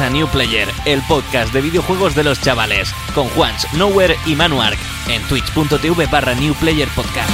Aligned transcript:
A 0.00 0.08
New 0.08 0.26
Player, 0.28 0.68
el 0.86 1.02
podcast 1.06 1.52
de 1.52 1.60
videojuegos 1.60 2.14
de 2.14 2.24
los 2.24 2.40
chavales, 2.40 2.94
con 3.14 3.28
Juans, 3.28 3.70
Nowhere 3.74 4.16
y 4.24 4.34
Manuark, 4.34 4.78
en 5.06 5.20
twitch.tv 5.28 6.06
barra 6.06 6.34
New 6.34 6.54
Player 6.54 6.88
Podcast. 6.96 7.28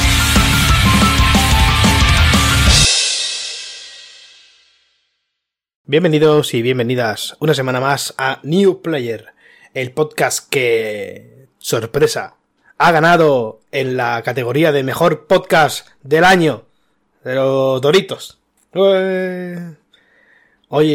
Bienvenidos 5.84 6.52
y 6.52 6.62
bienvenidas 6.62 7.36
una 7.38 7.54
semana 7.54 7.78
más 7.78 8.12
a 8.18 8.40
New 8.42 8.82
Player, 8.82 9.26
el 9.72 9.92
podcast 9.92 10.50
que, 10.50 11.46
sorpresa, 11.58 12.34
ha 12.76 12.90
ganado 12.90 13.60
en 13.70 13.96
la 13.96 14.20
categoría 14.22 14.72
de 14.72 14.82
mejor 14.82 15.28
podcast 15.28 15.86
del 16.02 16.24
año 16.24 16.64
de 17.22 17.36
los 17.36 17.80
Doritos. 17.80 18.40
Hoy 18.72 19.76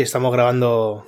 estamos 0.01 0.33
grabando... 0.33 1.07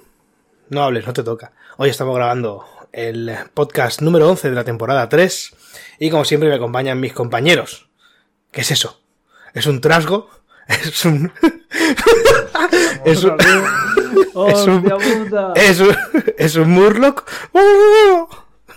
No 0.69 0.81
hables, 0.81 1.05
no 1.05 1.13
te 1.13 1.21
toca. 1.21 1.51
Hoy 1.77 1.89
estamos 1.89 2.15
grabando 2.15 2.65
el 2.91 3.31
podcast 3.53 4.01
número 4.01 4.27
11 4.29 4.49
de 4.49 4.55
la 4.55 4.63
temporada 4.63 5.07
3 5.07 5.55
y 5.99 6.09
como 6.09 6.25
siempre 6.25 6.49
me 6.49 6.55
acompañan 6.55 6.99
mis 6.99 7.13
compañeros. 7.13 7.88
¿Qué 8.51 8.61
es 8.61 8.71
eso? 8.71 8.99
¿Es 9.53 9.67
un 9.67 9.79
trasgo? 9.79 10.27
¿Es 10.67 11.05
un... 11.05 11.31
es 13.05 13.23
un... 13.23 13.38
es 13.39 14.67
un... 14.67 14.85
Es 15.55 15.79
un... 15.79 15.95
Es 16.35 16.55
un 16.55 16.71
Murloc. 16.71 17.29
¡Oh! 17.53 18.27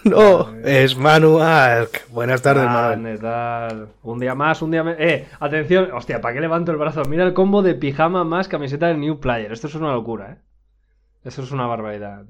No, 0.05 0.55
es 0.65 0.95
Manu 0.95 1.41
Ark. 1.41 2.07
Buenas 2.11 2.43
tardes, 2.43 2.67
Manuel. 2.67 3.17
¿qué 3.17 3.23
tal? 3.23 3.89
Un 4.03 4.21
día 4.21 4.35
más, 4.35 4.61
un 4.61 4.71
día 4.71 4.85
menos. 4.85 5.01
Eh, 5.01 5.27
atención, 5.41 5.91
hostia, 5.93 6.21
¿para 6.21 6.35
qué 6.35 6.41
levanto 6.41 6.71
el 6.71 6.77
brazo? 6.77 7.03
Mira 7.07 7.25
el 7.25 7.33
combo 7.33 7.63
de 7.63 7.75
pijama 7.75 8.25
más 8.25 8.47
camiseta 8.47 8.89
del 8.89 9.01
New 9.01 9.21
Player. 9.21 9.51
Esto 9.51 9.69
es 9.69 9.75
una 9.75 9.93
locura, 9.93 10.33
¿eh? 10.33 10.48
Esto 11.29 11.43
es 11.43 11.53
una 11.53 11.67
barbaridad. 11.67 12.25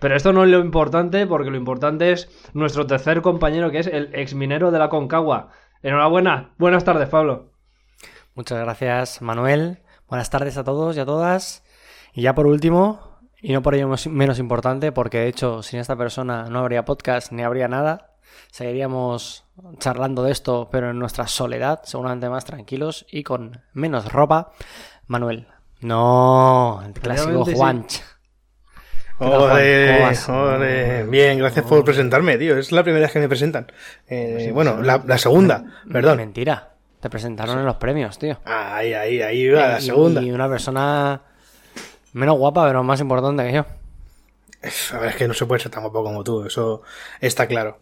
Pero 0.00 0.16
esto 0.16 0.32
no 0.32 0.44
es 0.44 0.50
lo 0.50 0.60
importante, 0.60 1.26
porque 1.26 1.50
lo 1.50 1.58
importante 1.58 2.12
es 2.12 2.30
nuestro 2.54 2.86
tercer 2.86 3.20
compañero, 3.20 3.70
que 3.70 3.80
es 3.80 3.86
el 3.86 4.14
exminero 4.14 4.70
de 4.70 4.78
la 4.78 4.88
Concagua. 4.88 5.50
Enhorabuena. 5.82 6.54
Buenas 6.56 6.84
tardes, 6.84 7.10
Pablo. 7.10 7.52
Muchas 8.34 8.58
gracias, 8.58 9.20
Manuel. 9.20 9.82
Buenas 10.08 10.30
tardes 10.30 10.56
a 10.56 10.64
todos 10.64 10.96
y 10.96 11.00
a 11.00 11.04
todas. 11.04 11.62
Y 12.14 12.22
ya 12.22 12.34
por 12.34 12.46
último, 12.46 13.18
y 13.42 13.52
no 13.52 13.60
por 13.60 13.74
ello 13.74 13.90
menos 14.08 14.38
importante, 14.38 14.92
porque 14.92 15.18
de 15.18 15.28
hecho 15.28 15.62
sin 15.62 15.78
esta 15.78 15.96
persona 15.96 16.48
no 16.48 16.60
habría 16.60 16.86
podcast 16.86 17.32
ni 17.32 17.42
habría 17.42 17.68
nada. 17.68 18.16
Seguiríamos 18.50 19.44
charlando 19.78 20.22
de 20.22 20.32
esto, 20.32 20.70
pero 20.72 20.88
en 20.88 20.98
nuestra 20.98 21.26
soledad, 21.26 21.80
seguramente 21.84 22.30
más 22.30 22.46
tranquilos 22.46 23.04
y 23.10 23.24
con 23.24 23.60
menos 23.74 24.10
ropa. 24.10 24.52
Manuel. 25.06 25.48
No, 25.82 26.82
el 26.84 26.92
clásico 26.92 27.26
Realmente 27.28 27.50
sí. 27.52 27.56
Juanch. 27.56 28.02
Ole, 29.18 29.92
¿Cómo 29.96 30.06
vas? 30.06 30.28
ole. 30.28 31.02
Bien, 31.04 31.38
gracias 31.38 31.64
por 31.66 31.84
presentarme, 31.84 32.38
tío. 32.38 32.56
Es 32.56 32.72
la 32.72 32.82
primera 32.82 33.02
vez 33.04 33.12
que 33.12 33.18
me 33.18 33.28
presentan. 33.28 33.70
Eh, 34.08 34.50
bueno, 34.52 34.80
la, 34.82 35.02
la 35.06 35.18
segunda, 35.18 35.64
perdón. 35.90 36.16
Mentira. 36.18 36.68
Te 37.00 37.08
presentaron 37.08 37.58
en 37.58 37.64
los 37.64 37.76
premios, 37.76 38.18
tío. 38.18 38.38
Ahí, 38.44 38.92
ahí, 38.92 39.22
ahí 39.22 39.48
va 39.48 39.68
la 39.68 39.80
segunda. 39.80 40.20
Y 40.22 40.30
una 40.32 40.48
persona 40.48 41.22
menos 42.12 42.36
guapa, 42.36 42.66
pero 42.66 42.82
más 42.82 43.00
importante 43.00 43.42
que 43.46 43.52
yo. 43.54 43.64
A 44.94 44.98
ver, 45.00 45.10
es 45.10 45.16
que 45.16 45.26
no 45.28 45.32
se 45.32 45.46
puede 45.46 45.60
ser 45.62 45.70
tan 45.72 45.82
guapo 45.82 46.04
como 46.04 46.22
tú, 46.22 46.44
eso 46.44 46.82
está 47.20 47.46
claro. 47.46 47.78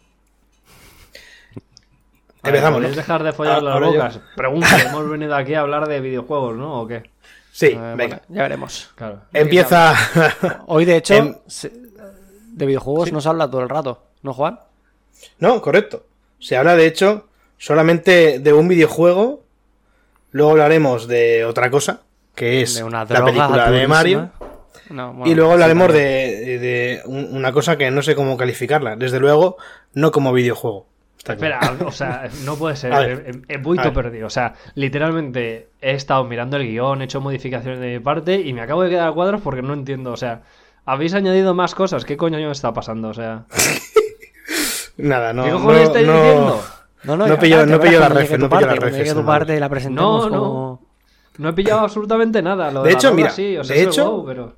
Empezamos, 2.44 2.78
¿no? 2.80 2.86
¿Podéis 2.86 2.96
dejar 2.96 3.22
de 3.24 3.32
follar 3.32 3.58
Ah, 3.58 3.60
las 3.60 3.80
bocas? 3.80 4.20
Pregunta, 4.36 4.68
¿hemos 4.86 5.10
venido 5.10 5.34
aquí 5.34 5.54
a 5.54 5.60
hablar 5.60 5.88
de 5.88 6.00
videojuegos, 6.00 6.56
no? 6.56 6.82
¿O 6.82 6.86
qué? 6.86 7.02
Sí, 7.58 7.66
Eh, 7.66 7.76
venga. 7.76 7.94
bueno, 7.96 8.20
ya 8.28 8.42
veremos. 8.42 8.90
Claro. 8.94 9.20
Empieza. 9.32 9.92
Hoy, 10.68 10.84
de 10.84 10.96
hecho, 10.98 11.14
Em- 11.14 11.34
de 12.52 12.66
videojuegos 12.66 13.10
no 13.12 13.20
se 13.20 13.28
habla 13.28 13.50
todo 13.50 13.62
el 13.62 13.68
rato, 13.68 14.00
¿no, 14.22 14.32
Juan? 14.32 14.60
no, 15.40 15.60
correcto. 15.60 16.04
Se 16.38 16.56
habla, 16.56 16.76
de 16.76 16.86
hecho, 16.86 17.26
solamente 17.56 18.38
de 18.38 18.52
un 18.52 18.68
videojuego. 18.68 19.42
Luego 20.30 20.52
hablaremos 20.52 21.08
de 21.08 21.44
otra 21.44 21.68
cosa, 21.68 22.02
que 22.36 22.62
es 22.62 22.76
De 22.76 22.84
una 22.84 23.04
la 23.04 23.24
película 23.24 23.70
de. 23.72 23.88
Mario. 23.88 24.30
No, 24.90 25.22
Y 25.26 25.34
luego 25.34 25.50
sí, 25.50 25.54
hablaremos 25.54 25.92
de, 25.92 26.58
de 26.60 27.02
un- 27.06 27.36
una 27.36 27.52
cosa 27.52 27.76
que 27.76 27.90
no 27.90 28.02
sé 28.02 28.14
cómo 28.14 28.36
calificarla. 28.36 28.94
Desde 28.94 29.18
luego, 29.18 29.56
no 29.94 30.12
como 30.12 30.32
videojuego. 30.32 30.86
Está 31.18 31.36
claro. 31.36 31.56
Espera, 31.72 31.86
o 31.88 31.92
sea, 31.92 32.28
no 32.44 32.56
puede 32.56 32.76
ser. 32.76 32.92
He, 33.48 33.54
he 33.54 33.58
vuelto 33.58 33.88
A 33.88 33.90
ver. 33.90 34.04
perdido. 34.04 34.26
O 34.28 34.30
sea, 34.30 34.54
literalmente 34.74 35.68
he 35.80 35.92
estado 35.92 36.24
mirando 36.24 36.56
el 36.56 36.66
guion, 36.66 37.02
he 37.02 37.04
hecho 37.04 37.20
modificaciones 37.20 37.80
de 37.80 37.88
mi 37.94 37.98
parte 37.98 38.40
y 38.40 38.52
me 38.52 38.62
acabo 38.62 38.82
de 38.82 38.90
quedar 38.90 39.08
a 39.08 39.12
cuadros 39.12 39.40
porque 39.42 39.60
no 39.62 39.74
entiendo. 39.74 40.12
O 40.12 40.16
sea, 40.16 40.42
habéis 40.86 41.14
añadido 41.14 41.54
más 41.54 41.74
cosas. 41.74 42.04
¿Qué 42.04 42.16
coño 42.16 42.38
me 42.38 42.50
está 42.50 42.72
pasando? 42.72 43.08
O 43.08 43.14
sea, 43.14 43.44
Nada, 44.96 45.32
no. 45.32 45.44
¿qué 45.44 45.50
cojones 45.50 45.80
no- 45.80 45.86
estáis 45.86 46.06
no- 46.06 46.14
diciendo? 46.14 46.64
No, 47.04 47.16
no, 47.16 47.26
no 47.28 47.34
ya, 47.34 47.40
pillo- 47.40 47.66
no 47.66 47.80
pillo 47.80 48.00
la 48.00 48.08
llegue 48.08 48.38
no 48.38 48.48
pillo 48.48 48.66
la 48.66 49.14
tu 49.14 49.24
parte 49.24 49.56
y 49.56 49.60
la 49.60 49.68
presentemos 49.68 50.24
No, 50.24 50.30
no. 50.30 50.38
como... 50.42 50.88
No 51.38 51.48
he 51.50 51.52
pillado 51.52 51.80
absolutamente 51.80 52.42
nada. 52.42 52.72
Lo 52.72 52.82
de, 52.82 52.92
hecho, 52.92 53.14
mira, 53.14 53.30
sí, 53.30 53.56
o 53.56 53.62
sea, 53.62 53.76
de 53.76 53.82
hecho- 53.84 54.10
wow, 54.10 54.26
pero... 54.26 54.56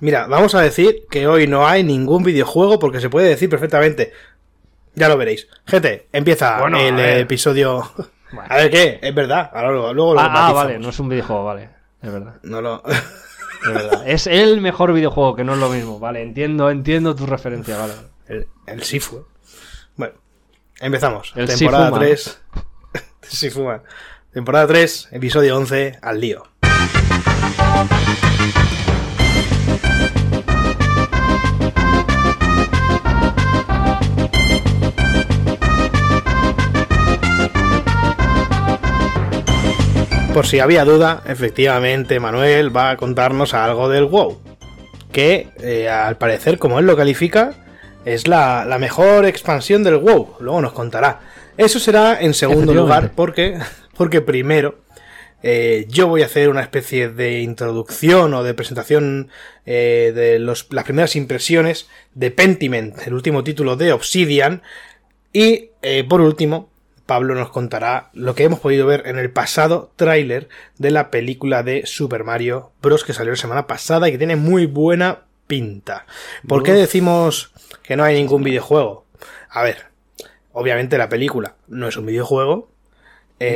Mira, 0.00 0.26
vamos 0.26 0.54
a 0.54 0.60
decir 0.60 1.04
que 1.10 1.26
hoy 1.26 1.46
no 1.46 1.66
hay 1.66 1.82
ningún 1.84 2.22
videojuego 2.24 2.78
porque 2.78 3.00
se 3.00 3.08
puede 3.08 3.28
decir 3.28 3.48
perfectamente. 3.48 4.12
Ya 4.94 5.08
lo 5.08 5.16
veréis. 5.16 5.48
Gente, 5.66 6.08
empieza 6.12 6.60
Bueno, 6.60 6.78
el 6.78 6.98
episodio. 7.20 7.90
Bueno. 8.32 8.48
A 8.50 8.56
ver 8.56 8.70
qué, 8.70 8.98
es 9.02 9.14
verdad. 9.14 9.50
Ahora 9.52 9.70
luego, 9.72 9.92
luego 9.94 10.14
lo 10.14 10.20
Ah, 10.20 10.48
ah, 10.48 10.52
vale, 10.52 10.78
no 10.78 10.88
es 10.88 10.98
un 10.98 11.08
videojuego, 11.08 11.44
vale. 11.44 11.68
Es 12.00 12.10
verdad, 12.12 12.36
No 12.42 12.60
lo- 12.62 12.82
es 12.86 13.74
verdad. 13.74 14.02
Es 14.08 14.26
el 14.26 14.60
mejor 14.60 14.92
videojuego, 14.92 15.36
que 15.36 15.44
no 15.44 15.52
es 15.54 15.58
lo 15.58 15.68
mismo. 15.68 15.98
Vale, 15.98 16.22
entiendo, 16.22 16.70
entiendo 16.70 17.14
tu 17.14 17.26
referencia, 17.26 17.76
vale. 17.76 17.92
El, 18.28 18.48
el 18.66 18.82
Sifu. 18.84 19.26
Bueno, 19.96 20.14
empezamos. 20.80 21.32
El 21.36 21.46
Temporada 21.46 21.86
Sifuma. 21.86 21.98
3. 22.00 22.40
Sifuma. 23.22 23.82
Temporada 24.32 24.66
3, 24.66 25.08
episodio 25.12 25.56
11, 25.58 25.98
al 26.00 26.20
lío. 26.20 26.42
Por 40.34 40.46
si 40.46 40.60
había 40.60 40.84
duda, 40.86 41.22
efectivamente 41.26 42.18
Manuel 42.18 42.74
va 42.74 42.90
a 42.90 42.96
contarnos 42.96 43.52
algo 43.52 43.88
del 43.90 44.06
WoW. 44.06 44.40
Que 45.12 45.48
eh, 45.60 45.90
al 45.90 46.16
parecer, 46.16 46.58
como 46.58 46.78
él 46.78 46.86
lo 46.86 46.96
califica, 46.96 47.52
es 48.06 48.26
la, 48.26 48.64
la 48.64 48.78
mejor 48.78 49.26
expansión 49.26 49.82
del 49.84 49.98
WoW. 49.98 50.36
Luego 50.40 50.62
nos 50.62 50.72
contará. 50.72 51.20
Eso 51.58 51.78
será 51.78 52.18
en 52.20 52.32
segundo 52.32 52.72
lugar 52.72 53.12
porque, 53.14 53.58
porque 53.96 54.22
primero 54.22 54.78
eh, 55.42 55.84
yo 55.90 56.08
voy 56.08 56.22
a 56.22 56.26
hacer 56.26 56.48
una 56.48 56.62
especie 56.62 57.10
de 57.10 57.40
introducción 57.42 58.32
o 58.32 58.42
de 58.42 58.54
presentación 58.54 59.28
eh, 59.66 60.12
de 60.14 60.38
los- 60.38 60.68
las 60.70 60.84
primeras 60.84 61.14
impresiones 61.14 61.90
de 62.14 62.30
Pentiment, 62.30 62.96
el 63.06 63.12
último 63.12 63.44
título 63.44 63.76
de 63.76 63.92
Obsidian. 63.92 64.62
Y 65.34 65.70
eh, 65.82 66.04
por 66.08 66.22
último, 66.22 66.70
Pablo 67.06 67.34
nos 67.34 67.50
contará 67.50 68.10
lo 68.12 68.34
que 68.34 68.44
hemos 68.44 68.60
podido 68.60 68.86
ver 68.86 69.02
en 69.06 69.18
el 69.18 69.30
pasado 69.30 69.90
tráiler 69.96 70.48
de 70.78 70.90
la 70.90 71.10
película 71.10 71.62
de 71.62 71.84
Super 71.86 72.24
Mario 72.24 72.70
Bros. 72.80 73.04
que 73.04 73.12
salió 73.12 73.32
la 73.32 73.36
semana 73.36 73.66
pasada 73.66 74.08
y 74.08 74.12
que 74.12 74.18
tiene 74.18 74.36
muy 74.36 74.66
buena 74.66 75.22
pinta. 75.46 76.06
¿Por 76.46 76.62
qué 76.62 76.72
decimos 76.72 77.52
que 77.82 77.96
no 77.96 78.04
hay 78.04 78.14
ningún 78.14 78.42
videojuego? 78.42 79.04
A 79.50 79.62
ver, 79.62 79.78
obviamente 80.52 80.96
la 80.98 81.08
película 81.08 81.54
no 81.68 81.88
es 81.88 81.96
un 81.96 82.06
videojuego. 82.06 82.70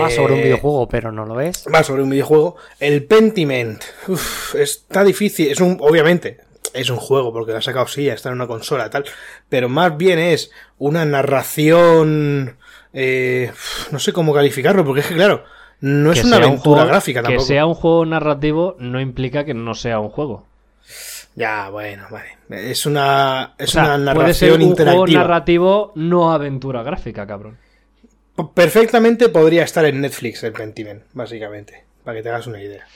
Va 0.00 0.10
sobre 0.10 0.32
un 0.34 0.40
Eh, 0.40 0.44
videojuego, 0.44 0.88
pero 0.88 1.12
no 1.12 1.24
lo 1.26 1.40
es. 1.40 1.64
Va 1.72 1.84
sobre 1.84 2.02
un 2.02 2.10
videojuego. 2.10 2.56
El 2.80 3.04
Pentiment. 3.04 3.80
uf, 4.08 4.56
está 4.56 5.04
difícil. 5.04 5.48
Es 5.52 5.60
un. 5.60 5.76
Obviamente. 5.80 6.38
Es 6.74 6.90
un 6.90 6.96
juego, 6.96 7.32
porque 7.32 7.52
lo 7.52 7.58
ha 7.58 7.62
sacado 7.62 7.86
sí, 7.86 8.08
está 8.08 8.28
en 8.28 8.34
una 8.34 8.48
consola 8.48 8.90
tal. 8.90 9.04
Pero 9.48 9.68
más 9.68 9.96
bien 9.96 10.18
es 10.18 10.50
una 10.78 11.04
narración. 11.04 12.56
Eh, 12.98 13.52
no 13.90 13.98
sé 13.98 14.12
cómo 14.14 14.32
calificarlo, 14.32 14.84
porque 14.84 15.02
es 15.02 15.06
que, 15.08 15.14
claro, 15.14 15.44
no 15.80 16.12
es 16.12 16.20
Que 16.22 16.26
una 16.26 16.38
un 16.38 16.42
aventura 16.44 16.76
juego- 16.80 16.88
gráfica 16.88 17.20
Que 17.20 17.24
tampoco. 17.28 17.46
sea 17.46 17.66
un 17.66 17.74
juego 17.74 18.06
narrativo 18.06 18.74
no 18.78 18.98
implica 19.00 19.44
que 19.44 19.52
no 19.52 19.74
sea 19.74 19.98
un 20.00 20.08
juego. 20.08 20.46
Ya, 21.34 21.68
bueno, 21.68 22.06
vale. 22.10 22.38
Es 22.48 22.86
una. 22.86 23.52
Es 23.58 23.68
O 23.68 23.72
sea, 23.72 23.96
una 23.96 24.14
puede 24.14 24.32
ser 24.32 24.48
narración 24.48 24.52
un 24.52 24.56
juego 24.58 24.70
interactiva. 25.04 25.20
narrativo, 25.20 25.92
no 25.96 26.32
aventura 26.32 26.82
gráfica, 26.82 27.26
cabrón. 27.26 27.58
Perfectamente 28.54 29.28
podría 29.28 29.64
estar 29.64 29.84
en 29.84 30.00
Netflix 30.00 30.42
el 30.44 30.52
Pentiment, 30.52 31.02
básicamente. 31.12 31.84
Para 32.04 32.16
que 32.16 32.22
te 32.22 32.28
hagas 32.30 32.46
una 32.46 32.60
idea. 32.62 32.86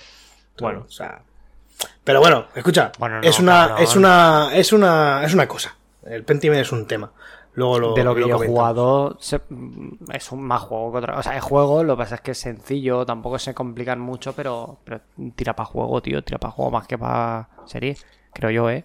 Bueno. 0.58 0.84
O 0.88 0.90
sea. 0.90 1.20
Pero 2.04 2.20
bueno, 2.20 2.46
escucha. 2.54 2.92
Bueno, 2.98 3.20
no, 3.20 3.28
es 3.28 3.38
una. 3.38 3.68
cabrón. 3.68 3.82
Es 3.84 3.96
una. 3.96 4.50
Es 4.54 4.72
una. 4.72 5.22
Es 5.24 5.34
una 5.34 5.48
cosa. 5.48 5.76
El 6.06 6.24
Pentiment 6.24 6.60
es 6.62 6.72
un 6.72 6.86
tema. 6.86 7.12
Luego 7.54 7.78
lo. 7.78 7.94
de 7.94 8.04
lo 8.04 8.14
que 8.14 8.20
yo 8.28 8.42
he 8.42 8.46
jugado, 8.46 9.16
se- 9.20 9.40
es 10.12 10.30
un 10.32 10.42
más 10.42 10.62
juego 10.62 10.92
que 10.92 10.98
otra. 10.98 11.18
O 11.18 11.22
sea, 11.22 11.36
es 11.36 11.42
juego, 11.42 11.82
lo 11.82 11.96
que 11.96 12.02
pasa 12.04 12.14
es 12.16 12.20
que 12.20 12.30
es 12.30 12.38
sencillo, 12.38 13.04
tampoco 13.04 13.38
se 13.38 13.54
complican 13.54 13.98
mucho, 14.00 14.32
pero, 14.34 14.78
pero 14.84 15.00
tira 15.34 15.54
para 15.56 15.66
juego, 15.66 16.00
tío, 16.00 16.22
tira 16.22 16.38
para 16.38 16.52
juego 16.52 16.70
más 16.70 16.86
que 16.86 16.96
para 16.96 17.48
serie. 17.66 17.96
Creo 18.32 18.50
yo, 18.50 18.70
¿eh? 18.70 18.84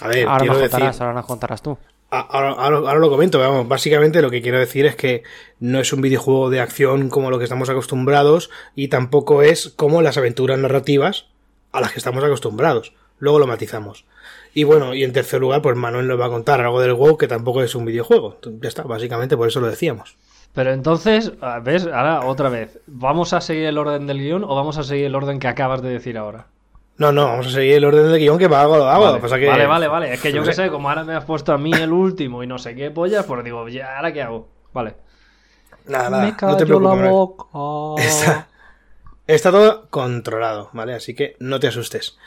A 0.00 0.08
ver, 0.08 0.28
Ahora 0.28 0.44
nos 0.44 0.56
decir... 0.58 0.70
contarás, 0.70 1.00
ahora 1.00 1.12
nos 1.14 1.26
contarás 1.26 1.62
tú. 1.62 1.76
Ahora, 2.12 2.50
ahora- 2.50 2.76
ahora 2.78 2.98
lo 2.98 3.10
comento, 3.10 3.38
vamos, 3.38 3.68
básicamente 3.68 4.20
lo 4.22 4.30
que 4.30 4.42
quiero 4.42 4.58
decir 4.58 4.84
es 4.86 4.96
que 4.96 5.22
no 5.60 5.78
es 5.78 5.92
un 5.92 6.00
videojuego 6.00 6.50
de 6.50 6.60
acción 6.60 7.08
como 7.08 7.30
lo 7.30 7.38
que 7.38 7.44
estamos 7.44 7.68
acostumbrados 7.70 8.50
y 8.74 8.88
tampoco 8.88 9.42
es 9.42 9.68
como 9.76 10.02
las 10.02 10.16
aventuras 10.16 10.58
narrativas 10.58 11.26
a 11.72 11.80
las 11.80 11.92
que 11.92 11.98
estamos 11.98 12.24
acostumbrados. 12.24 12.94
Luego 13.18 13.38
lo 13.38 13.46
matizamos. 13.46 14.06
Y 14.54 14.64
bueno, 14.64 14.94
y 14.94 15.04
en 15.04 15.12
tercer 15.12 15.40
lugar, 15.40 15.62
pues 15.62 15.76
Manuel 15.76 16.08
nos 16.08 16.20
va 16.20 16.26
a 16.26 16.30
contar 16.30 16.60
algo 16.60 16.80
del 16.80 16.94
WoW 16.94 17.16
que 17.16 17.28
tampoco 17.28 17.62
es 17.62 17.74
un 17.74 17.84
videojuego. 17.84 18.38
Ya 18.60 18.68
está, 18.68 18.82
básicamente 18.82 19.36
por 19.36 19.46
eso 19.48 19.60
lo 19.60 19.68
decíamos. 19.68 20.16
Pero 20.52 20.72
entonces, 20.72 21.32
¿ves? 21.62 21.86
Ahora 21.86 22.26
otra 22.26 22.48
vez. 22.48 22.80
¿Vamos 22.88 23.32
a 23.32 23.40
seguir 23.40 23.66
el 23.66 23.78
orden 23.78 24.06
del 24.08 24.18
guion 24.18 24.42
o 24.42 24.54
vamos 24.56 24.76
a 24.78 24.82
seguir 24.82 25.06
el 25.06 25.14
orden 25.14 25.38
que 25.38 25.46
acabas 25.46 25.80
de 25.82 25.90
decir 25.90 26.18
ahora? 26.18 26.46
No, 26.96 27.12
no, 27.12 27.26
vamos 27.26 27.46
a 27.46 27.50
seguir 27.50 27.74
el 27.76 27.84
orden 27.84 28.10
del 28.10 28.18
guion 28.18 28.36
que 28.38 28.48
va 28.48 28.60
algo 28.62 28.76
lo 28.76 28.88
hago. 28.90 29.04
Vale, 29.04 29.20
pasa 29.20 29.38
que- 29.38 29.46
vale, 29.46 29.66
vale, 29.66 29.86
vale. 29.86 30.12
Es 30.14 30.20
que 30.20 30.32
yo 30.32 30.42
qué 30.44 30.52
sé, 30.52 30.68
como 30.68 30.88
ahora 30.88 31.04
me 31.04 31.14
has 31.14 31.24
puesto 31.24 31.52
a 31.52 31.58
mí 31.58 31.72
el 31.72 31.92
último 31.92 32.42
y 32.42 32.48
no 32.48 32.58
sé 32.58 32.74
qué 32.74 32.90
pollas, 32.90 33.24
pues 33.26 33.44
digo, 33.44 33.68
ya, 33.68 33.96
¿ahora 33.96 34.12
qué 34.12 34.22
hago? 34.22 34.48
Vale. 34.72 34.96
Nada, 35.86 36.10
nada, 36.10 36.24
me 36.24 36.30
no 36.32 36.56
te 36.56 36.66
preocupes. 36.66 36.88
la 36.90 36.94
Manuel. 36.96 37.10
boca. 37.10 38.02
Está, 38.02 38.48
está 39.28 39.50
todo 39.52 39.86
controlado, 39.88 40.68
¿vale? 40.72 40.94
Así 40.94 41.14
que 41.14 41.36
no 41.38 41.58
te 41.60 41.68
asustes. 41.68 42.18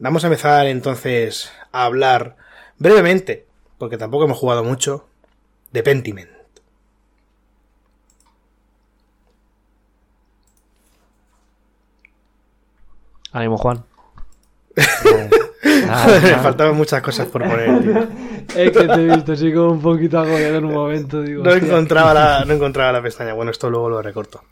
Vamos 0.00 0.22
a 0.22 0.28
empezar 0.28 0.66
entonces 0.66 1.50
a 1.72 1.84
hablar 1.84 2.36
brevemente, 2.78 3.46
porque 3.78 3.98
tampoco 3.98 4.26
hemos 4.26 4.38
jugado 4.38 4.62
mucho, 4.62 5.08
de 5.72 5.82
Pentiment. 5.82 6.30
Ánimo, 13.32 13.58
Juan. 13.58 13.84
Ah, 15.90 16.06
Me 16.22 16.30
ah, 16.30 16.38
faltaban 16.40 16.76
muchas 16.76 17.02
cosas 17.02 17.26
por 17.28 17.42
poner, 17.42 17.80
tío. 17.82 18.08
Es 18.56 18.72
que 18.72 18.86
te 18.86 18.92
he 18.92 19.16
visto 19.16 19.32
así 19.32 19.52
como 19.52 19.72
un 19.72 19.80
poquito 19.80 20.18
agobiado 20.18 20.58
en 20.58 20.64
un 20.64 20.72
momento, 20.72 21.22
digo. 21.22 21.42
No 21.42 21.52
encontraba, 21.52 22.14
la, 22.14 22.44
no 22.44 22.54
encontraba 22.54 22.92
la 22.92 23.02
pestaña. 23.02 23.32
Bueno, 23.32 23.50
esto 23.50 23.68
luego 23.68 23.88
lo 23.90 24.02
recorto. 24.02 24.42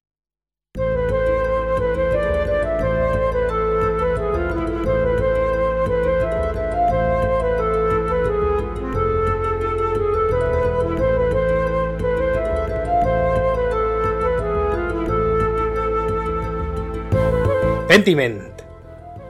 Pentiment, 17.96 18.60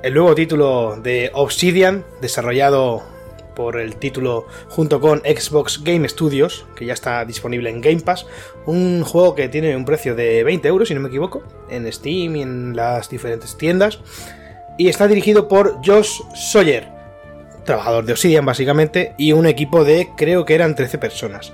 el 0.02 0.14
nuevo 0.14 0.34
título 0.34 0.96
de 1.00 1.30
Obsidian, 1.34 2.04
desarrollado 2.20 3.04
por 3.54 3.78
el 3.78 3.94
título 3.94 4.48
junto 4.68 5.00
con 5.00 5.20
Xbox 5.20 5.84
Game 5.84 6.08
Studios, 6.08 6.66
que 6.74 6.84
ya 6.84 6.92
está 6.92 7.24
disponible 7.24 7.70
en 7.70 7.80
Game 7.80 8.00
Pass. 8.00 8.26
Un 8.66 9.04
juego 9.04 9.36
que 9.36 9.48
tiene 9.48 9.76
un 9.76 9.84
precio 9.84 10.16
de 10.16 10.42
20 10.42 10.66
euros, 10.66 10.88
si 10.88 10.94
no 10.94 11.00
me 11.00 11.10
equivoco, 11.10 11.44
en 11.70 11.90
Steam 11.92 12.34
y 12.34 12.42
en 12.42 12.74
las 12.74 13.08
diferentes 13.08 13.56
tiendas. 13.56 14.00
Y 14.76 14.88
está 14.88 15.06
dirigido 15.06 15.46
por 15.46 15.76
Josh 15.86 16.22
Sawyer, 16.34 16.88
trabajador 17.64 18.04
de 18.04 18.14
Obsidian 18.14 18.44
básicamente, 18.44 19.14
y 19.16 19.30
un 19.30 19.46
equipo 19.46 19.84
de 19.84 20.08
creo 20.16 20.44
que 20.44 20.56
eran 20.56 20.74
13 20.74 20.98
personas. 20.98 21.52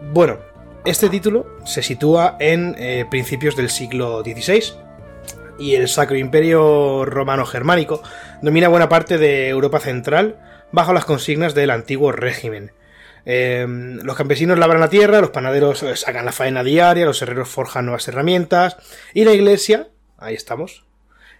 Bueno, 0.00 0.38
este 0.86 1.10
título 1.10 1.44
se 1.66 1.82
sitúa 1.82 2.38
en 2.40 2.74
eh, 2.78 3.04
principios 3.10 3.54
del 3.54 3.68
siglo 3.68 4.22
XVI 4.22 4.83
y 5.58 5.74
el 5.74 5.88
Sacro 5.88 6.16
Imperio 6.16 7.04
Romano 7.04 7.46
Germánico 7.46 8.02
domina 8.42 8.68
buena 8.68 8.88
parte 8.88 9.18
de 9.18 9.48
Europa 9.48 9.80
Central 9.80 10.36
bajo 10.72 10.92
las 10.92 11.04
consignas 11.04 11.54
del 11.54 11.70
antiguo 11.70 12.12
régimen. 12.12 12.72
Eh, 13.26 13.66
los 13.68 14.16
campesinos 14.16 14.58
labran 14.58 14.80
la 14.80 14.90
tierra, 14.90 15.20
los 15.20 15.30
panaderos 15.30 15.82
eh, 15.82 15.96
sacan 15.96 16.26
la 16.26 16.32
faena 16.32 16.62
diaria, 16.62 17.06
los 17.06 17.22
herreros 17.22 17.48
forjan 17.48 17.86
nuevas 17.86 18.06
herramientas 18.08 18.76
y 19.14 19.24
la 19.24 19.32
iglesia, 19.32 19.88
ahí 20.18 20.34
estamos, 20.34 20.84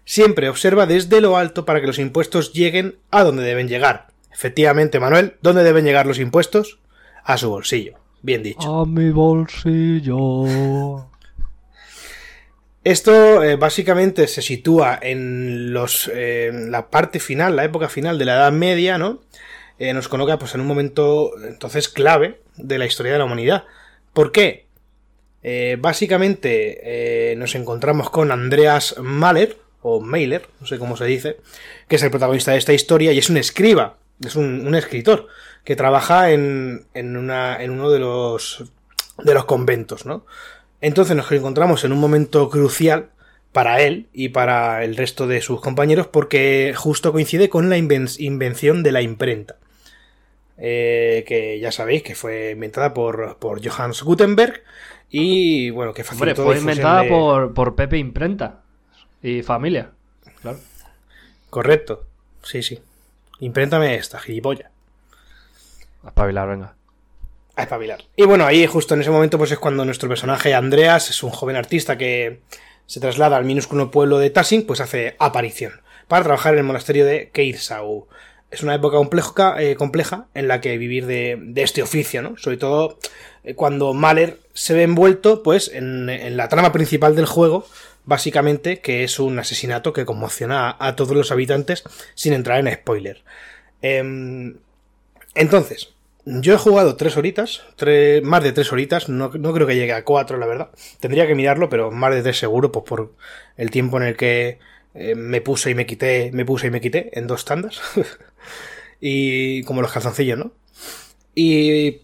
siempre 0.05 0.49
observa 0.49 0.87
desde 0.87 1.21
lo 1.21 1.37
alto 1.37 1.65
para 1.65 1.81
que 1.81 1.87
los 1.87 1.99
impuestos 1.99 2.53
lleguen 2.53 2.97
a 3.11 3.23
donde 3.23 3.43
deben 3.43 3.69
llegar. 3.69 4.07
Efectivamente, 4.33 4.99
Manuel, 4.99 5.37
¿dónde 5.43 5.63
deben 5.63 5.85
llegar 5.85 6.07
los 6.07 6.19
impuestos? 6.19 6.79
A 7.23 7.37
su 7.39 7.51
bolsillo. 7.51 7.99
Bien 8.23 8.43
dicho. 8.43 8.81
A 8.81 8.87
mi 8.87 9.11
bolsillo. 9.11 10.47
Esto 12.85 13.43
eh, 13.43 13.57
básicamente 13.57 14.29
se 14.29 14.43
sitúa 14.43 14.99
en 15.01 15.73
los 15.73 16.11
eh, 16.13 16.53
la 16.53 16.91
parte 16.91 17.19
final, 17.19 17.57
la 17.57 17.65
época 17.65 17.89
final 17.89 18.19
de 18.19 18.27
la 18.27 18.35
Edad 18.35 18.53
Media, 18.53 18.99
¿no? 18.99 19.23
Eh, 19.79 19.95
nos 19.95 20.09
coloca 20.09 20.39
pues 20.39 20.55
en 20.55 20.61
un 20.61 20.67
momento 20.67 21.33
entonces 21.43 21.89
clave 21.89 22.41
de 22.57 22.77
la 22.77 22.85
historia 22.85 23.13
de 23.13 23.19
la 23.19 23.25
humanidad. 23.25 23.65
¿Por 24.13 24.31
qué? 24.31 24.65
Básicamente 25.79 27.35
nos 27.37 27.55
encontramos 27.55 28.09
con 28.09 28.33
Andreas 28.33 28.95
Mahler, 28.99 29.59
o 29.83 30.01
Mailer, 30.01 30.49
no 30.59 30.67
sé 30.67 30.79
cómo 30.79 30.97
se 30.97 31.05
dice, 31.05 31.37
que 31.87 31.97
es 31.97 32.03
el 32.03 32.11
protagonista 32.11 32.53
de 32.53 32.59
esta 32.59 32.73
historia 32.73 33.13
y 33.13 33.19
es 33.19 33.29
un 33.29 33.37
escriba, 33.37 33.99
es 34.25 34.37
un, 34.37 34.67
un 34.67 34.75
escritor 34.75 35.29
que 35.63 35.77
trabaja 35.77 36.31
en, 36.31 36.87
en, 36.95 37.19
una, 37.19 37.63
en 37.63 37.73
uno 37.73 37.91
de 37.91 37.99
los, 37.99 38.65
de 39.23 39.35
los 39.35 39.45
conventos, 39.45 40.07
¿no? 40.07 40.25
Entonces 40.85 41.17
nos 41.17 41.31
encontramos 41.33 41.83
en 41.85 41.93
un 41.93 41.99
momento 41.99 42.51
crucial 42.51 43.09
para 43.53 43.81
él 43.81 44.09
y 44.13 44.29
para 44.29 44.85
el 44.85 44.97
resto 44.97 45.27
de 45.27 45.41
sus 45.41 45.61
compañeros 45.61 46.09
porque 46.09 46.75
justo 46.77 47.11
coincide 47.13 47.49
con 47.49 47.71
la 47.71 47.79
inven- 47.79 48.15
invención 48.21 48.83
de 48.83 48.93
la 48.93 49.01
imprenta. 49.01 49.57
Eh, 50.59 51.25
que 51.27 51.59
ya 51.59 51.73
sabéis 51.73 52.03
que 52.03 52.15
fue 52.15 52.51
inventada 52.51 52.93
por, 52.95 53.39
por 53.39 53.67
Johannes 53.67 54.03
Gutenberg 54.03 54.63
y 55.09 55.71
bueno, 55.71 55.95
que 55.95 56.05
Hombre, 56.11 56.35
fue 56.35 56.59
inventada 56.59 57.03
de- 57.03 57.09
por, 57.09 57.55
por 57.55 57.75
Pepe 57.75 57.97
Imprenta 57.99 58.61
y 59.23 59.43
familia. 59.43 59.91
Claro. 60.43 60.59
Correcto, 61.51 62.05
sí, 62.43 62.63
sí. 62.63 62.79
Impréntame 63.41 63.95
esta, 63.95 64.19
gilipollas. 64.21 64.71
A 66.03 66.09
espabilar, 66.09 66.49
venga. 66.49 66.75
A 67.57 67.63
espabilar. 67.63 68.05
Y 68.17 68.25
bueno, 68.25 68.47
ahí 68.47 68.67
justo 68.67 68.95
en 68.95 69.01
ese 69.01 69.11
momento 69.11 69.39
pues 69.39 69.51
es 69.53 69.59
cuando 69.59 69.85
nuestro 69.85 70.09
personaje 70.09 70.55
Andreas 70.55 71.11
es 71.11 71.23
un 71.23 71.31
joven 71.31 71.57
artista 71.57 71.99
que 71.99 72.41
se 72.87 73.01
traslada 73.01 73.37
al 73.37 73.45
minúsculo 73.45 73.91
pueblo 73.91 74.19
de 74.19 74.31
Tassing, 74.31 74.67
pues 74.67 74.81
hace 74.81 75.17
aparición 75.19 75.85
para 76.09 76.25
trabajar 76.25 76.55
en 76.55 76.61
el 76.61 76.65
monasterio 76.65 77.05
de 77.05 77.31
Keirsau. 77.31 78.07
Es 78.51 78.63
una 78.63 78.75
época 78.75 78.97
compleja, 78.97 79.61
eh, 79.61 79.75
compleja 79.75 80.27
en 80.35 80.49
la 80.49 80.61
que 80.61 80.79
vivir 80.79 81.07
de, 81.07 81.53
este 81.57 81.83
oficio, 81.83 82.23
¿no? 82.23 82.37
Sobre 82.37 82.57
todo 82.57 82.99
eh, 83.43 83.55
cuando 83.55 83.95
Mahler 83.95 84.39
se 84.53 84.75
ve 84.75 84.83
envuelto 84.85 85.43
pues 85.43 85.71
en, 85.75 86.37
la 86.37 86.49
trama 86.49 86.73
principal 86.73 87.17
del 87.17 87.27
juego, 87.27 87.67
básicamente 88.05 88.81
que 88.81 89.03
es 89.03 89.19
un 89.19 89.39
asesinato 89.39 89.93
que 89.93 90.05
conmociona 90.05 90.71
a, 90.71 90.89
a 90.89 90.97
todos 90.97 91.17
los 91.17 91.33
habitantes 91.33 91.83
sin 92.15 92.33
entrar 92.33 92.61
en 92.61 92.73
spoiler. 92.73 93.25
Em, 93.83 94.59
entonces, 95.35 95.94
yo 96.27 96.55
he 96.55 96.59
jugado 96.59 96.97
tres 96.97 97.17
horitas, 97.17 97.63
más 98.23 98.43
de 98.43 98.53
tres 98.53 98.73
horitas, 98.73 99.09
no, 99.09 99.31
no 99.35 99.53
creo 99.53 99.67
que 99.67 99.77
llegue 99.77 99.93
a 99.93 100.05
cuatro, 100.05 100.39
la 100.39 100.47
verdad. 100.47 100.71
Tendría 101.01 101.27
que 101.27 101.35
mirarlo, 101.35 101.69
pero 101.69 101.91
más 101.91 102.15
de 102.15 102.23
tres 102.23 102.39
seguro, 102.39 102.73
pues 102.73 102.85
por 102.87 103.13
el 103.57 103.71
tiempo 103.71 103.99
en 103.99 104.05
el 104.05 104.17
que 104.17 104.59
eh, 104.95 105.15
me 105.15 105.41
puse 105.41 105.71
y 105.71 105.75
me 105.75 105.87
quité, 105.87 106.31
me 106.33 106.45
puse 106.45 106.69
y 106.69 106.71
me 106.71 106.81
quité 106.81 107.11
en 107.19 107.27
dos 107.27 107.45
tandas. 107.45 107.81
y 109.01 109.63
como 109.65 109.83
los 109.83 109.93
calzoncillos, 109.93 110.39
¿no? 110.39 110.53
Y... 111.35 112.01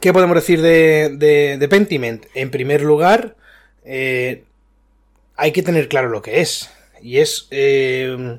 ¿Qué 0.00 0.12
podemos 0.12 0.34
decir 0.34 0.60
de, 0.60 1.10
de, 1.16 1.56
de 1.56 1.68
Pentiment? 1.68 2.26
En 2.34 2.50
primer 2.50 2.82
lugar, 2.82 3.36
eh, 3.84 4.42
hay 5.36 5.52
que 5.52 5.62
tener 5.62 5.88
claro 5.88 6.08
lo 6.08 6.20
que 6.20 6.40
es. 6.40 6.70
Y 7.00 7.18
es... 7.18 7.46
eh, 7.50 8.38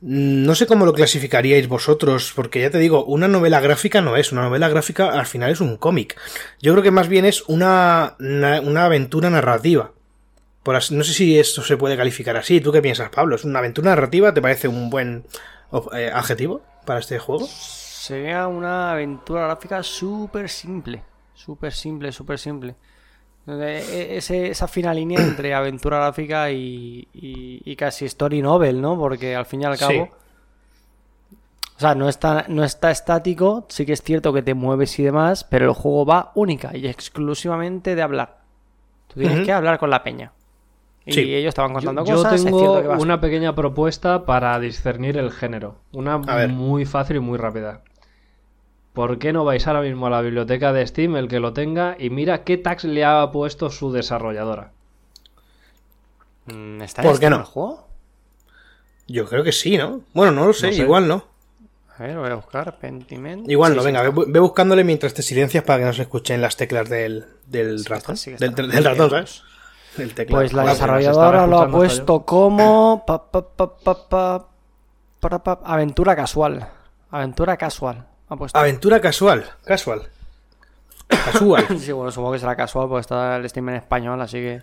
no 0.00 0.54
sé 0.54 0.66
cómo 0.66 0.86
lo 0.86 0.94
clasificaríais 0.94 1.68
vosotros, 1.68 2.32
porque 2.34 2.60
ya 2.60 2.70
te 2.70 2.78
digo, 2.78 3.04
una 3.04 3.28
novela 3.28 3.60
gráfica 3.60 4.00
no 4.00 4.16
es, 4.16 4.32
una 4.32 4.42
novela 4.42 4.68
gráfica 4.68 5.10
al 5.10 5.26
final 5.26 5.50
es 5.50 5.60
un 5.60 5.76
cómic. 5.76 6.18
Yo 6.60 6.72
creo 6.72 6.82
que 6.82 6.90
más 6.90 7.08
bien 7.08 7.26
es 7.26 7.42
una, 7.48 8.16
una, 8.18 8.84
aventura 8.84 9.28
narrativa. 9.28 9.92
Por 10.62 10.76
así- 10.76 10.94
no 10.94 11.04
sé 11.04 11.12
si 11.12 11.38
esto 11.38 11.62
se 11.62 11.76
puede 11.76 11.96
calificar 11.96 12.36
así. 12.36 12.60
¿Tú 12.60 12.72
qué 12.72 12.82
piensas, 12.82 13.10
Pablo? 13.10 13.36
¿Es 13.36 13.44
una 13.44 13.58
aventura 13.58 13.90
narrativa? 13.90 14.32
¿Te 14.32 14.42
parece 14.42 14.68
un 14.68 14.90
buen 14.90 15.24
eh, 15.92 16.10
adjetivo 16.12 16.62
para 16.86 17.00
este 17.00 17.18
juego? 17.18 17.46
Sería 17.46 18.46
una 18.48 18.92
aventura 18.92 19.44
gráfica 19.46 19.82
súper 19.82 20.48
simple. 20.48 21.02
Súper 21.34 21.72
simple, 21.72 22.12
súper 22.12 22.38
simple. 22.38 22.76
Eh, 23.46 24.16
ese- 24.16 24.48
esa 24.50 24.68
fina 24.68 24.92
línea 24.94 25.18
entre 25.22 25.54
aventura 25.54 25.98
gráfica 25.98 26.50
y, 26.50 27.08
y- 27.14 27.62
y 27.64 27.76
casi 27.76 28.04
story 28.06 28.42
novel, 28.42 28.80
¿no? 28.80 28.96
Porque 28.98 29.34
al 29.34 29.46
fin 29.46 29.62
y 29.62 29.64
al 29.64 29.78
cabo. 29.78 29.92
Sí. 29.92 30.00
O 31.76 31.80
sea, 31.80 31.94
no 31.94 32.08
está, 32.10 32.44
no 32.48 32.62
está 32.62 32.90
estático, 32.90 33.64
sí 33.70 33.86
que 33.86 33.94
es 33.94 34.02
cierto 34.02 34.34
que 34.34 34.42
te 34.42 34.52
mueves 34.52 34.98
y 34.98 35.02
demás, 35.02 35.44
pero 35.44 35.64
el 35.66 35.72
juego 35.72 36.04
va 36.04 36.30
única 36.34 36.76
y 36.76 36.86
exclusivamente 36.86 37.94
de 37.94 38.02
hablar. 38.02 38.40
Tú 39.08 39.18
tienes 39.20 39.46
que 39.46 39.52
hablar 39.52 39.78
con 39.78 39.88
la 39.88 40.02
peña. 40.04 40.32
Y 41.06 41.12
Sí. 41.14 41.34
ellos 41.34 41.48
estaban 41.48 41.70
Yo, 41.70 41.76
contando 41.76 42.04
yo 42.04 42.16
cosas. 42.16 42.34
es 42.34 42.44
tengo 42.44 42.58
cierto 42.58 42.82
que 42.82 42.88
vas- 42.88 43.02
una 43.02 43.18
pequeña 43.22 43.54
propuesta 43.54 44.26
para 44.26 44.60
discernir 44.60 45.16
el 45.16 45.32
género. 45.32 45.76
Una 45.92 46.18
muy 46.18 46.84
fácil 46.84 47.16
y 47.16 47.20
muy 47.20 47.38
rápida. 47.38 47.80
¿Por 48.92 49.18
qué 49.18 49.32
no 49.32 49.44
vais 49.44 49.66
ahora 49.66 49.82
mismo 49.82 50.06
a 50.06 50.10
la 50.10 50.20
biblioteca 50.20 50.72
de 50.72 50.86
Steam, 50.86 51.16
el 51.16 51.28
que 51.28 51.38
lo 51.40 51.52
tenga, 51.52 51.96
y 51.98 52.10
mira 52.10 52.42
qué 52.44 52.56
tags 52.58 52.84
le 52.84 53.04
ha 53.04 53.30
puesto 53.30 53.70
su 53.70 53.92
desarrolladora? 53.92 54.72
Mm, 56.46 56.82
¿Está 56.82 57.02
¿Por 57.02 57.18
qué 57.20 57.30
no? 57.30 57.36
el 57.36 57.42
juego? 57.44 57.86
Yo 59.06 59.26
creo 59.28 59.44
que 59.44 59.52
sí, 59.52 59.76
¿no? 59.76 60.00
Bueno, 60.12 60.32
no 60.32 60.46
lo 60.46 60.52
sé, 60.52 60.68
No 60.68 60.72
sé. 60.72 60.82
igual 60.82 61.08
no. 61.08 61.24
A 61.98 62.02
ver, 62.04 62.16
voy 62.16 62.30
a 62.30 62.34
buscar 62.36 62.78
Pentiment. 62.78 63.48
Igual 63.48 63.72
Sí, 63.72 63.78
no, 63.78 63.84
venga, 63.84 64.02
ve, 64.02 64.24
ve 64.26 64.40
buscándole 64.40 64.84
mientras 64.84 65.12
te 65.14 65.22
silencias 65.22 65.64
para 65.64 65.80
que 65.80 65.84
no 65.84 65.92
se 65.92 66.02
escuchen 66.02 66.40
las 66.40 66.56
teclas 66.56 66.88
del, 66.88 67.26
del 67.46 67.80
Sí 67.80 67.88
ratón. 67.88 68.14
está, 68.14 68.16
sí 68.16 68.30
que 68.32 68.36
del, 68.38 68.50
está. 68.50 68.62
del 68.66 68.84
ratón, 68.84 69.10
¿sabes? 69.10 69.42
Del 69.96 70.14
teclado. 70.14 70.40
Pues 70.42 70.52
la 70.52 70.64
desarrolladora 70.64 71.46
lo 71.46 71.60
ha 71.60 71.68
puesto 71.68 72.24
como 72.24 73.04
pa, 73.06 73.30
pa, 73.30 73.46
pa, 73.48 73.76
pa, 73.76 74.08
pa, 74.08 74.46
para, 75.20 75.38
pa, 75.40 75.60
aventura 75.64 76.16
casual. 76.16 76.66
Aventura 77.10 77.56
casual. 77.56 78.06
Ha 78.30 78.36
puesto. 78.36 78.58
Aventura 78.58 79.00
casual, 79.00 79.44
casual. 79.64 80.08
Casual. 81.08 81.66
Sí, 81.78 81.92
bueno, 81.92 82.10
supongo 82.12 82.32
que 82.32 82.38
será 82.38 82.56
casual 82.56 82.88
porque 82.88 83.00
está 83.00 83.36
el 83.36 83.48
Steam 83.48 83.68
en 83.70 83.74
español, 83.76 84.20
así 84.20 84.38
que 84.38 84.62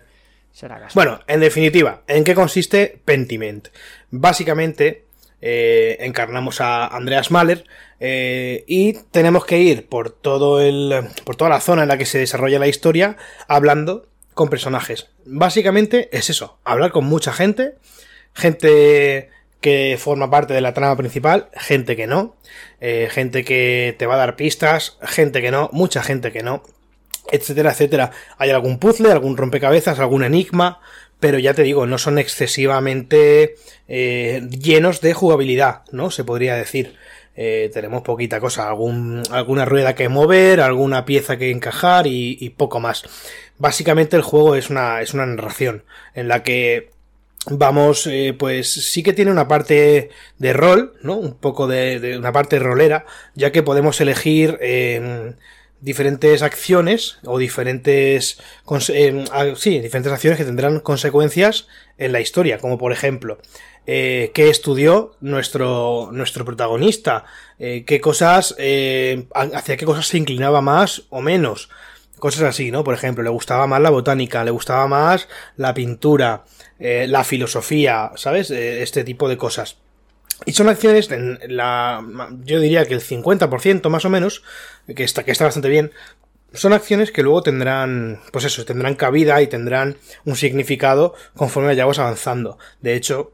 será 0.50 0.80
casual. 0.80 0.92
Bueno, 0.94 1.20
en 1.26 1.40
definitiva, 1.40 2.02
¿en 2.06 2.24
qué 2.24 2.34
consiste 2.34 3.00
Pentiment? 3.04 3.68
Básicamente, 4.10 5.04
eh, 5.42 5.98
encarnamos 6.00 6.60
a 6.60 6.86
Andreas 6.86 7.30
Mahler 7.30 7.64
eh, 8.00 8.64
y 8.66 8.94
tenemos 9.10 9.44
que 9.44 9.58
ir 9.58 9.86
por 9.86 10.10
todo 10.10 10.60
el. 10.60 11.06
por 11.24 11.36
toda 11.36 11.50
la 11.50 11.60
zona 11.60 11.82
en 11.82 11.88
la 11.88 11.98
que 11.98 12.06
se 12.06 12.18
desarrolla 12.18 12.58
la 12.58 12.66
historia 12.66 13.16
hablando 13.46 14.06
con 14.32 14.48
personajes. 14.48 15.08
Básicamente 15.26 16.08
es 16.16 16.30
eso, 16.30 16.58
hablar 16.64 16.90
con 16.90 17.04
mucha 17.04 17.32
gente, 17.32 17.74
gente 18.32 19.28
que 19.60 19.96
forma 19.98 20.30
parte 20.30 20.54
de 20.54 20.60
la 20.60 20.74
trama 20.74 20.96
principal, 20.96 21.48
gente 21.54 21.96
que 21.96 22.06
no, 22.06 22.36
eh, 22.80 23.08
gente 23.10 23.44
que 23.44 23.94
te 23.98 24.06
va 24.06 24.14
a 24.14 24.18
dar 24.18 24.36
pistas, 24.36 24.98
gente 25.02 25.42
que 25.42 25.50
no, 25.50 25.68
mucha 25.72 26.02
gente 26.02 26.30
que 26.32 26.42
no, 26.42 26.62
etcétera, 27.30 27.72
etcétera. 27.72 28.12
Hay 28.38 28.50
algún 28.50 28.78
puzzle, 28.78 29.10
algún 29.10 29.36
rompecabezas, 29.36 29.98
algún 29.98 30.24
enigma, 30.24 30.80
pero 31.20 31.38
ya 31.38 31.54
te 31.54 31.62
digo, 31.62 31.86
no 31.86 31.98
son 31.98 32.18
excesivamente 32.18 33.56
eh, 33.88 34.42
llenos 34.50 35.00
de 35.00 35.14
jugabilidad, 35.14 35.82
¿no? 35.90 36.10
Se 36.10 36.24
podría 36.24 36.54
decir. 36.54 36.96
Eh, 37.40 37.70
tenemos 37.72 38.02
poquita 38.02 38.40
cosa, 38.40 38.68
algún, 38.68 39.22
alguna 39.30 39.64
rueda 39.64 39.94
que 39.94 40.08
mover, 40.08 40.60
alguna 40.60 41.04
pieza 41.04 41.36
que 41.36 41.52
encajar 41.52 42.08
y, 42.08 42.36
y 42.40 42.50
poco 42.50 42.80
más. 42.80 43.04
Básicamente 43.58 44.16
el 44.16 44.22
juego 44.22 44.56
es 44.56 44.70
una, 44.70 45.02
es 45.02 45.14
una 45.14 45.24
narración 45.24 45.84
en 46.14 46.26
la 46.26 46.42
que 46.42 46.90
vamos, 47.50 48.06
eh, 48.06 48.34
pues 48.38 48.70
sí 48.70 49.02
que 49.02 49.12
tiene 49.12 49.30
una 49.30 49.48
parte 49.48 50.10
de 50.38 50.52
rol, 50.52 50.94
¿no? 51.02 51.16
Un 51.16 51.34
poco 51.34 51.66
de, 51.66 52.00
de 52.00 52.18
una 52.18 52.32
parte 52.32 52.58
rolera, 52.58 53.06
ya 53.34 53.52
que 53.52 53.62
podemos 53.62 54.00
elegir 54.00 54.58
eh, 54.60 55.34
diferentes 55.80 56.42
acciones 56.42 57.18
o 57.24 57.38
diferentes, 57.38 58.40
eh, 58.88 59.24
sí, 59.56 59.80
diferentes 59.80 60.12
acciones 60.12 60.38
que 60.38 60.44
tendrán 60.44 60.80
consecuencias 60.80 61.68
en 61.98 62.12
la 62.12 62.20
historia, 62.20 62.58
como 62.58 62.78
por 62.78 62.92
ejemplo, 62.92 63.38
eh, 63.86 64.32
qué 64.34 64.50
estudió 64.50 65.16
nuestro, 65.20 66.10
nuestro 66.12 66.44
protagonista, 66.44 67.24
eh, 67.58 67.84
qué 67.86 68.00
cosas, 68.00 68.54
eh, 68.58 69.26
hacia 69.32 69.76
qué 69.76 69.86
cosas 69.86 70.06
se 70.06 70.18
inclinaba 70.18 70.60
más 70.60 71.04
o 71.10 71.22
menos, 71.22 71.70
cosas 72.18 72.42
así, 72.42 72.70
¿no? 72.70 72.84
Por 72.84 72.94
ejemplo, 72.94 73.22
le 73.22 73.30
gustaba 73.30 73.66
más 73.66 73.80
la 73.80 73.90
botánica, 73.90 74.44
le 74.44 74.50
gustaba 74.50 74.86
más 74.88 75.28
la 75.56 75.72
pintura, 75.74 76.44
eh, 76.78 77.06
la 77.08 77.24
filosofía, 77.24 78.12
¿sabes? 78.16 78.50
Eh, 78.50 78.82
este 78.82 79.04
tipo 79.04 79.28
de 79.28 79.36
cosas. 79.36 79.78
Y 80.46 80.52
son 80.52 80.68
acciones, 80.68 81.10
en 81.10 81.38
la, 81.48 82.04
yo 82.44 82.60
diría 82.60 82.86
que 82.86 82.94
el 82.94 83.00
50% 83.00 83.88
más 83.88 84.04
o 84.04 84.10
menos, 84.10 84.44
que 84.94 85.02
está, 85.02 85.24
que 85.24 85.32
está 85.32 85.44
bastante 85.44 85.68
bien, 85.68 85.90
son 86.52 86.72
acciones 86.72 87.10
que 87.10 87.22
luego 87.22 87.42
tendrán, 87.42 88.20
pues 88.32 88.44
eso, 88.44 88.64
tendrán 88.64 88.94
cabida 88.94 89.42
y 89.42 89.48
tendrán 89.48 89.96
un 90.24 90.36
significado 90.36 91.14
conforme 91.34 91.68
vayamos 91.68 91.98
avanzando. 91.98 92.58
De 92.80 92.94
hecho, 92.94 93.32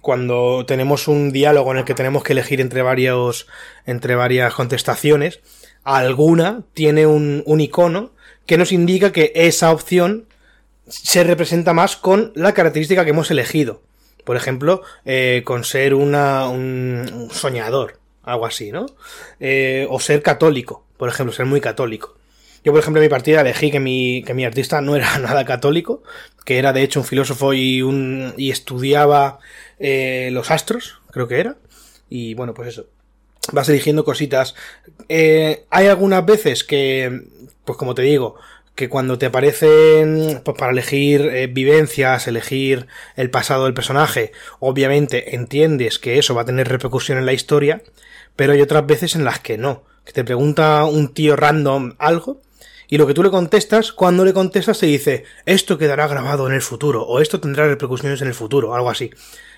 cuando 0.00 0.64
tenemos 0.66 1.08
un 1.08 1.30
diálogo 1.30 1.72
en 1.72 1.78
el 1.78 1.84
que 1.84 1.94
tenemos 1.94 2.22
que 2.22 2.32
elegir 2.32 2.60
entre 2.60 2.82
varios, 2.82 3.46
entre 3.84 4.14
varias 4.14 4.54
contestaciones, 4.54 5.40
alguna 5.82 6.62
tiene 6.72 7.06
un, 7.06 7.42
un 7.46 7.60
icono 7.60 8.12
que 8.46 8.56
nos 8.56 8.72
indica 8.72 9.12
que 9.12 9.32
esa 9.34 9.70
opción 9.70 10.26
se 10.86 11.24
representa 11.24 11.72
más 11.72 11.96
con 11.96 12.32
la 12.34 12.52
característica 12.52 13.04
que 13.04 13.10
hemos 13.10 13.30
elegido. 13.30 13.82
Por 14.24 14.36
ejemplo, 14.36 14.82
eh, 15.04 15.42
con 15.44 15.64
ser 15.64 15.94
una, 15.94 16.48
un, 16.48 17.28
soñador, 17.30 17.98
algo 18.22 18.46
así, 18.46 18.72
¿no? 18.72 18.86
Eh, 19.38 19.86
o 19.90 20.00
ser 20.00 20.22
católico, 20.22 20.84
por 20.96 21.08
ejemplo, 21.08 21.32
ser 21.32 21.46
muy 21.46 21.60
católico. 21.60 22.16
Yo, 22.64 22.72
por 22.72 22.80
ejemplo, 22.80 23.02
en 23.02 23.06
mi 23.06 23.10
partida 23.10 23.42
elegí 23.42 23.70
que 23.70 23.80
mi, 23.80 24.22
que 24.24 24.32
mi 24.32 24.46
artista 24.46 24.80
no 24.80 24.96
era 24.96 25.18
nada 25.18 25.44
católico, 25.44 26.02
que 26.44 26.58
era 26.58 26.72
de 26.72 26.82
hecho 26.82 27.00
un 27.00 27.06
filósofo 27.06 27.52
y, 27.52 27.82
un, 27.82 28.32
y 28.38 28.50
estudiaba 28.50 29.38
eh, 29.78 30.30
los 30.32 30.50
astros, 30.50 30.98
creo 31.10 31.28
que 31.28 31.40
era. 31.40 31.56
Y 32.08 32.34
bueno, 32.34 32.54
pues 32.54 32.68
eso. 32.68 32.86
Vas 33.52 33.68
eligiendo 33.68 34.04
cositas. 34.04 34.54
Eh, 35.10 35.66
hay 35.68 35.86
algunas 35.88 36.24
veces 36.24 36.64
que, 36.64 37.26
pues 37.66 37.76
como 37.76 37.94
te 37.94 38.00
digo, 38.00 38.36
que 38.74 38.88
cuando 38.88 39.18
te 39.18 39.26
aparecen 39.26 40.40
pues 40.44 40.56
para 40.58 40.72
elegir 40.72 41.22
eh, 41.22 41.46
vivencias, 41.46 42.26
elegir 42.26 42.86
el 43.16 43.30
pasado 43.30 43.64
del 43.64 43.74
personaje, 43.74 44.32
obviamente 44.58 45.36
entiendes 45.36 45.98
que 45.98 46.18
eso 46.18 46.34
va 46.34 46.42
a 46.42 46.46
tener 46.46 46.68
repercusión 46.68 47.18
en 47.18 47.26
la 47.26 47.32
historia, 47.32 47.82
pero 48.36 48.52
hay 48.52 48.60
otras 48.60 48.86
veces 48.86 49.14
en 49.14 49.24
las 49.24 49.38
que 49.38 49.58
no, 49.58 49.84
que 50.04 50.12
te 50.12 50.24
pregunta 50.24 50.84
un 50.84 51.14
tío 51.14 51.36
random 51.36 51.94
algo 51.98 52.42
y 52.88 52.98
lo 52.98 53.06
que 53.06 53.14
tú 53.14 53.22
le 53.22 53.30
contestas, 53.30 53.92
cuando 53.92 54.24
le 54.24 54.32
contestas 54.32 54.78
te 54.78 54.86
dice 54.86 55.24
esto 55.46 55.78
quedará 55.78 56.06
grabado 56.08 56.46
en 56.46 56.54
el 56.54 56.62
futuro 56.62 57.02
o 57.02 57.20
esto 57.20 57.40
tendrá 57.40 57.66
repercusiones 57.66 58.20
en 58.22 58.28
el 58.28 58.34
futuro, 58.34 58.74
algo 58.74 58.90
así. 58.90 59.10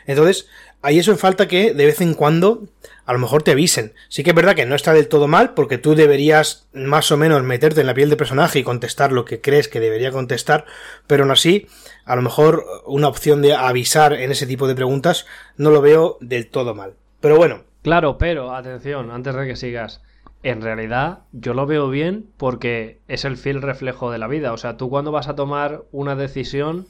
Entonces, 0.06 0.46
hay 0.83 0.99
eso 0.99 1.11
en 1.11 1.18
falta 1.18 1.49
que 1.49 1.75
de 1.75 1.87
vez 1.87 2.00
en 2.00 2.14
cuando 2.14 2.64
a 3.04 3.12
lo 3.12 3.18
mejor 3.18 3.42
te 3.42 3.52
avisen. 3.52 3.92
Sí 4.09 4.23
que 4.23 4.30
es 4.30 4.37
verdad 4.37 4.54
que 4.54 4.66
no 4.66 4.75
está 4.75 4.92
del 4.92 5.09
todo 5.09 5.28
mal, 5.28 5.54
porque 5.54 5.78
tú 5.78 5.95
deberías 5.95 6.68
más 6.73 7.11
o 7.12 7.16
menos 7.16 7.42
meterte 7.42 7.80
en 7.80 7.87
la 7.87 7.95
piel 7.95 8.11
de 8.11 8.16
personaje 8.16 8.59
y 8.59 8.64
contestar 8.64 9.12
lo 9.12 9.25
que 9.25 9.40
crees 9.40 9.68
que 9.68 9.80
debería 9.80 10.11
contestar, 10.11 10.64
pero 11.06 11.23
aún 11.23 11.33
así, 11.33 11.68
a 12.04 12.16
lo 12.16 12.23
mejor 12.23 12.64
una 12.85 13.09
opción 13.09 13.42
de 13.42 13.54
avisar 13.54 14.12
en 14.12 14.33
ese 14.33 14.47
tipo 14.47 14.66
de 14.66 14.75
preguntas 14.75 15.26
no 15.56 15.71
lo 15.71 15.80
veo 15.80 16.18
del 16.21 16.49
todo 16.49 16.75
mal. 16.75 16.95
Pero 17.21 17.37
bueno, 17.37 17.64
Claro, 17.87 18.18
pero 18.18 18.52
atención, 18.52 19.12
antes 19.12 19.33
de 19.37 19.47
que 19.47 19.54
sigas. 19.54 20.02
En 20.42 20.61
realidad, 20.61 21.21
yo 21.30 21.54
lo 21.54 21.66
veo 21.66 21.88
bien 21.88 22.26
porque 22.37 22.99
es 23.06 23.25
el 23.25 23.37
fiel 23.37 23.62
reflejo 23.62 24.11
de 24.11 24.18
la 24.18 24.26
vida. 24.26 24.52
O 24.52 24.56
sea, 24.56 24.76
tú 24.76 24.90
cuando 24.90 25.12
vas 25.12 25.28
a 25.28 25.37
tomar 25.37 25.85
una 25.92 26.16
decisión, 26.16 26.88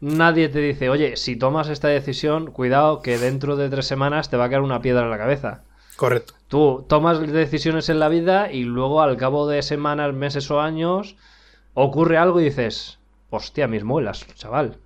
nadie 0.00 0.48
te 0.48 0.60
dice, 0.60 0.88
oye, 0.90 1.16
si 1.16 1.36
tomas 1.36 1.68
esta 1.68 1.88
decisión, 1.88 2.50
cuidado 2.50 3.00
que 3.00 3.18
dentro 3.18 3.56
de 3.56 3.68
tres 3.68 3.86
semanas 3.86 4.30
te 4.30 4.36
va 4.36 4.44
a 4.44 4.50
caer 4.50 4.62
una 4.62 4.80
piedra 4.82 5.04
en 5.04 5.10
la 5.10 5.18
cabeza. 5.18 5.62
correcto. 5.96 6.34
Tú 6.48 6.84
tomas 6.88 7.20
decisiones 7.20 7.88
en 7.88 7.98
la 7.98 8.08
vida 8.08 8.52
y 8.52 8.62
luego 8.62 9.02
al 9.02 9.16
cabo 9.16 9.48
de 9.48 9.62
semanas, 9.62 10.14
meses 10.14 10.50
o 10.50 10.60
años 10.60 11.16
ocurre 11.74 12.18
algo 12.18 12.40
y 12.40 12.44
dices, 12.44 12.98
hostia, 13.30 13.66
mis 13.66 13.82
muelas, 13.84 14.26
chaval. 14.36 14.78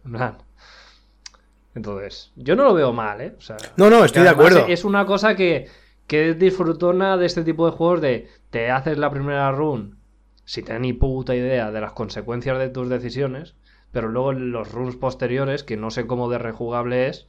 Entonces, 1.75 2.33
yo 2.37 2.57
no 2.57 2.65
lo 2.65 2.75
veo 2.75 2.93
mal, 2.93 3.21
¿eh? 3.21 3.35
O 3.39 3.41
sea, 3.41 3.57
No, 3.77 3.91
no, 3.91 4.05
estoy 4.05 4.23
de 4.23 4.29
acuerdo. 4.31 4.67
Es 4.67 4.85
una 4.85 5.07
cosa 5.07 5.37
que, 5.37 5.69
que 6.07 6.31
es 6.31 6.39
disfrutona 6.39 7.17
de 7.17 7.27
este 7.27 7.45
tipo 7.45 7.67
de 7.67 7.73
juegos 7.73 8.01
de 8.01 8.29
te 8.51 8.71
haces 8.71 8.99
la 8.99 9.11
primera 9.11 9.53
run 9.53 9.99
sin 10.45 10.65
tener 10.65 10.81
ni 10.81 10.93
puta 10.93 11.37
idea 11.37 11.71
de 11.71 11.81
las 11.81 11.93
consecuencias 11.93 12.59
de 12.59 12.71
tus 12.71 12.89
decisiones, 12.89 13.55
pero 13.93 14.09
luego 14.09 14.33
en 14.33 14.53
los 14.53 14.71
runs 14.73 14.97
posteriores, 14.97 15.65
que 15.65 15.77
no 15.77 15.91
sé 15.91 16.07
cómo 16.07 16.29
de 16.31 16.39
rejugable 16.39 17.09
es, 17.09 17.29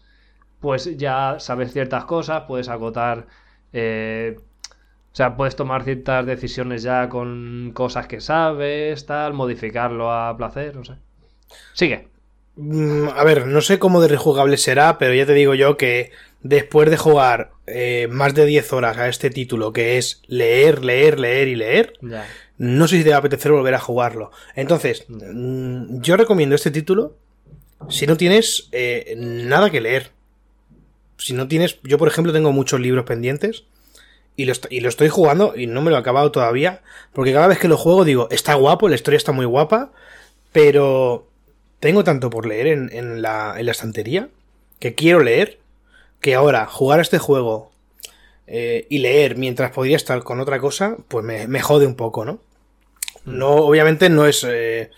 pues 0.60 0.98
ya 0.98 1.38
sabes 1.40 1.74
ciertas 1.74 2.06
cosas, 2.06 2.44
puedes 2.48 2.70
acotar... 2.70 3.28
eh, 3.74 4.38
o 5.14 5.16
sea, 5.16 5.36
puedes 5.38 5.56
tomar 5.58 5.84
ciertas 5.84 6.26
decisiones 6.26 6.84
ya 6.84 7.10
con 7.10 7.72
cosas 7.74 8.08
que 8.08 8.22
sabes, 8.22 9.06
tal, 9.06 9.34
modificarlo 9.34 10.12
a 10.12 10.36
placer, 10.38 10.76
no 10.76 10.86
sé. 10.86 10.96
Sigue. 11.74 12.10
Mm, 12.56 13.08
A 13.16 13.24
ver, 13.24 13.48
no 13.48 13.62
sé 13.62 13.80
cómo 13.80 14.02
de 14.02 14.08
rejugable 14.08 14.58
será, 14.58 14.98
pero 14.98 15.14
ya 15.14 15.26
te 15.26 15.34
digo 15.34 15.56
yo 15.56 15.78
que 15.78 16.12
después 16.42 16.90
de 16.90 16.98
jugar 16.98 17.52
eh, 17.68 18.08
más 18.10 18.34
de 18.36 18.46
10 18.46 18.74
horas 18.74 18.98
a 18.98 19.08
este 19.08 19.30
título, 19.30 19.72
que 19.74 19.98
es 19.98 20.22
leer, 20.28 20.84
leer, 20.84 21.20
leer 21.20 21.48
y 21.48 21.56
leer, 21.56 21.94
Ya. 22.02 22.36
No 22.62 22.88
sé 22.88 22.98
si 23.00 23.04
te 23.04 23.10
va 23.10 23.16
a 23.16 23.20
apetecer 23.20 23.52
volver 23.52 23.74
a 23.74 23.80
jugarlo. 23.80 24.30
Entonces, 24.54 25.06
mm, 25.08 26.00
yo 26.02 26.16
recomiendo 26.16 26.54
este 26.54 26.70
título 26.70 27.16
si 27.90 28.06
no 28.06 28.18
tienes 28.18 28.70
eh, 28.72 29.16
nada 29.18 29.72
que 29.72 29.82
leer. 29.82 30.12
Si 31.18 31.34
no 31.34 31.48
tienes, 31.48 31.80
yo 31.82 31.98
por 31.98 32.08
ejemplo 32.08 32.32
tengo 32.32 32.52
muchos 32.52 32.80
libros 32.80 33.06
pendientes 33.06 33.64
y 34.36 34.46
lo, 34.46 34.54
estoy 34.90 35.10
jugando 35.10 35.56
y 35.56 35.66
no 35.66 35.82
me 35.82 35.90
lo 35.90 35.98
he 35.98 36.00
acabado 36.00 36.32
todavía, 36.32 36.84
porque 37.14 37.34
cada 37.34 37.48
vez 37.48 37.58
que 37.58 37.68
lo 37.68 37.78
juego 37.78 38.06
digo, 38.06 38.28
está 38.30 38.54
guapo, 38.54 38.90
la 38.90 38.96
historia 38.96 39.18
está 39.18 39.32
muy 39.32 39.48
guapa, 39.48 39.92
pero 40.52 41.28
tengo 41.80 42.04
tanto 42.04 42.30
por 42.30 42.46
leer 42.46 42.68
en, 42.68 43.24
la, 43.24 43.56
en 43.58 43.66
la 43.66 43.72
estantería 43.72 44.30
que 44.78 44.94
quiero 44.94 45.22
leer 45.22 45.58
que 46.20 46.36
ahora 46.36 46.68
jugar 46.68 47.00
a 47.00 47.02
este 47.02 47.18
juego 47.18 47.72
eh, 48.46 48.86
y 48.88 49.00
leer 49.00 49.36
mientras 49.36 49.72
podría 49.72 49.96
estar 49.96 50.22
con 50.24 50.40
otra 50.40 50.60
cosa, 50.60 50.98
pues 51.08 51.26
me 51.26 51.62
jode 51.62 51.88
un 51.88 51.96
poco, 51.96 52.24
¿no? 52.24 52.40
No, 53.26 53.50
obviamente 53.56 54.10
no 54.10 54.26
es. 54.26 54.44
eh, 54.44 54.90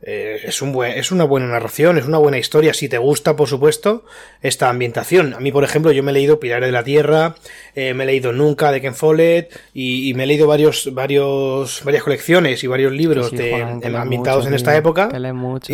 eh, 0.00 0.40
es, 0.44 0.62
un 0.62 0.72
buen, 0.72 0.92
es 0.92 1.10
una 1.10 1.24
buena 1.24 1.48
narración, 1.48 1.98
es 1.98 2.06
una 2.06 2.18
buena 2.18 2.38
historia. 2.38 2.72
Si 2.72 2.88
te 2.88 2.98
gusta, 2.98 3.34
por 3.34 3.48
supuesto, 3.48 4.04
esta 4.42 4.68
ambientación. 4.70 5.34
A 5.34 5.40
mí, 5.40 5.50
por 5.50 5.64
ejemplo, 5.64 5.90
yo 5.90 6.04
me 6.04 6.12
he 6.12 6.14
leído 6.14 6.38
Pilares 6.38 6.68
de 6.68 6.72
la 6.72 6.84
Tierra, 6.84 7.34
eh, 7.74 7.94
me 7.94 8.04
he 8.04 8.06
leído 8.06 8.32
Nunca 8.32 8.70
de 8.70 8.80
Ken 8.80 8.94
Follett 8.94 9.52
y, 9.74 10.08
y 10.08 10.14
me 10.14 10.22
he 10.24 10.26
leído 10.28 10.46
varios, 10.46 10.94
varios, 10.94 11.82
varias 11.84 12.04
colecciones 12.04 12.62
y 12.62 12.68
varios 12.68 12.92
libros 12.92 13.30
Sí, 13.30 13.36
de, 13.36 13.50
Juan, 13.50 13.80
ambientados 13.96 14.44
mucho, 14.44 14.48
en 14.48 14.54
esta 14.54 14.70
tío, 14.70 14.78
época. 14.78 15.08
mucho. 15.34 15.72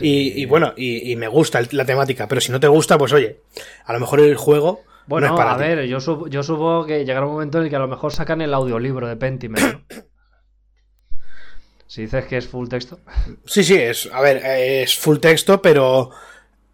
Y, 0.00 0.44
bueno, 0.46 0.74
y, 0.76 1.12
y 1.12 1.16
me 1.16 1.28
gusta 1.28 1.60
la 1.70 1.84
temática, 1.84 2.28
pero 2.28 2.40
si 2.40 2.52
no 2.52 2.60
te 2.60 2.68
gusta, 2.68 2.98
pues 2.98 3.12
oye, 3.12 3.38
a 3.84 3.92
lo 3.92 4.00
mejor 4.00 4.20
el 4.20 4.36
juego 4.36 4.80
Bueno, 5.06 5.28
no 5.28 5.34
es 5.34 5.38
para 5.38 5.52
a 5.52 5.56
ti. 5.56 5.62
ver, 5.62 5.86
yo, 5.86 5.98
sup- 5.98 6.28
yo 6.28 6.42
supongo 6.42 6.86
que 6.86 7.04
llegará 7.04 7.24
un 7.26 7.32
momento 7.32 7.58
en 7.58 7.64
el 7.64 7.70
que 7.70 7.76
a 7.76 7.78
lo 7.78 7.88
mejor 7.88 8.12
sacan 8.12 8.40
el 8.42 8.52
audiolibro 8.52 9.08
de 9.08 9.16
Pentiment. 9.16 9.80
si 11.92 12.00
dices 12.00 12.24
que 12.24 12.38
es 12.38 12.48
full 12.48 12.68
texto. 12.68 13.00
Sí, 13.44 13.62
sí, 13.62 13.74
es, 13.74 14.08
a 14.10 14.22
ver, 14.22 14.38
es 14.38 14.96
full 14.96 15.18
texto, 15.18 15.60
pero 15.60 16.08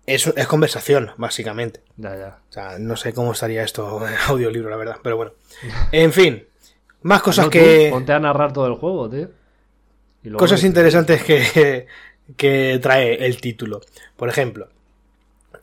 es, 0.07 0.29
es 0.29 0.47
conversación, 0.47 1.11
básicamente. 1.17 1.81
Ya, 1.97 2.17
ya. 2.17 2.39
O 2.49 2.53
sea, 2.53 2.79
no 2.79 2.95
sé 2.95 3.13
cómo 3.13 3.33
estaría 3.33 3.65
esto 3.65 4.07
en 4.07 4.15
audiolibro, 4.29 4.71
la 4.71 4.77
verdad, 4.77 4.99
pero 5.03 5.17
bueno. 5.17 5.33
En 5.91 6.13
fin, 6.13 6.47
más 7.03 7.21
cosas 7.21 7.47
No, 7.47 7.51
que... 7.51 7.89
Ponte 7.91 8.13
a 8.13 8.21
narrar 8.21 8.53
todo 8.53 8.69
el 8.69 8.75
juego, 8.75 9.11
tío. 9.11 9.29
Y 10.23 10.31
Cosas 10.31 10.63
interesantes 10.63 11.25
que, 11.25 11.89
que 12.37 12.79
trae 12.81 13.27
el 13.27 13.41
título. 13.41 13.81
Por 14.15 14.29
ejemplo, 14.29 14.69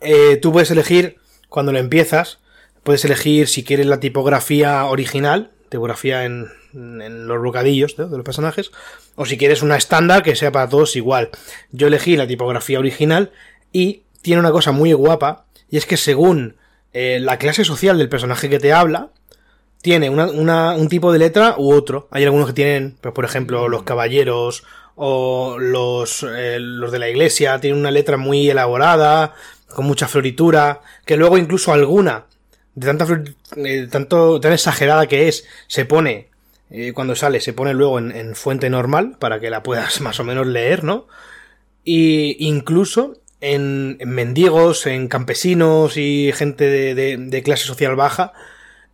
eh, 0.02 0.36
tú 0.36 0.52
puedes 0.52 0.70
elegir, 0.72 1.20
cuando 1.48 1.72
lo 1.72 1.80
empiezas, 1.80 2.40
puedes 2.84 3.06
elegir 3.06 3.48
si 3.48 3.64
quieres 3.64 3.86
la 3.86 4.02
tipografía 4.02 4.84
original, 4.84 5.52
tipografía 5.70 6.26
en, 6.26 6.50
en 6.76 7.28
los 7.28 7.42
bocadillos 7.42 7.98
¿no? 7.98 8.08
de 8.08 8.18
los 8.18 8.26
personajes, 8.26 8.72
o 9.16 9.26
si 9.26 9.38
quieres 9.38 9.62
una 9.64 9.78
estándar 9.78 10.22
que 10.24 10.36
sea 10.36 10.52
para 10.52 10.70
todos 10.70 10.96
igual. 10.96 11.30
Yo 11.72 11.88
elegí 11.88 12.16
la 12.18 12.28
tipografía 12.28 12.78
original 12.80 13.32
y 13.72 14.04
tiene 14.22 14.40
una 14.42 14.52
cosa 14.52 14.72
muy 14.72 14.94
guapa, 14.94 15.46
y 15.70 15.78
es 15.78 15.86
que 15.86 15.98
según 15.98 16.58
eh, 16.94 17.20
la 17.22 17.38
clase 17.38 17.66
social 17.66 17.98
del 17.98 18.08
personaje 18.10 18.50
que 18.50 18.60
te 18.60 18.72
habla, 18.72 19.10
tiene 19.82 20.10
una- 20.10 20.28
una- 20.28 20.74
un 20.76 20.88
tipo 20.88 21.12
de 21.12 21.20
letra 21.20 21.56
u 21.58 21.74
otro. 21.74 22.08
Hay 22.12 22.24
algunos 22.24 22.48
que 22.48 22.54
tienen, 22.54 22.98
pues, 23.02 23.14
por 23.14 23.26
ejemplo, 23.26 23.68
los 23.68 23.84
caballeros 23.84 24.64
o 24.96 25.58
los, 25.60 26.24
eh, 26.24 26.58
los 26.60 26.92
de 26.92 27.00
la 27.00 27.10
iglesia, 27.10 27.60
tienen 27.60 27.80
una 27.80 27.92
letra 27.92 28.16
muy 28.18 28.50
elaborada, 28.50 29.34
con 29.68 29.86
mucha 29.86 30.08
floritura, 30.08 30.82
que 31.06 31.18
luego 31.18 31.38
incluso 31.38 31.74
alguna, 31.74 32.26
de 32.76 32.88
tanta 32.88 33.06
flor- 33.06 33.36
eh, 33.58 33.88
tanto, 33.92 34.40
tan 34.40 34.54
exagerada 34.54 35.06
que 35.08 35.28
es, 35.28 35.46
se 35.68 35.84
pone, 35.86 36.30
eh, 36.72 36.94
cuando 36.94 37.16
sale, 37.16 37.40
se 37.42 37.54
pone 37.54 37.74
luego 37.74 38.00
en, 38.00 38.12
en 38.12 38.36
fuente 38.36 38.70
normal, 38.70 39.18
para 39.20 39.40
que 39.40 39.50
la 39.50 39.64
puedas 39.64 40.02
más 40.02 40.20
o 40.20 40.24
menos 40.24 40.48
leer, 40.48 40.84
¿no? 40.84 41.08
Y 41.84 42.38
incluso 42.48 43.18
en, 43.42 43.98
en 44.00 44.10
mendigos, 44.10 44.88
en 44.88 45.08
campesinos 45.08 45.98
y 45.98 46.32
gente 46.34 46.66
de, 46.68 46.96
de- 46.96 47.18
de 47.18 47.44
clase 47.44 47.66
social 47.66 47.96
baja, 47.96 48.34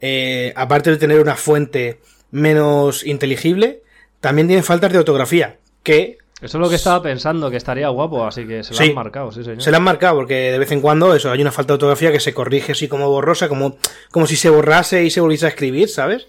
eh, 0.01 0.51
aparte 0.55 0.89
de 0.91 0.97
tener 0.97 1.19
una 1.21 1.35
fuente 1.35 1.99
menos 2.31 3.05
inteligible, 3.05 3.81
también 4.19 4.47
tienen 4.47 4.63
faltas 4.63 4.91
de 4.91 4.99
ortografía, 4.99 5.57
que 5.83 6.17
Eso 6.41 6.57
es 6.57 6.61
lo 6.61 6.69
que 6.69 6.75
estaba 6.75 7.01
pensando, 7.03 7.49
que 7.51 7.57
estaría 7.57 7.87
guapo, 7.89 8.25
así 8.25 8.45
que 8.47 8.63
se 8.63 8.71
lo 8.73 8.77
Sí. 8.79 8.89
han 8.89 8.95
marcado, 8.95 9.31
sí, 9.31 9.43
señor. 9.43 9.61
se 9.61 9.71
la 9.71 9.77
han 9.77 9.83
marcado, 9.83 10.15
porque 10.15 10.51
de 10.51 10.59
vez 10.59 10.71
en 10.71 10.81
cuando 10.81 11.13
eso, 11.15 11.31
hay 11.31 11.41
una 11.41 11.51
falta 11.51 11.73
de 11.73 11.75
ortografía 11.75 12.11
que 12.11 12.19
se 12.19 12.33
corrige 12.33 12.71
así 12.73 12.87
como 12.87 13.09
borrosa, 13.09 13.47
como, 13.47 13.77
como 14.11 14.25
si 14.27 14.35
se 14.35 14.49
borrase 14.49 15.03
y 15.03 15.11
se 15.11 15.21
volviese 15.21 15.45
a 15.45 15.49
escribir, 15.49 15.87
¿sabes? 15.89 16.27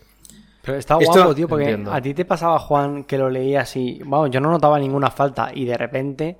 Pero 0.62 0.78
está 0.78 0.96
Esto- 1.00 1.12
guapo, 1.14 1.34
tío, 1.34 1.48
porque 1.48 1.64
Entiendo. 1.64 1.92
a 1.92 2.00
ti 2.00 2.14
te 2.14 2.24
pasaba, 2.24 2.58
Juan, 2.58 3.04
que 3.04 3.18
lo 3.18 3.28
leías 3.28 3.74
y, 3.76 4.00
vamos, 4.04 4.30
yo 4.30 4.40
no 4.40 4.50
notaba 4.50 4.78
ninguna 4.78 5.10
falta 5.10 5.50
y 5.52 5.64
de 5.64 5.76
repente 5.76 6.36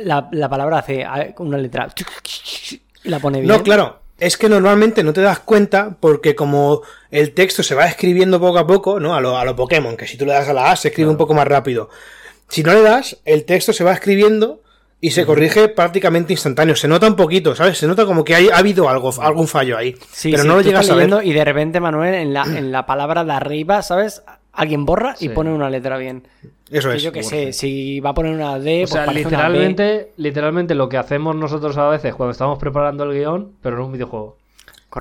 la, 0.00 0.28
la 0.32 0.48
palabra 0.48 0.78
hace 0.78 1.06
una 1.38 1.58
letra 1.58 1.88
y 3.02 3.08
la 3.08 3.18
pone 3.20 3.40
bien. 3.40 3.48
No, 3.48 3.62
claro. 3.62 4.00
Es 4.18 4.36
que 4.38 4.48
normalmente 4.48 5.02
no 5.02 5.12
te 5.12 5.20
das 5.20 5.40
cuenta 5.40 5.96
porque 5.98 6.34
como 6.36 6.82
el 7.10 7.34
texto 7.34 7.62
se 7.62 7.74
va 7.74 7.86
escribiendo 7.86 8.40
poco 8.40 8.58
a 8.58 8.66
poco, 8.66 9.00
¿no? 9.00 9.14
A 9.14 9.20
lo, 9.20 9.36
a 9.36 9.44
lo 9.44 9.56
Pokémon, 9.56 9.96
que 9.96 10.06
si 10.06 10.16
tú 10.16 10.24
le 10.24 10.32
das 10.32 10.48
a 10.48 10.54
la 10.54 10.70
A 10.70 10.76
se 10.76 10.88
escribe 10.88 11.10
un 11.10 11.16
poco 11.16 11.34
más 11.34 11.46
rápido. 11.48 11.90
Si 12.48 12.62
no 12.62 12.72
le 12.72 12.80
das, 12.82 13.18
el 13.24 13.44
texto 13.44 13.72
se 13.72 13.82
va 13.84 13.92
escribiendo 13.92 14.60
y 15.06 15.10
se 15.10 15.26
corrige 15.26 15.68
prácticamente 15.68 16.32
instantáneo. 16.32 16.74
Se 16.76 16.88
nota 16.88 17.06
un 17.06 17.16
poquito, 17.16 17.54
¿sabes? 17.54 17.78
Se 17.78 17.86
nota 17.86 18.04
como 18.06 18.24
que 18.24 18.34
hay, 18.34 18.48
ha 18.48 18.58
habido 18.58 18.88
algo, 18.88 19.10
algún 19.20 19.46
fallo 19.48 19.76
ahí. 19.76 19.94
Sí, 20.12 20.30
pero 20.30 20.42
sí, 20.42 20.48
no 20.48 20.54
lo 20.56 20.60
llegas 20.62 20.88
a 20.90 20.94
ver. 20.94 21.10
y 21.24 21.32
de 21.32 21.44
repente, 21.44 21.80
Manuel, 21.80 22.14
en 22.14 22.32
la, 22.32 22.44
en 22.58 22.72
la 22.72 22.86
palabra 22.86 23.24
de 23.24 23.32
arriba, 23.32 23.82
¿sabes? 23.82 24.22
Alguien 24.52 24.84
borra 24.86 25.14
y 25.18 25.24
Sí. 25.26 25.28
pone 25.30 25.52
una 25.52 25.68
letra 25.68 25.98
bien. 25.98 26.26
Eso 26.70 26.90
Que 26.90 26.96
es. 26.96 27.02
yo 27.02 27.12
qué 27.12 27.22
sé, 27.22 27.52
si 27.52 28.00
va 28.00 28.10
a 28.10 28.14
poner 28.14 28.32
una 28.34 28.58
D, 28.58 28.84
O 28.84 28.86
sea, 28.86 29.04
pues 29.04 29.16
B. 29.16 29.24
literalmente, 29.24 30.12
literalmente 30.16 30.74
lo 30.74 30.88
que 30.88 30.96
hacemos 30.96 31.34
nosotros 31.36 31.76
a 31.76 31.88
veces 31.88 32.14
cuando 32.14 32.32
estamos 32.32 32.58
preparando 32.58 33.04
el 33.04 33.12
guion, 33.18 33.52
pero 33.62 33.76
en 33.76 33.82
un 33.82 33.92
videojuego. 33.92 34.38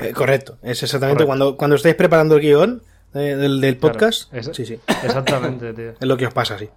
Eh, 0.02 0.12
correcto. 0.12 0.58
Es 0.64 0.82
exactamente 0.84 1.24
Correcto. 1.24 1.28
cuando, 1.28 1.58
cuando 1.58 1.76
estáis 1.76 1.96
preparando 1.96 2.36
el 2.36 2.42
guion 2.42 2.82
eh, 3.14 3.20
del, 3.20 3.62
del 3.62 3.78
Claro, 3.78 3.94
podcast. 3.94 4.34
es- 4.34 4.50
Sí, 4.54 4.66
sí. 4.66 4.80
Exactamente, 5.04 5.72
tío. 5.74 5.92
Es 6.00 6.08
lo 6.08 6.18
que 6.18 6.26
os 6.26 6.34
pasa, 6.34 6.58
sí. 6.58 6.68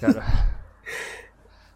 Claro. 0.00 0.20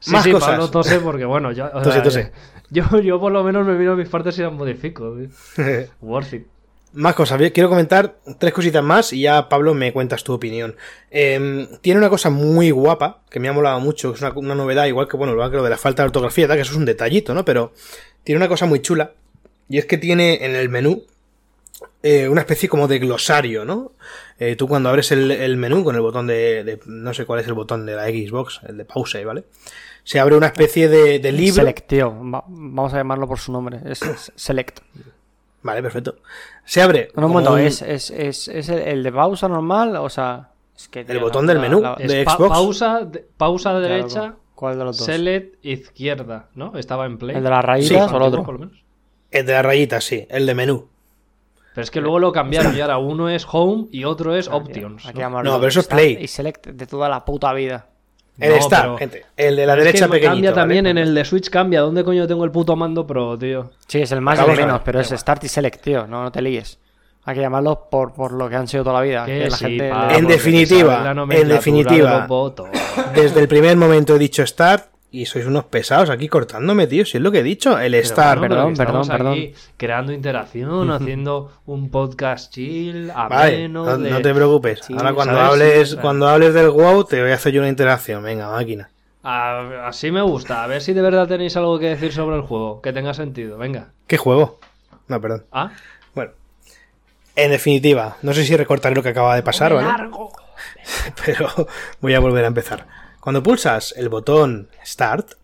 Sí, 0.03 0.11
Más 0.11 0.25
sí, 0.25 0.33
cosas. 0.33 0.51
Pablo 0.51 0.69
tose 0.69 0.99
porque, 0.99 1.25
bueno, 1.25 1.53
yo, 1.53 1.69
Tose, 1.71 1.93
sea, 1.93 2.03
tose. 2.03 2.33
Yo, 2.71 2.85
yo 3.01 3.21
por 3.21 3.31
lo 3.31 3.45
menos 3.45 3.67
me 3.67 3.75
miro 3.75 3.95
mis 3.97 4.09
partes 4.09 4.39
y 4.39 4.43
las 4.43 4.53
modifico. 4.53 5.15
Worth 6.01 6.33
it. 6.33 6.47
Más 6.95 7.15
cosas, 7.15 7.41
quiero 7.53 7.69
comentar 7.69 8.17
tres 8.39 8.53
cositas 8.53 8.83
más 8.83 9.13
y 9.13 9.23
ya 9.23 9.49
Pablo 9.49 9.75
me 9.75 9.93
cuentas 9.93 10.25
tu 10.25 10.33
opinión. 10.33 10.75
Em, 11.11 11.67
tiene 11.83 11.99
una 11.99 12.09
cosa 12.09 12.31
muy 12.31 12.71
guapa, 12.71 13.23
que 13.31 13.41
me 13.41 13.49
ha 13.49 13.53
molado 13.53 13.79
mucho, 13.81 14.11
que 14.11 14.17
es 14.17 14.23
una, 14.23 14.33
una 14.33 14.55
novedad, 14.55 14.87
igual 14.87 15.07
que 15.07 15.17
bueno, 15.17 15.35
lo 15.35 15.63
de 15.63 15.71
la 15.71 15.77
falta 15.77 16.03
de 16.03 16.07
ortografía, 16.07 16.49
tal, 16.49 16.57
que 16.57 16.63
eso 16.63 16.73
es 16.73 16.79
un 16.79 16.87
detallito, 16.87 17.35
¿no? 17.35 17.45
Pero 17.45 17.73
tiene 18.25 18.39
una 18.39 18.49
cosa 18.49 18.67
muy 18.67 18.81
chula, 18.81 19.13
y 19.69 19.79
es 19.79 19.87
que 19.87 19.99
tiene 19.99 20.45
en 20.45 20.55
el 20.55 20.69
menú 20.69 21.05
eh, 22.03 22.29
una 22.29 22.41
especie 22.43 22.69
como 22.69 22.89
de 22.89 22.99
glosario, 22.99 23.65
¿no? 23.65 23.93
Eh, 24.39 24.57
tú 24.57 24.67
cuando 24.69 24.89
abres 24.89 25.13
el, 25.13 25.31
el 25.31 25.57
menú 25.57 25.85
con 25.85 25.95
el 25.95 26.01
botón 26.01 26.27
de, 26.27 26.65
de- 26.65 26.81
no 26.87 27.15
sé 27.15 27.25
cuál 27.27 27.41
es 27.41 27.47
el 27.47 27.55
botón 27.55 27.87
de 27.87 27.95
la 27.95 28.07
Xbox, 28.07 28.61
el 28.69 28.77
de 28.77 28.85
pause, 28.85 29.25
¿vale? 29.25 29.45
Se 30.05 30.19
abre 30.19 30.37
una 30.37 30.47
especie 30.49 30.89
de, 30.89 31.19
de 31.21 31.33
libro. 31.33 31.55
Select, 31.63 31.87
tío. 31.87 32.11
Va- 32.11 32.45
vamos 32.49 32.93
a 32.93 32.97
llamarlo 32.99 33.29
por 33.29 33.39
su 33.39 33.53
nombre. 33.53 33.79
Es, 33.85 34.03
es 34.03 34.33
Select. 34.35 34.81
Vale, 35.63 35.81
perfecto. 35.81 36.17
Se 36.65 36.83
abre. 36.83 37.11
No, 37.15 37.29
un 37.29 37.33
como 37.33 37.35
momento, 37.35 37.53
un- 37.55 37.61
es, 37.61 37.83
es, 37.83 38.11
es, 38.11 38.49
es 38.49 38.69
el, 38.69 38.81
el 38.81 39.03
de 39.05 39.13
pausa 39.13 39.47
normal, 39.49 39.95
o 39.97 40.09
sea... 40.11 40.49
Es 40.77 40.89
que, 40.89 41.05
tío, 41.05 41.21
botón 41.21 41.47
la- 41.47 41.53
del 41.53 41.63
menú. 41.63 41.81
la- 41.81 41.95
¿De 41.95 42.25
pa- 42.25 42.35
Xbox? 42.37 42.49
pausa, 42.51 43.01
de- 43.05 43.25
pausa 43.37 43.71
claro, 43.71 43.81
derecha, 43.81 44.35
¿Cuál 44.57 44.79
de 44.79 44.85
los 44.85 44.99
dos? 44.99 45.07
select 45.07 45.65
izquierda, 45.65 46.49
¿no? 46.55 46.77
Estaba 46.77 47.07
en 47.07 47.19
play. 47.19 47.37
¿El 47.37 47.45
de 47.45 47.51
las 47.51 47.61
Sí, 47.61 47.67
rayitas 47.67 48.13
o 48.13 48.17
el 48.17 48.23
otro? 48.23 48.43
Por 48.43 48.55
lo 48.55 48.61
menos. 48.67 48.83
El 49.31 49.47
de 49.47 49.53
la 49.53 49.63
rayita, 49.63 50.01
sí, 50.01 50.27
el 50.31 50.47
de 50.47 50.55
menú. 50.55 50.89
Pero 51.75 51.83
es 51.85 51.91
que 51.91 52.01
luego 52.01 52.19
lo 52.19 52.33
cambiaron 52.33 52.77
y 52.77 52.81
ahora 52.81 52.99
uno 52.99 53.29
es 53.31 53.47
home 53.51 53.87
y 53.91 54.05
otro 54.05 54.37
es 54.37 54.49
options. 54.49 55.07
Aquí 55.07 55.19
¿no? 55.19 55.25
vamos 55.25 55.41
a 55.41 55.43
No, 55.45 55.49
hablar 55.55 55.61
pero 55.61 55.69
eso 55.69 55.81
es 55.81 55.87
Start 55.87 56.01
Play. 56.01 56.19
Y 56.21 56.29
Select 56.29 56.67
de 56.67 56.87
toda 56.87 57.09
la 57.09 57.25
puta 57.25 57.53
vida. 57.55 57.87
El 58.39 58.51
No, 58.51 58.57
Star, 58.57 58.83
pero- 58.83 58.99
gente. 58.99 59.27
El 59.37 59.57
de 59.57 59.67
la 59.67 59.73
Pero 59.75 59.81
es 59.83 59.87
derecha 59.87 60.07
que 60.07 60.11
pequeñito. 60.13 60.33
Cambia 60.35 60.55
también 60.55 60.85
¿vale? 60.85 60.91
en 60.91 60.99
el 61.09 61.15
de 61.15 61.25
Switch, 61.25 61.51
cambia. 61.51 61.81
¿Dónde 61.83 62.03
coño 62.05 62.27
tengo 62.27 62.45
el 62.45 62.51
puto 62.51 62.77
mando 62.77 63.07
pro, 63.07 63.39
tío? 63.39 63.71
Sí, 63.87 64.01
es 64.03 64.13
el 64.13 64.21
más 64.21 64.39
y 64.39 64.51
el 64.51 64.57
menos, 64.57 64.81
pero 64.85 65.01
es. 65.01 65.09
Start 65.09 65.45
y 65.45 65.49
Select, 65.49 65.83
tío. 65.83 66.07
No, 66.07 66.23
no 66.23 66.33
te 66.33 66.41
líes. 66.43 66.79
Hay 67.25 67.37
que 67.37 67.41
llamarlos 67.41 67.79
por, 67.91 68.13
por 68.15 68.33
lo 68.33 68.49
que 68.49 68.57
han 68.57 68.67
sido 68.67 68.83
toda 68.85 68.97
la 69.01 69.03
vida. 69.03 69.25
Que 69.27 69.39
Que 69.45 69.51
la 69.51 69.57
sí, 69.57 69.65
gente 69.67 69.91
Pablo, 69.91 70.09
le- 70.11 70.19
En 70.19 70.27
definitiva, 70.27 71.11
en 71.31 71.49
definitiva. 71.49 72.27
Desde 73.15 73.41
el 73.41 73.49
primer 73.49 73.77
momento 73.77 74.17
he 74.17 74.19
dicho 74.19 74.47
Start 74.47 74.87
y 75.13 75.27
sois 75.27 75.45
unos 75.47 75.65
pesados 75.67 76.09
aquí 76.11 76.27
cortándome, 76.27 76.87
tío. 76.87 77.05
Si 77.05 77.19
es 77.19 77.23
lo 77.23 77.31
que 77.31 77.41
he 77.41 77.43
dicho, 77.43 77.79
el 77.79 77.95
Star. 77.97 78.39
Bueno, 78.39 78.55
perdón, 78.57 78.73
estamos 78.73 79.09
perdón, 79.09 79.33
aquí 79.35 79.55
Creando 79.77 80.13
interacción, 80.13 80.91
haciendo 80.91 81.53
un 81.67 81.91
podcast 81.91 82.53
chill, 82.53 83.09
Vale, 83.15 83.57
ameno. 83.57 83.85
no, 83.85 83.99
de- 83.99 84.11
no 84.11 84.21
te 84.23 84.35
preocupes. 84.35 84.81
Ahora 84.91 85.13
cuando 85.13 85.35
¿sabes? 85.35 85.51
hables, 85.51 85.91
Sí, 85.91 85.97
cuando 85.99 86.29
hables 86.29 86.55
del 86.55 86.71
WoW 86.71 87.05
te 87.05 87.21
voy 87.23 87.31
a 87.31 87.35
hacer 87.35 87.53
yo 87.53 87.61
una 87.61 87.69
interacción. 87.69 88.23
Venga, 88.23 88.51
máquina. 88.51 88.89
Así 89.23 90.11
me 90.11 90.23
gusta. 90.23 90.65
A 90.65 90.67
ver 90.67 90.81
si 90.81 90.93
de 90.95 91.03
verdad 91.03 91.29
tenéis 91.29 91.57
algo 91.57 91.79
que 91.79 91.91
decir 91.91 92.13
sobre 92.13 92.35
el 92.37 92.43
juego. 92.43 92.81
Que 92.81 92.93
tenga 92.93 93.15
sentido. 93.15 93.57
Venga. 93.59 93.91
¿Qué 94.07 94.17
juego? 94.17 94.59
No, 95.09 95.21
perdón. 95.21 95.45
Ah, 95.53 95.71
Bueno. 96.15 96.33
En 97.37 97.51
definitiva, 97.51 98.17
no 98.23 98.35
sé 98.35 98.45
si 98.45 98.57
recortaré 98.57 98.95
lo 98.95 99.03
que 99.03 99.11
acaba 99.11 99.35
de 99.37 99.43
pasar, 99.43 99.73
¿vale? 99.75 99.89
pero 101.25 101.49
voy 102.01 102.15
a 102.15 102.21
volver 102.21 102.45
a 102.45 102.49
empezar. 102.49 102.87
Cuando 103.23 103.43
pulsas 103.43 103.95
el 103.97 104.09
botón 104.09 104.69
Start, 104.85 105.35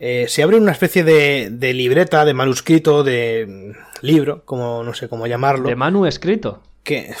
eh, 0.00 0.26
se 0.28 0.42
abre 0.42 0.56
una 0.58 0.72
especie 0.72 1.04
de, 1.04 1.48
de 1.50 1.72
libreta, 1.72 2.24
de 2.24 2.34
manuscrito, 2.34 3.04
de 3.04 3.72
libro, 4.02 4.42
como 4.44 4.82
no 4.82 4.92
sé 4.94 5.08
cómo 5.08 5.26
llamarlo, 5.28 5.68
de 5.68 5.76
Manu 5.76 6.06
escrito. 6.06 6.60
que, 6.82 7.14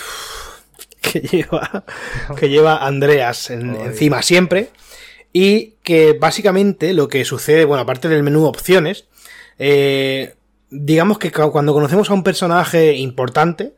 que 1.00 1.20
lleva 1.20 1.84
que 2.36 2.48
lleva 2.48 2.84
Andreas 2.84 3.50
en- 3.50 3.76
encima 3.76 4.20
siempre. 4.22 4.70
y 5.32 5.74
que 5.84 6.12
básicamente 6.14 6.92
lo 6.92 7.06
que 7.08 7.24
sucede, 7.24 7.64
bueno, 7.64 7.82
aparte 7.82 8.08
del 8.08 8.22
menú 8.24 8.44
opciones, 8.46 9.06
eh, 9.58 10.34
digamos 10.70 11.18
que 11.18 11.30
cuando 11.30 11.72
conocemos 11.72 12.10
a 12.10 12.14
un 12.14 12.24
personaje 12.24 12.94
importante, 12.94 13.74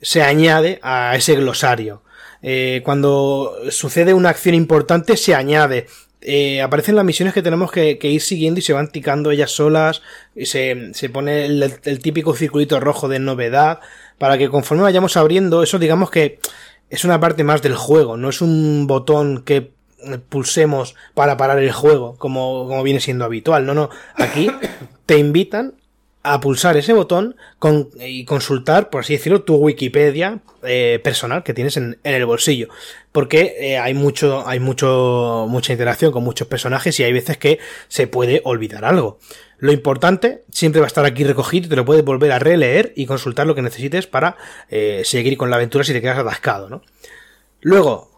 se 0.00 0.22
añade 0.22 0.80
a 0.82 1.14
ese 1.16 1.34
glosario. 1.36 2.02
Eh, 2.42 2.82
cuando 2.84 3.56
sucede 3.70 4.14
una 4.14 4.30
acción 4.30 4.54
importante, 4.54 5.16
se 5.16 5.34
añade. 5.34 5.86
Eh, 6.20 6.62
aparecen 6.62 6.94
las 6.94 7.04
misiones 7.04 7.34
que 7.34 7.42
tenemos 7.42 7.72
que, 7.72 7.98
ir 8.00 8.20
siguiendo 8.20 8.60
y 8.60 8.62
se 8.62 8.72
van 8.72 8.90
ticando 8.90 9.30
ellas 9.30 9.50
solas. 9.50 10.02
Y 10.34 10.46
se, 10.46 10.92
se 10.94 11.08
pone 11.08 11.46
el, 11.46 11.74
el, 11.84 11.98
típico 12.00 12.34
circulito 12.34 12.80
rojo 12.80 13.08
de 13.08 13.18
novedad. 13.18 13.80
Para 14.18 14.38
que 14.38 14.48
conforme 14.48 14.82
vayamos 14.82 15.16
abriendo, 15.16 15.62
eso 15.62 15.78
digamos 15.78 16.10
que 16.10 16.38
es 16.90 17.04
una 17.04 17.20
parte 17.20 17.44
más 17.44 17.62
del 17.62 17.76
juego. 17.76 18.16
No 18.16 18.28
es 18.28 18.40
un 18.40 18.86
botón 18.86 19.42
que 19.44 19.72
pulsemos 20.28 20.94
para 21.14 21.36
parar 21.36 21.58
el 21.58 21.72
juego, 21.72 22.16
como, 22.16 22.66
como 22.66 22.82
viene 22.82 23.00
siendo 23.00 23.24
habitual. 23.24 23.66
No, 23.66 23.74
no. 23.74 23.90
Aquí 24.14 24.50
te 25.06 25.18
invitan 25.18 25.74
a 26.22 26.40
pulsar 26.40 26.76
ese 26.76 26.92
botón 26.92 27.36
con, 27.58 27.90
y 28.00 28.24
consultar, 28.24 28.90
por 28.90 29.00
así 29.00 29.14
decirlo, 29.14 29.42
tu 29.42 29.56
Wikipedia 29.56 30.40
eh, 30.62 31.00
personal 31.02 31.42
que 31.42 31.52
tienes 31.52 31.76
en, 31.76 31.98
el 32.04 32.26
bolsillo. 32.26 32.68
Porque 33.10 33.56
eh, 33.58 33.78
hay 33.78 33.94
mucho, 33.94 34.46
hay 34.46 34.60
mucho, 34.60 35.46
mucha 35.48 35.72
interacción 35.72 36.12
con 36.12 36.22
muchos 36.22 36.46
personajes 36.46 36.98
y 37.00 37.04
hay 37.04 37.12
veces 37.12 37.38
que 37.38 37.58
se 37.88 38.06
puede 38.06 38.40
olvidar 38.44 38.84
algo. 38.84 39.18
Lo 39.58 39.72
importante 39.72 40.44
siempre 40.50 40.80
va 40.80 40.86
a 40.86 40.88
estar 40.88 41.04
aquí 41.04 41.24
recogido 41.24 41.66
y 41.66 41.68
te 41.70 41.76
lo 41.76 41.84
puedes 41.84 42.04
volver 42.04 42.32
a 42.32 42.38
releer 42.38 42.92
y 42.96 43.06
consultar 43.06 43.46
lo 43.46 43.54
que 43.54 43.62
necesites 43.62 44.06
para 44.06 44.36
eh, 44.70 45.02
seguir 45.04 45.36
con 45.36 45.50
la 45.50 45.56
aventura 45.56 45.84
si 45.84 45.92
te 45.92 46.00
quedas 46.00 46.18
atascado, 46.18 46.68
¿no? 46.68 46.82
Luego, 47.60 48.10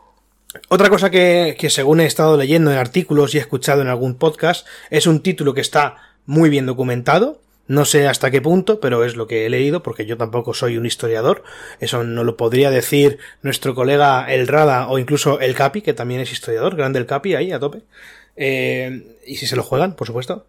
otra 0.68 0.88
cosa 0.88 1.10
que, 1.10 1.56
que 1.58 1.68
según 1.68 2.00
he 2.00 2.06
estado 2.06 2.36
leyendo 2.36 2.70
en 2.70 2.78
artículos 2.78 3.34
y 3.34 3.38
he 3.38 3.40
escuchado 3.40 3.82
en 3.82 3.88
algún 3.88 4.14
podcast 4.16 4.66
es 4.90 5.06
un 5.06 5.20
título 5.20 5.52
que 5.52 5.60
está 5.60 5.96
muy 6.26 6.48
bien 6.48 6.64
documentado, 6.64 7.42
no 7.66 7.84
sé 7.84 8.06
hasta 8.06 8.30
qué 8.30 8.42
punto, 8.42 8.80
pero 8.80 9.04
es 9.04 9.16
lo 9.16 9.26
que 9.26 9.46
he 9.46 9.50
leído, 9.50 9.82
porque 9.82 10.06
yo 10.06 10.16
tampoco 10.16 10.54
soy 10.54 10.76
un 10.76 10.86
historiador. 10.86 11.42
Eso 11.80 12.04
no 12.04 12.24
lo 12.24 12.36
podría 12.36 12.70
decir 12.70 13.18
nuestro 13.42 13.74
colega 13.74 14.26
El 14.32 14.48
Rada 14.48 14.88
o 14.88 14.98
incluso 14.98 15.40
El 15.40 15.54
Capi, 15.54 15.82
que 15.82 15.94
también 15.94 16.20
es 16.20 16.32
historiador, 16.32 16.76
grande 16.76 16.98
el 16.98 17.06
Capi 17.06 17.34
ahí 17.34 17.52
a 17.52 17.60
tope. 17.60 17.82
Eh, 18.36 19.18
y 19.26 19.36
si 19.36 19.46
se 19.46 19.56
lo 19.56 19.62
juegan, 19.62 19.96
por 19.96 20.06
supuesto. 20.06 20.46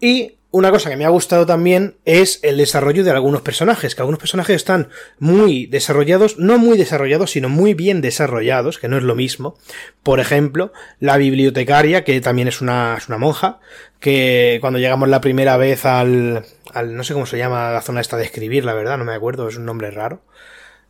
Y 0.00 0.34
una 0.52 0.70
cosa 0.70 0.90
que 0.90 0.96
me 0.96 1.04
ha 1.04 1.10
gustado 1.10 1.46
también 1.46 1.96
es 2.04 2.40
el 2.42 2.56
desarrollo 2.56 3.04
de 3.04 3.10
algunos 3.10 3.42
personajes, 3.42 3.94
que 3.94 4.02
algunos 4.02 4.18
personajes 4.18 4.56
están 4.56 4.88
muy 5.18 5.66
desarrollados, 5.66 6.38
no 6.38 6.58
muy 6.58 6.76
desarrollados, 6.76 7.30
sino 7.30 7.48
muy 7.48 7.74
bien 7.74 8.00
desarrollados, 8.00 8.78
que 8.78 8.88
no 8.88 8.96
es 8.96 9.04
lo 9.04 9.14
mismo. 9.14 9.56
Por 10.02 10.18
ejemplo, 10.18 10.72
la 10.98 11.16
bibliotecaria, 11.18 12.02
que 12.02 12.20
también 12.20 12.48
es 12.48 12.60
una, 12.60 12.96
es 12.98 13.08
una 13.08 13.18
monja, 13.18 13.60
que 14.00 14.58
cuando 14.60 14.80
llegamos 14.80 15.08
la 15.08 15.20
primera 15.20 15.56
vez 15.56 15.84
al, 15.84 16.44
al, 16.72 16.96
no 16.96 17.04
sé 17.04 17.14
cómo 17.14 17.26
se 17.26 17.38
llama 17.38 17.70
la 17.70 17.82
zona 17.82 18.00
esta 18.00 18.16
de 18.16 18.24
escribir, 18.24 18.64
la 18.64 18.74
verdad, 18.74 18.98
no 18.98 19.04
me 19.04 19.14
acuerdo, 19.14 19.48
es 19.48 19.56
un 19.56 19.66
nombre 19.66 19.90
raro. 19.92 20.22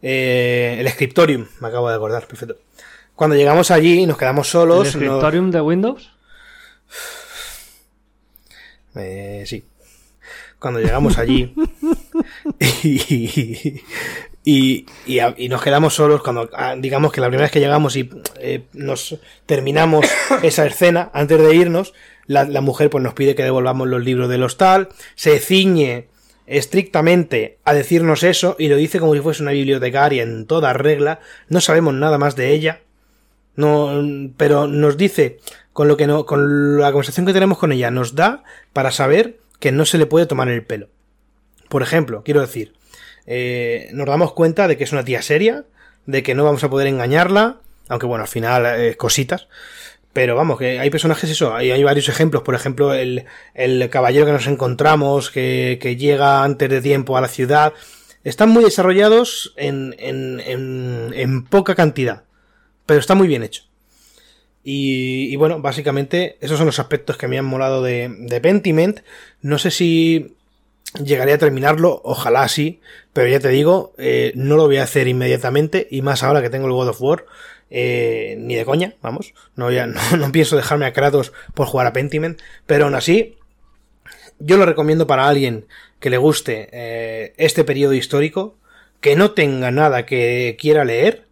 Eh, 0.01 0.77
el 0.79 0.88
scriptorium, 0.88 1.49
me 1.61 1.68
acabo 1.68 1.90
de 1.90 1.96
acordar, 1.96 2.27
perfecto. 2.27 2.57
Cuando 3.14 3.37
llegamos 3.37 3.70
allí 3.70 4.07
nos 4.07 4.16
quedamos 4.16 4.49
solos. 4.49 4.87
¿El 4.87 4.92
scriptorium 4.92 5.51
de 5.51 5.61
Windows? 5.61 6.11
Eh, 8.96 9.44
sí. 9.46 9.64
Cuando 10.59 10.81
llegamos 10.81 11.16
allí 11.18 11.55
y, 12.83 13.76
y, 14.44 14.87
y, 15.07 15.48
nos 15.48 15.62
quedamos 15.62 15.94
solos, 15.94 16.22
cuando 16.22 16.50
ah, 16.53 16.74
digamos 16.79 17.12
que 17.12 17.20
la 17.20 17.29
primera 17.29 17.44
vez 17.44 17.53
que 17.53 17.61
llegamos 17.61 17.96
y 17.96 18.11
eh, 18.38 18.64
nos 18.74 19.18
terminamos 19.46 20.07
esa 20.42 20.66
escena, 20.66 21.11
antes 21.14 21.38
de 21.38 21.55
irnos, 21.55 21.94
la, 22.26 22.44
la, 22.44 22.61
mujer 22.61 22.90
pues 22.90 23.03
nos 23.03 23.14
pide 23.14 23.35
que 23.35 23.42
devolvamos 23.42 23.88
los 23.88 24.05
libros 24.05 24.29
del 24.29 24.42
hostal, 24.42 24.88
se 25.14 25.38
ciñe 25.38 26.09
estrictamente 26.46 27.59
a 27.64 27.72
decirnos 27.72 28.22
eso 28.22 28.57
y 28.59 28.68
lo 28.68 28.76
dice 28.76 28.98
como 28.98 29.14
si 29.14 29.20
fuese 29.20 29.42
una 29.42 29.53
bibliotecaria 29.53 30.22
en 30.22 30.46
toda 30.46 30.72
regla, 30.72 31.20
no 31.48 31.61
sabemos 31.61 31.94
nada 31.94 32.18
más 32.18 32.37
de 32.37 32.53
ella, 32.53 32.81
no, 33.57 34.03
pero 34.37 34.66
nos 34.66 34.96
dice 34.96 35.38
con 35.72 35.88
lo 35.88 35.96
que 35.96 36.06
no, 36.06 36.26
con 36.26 36.78
la 36.78 36.92
conversación 36.92 37.26
que 37.26 37.33
tenemos 37.33 37.59
con 37.59 37.72
ella, 37.72 37.90
nos 37.90 38.14
da 38.14 38.42
para 38.72 38.90
saber 38.90 39.38
que 39.59 39.72
no 39.72 39.85
se 39.85 39.98
le 39.98 40.06
puede 40.06 40.26
tomar 40.26 40.48
el 40.48 40.64
pelo. 40.64 40.88
Por 41.68 41.83
ejemplo, 41.83 42.22
quiero 42.24 42.40
decir, 42.40 42.74
eh, 43.26 43.88
nos 43.92 44.06
damos 44.06 44.33
cuenta 44.33 44.66
de 44.66 44.76
que 44.76 44.85
es 44.85 44.92
una 44.92 45.04
tía 45.04 45.22
seria, 45.22 45.64
de 46.06 46.22
que 46.22 46.35
no 46.35 46.44
vamos 46.44 46.64
a 46.64 46.70
poder 46.70 46.88
engañarla, 46.88 47.61
aunque 47.88 48.06
bueno, 48.06 48.22
al 48.24 48.28
final 48.28 48.66
eh, 48.66 48.96
cositas. 48.96 49.48
Pero 50.12 50.35
vamos, 50.35 50.59
que 50.59 50.80
hay 50.80 50.90
personajes 50.90 51.30
eso, 51.30 51.54
hay, 51.54 51.70
hay 51.70 51.85
varios 51.85 52.09
ejemplos, 52.09 52.42
por 52.42 52.56
ejemplo, 52.56 52.92
el, 52.94 53.26
el 53.54 53.88
caballero 53.90 54.26
que 54.26 54.33
nos 54.33 54.48
encontramos, 54.48 55.30
que, 55.30 55.78
que, 55.80 55.94
llega 55.94 56.42
antes 56.42 56.68
de 56.68 56.80
tiempo 56.80 57.16
a 57.16 57.20
la 57.20 57.28
ciudad, 57.28 57.74
están 58.24 58.48
muy 58.48 58.64
desarrollados 58.64 59.54
en, 59.56 59.94
en, 60.00 60.40
en, 60.40 61.12
en 61.14 61.44
poca 61.44 61.76
cantidad, 61.76 62.24
pero 62.87 62.98
está 62.98 63.14
muy 63.14 63.28
bien 63.28 63.44
hecho. 63.44 63.69
Y, 64.62 65.33
y, 65.33 65.37
bueno, 65.37 65.61
básicamente 65.61 66.37
esos 66.40 66.59
son 66.59 66.66
los 66.66 66.79
aspectos 66.79 67.16
que 67.16 67.29
me 67.29 67.38
han 67.38 67.44
molado 67.44 67.83
de, 67.83 68.14
de 68.18 68.40
Pentiment. 68.40 69.01
No 69.40 69.59
sé 69.59 69.70
si 69.70 70.37
llegaré 71.03 71.33
a 71.33 71.38
terminarlo, 71.38 72.01
ojalá 72.05 72.46
sí, 72.49 72.81
pero 73.12 73.29
ya 73.29 73.40
te 73.40 73.49
digo, 73.49 73.92
eh, 73.99 74.33
no 74.35 74.57
lo 74.57 74.66
voy 74.66 74.79
a 74.79 74.83
hacer 74.83 75.09
inmediatamente 75.09 75.87
y 75.90 76.03
más 76.03 76.23
ahora 76.23 76.42
que 76.42 76.51
tengo 76.51 76.66
el 76.66 76.73
God 76.73 76.88
of 76.88 77.01
War. 77.01 77.27
Eh, 77.73 78.35
ni 78.40 78.57
de 78.57 78.64
coña, 78.64 78.94
vamos, 79.01 79.33
no, 79.55 79.70
ya, 79.70 79.87
no, 79.87 80.01
no, 80.16 80.33
pienso 80.33 80.57
dejarme 80.57 80.87
a 80.87 80.92
Kratos 80.92 81.33
por 81.55 81.68
jugar 81.68 81.87
a 81.87 81.92
Pentiment, 81.92 82.40
pero 82.66 82.87
aún 82.87 82.96
así, 82.96 83.37
yo 84.40 84.57
lo 84.57 84.66
recomiendo 84.66 85.07
para 85.07 85.29
alguien 85.29 85.66
que 86.01 86.11
le 86.11 86.18
guste 86.18 86.68
eh, 86.73 87.33
este 87.37 87.62
periodo 87.62 87.94
histórico, 87.94 88.57
que 89.01 89.14
no 89.14 89.31
tenga 89.33 89.70
nada 89.70 90.05
que 90.05 90.57
quiera 90.59 90.85
leer, 90.85 91.27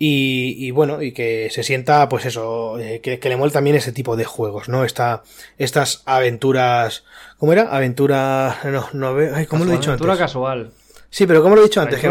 y, 0.00 0.54
y, 0.64 0.70
bueno, 0.70 1.02
y 1.02 1.10
que 1.10 1.48
se 1.50 1.64
sienta, 1.64 2.08
pues 2.08 2.24
eso, 2.24 2.78
eh, 2.78 3.00
que, 3.00 3.18
que, 3.18 3.28
le 3.28 3.36
muele 3.36 3.52
también 3.52 3.74
ese 3.74 3.90
tipo 3.90 4.16
de 4.16 4.24
juegos, 4.24 4.68
¿no? 4.68 4.84
Esta, 4.84 5.24
estas 5.56 6.02
aventuras. 6.06 7.04
¿Cómo 7.36 7.52
era? 7.52 7.62
Aventura. 7.62 8.58
No, 8.64 8.86
no 8.92 9.14
veo. 9.14 9.34
Ay, 9.34 9.46
¿Cómo 9.46 9.64
lo 9.64 9.72
he 9.72 9.76
dicho 9.76 9.90
aventura 9.90 10.12
antes? 10.12 10.24
casual. 10.24 10.70
Sí, 11.10 11.26
pero 11.26 11.42
¿cómo 11.42 11.56
lo 11.56 11.62
he 11.62 11.64
dicho 11.64 11.80
antes? 11.80 12.00
que. 12.00 12.06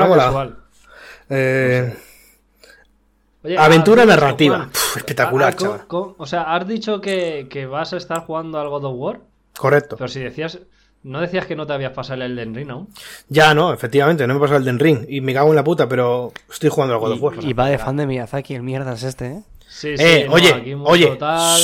Eh, 1.29 1.93
Oye, 3.43 3.57
aventura 3.57 4.05
narrativa. 4.05 4.57
Juan, 4.57 4.69
Puf, 4.69 4.97
espectacular, 4.97 5.55
¿cómo, 5.55 5.71
chaval. 5.71 5.87
¿cómo, 5.87 6.15
o 6.17 6.25
sea, 6.25 6.55
has 6.55 6.67
dicho 6.67 6.99
que, 6.99 7.47
que 7.49 7.65
vas 7.65 7.93
a 7.93 7.97
estar 7.97 8.25
jugando 8.25 8.59
al 8.59 8.69
God 8.69 8.85
of 8.85 8.95
War. 8.97 9.19
Correcto. 9.57 9.95
Pero 9.97 10.07
si 10.09 10.19
decías. 10.19 10.59
¿No 11.07 11.21
decías 11.21 11.45
que 11.45 11.55
no 11.55 11.65
te 11.65 11.71
habías 11.71 11.93
pasado 11.93 12.21
el 12.21 12.33
Elden 12.33 12.53
Ring 12.53 12.69
aún? 12.69 12.89
Ya, 13.29 13.53
no, 13.53 13.71
efectivamente, 13.71 14.27
no 14.27 14.33
me 14.33 14.39
he 14.39 14.41
pasado 14.41 14.57
el 14.57 14.63
Elden 14.63 14.79
Ring. 14.79 15.05
Y 15.07 15.21
me 15.21 15.33
cago 15.33 15.49
en 15.49 15.55
la 15.55 15.63
puta, 15.63 15.87
pero 15.87 16.33
estoy 16.51 16.69
jugando 16.69 16.95
al 16.95 16.99
God 16.99 17.11
of 17.13 17.23
War. 17.23 17.35
Y, 17.41 17.53
va 17.53 17.67
de 17.67 17.77
fan 17.77 17.95
de 17.95 18.05
Miyazaki, 18.05 18.55
el 18.55 18.63
mierda 18.63 18.91
es 18.91 19.03
este, 19.03 19.27
¿eh? 19.27 19.43
Sí, 19.69 19.97
sí, 19.97 20.03
eh, 20.03 20.25
no, 20.27 20.33
oye, 20.33 20.53
aquí 20.53 20.73
oye. 20.73 21.07
Total, 21.07 21.61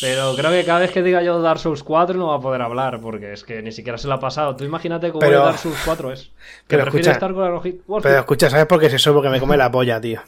pero 0.00 0.36
creo 0.36 0.50
que 0.52 0.64
cada 0.64 0.78
vez 0.78 0.92
que 0.92 1.02
diga 1.02 1.22
yo 1.22 1.40
Dark 1.40 1.58
Souls 1.58 1.82
4 1.82 2.16
no 2.16 2.28
va 2.28 2.36
a 2.36 2.40
poder 2.40 2.62
hablar, 2.62 3.00
porque 3.00 3.32
es 3.32 3.42
que 3.42 3.60
ni 3.60 3.72
siquiera 3.72 3.98
se 3.98 4.06
lo 4.06 4.14
ha 4.14 4.20
pasado. 4.20 4.54
Tú 4.54 4.62
imagínate 4.62 5.08
cómo 5.08 5.20
Pero- 5.20 5.38
el 5.38 5.44
Dark 5.46 5.58
Souls 5.58 5.78
4 5.84 6.12
es. 6.12 6.22
Que 6.68 6.76
Pero 6.76 6.84
escucha, 6.84 7.10
estar 7.10 7.34
con 7.34 7.54
la 7.54 7.60
Pero 8.02 8.18
escucha, 8.20 8.50
¿sabes 8.50 8.66
por 8.66 8.78
qué 8.78 8.86
es 8.86 8.94
eso? 8.94 9.12
Porque 9.12 9.30
me 9.30 9.40
come 9.40 9.56
la 9.56 9.70
polla, 9.70 10.00
tío. 10.00 10.20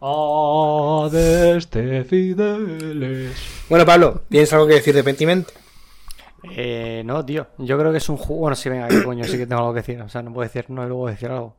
Ah, 0.00 1.08
de 1.12 1.58
este 1.58 2.04
Fideles. 2.04 3.36
Bueno, 3.68 3.84
Pablo, 3.84 4.22
¿tienes 4.30 4.50
algo 4.54 4.66
que 4.66 4.74
decir 4.74 4.94
de 4.94 5.04
Pentiment? 5.04 5.48
Eh, 6.50 7.02
no, 7.04 7.24
tío. 7.24 7.46
Yo 7.58 7.78
creo 7.78 7.92
que 7.92 7.98
es 7.98 8.08
un 8.08 8.16
juego. 8.16 8.42
Bueno, 8.42 8.56
sí, 8.56 8.68
venga, 8.68 8.88
qué 8.88 9.02
coño, 9.02 9.24
sí 9.24 9.36
que 9.38 9.46
tengo 9.46 9.60
algo 9.62 9.74
que 9.74 9.80
decir. 9.80 10.00
O 10.02 10.08
sea, 10.08 10.22
no 10.22 10.32
puedo 10.32 10.48
decir 10.48 10.68
no 10.70 10.84
y 10.84 10.88
luego 10.88 11.08
decir 11.08 11.30
algo. 11.30 11.56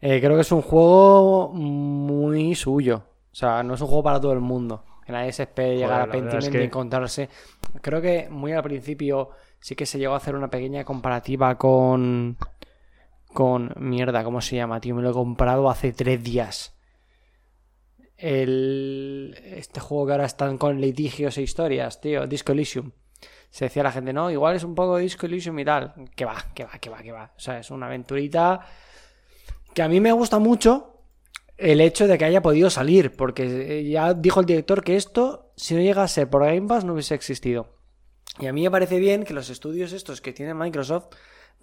Eh, 0.00 0.20
creo 0.20 0.34
que 0.34 0.42
es 0.42 0.52
un 0.52 0.62
juego 0.62 1.48
muy 1.52 2.54
suyo. 2.54 3.02
O 3.32 3.34
sea, 3.34 3.62
no 3.62 3.74
es 3.74 3.80
un 3.80 3.86
juego 3.88 4.02
para 4.02 4.20
todo 4.20 4.32
el 4.32 4.40
mundo. 4.40 4.84
Que 5.04 5.12
nadie 5.12 5.32
se 5.32 5.44
espere 5.44 5.76
llegar 5.78 6.02
a 6.02 6.10
Pentiment 6.10 6.42
es 6.44 6.48
que- 6.50 6.60
y 6.60 6.64
encontrarse. 6.64 7.28
Creo 7.80 8.00
que 8.02 8.28
muy 8.30 8.52
al 8.52 8.62
principio 8.62 9.30
sí 9.60 9.74
que 9.74 9.86
se 9.86 9.98
llegó 9.98 10.14
a 10.14 10.18
hacer 10.18 10.34
una 10.34 10.48
pequeña 10.50 10.84
comparativa 10.84 11.56
con. 11.56 12.36
Con. 13.32 13.72
Mierda, 13.78 14.22
¿cómo 14.24 14.40
se 14.40 14.56
llama, 14.56 14.80
tío? 14.80 14.94
Me 14.94 15.02
lo 15.02 15.10
he 15.10 15.14
comprado 15.14 15.70
hace 15.70 15.92
tres 15.92 16.22
días. 16.22 16.74
El. 18.16 19.36
Este 19.44 19.80
juego 19.80 20.06
que 20.06 20.12
ahora 20.12 20.24
están 20.26 20.58
con 20.58 20.80
litigios 20.80 21.38
e 21.38 21.42
historias, 21.42 22.00
tío. 22.00 22.26
Disco 22.26 22.52
Elysium 22.52 22.90
se 23.50 23.64
decía 23.66 23.82
la 23.82 23.92
gente, 23.92 24.12
no, 24.12 24.30
igual 24.30 24.56
es 24.56 24.64
un 24.64 24.74
poco 24.74 24.98
Disco 24.98 25.26
Elysium 25.26 25.58
y 25.58 25.64
tal. 25.64 25.94
Que 26.14 26.24
va, 26.24 26.36
que 26.54 26.64
va, 26.64 26.78
que 26.78 26.90
va, 26.90 27.02
que 27.02 27.12
va. 27.12 27.32
O 27.36 27.40
sea, 27.40 27.58
es 27.58 27.70
una 27.70 27.86
aventurita 27.86 28.60
que 29.74 29.82
a 29.82 29.88
mí 29.88 30.00
me 30.00 30.12
gusta 30.12 30.38
mucho 30.38 30.94
el 31.56 31.80
hecho 31.80 32.06
de 32.06 32.16
que 32.18 32.24
haya 32.24 32.40
podido 32.42 32.70
salir, 32.70 33.16
porque 33.16 33.80
eh, 33.80 33.88
ya 33.88 34.14
dijo 34.14 34.40
el 34.40 34.46
director 34.46 34.84
que 34.84 34.96
esto, 34.96 35.52
si 35.56 35.74
no 35.74 35.80
llega 35.80 36.02
a 36.02 36.08
ser 36.08 36.30
por 36.30 36.44
Game 36.44 36.68
Pass, 36.68 36.84
no 36.84 36.92
hubiese 36.92 37.14
existido. 37.14 37.74
Y 38.38 38.46
a 38.46 38.52
mí 38.52 38.62
me 38.62 38.70
parece 38.70 38.98
bien 38.98 39.24
que 39.24 39.34
los 39.34 39.50
estudios 39.50 39.92
estos 39.92 40.20
que 40.20 40.32
tiene 40.32 40.54
Microsoft 40.54 41.06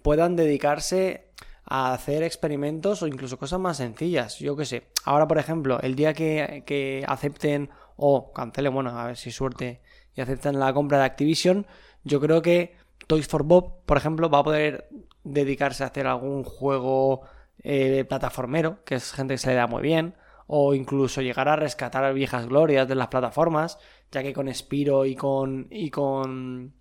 puedan 0.02 0.36
dedicarse 0.36 1.32
a 1.64 1.94
hacer 1.94 2.22
experimentos 2.22 3.02
o 3.02 3.06
incluso 3.06 3.38
cosas 3.38 3.58
más 3.58 3.78
sencillas. 3.78 4.38
Yo 4.38 4.54
qué 4.54 4.66
sé. 4.66 4.86
Ahora, 5.04 5.26
por 5.26 5.38
ejemplo, 5.38 5.80
el 5.80 5.96
día 5.96 6.12
que, 6.12 6.62
que 6.66 7.02
acepten 7.08 7.70
o 7.96 8.32
cancelen, 8.32 8.74
bueno, 8.74 8.90
a 8.90 9.06
ver 9.06 9.16
si 9.16 9.30
suerte 9.30 9.80
y 10.16 10.20
aceptan 10.22 10.58
la 10.58 10.72
compra 10.72 10.98
de 10.98 11.04
Activision, 11.04 11.66
yo 12.02 12.20
creo 12.20 12.42
que 12.42 12.74
Toys 13.06 13.28
for 13.28 13.44
Bob, 13.44 13.84
por 13.84 13.96
ejemplo, 13.96 14.28
va 14.30 14.40
a 14.40 14.44
poder 14.44 14.88
dedicarse 15.22 15.84
a 15.84 15.88
hacer 15.88 16.06
algún 16.06 16.42
juego 16.42 17.22
eh, 17.62 18.04
plataformero, 18.08 18.82
que 18.84 18.96
es 18.96 19.12
gente 19.12 19.34
que 19.34 19.38
se 19.38 19.50
le 19.50 19.54
da 19.54 19.66
muy 19.66 19.82
bien, 19.82 20.14
o 20.46 20.74
incluso 20.74 21.20
llegar 21.20 21.48
a 21.48 21.56
rescatar 21.56 22.12
viejas 22.14 22.46
glorias 22.46 22.88
de 22.88 22.94
las 22.94 23.08
plataformas, 23.08 23.78
ya 24.10 24.22
que 24.22 24.32
con 24.32 24.52
Spiro 24.52 25.04
y 25.04 25.14
con 25.14 25.66
y 25.70 25.90
con 25.90 26.74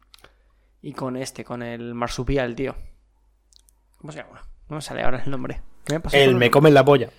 y 0.82 0.93
con 0.93 1.17
este, 1.17 1.43
con 1.43 1.63
el 1.63 1.95
marsupial, 1.95 2.56
tío. 2.56 2.76
¿Cómo 3.98 4.13
se 4.13 4.19
llama? 4.19 4.43
No 4.69 4.76
me 4.76 4.82
sale 4.82 5.02
ahora 5.02 5.24
el 5.24 5.32
nombre. 5.32 5.62
¿Qué 5.84 5.95
me 5.95 6.00
pasó 6.00 6.15
El 6.15 6.36
me 6.36 6.52
come 6.52 6.69
la 6.69 6.86
polla. 6.86 7.10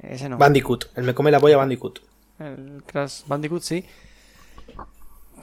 Ese 0.00 0.28
no. 0.28 0.38
Bandicoot. 0.38 0.86
El 0.96 1.04
me 1.04 1.14
come 1.14 1.30
la 1.30 1.38
polla 1.40 1.56
Bandicoot. 1.56 2.00
El 2.40 2.82
Crash 2.84 3.22
Bandicoot, 3.26 3.62
sí. 3.62 3.84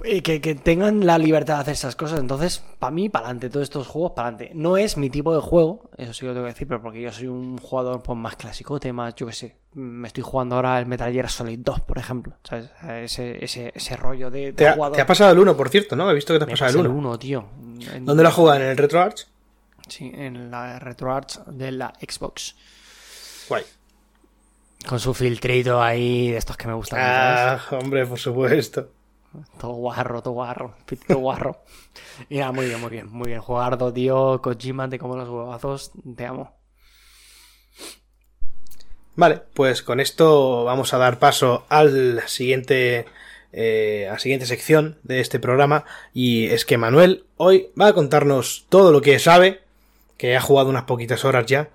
Y 0.03 0.21
que, 0.21 0.41
que 0.41 0.53
tengan 0.55 1.05
la 1.05 1.17
libertad 1.17 1.55
de 1.55 1.61
hacer 1.61 1.73
esas 1.73 1.95
cosas. 1.95 2.19
Entonces, 2.19 2.63
para 2.79 2.91
mí, 2.91 3.09
para 3.09 3.25
adelante, 3.25 3.49
todos 3.49 3.63
estos 3.63 3.87
juegos, 3.87 4.11
para 4.15 4.27
adelante. 4.29 4.53
No 4.55 4.77
es 4.77 4.97
mi 4.97 5.09
tipo 5.09 5.33
de 5.33 5.41
juego, 5.41 5.89
eso 5.97 6.13
sí 6.13 6.25
lo 6.25 6.33
tengo 6.33 6.45
que 6.45 6.51
decir, 6.53 6.67
pero 6.67 6.81
porque 6.81 7.01
yo 7.01 7.11
soy 7.11 7.27
un 7.27 7.57
jugador 7.57 8.03
pues, 8.03 8.17
más 8.17 8.35
clásico, 8.35 8.79
más, 8.93 9.15
yo 9.15 9.25
qué 9.27 9.33
sé. 9.33 9.55
Me 9.73 10.07
estoy 10.07 10.23
jugando 10.23 10.55
ahora 10.55 10.79
el 10.79 10.85
Metal 10.85 11.11
Gear 11.11 11.29
Solid 11.29 11.59
2, 11.59 11.81
por 11.81 11.97
ejemplo. 11.97 12.35
¿sabes? 12.43 12.69
Ese, 12.87 13.43
ese, 13.43 13.71
ese 13.75 13.95
rollo 13.97 14.29
de, 14.31 14.47
de 14.47 14.53
Te 14.53 14.67
ha, 14.67 14.73
jugador. 14.73 14.95
te 14.95 15.01
ha 15.01 15.05
pasado 15.07 15.31
el 15.31 15.39
1, 15.39 15.57
por 15.57 15.69
cierto, 15.69 15.95
¿no? 15.95 16.09
He 16.09 16.13
visto 16.13 16.33
que 16.33 16.39
te 16.39 16.43
has 16.43 16.47
Me 16.47 16.53
pasado 16.53 16.71
pasé 16.77 16.79
el 16.81 16.87
1. 16.87 17.19
tío. 17.19 17.45
En- 17.93 18.05
¿Dónde 18.05 18.23
lo 18.23 18.29
has 18.29 18.35
jugado? 18.35 18.61
¿En 18.61 18.67
el 18.67 18.77
RetroArch? 18.77 19.27
Sí, 19.87 20.11
en 20.15 20.49
la 20.51 20.79
RetroArch 20.79 21.45
de 21.45 21.71
la 21.71 21.93
Xbox. 21.99 22.55
Guay. 23.49 23.63
Con 24.87 24.99
su 24.99 25.13
filtrito 25.13 25.81
ahí, 25.81 26.31
de 26.31 26.37
estos 26.37 26.57
que 26.57 26.67
me 26.67 26.73
gustan. 26.73 26.99
¿sabes? 26.99 27.61
Ah, 27.71 27.77
hombre, 27.77 28.05
por 28.05 28.19
supuesto. 28.19 28.89
Todo 29.59 29.73
guarro, 29.73 30.21
todo 30.21 30.33
guarro, 30.33 30.75
todo 31.07 31.19
guarro. 31.19 31.63
Y 32.29 32.41
muy 32.43 32.65
bien, 32.67 32.81
muy 32.81 32.89
bien, 32.89 33.09
muy 33.09 33.27
bien. 33.27 33.41
Jugardo, 33.41 33.91
tío, 33.91 34.41
Kojima, 34.41 34.89
te 34.89 34.99
como 34.99 35.15
los 35.15 35.29
huevazos, 35.29 35.91
te 36.15 36.25
amo. 36.25 36.53
Vale, 39.15 39.41
pues 39.53 39.81
con 39.81 39.99
esto 39.99 40.65
vamos 40.65 40.93
a 40.93 40.97
dar 40.97 41.19
paso 41.19 41.65
al 41.69 42.21
siguiente, 42.27 43.05
eh, 43.53 44.07
a 44.09 44.13
la 44.13 44.19
siguiente 44.19 44.45
sección 44.45 44.99
de 45.03 45.21
este 45.21 45.39
programa. 45.39 45.85
Y 46.13 46.47
es 46.47 46.65
que 46.65 46.77
Manuel 46.77 47.25
hoy 47.37 47.69
va 47.79 47.87
a 47.87 47.93
contarnos 47.93 48.65
todo 48.67 48.91
lo 48.91 49.01
que 49.01 49.17
sabe, 49.19 49.61
que 50.17 50.35
ha 50.35 50.41
jugado 50.41 50.69
unas 50.69 50.83
poquitas 50.83 51.23
horas 51.23 51.45
ya, 51.45 51.69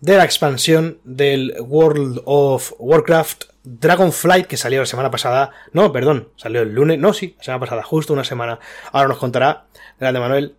de 0.00 0.16
la 0.16 0.24
expansión 0.24 0.98
del 1.02 1.54
World 1.60 2.22
of 2.24 2.72
Warcraft 2.78 3.46
Dragonflight 3.80 4.46
que 4.46 4.56
salió 4.56 4.80
la 4.80 4.86
semana 4.86 5.10
pasada. 5.10 5.50
No, 5.72 5.92
perdón, 5.92 6.30
salió 6.36 6.62
el 6.62 6.74
lunes. 6.74 6.98
No, 6.98 7.12
sí, 7.12 7.34
la 7.38 7.44
semana 7.44 7.60
pasada, 7.60 7.82
justo 7.82 8.12
una 8.12 8.24
semana. 8.24 8.58
Ahora 8.92 9.08
nos 9.08 9.18
contará. 9.18 9.66
Grande 10.00 10.20
Manuel. 10.20 10.56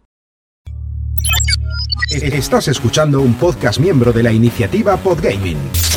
Estás 2.12 2.68
escuchando 2.68 3.22
un 3.22 3.36
podcast 3.36 3.80
miembro 3.80 4.12
de 4.12 4.24
la 4.24 4.32
iniciativa 4.32 4.98
Podgaming. 4.98 5.89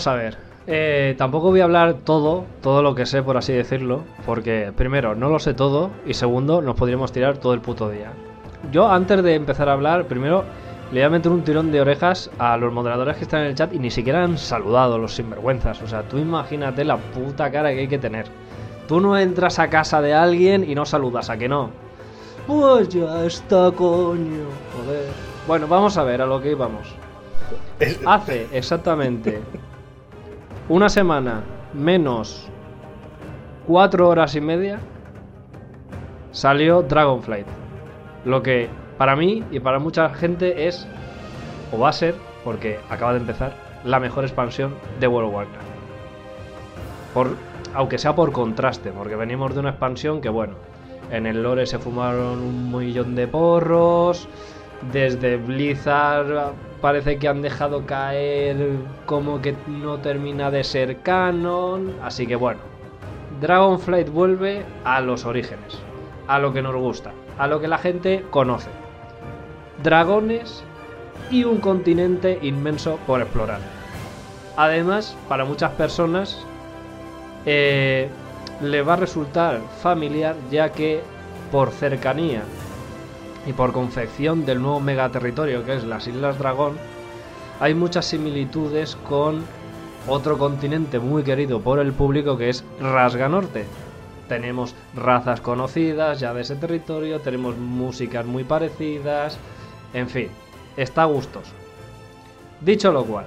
Vamos 0.00 0.06
a 0.06 0.14
ver. 0.14 0.36
Eh, 0.66 1.14
tampoco 1.18 1.50
voy 1.50 1.60
a 1.60 1.64
hablar 1.64 1.94
todo, 2.04 2.46
todo 2.62 2.82
lo 2.82 2.94
que 2.94 3.04
sé, 3.04 3.22
por 3.22 3.36
así 3.36 3.52
decirlo, 3.52 4.02
porque 4.24 4.72
primero, 4.74 5.14
no 5.14 5.28
lo 5.28 5.38
sé 5.38 5.52
todo, 5.52 5.90
y 6.06 6.14
segundo, 6.14 6.62
nos 6.62 6.74
podríamos 6.76 7.12
tirar 7.12 7.36
todo 7.36 7.52
el 7.52 7.60
puto 7.60 7.90
día. 7.90 8.12
Yo, 8.72 8.88
antes 8.88 9.22
de 9.22 9.34
empezar 9.34 9.68
a 9.68 9.74
hablar, 9.74 10.06
primero 10.06 10.44
le 10.90 11.00
voy 11.00 11.02
a 11.02 11.10
meter 11.10 11.30
un 11.30 11.42
tirón 11.42 11.70
de 11.70 11.82
orejas 11.82 12.30
a 12.38 12.56
los 12.56 12.72
moderadores 12.72 13.16
que 13.16 13.24
están 13.24 13.42
en 13.42 13.48
el 13.48 13.54
chat 13.54 13.74
y 13.74 13.78
ni 13.78 13.90
siquiera 13.90 14.24
han 14.24 14.38
saludado 14.38 14.96
los 14.96 15.14
sinvergüenzas. 15.14 15.82
O 15.82 15.86
sea, 15.86 16.02
tú 16.02 16.16
imagínate 16.16 16.82
la 16.84 16.96
puta 16.96 17.50
cara 17.50 17.72
que 17.72 17.80
hay 17.80 17.88
que 17.88 17.98
tener. 17.98 18.26
Tú 18.88 19.00
no 19.00 19.18
entras 19.18 19.58
a 19.58 19.68
casa 19.68 20.00
de 20.00 20.14
alguien 20.14 20.68
y 20.68 20.74
no 20.74 20.86
saludas, 20.86 21.28
¿a 21.28 21.36
que 21.36 21.48
no? 21.48 21.70
Pues 22.46 22.88
ya 22.88 23.26
está, 23.26 23.70
coño. 23.70 24.46
Joder. 24.76 25.08
Bueno, 25.46 25.66
vamos 25.68 25.98
a 25.98 26.04
ver 26.04 26.22
a 26.22 26.26
lo 26.26 26.40
que 26.40 26.52
íbamos. 26.52 26.88
Hace 28.06 28.48
exactamente 28.52 29.40
una 30.70 30.88
semana 30.88 31.42
menos 31.74 32.48
cuatro 33.66 34.08
horas 34.08 34.36
y 34.36 34.40
media 34.40 34.78
salió 36.30 36.82
Dragonflight. 36.82 37.46
Lo 38.24 38.40
que 38.40 38.68
para 38.96 39.16
mí 39.16 39.42
y 39.50 39.58
para 39.58 39.80
mucha 39.80 40.08
gente 40.10 40.68
es, 40.68 40.86
o 41.72 41.78
va 41.80 41.88
a 41.88 41.92
ser, 41.92 42.14
porque 42.44 42.78
acaba 42.88 43.12
de 43.14 43.18
empezar, 43.18 43.52
la 43.84 43.98
mejor 43.98 44.22
expansión 44.22 44.76
de 45.00 45.08
World 45.08 45.30
of 45.30 45.34
Warcraft. 45.34 45.66
Aunque 47.74 47.98
sea 47.98 48.14
por 48.14 48.30
contraste, 48.30 48.92
porque 48.92 49.16
venimos 49.16 49.52
de 49.54 49.60
una 49.60 49.70
expansión 49.70 50.20
que, 50.20 50.28
bueno, 50.28 50.54
en 51.10 51.26
el 51.26 51.42
lore 51.42 51.66
se 51.66 51.80
fumaron 51.80 52.38
un 52.38 52.70
millón 52.70 53.16
de 53.16 53.26
porros, 53.26 54.28
desde 54.92 55.36
Blizzard 55.36 56.52
parece 56.80 57.18
que 57.18 57.28
han 57.28 57.42
dejado 57.42 57.86
caer 57.86 58.56
como 59.06 59.40
que 59.40 59.54
no 59.66 59.98
termina 59.98 60.50
de 60.50 60.64
ser 60.64 60.98
canon, 61.02 61.94
así 62.02 62.26
que 62.26 62.36
bueno, 62.36 62.60
Dragonflight 63.40 64.08
vuelve 64.08 64.64
a 64.84 65.00
los 65.00 65.24
orígenes, 65.24 65.78
a 66.26 66.38
lo 66.38 66.52
que 66.52 66.62
nos 66.62 66.74
gusta, 66.74 67.12
a 67.38 67.46
lo 67.46 67.60
que 67.60 67.68
la 67.68 67.78
gente 67.78 68.24
conoce. 68.30 68.70
Dragones 69.82 70.62
y 71.30 71.44
un 71.44 71.58
continente 71.58 72.38
inmenso 72.42 72.98
por 73.06 73.20
explorar. 73.20 73.60
Además, 74.56 75.16
para 75.28 75.44
muchas 75.44 75.72
personas 75.72 76.44
eh, 77.46 78.08
le 78.60 78.82
va 78.82 78.94
a 78.94 78.96
resultar 78.96 79.60
familiar 79.80 80.36
ya 80.50 80.70
que 80.70 81.00
por 81.50 81.70
cercanía 81.70 82.42
y 83.46 83.52
por 83.52 83.72
confección 83.72 84.44
del 84.44 84.60
nuevo 84.60 84.80
megaterritorio 84.80 85.64
que 85.64 85.76
es 85.76 85.84
las 85.84 86.06
Islas 86.06 86.38
Dragón, 86.38 86.76
hay 87.60 87.74
muchas 87.74 88.06
similitudes 88.06 88.96
con 89.08 89.44
otro 90.08 90.38
continente 90.38 90.98
muy 90.98 91.22
querido 91.22 91.60
por 91.60 91.78
el 91.78 91.92
público 91.92 92.36
que 92.36 92.48
es 92.48 92.64
Rasga 92.80 93.28
Norte. 93.28 93.64
Tenemos 94.28 94.74
razas 94.94 95.40
conocidas 95.40 96.20
ya 96.20 96.32
de 96.32 96.42
ese 96.42 96.56
territorio, 96.56 97.20
tenemos 97.20 97.56
músicas 97.56 98.24
muy 98.24 98.44
parecidas, 98.44 99.38
en 99.92 100.08
fin, 100.08 100.28
está 100.76 101.04
gustoso. 101.04 101.52
Dicho 102.60 102.92
lo 102.92 103.04
cual, 103.04 103.26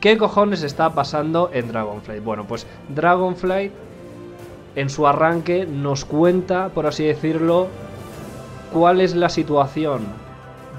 ¿qué 0.00 0.18
cojones 0.18 0.62
está 0.62 0.90
pasando 0.90 1.50
en 1.52 1.68
Dragonflight? 1.68 2.22
Bueno, 2.22 2.44
pues 2.46 2.66
Dragonflight 2.88 3.72
en 4.76 4.90
su 4.90 5.06
arranque 5.06 5.66
nos 5.66 6.04
cuenta, 6.04 6.68
por 6.68 6.86
así 6.86 7.04
decirlo, 7.04 7.68
cuál 8.72 9.00
es 9.00 9.14
la 9.14 9.28
situación 9.28 10.02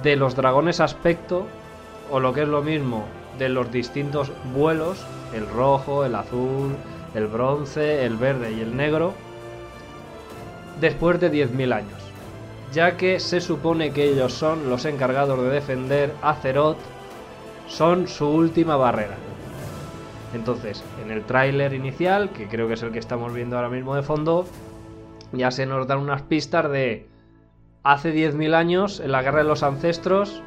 de 0.01 0.15
los 0.15 0.36
dragones 0.36 0.79
aspecto, 0.79 1.45
o 2.12 2.19
lo 2.19 2.34
que 2.34 2.41
es 2.41 2.47
lo 2.47 2.62
mismo, 2.62 3.06
de 3.38 3.49
los 3.49 3.71
distintos 3.71 4.32
vuelos, 4.53 5.06
el 5.34 5.47
rojo, 5.47 6.03
el 6.06 6.15
azul, 6.15 6.75
el 7.15 7.27
bronce, 7.27 8.06
el 8.06 8.17
verde 8.17 8.51
y 8.51 8.62
el 8.62 8.75
negro, 8.75 9.13
después 10.82 11.19
de 11.19 11.32
10.000 11.32 11.73
años, 11.73 12.01
ya 12.73 12.97
que 12.97 13.19
se 13.19 13.39
supone 13.39 13.91
que 13.91 14.10
ellos 14.10 14.34
son 14.34 14.69
los 14.69 14.86
encargados 14.86 15.39
de 15.39 15.49
defender 15.49 16.13
Azeroth, 16.21 16.77
son 17.67 18.08
su 18.08 18.27
última 18.27 18.75
barrera. 18.75 19.15
Entonces, 20.34 20.84
en 21.03 21.12
el 21.12 21.23
tráiler 21.23 21.73
inicial, 21.73 22.32
que 22.32 22.47
creo 22.47 22.67
que 22.67 22.73
es 22.73 22.84
el 22.84 22.91
que 22.91 22.99
estamos 22.99 23.34
viendo 23.34 23.56
ahora 23.56 23.69
mismo 23.69 23.95
de 23.95 24.01
fondo, 24.01 24.45
ya 25.32 25.51
se 25.51 25.65
nos 25.65 25.88
dan 25.88 25.99
unas 25.99 26.23
pistas 26.23 26.69
de 26.71 27.12
hace 27.84 28.13
10.000 28.13 28.56
años, 28.56 29.00
en 29.02 29.12
la 29.12 29.22
Guerra 29.22 29.39
de 29.39 29.43
los 29.43 29.62
Ancestros, 29.62 30.41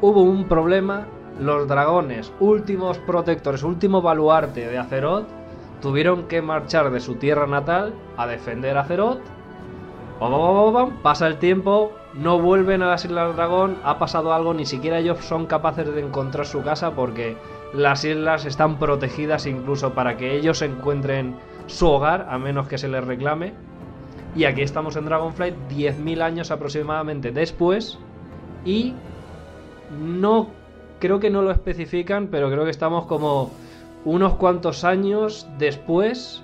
hubo 0.00 0.22
un 0.22 0.46
problema, 0.46 1.06
los 1.40 1.66
dragones, 1.66 2.32
últimos 2.38 2.98
protectores, 2.98 3.62
último 3.64 4.02
baluarte 4.02 4.68
de 4.68 4.78
Azeroth, 4.78 5.26
tuvieron 5.82 6.28
que 6.28 6.42
marchar 6.42 6.90
de 6.90 7.00
su 7.00 7.16
tierra 7.16 7.46
natal 7.46 7.92
a 8.16 8.26
defender 8.26 8.78
Azeroth. 8.78 9.20
Pam, 10.20 10.32
pam, 10.72 11.02
Pasa 11.02 11.26
el 11.26 11.38
tiempo, 11.38 11.92
no 12.14 12.38
vuelven 12.38 12.82
a 12.82 12.86
las 12.86 13.04
Islas 13.04 13.36
Dragón, 13.36 13.76
ha 13.84 13.98
pasado 13.98 14.32
algo, 14.32 14.54
ni 14.54 14.64
siquiera 14.64 14.98
ellos 14.98 15.18
son 15.18 15.46
capaces 15.46 15.92
de 15.92 16.00
encontrar 16.00 16.46
su 16.46 16.62
casa 16.62 16.92
porque 16.92 17.36
Las 17.74 18.04
islas 18.04 18.46
están 18.46 18.78
protegidas 18.78 19.44
incluso 19.44 19.92
para 19.92 20.16
que 20.16 20.34
ellos 20.36 20.62
encuentren 20.62 21.36
su 21.66 21.88
hogar, 21.88 22.28
a 22.30 22.38
menos 22.38 22.68
que 22.68 22.78
se 22.78 22.88
les 22.88 23.04
reclame. 23.04 23.54
Y 24.36 24.44
aquí 24.44 24.60
estamos 24.60 24.96
en 24.96 25.06
Dragonflight 25.06 25.54
10.000 25.70 26.20
años 26.20 26.50
aproximadamente 26.50 27.32
después. 27.32 27.98
Y 28.66 28.92
no 29.98 30.48
creo 31.00 31.20
que 31.20 31.30
no 31.30 31.40
lo 31.40 31.50
especifican, 31.50 32.28
pero 32.28 32.50
creo 32.50 32.64
que 32.64 32.70
estamos 32.70 33.06
como 33.06 33.50
unos 34.04 34.34
cuantos 34.34 34.84
años 34.84 35.48
después 35.58 36.42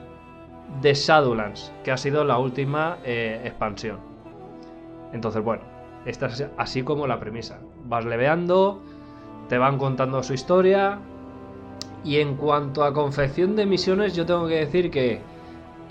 de 0.80 0.94
Shadowlands, 0.94 1.70
que 1.84 1.92
ha 1.92 1.98
sido 1.98 2.24
la 2.24 2.38
última 2.38 2.96
eh, 3.04 3.42
expansión. 3.44 3.98
Entonces, 5.12 5.44
bueno, 5.44 5.62
esta 6.06 6.26
es 6.26 6.46
así 6.56 6.82
como 6.82 7.06
la 7.06 7.20
premisa. 7.20 7.60
Vas 7.84 8.06
leveando, 8.06 8.80
te 9.50 9.58
van 9.58 9.76
contando 9.76 10.22
su 10.22 10.32
historia. 10.32 10.98
Y 12.04 12.20
en 12.20 12.36
cuanto 12.36 12.84
a 12.84 12.94
confección 12.94 13.54
de 13.54 13.66
misiones, 13.66 14.16
yo 14.16 14.24
tengo 14.24 14.48
que 14.48 14.56
decir 14.56 14.90
que 14.90 15.20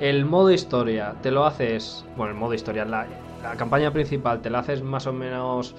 el 0.02 0.26
modo 0.26 0.52
historia 0.52 1.16
te 1.22 1.30
lo 1.30 1.46
haces. 1.46 2.04
Bueno, 2.18 2.34
el 2.34 2.40
modo 2.40 2.56
historia, 2.56 2.84
la, 2.86 3.06
la 3.44 3.56
campaña 3.56 3.94
principal 3.94 4.42
te 4.42 4.50
la 4.50 4.60
haces 4.60 4.82
más 4.82 5.06
o 5.06 5.14
menos 5.14 5.76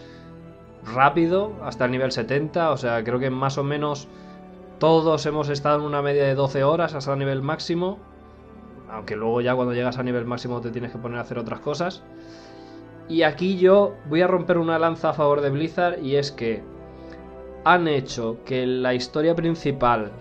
rápido, 0.94 1.52
hasta 1.62 1.86
el 1.86 1.90
nivel 1.90 2.12
70. 2.12 2.70
O 2.70 2.76
sea, 2.76 3.02
creo 3.02 3.18
que 3.18 3.30
más 3.30 3.58
o 3.58 3.64
menos 3.64 4.06
todos 4.78 5.26
hemos 5.26 5.48
estado 5.48 5.80
en 5.80 5.84
una 5.84 6.02
media 6.02 6.24
de 6.24 6.36
12 6.36 6.62
horas 6.62 6.94
hasta 6.94 7.12
el 7.12 7.18
nivel 7.18 7.42
máximo. 7.42 7.98
Aunque 8.88 9.16
luego 9.16 9.40
ya 9.40 9.56
cuando 9.56 9.74
llegas 9.74 9.98
a 9.98 10.04
nivel 10.04 10.24
máximo 10.24 10.60
te 10.60 10.70
tienes 10.70 10.92
que 10.92 10.98
poner 10.98 11.18
a 11.18 11.22
hacer 11.22 11.38
otras 11.38 11.58
cosas. 11.58 12.04
Y 13.08 13.22
aquí 13.22 13.58
yo 13.58 13.94
voy 14.08 14.22
a 14.22 14.28
romper 14.28 14.56
una 14.56 14.78
lanza 14.78 15.10
a 15.10 15.14
favor 15.14 15.40
de 15.40 15.50
Blizzard 15.50 16.00
y 16.00 16.14
es 16.14 16.30
que 16.30 16.62
han 17.64 17.88
hecho 17.88 18.38
que 18.44 18.66
la 18.66 18.94
historia 18.94 19.34
principal 19.34 20.12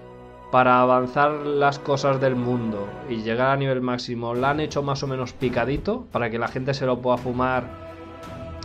para 0.51 0.81
avanzar 0.81 1.31
las 1.31 1.79
cosas 1.79 2.19
del 2.19 2.35
mundo 2.35 2.87
y 3.09 3.21
llegar 3.23 3.51
a 3.51 3.55
nivel 3.55 3.81
máximo 3.81 4.35
la 4.35 4.49
han 4.49 4.59
hecho 4.59 4.83
más 4.83 5.01
o 5.01 5.07
menos 5.07 5.31
picadito 5.31 6.05
para 6.11 6.29
que 6.29 6.37
la 6.37 6.49
gente 6.49 6.73
se 6.73 6.85
lo 6.85 7.01
pueda 7.01 7.17
fumar 7.17 7.63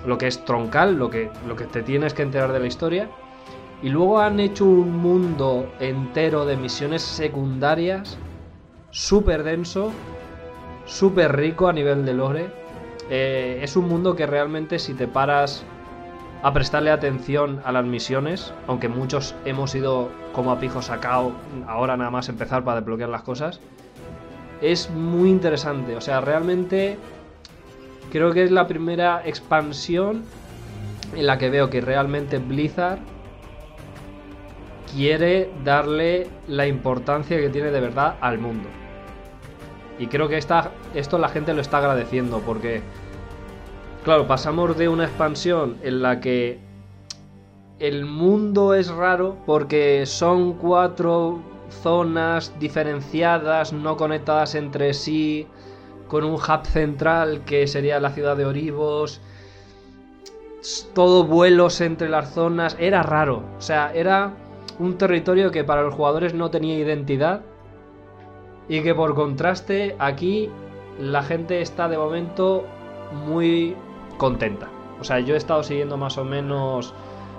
lo 0.05 0.19
que 0.19 0.27
es 0.27 0.45
troncal, 0.45 0.97
lo 0.97 1.11
que, 1.11 1.31
lo 1.47 1.57
que 1.57 1.65
te 1.65 1.83
tienes 1.83 2.13
que 2.13 2.23
enterar 2.23 2.53
de 2.53 2.61
la 2.61 2.67
historia. 2.67 3.09
Y 3.83 3.89
luego 3.91 4.21
han 4.21 4.41
hecho 4.41 4.65
un 4.65 4.97
mundo 4.97 5.71
entero 5.81 6.47
de 6.47 6.57
misiones 6.57 7.03
secundarias 7.03 8.19
súper 8.91 9.43
denso, 9.43 9.93
súper 10.87 11.37
rico 11.37 11.69
a 11.69 11.73
nivel 11.73 12.05
de 12.05 12.15
lore. 12.15 12.51
Eh, 13.11 13.61
es 13.63 13.77
un 13.77 13.89
mundo 13.89 14.17
que 14.17 14.27
realmente 14.27 14.79
si 14.79 14.95
te 14.95 15.07
paras 15.07 15.65
a 16.47 16.53
prestarle 16.53 16.93
atención 16.93 17.61
a 17.65 17.73
las 17.73 17.85
misiones, 17.85 18.55
aunque 18.69 18.89
muchos 18.89 19.35
hemos 19.45 19.75
ido 19.75 20.13
como 20.33 20.53
a 20.53 20.61
pijo 20.61 20.81
sacado, 20.81 21.33
ahora 21.67 21.97
nada 21.97 22.13
más 22.13 22.29
empezar 22.29 22.63
para 22.63 22.79
desbloquear 22.79 23.09
las 23.09 23.23
cosas, 23.23 23.59
es 24.63 24.89
muy 24.91 25.29
interesante. 25.29 25.97
O 25.97 26.01
sea, 26.01 26.21
realmente 26.21 26.99
creo 28.13 28.33
que 28.33 28.45
es 28.45 28.53
la 28.53 28.69
primera 28.69 29.23
expansión 29.27 30.23
en 31.17 31.27
la 31.27 31.37
que 31.37 31.51
veo 31.51 31.69
que 31.69 31.81
realmente 31.81 32.39
Blizzard 32.39 33.01
quiere 34.95 35.51
darle 35.65 36.29
la 36.47 36.69
importancia 36.69 37.39
que 37.39 37.49
tiene 37.49 37.73
de 37.73 37.81
verdad 37.81 38.19
al 38.21 38.39
mundo. 38.39 38.69
Y 39.99 40.07
creo 40.07 40.29
que 40.29 40.39
esta, 40.39 40.71
esto 40.95 41.19
la 41.19 41.29
gente 41.29 41.55
lo 41.55 41.61
está 41.61 41.79
agradeciendo 41.79 42.39
porque, 42.39 42.83
claro, 44.07 44.29
pasamos 44.29 44.79
de 44.79 44.89
una 44.89 45.07
expansión 45.07 45.79
en 45.83 46.01
la 46.01 46.21
que 46.21 46.61
el 47.81 48.05
mundo 48.05 48.73
es 48.73 48.87
raro 48.87 49.37
porque 49.47 50.07
son 50.07 50.53
cuatro 50.53 51.41
zonas 51.83 52.55
diferenciadas, 52.61 53.73
no 53.73 53.97
conectadas 53.97 54.55
entre 54.55 54.95
sí, 54.95 55.49
con 56.07 56.23
un 56.23 56.35
hub 56.35 56.67
central 56.67 57.43
que 57.45 57.67
sería 57.67 57.99
la 57.99 58.11
ciudad 58.11 58.37
de 58.37 58.47
Oribos, 58.47 59.21
todo 60.95 61.25
vuelos 61.25 61.81
entre 61.81 62.09
las 62.09 62.33
zonas, 62.33 62.77
era 62.79 63.03
raro, 63.03 63.43
o 63.59 63.61
sea, 63.61 63.93
era 63.93 64.35
un 64.79 64.99
territorio 64.99 65.51
que 65.51 65.65
para 65.65 65.83
los 65.83 65.95
jugadores 65.95 66.33
no 66.33 66.49
tenía 66.53 66.79
identidad 66.79 67.41
y 68.69 68.83
que 68.83 68.95
por 68.95 69.17
contraste 69.17 69.97
aquí 69.99 70.49
la 71.01 71.25
gente 71.25 71.61
está 71.61 71.89
de 71.89 71.99
momento 71.99 72.65
muy 73.27 73.75
contenta. 74.17 74.69
O 75.01 75.05
sea, 75.05 75.21
yo 75.21 75.35
he 75.35 75.39
estado 75.39 75.63
siguiendo 75.63 75.97
más 75.97 76.19
o 76.19 76.25
menos 76.25 76.95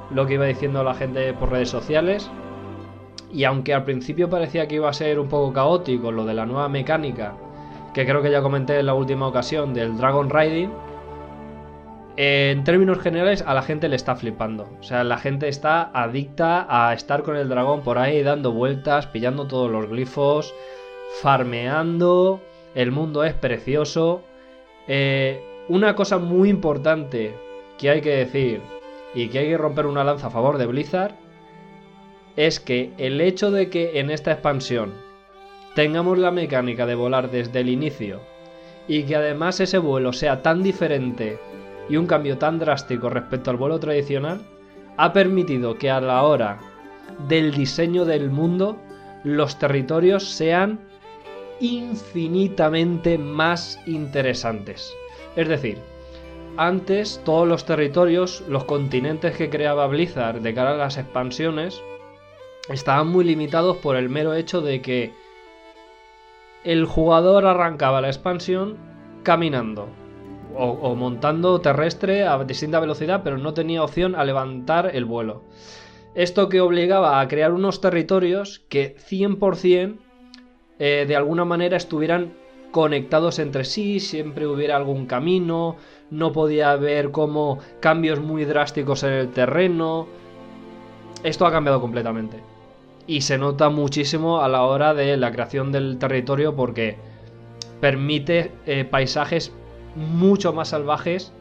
lo 0.10 0.26
que 0.26 0.36
iba 0.36 0.46
diciendo 0.46 0.84
la 0.84 0.94
gente 0.94 1.34
por 1.34 1.52
redes 1.52 1.70
sociales. 1.70 2.30
Y 3.32 3.44
aunque 3.44 3.74
al 3.74 3.84
principio 3.84 4.30
parecía 4.30 4.68
que 4.68 4.76
iba 4.76 4.90
a 4.90 4.94
ser 4.94 5.20
un 5.20 5.28
poco 5.28 5.52
caótico 5.54 6.12
lo 6.12 6.26
de 6.26 6.34
la 6.34 6.46
nueva 6.46 6.70
mecánica, 6.70 7.36
que 7.94 8.06
creo 8.06 8.22
que 8.22 8.32
ya 8.32 8.42
comenté 8.42 8.80
en 8.80 8.86
la 8.86 8.94
última 8.94 9.28
ocasión 9.28 9.74
del 9.74 9.98
Dragon 9.98 10.30
Riding, 10.30 10.72
en 12.16 12.64
términos 12.64 13.00
generales 13.00 13.44
a 13.46 13.54
la 13.54 13.62
gente 13.62 13.90
le 13.90 13.96
está 13.96 14.16
flipando. 14.16 14.68
O 14.80 14.84
sea, 14.84 15.04
la 15.04 15.18
gente 15.18 15.48
está 15.48 15.92
adicta 15.94 16.66
a 16.70 16.94
estar 16.94 17.22
con 17.24 17.36
el 17.36 17.48
dragón 17.48 17.82
por 17.82 18.00
ahí 18.00 18.24
dando 18.24 18.52
vueltas, 18.52 19.06
pillando 19.08 19.46
todos 19.46 19.70
los 19.70 19.88
glifos, 19.88 20.54
farmeando, 21.22 22.42
el 22.74 22.92
mundo 22.92 23.24
es 23.24 23.34
precioso. 23.34 24.24
Eh, 24.88 25.44
una 25.70 25.96
cosa 25.96 26.18
muy 26.18 26.50
importante 26.50 27.36
que 27.78 27.90
hay 27.90 28.02
que 28.02 28.16
decir 28.16 28.62
y 29.14 29.28
que 29.28 29.40
hay 29.40 29.48
que 29.50 29.58
romper 29.58 29.86
una 29.86 30.04
lanza 30.04 30.28
a 30.28 30.32
favor 30.32 30.58
de 30.58 30.66
Blizzard 30.66 31.16
es 32.36 32.60
que 32.60 32.94
el 32.98 33.20
hecho 33.20 33.52
de 33.52 33.70
que 33.70 34.00
en 34.00 34.10
esta 34.10 34.32
expansión 34.32 34.94
tengamos 35.76 36.18
la 36.18 36.32
mecánica 36.32 36.86
de 36.86 36.96
volar 36.96 37.32
desde 37.32 37.60
el 37.60 37.70
inicio 37.70 38.22
y 38.88 39.04
que 39.04 39.16
además 39.16 39.60
ese 39.60 39.78
vuelo 39.78 40.14
sea 40.14 40.42
tan 40.42 40.64
diferente 40.64 41.40
y 41.90 41.98
un 41.98 42.08
cambio 42.08 42.38
tan 42.38 42.60
drástico 42.60 43.10
respecto 43.10 43.52
al 43.52 43.58
vuelo 43.58 43.80
tradicional 43.80 44.42
ha 44.98 45.14
permitido 45.14 45.78
que 45.78 45.90
a 45.90 46.00
la 46.00 46.24
hora 46.24 46.60
del 47.28 47.54
diseño 47.54 48.06
del 48.06 48.30
mundo 48.30 48.78
los 49.24 49.60
territorios 49.60 50.24
sean 50.24 50.80
infinitamente 51.60 53.18
más 53.18 53.80
interesantes. 53.86 54.94
Es 55.38 55.48
decir, 55.48 55.78
antes 56.58 57.22
todos 57.24 57.48
los 57.48 57.64
territorios, 57.64 58.44
los 58.50 58.64
continentes 58.64 59.38
que 59.38 59.52
creaba 59.52 59.86
Blizzard 59.86 60.42
de 60.42 60.54
cara 60.56 60.72
a 60.72 60.78
las 60.78 60.98
expansiones, 60.98 61.80
estaban 62.70 63.08
muy 63.08 63.24
limitados 63.24 63.78
por 63.78 63.96
el 63.98 64.10
mero 64.10 64.34
hecho 64.34 64.62
de 64.62 64.82
que 64.82 65.14
el 66.64 66.86
jugador 66.86 67.46
arrancaba 67.46 68.02
la 68.02 68.08
expansión 68.08 68.78
caminando 69.22 69.88
o, 70.56 70.96
montando 70.96 71.62
terrestre 71.62 72.26
a 72.26 72.44
distinta 72.44 72.80
velocidad, 72.80 73.22
pero 73.24 73.38
no 73.38 73.54
tenía 73.54 73.84
opción 73.84 74.16
a 74.16 74.26
levantar 74.26 74.90
el 74.96 75.06
vuelo. 75.06 75.44
Esto 76.16 76.50
que 76.50 76.62
obligaba 76.62 77.22
a 77.22 77.28
crear 77.28 77.54
unos 77.54 77.80
territorios 77.80 78.66
que 78.70 78.96
100% 78.96 79.98
eh, 80.80 81.06
de 81.08 81.16
alguna 81.16 81.46
manera 81.46 81.78
estuvieran 81.78 82.34
conectados 82.72 83.40
entre 83.40 83.66
sí, 83.66 84.00
siempre 84.00 84.48
hubiera 84.48 84.76
algún 84.76 85.06
camino, 85.06 85.78
no 86.10 86.32
podía 86.32 86.72
haber 86.72 87.12
como 87.12 87.60
cambios 87.80 88.20
muy 88.20 88.46
drásticos 88.46 89.04
en 89.04 89.14
el 89.14 89.30
terreno. 89.32 90.08
Esto 91.24 91.46
ha 91.46 91.52
cambiado 91.52 91.82
completamente. 91.82 92.42
Y 93.08 93.22
se 93.22 93.38
nota 93.38 93.70
muchísimo 93.70 94.42
a 94.42 94.50
la 94.50 94.64
hora 94.64 94.94
de 94.94 95.18
la 95.18 95.32
creación 95.32 95.72
del 95.72 95.98
territorio 95.98 96.56
porque 96.56 96.98
permite 97.80 98.52
eh, 98.66 98.86
paisajes 98.86 99.54
mucho 99.96 100.54
más 100.54 100.70
salvajes, 100.70 101.32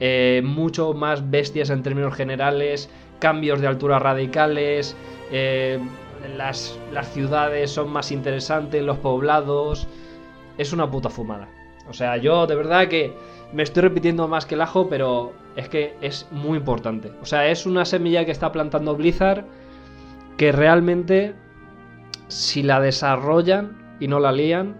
eh, 0.00 0.42
mucho 0.44 0.92
más 0.92 1.30
bestias 1.30 1.70
en 1.70 1.82
términos 1.82 2.14
generales, 2.14 2.90
cambios 3.18 3.60
de 3.60 3.66
altura 3.66 3.98
radicales, 3.98 4.96
eh, 5.32 5.78
las, 6.36 6.78
las 6.92 7.12
ciudades 7.12 7.70
son 7.70 7.90
más 7.90 8.12
interesantes, 8.12 8.82
los 8.82 8.98
poblados. 8.98 9.88
Es 10.58 10.72
una 10.72 10.90
puta 10.90 11.08
fumada. 11.08 11.48
O 11.88 11.94
sea, 11.94 12.16
yo 12.18 12.46
de 12.46 12.54
verdad 12.54 12.88
que 12.88 13.14
me 13.52 13.62
estoy 13.62 13.82
repitiendo 13.82 14.28
más 14.28 14.44
que 14.44 14.54
el 14.54 14.60
ajo, 14.60 14.88
pero 14.88 15.32
es 15.56 15.68
que 15.68 15.96
es 16.02 16.28
muy 16.30 16.58
importante. 16.58 17.12
O 17.22 17.24
sea, 17.24 17.48
es 17.48 17.64
una 17.64 17.84
semilla 17.84 18.24
que 18.24 18.32
está 18.32 18.52
plantando 18.52 18.94
Blizzard 18.94 19.44
que 20.36 20.52
realmente, 20.52 21.34
si 22.28 22.62
la 22.62 22.80
desarrollan 22.80 23.96
y 24.00 24.08
no 24.08 24.20
la 24.20 24.32
lían, 24.32 24.76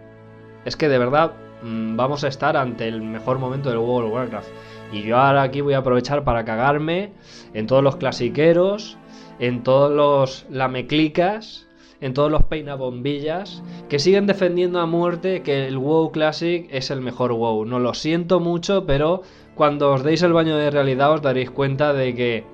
es 0.64 0.76
que 0.76 0.88
de 0.88 0.98
verdad 0.98 1.32
mmm, 1.62 1.96
vamos 1.96 2.24
a 2.24 2.28
estar 2.28 2.56
ante 2.56 2.86
el 2.86 3.02
mejor 3.02 3.38
momento 3.38 3.70
del 3.70 3.78
World 3.78 4.08
of 4.08 4.14
Warcraft. 4.14 4.48
Y 4.92 5.02
yo 5.02 5.18
ahora 5.18 5.42
aquí 5.42 5.60
voy 5.60 5.74
a 5.74 5.78
aprovechar 5.78 6.24
para 6.24 6.44
cagarme 6.44 7.12
en 7.54 7.66
todos 7.66 7.82
los 7.82 7.96
clasiqueros, 7.96 8.98
en 9.38 9.62
todos 9.62 9.90
los 9.90 10.46
lameclicas, 10.50 11.67
en 12.00 12.14
todos 12.14 12.30
los 12.30 12.44
peinabombillas, 12.44 13.62
que 13.88 13.98
siguen 13.98 14.26
defendiendo 14.26 14.80
a 14.80 14.86
muerte 14.86 15.42
que 15.42 15.66
el 15.66 15.78
WoW 15.78 16.12
Classic 16.12 16.68
es 16.70 16.90
el 16.90 17.00
mejor 17.00 17.32
WoW. 17.32 17.64
No 17.64 17.78
lo 17.78 17.94
siento 17.94 18.40
mucho, 18.40 18.86
pero 18.86 19.22
cuando 19.54 19.92
os 19.92 20.04
deis 20.04 20.22
el 20.22 20.32
baño 20.32 20.56
de 20.56 20.70
realidad 20.70 21.12
os 21.12 21.22
daréis 21.22 21.50
cuenta 21.50 21.92
de 21.92 22.14
que 22.14 22.44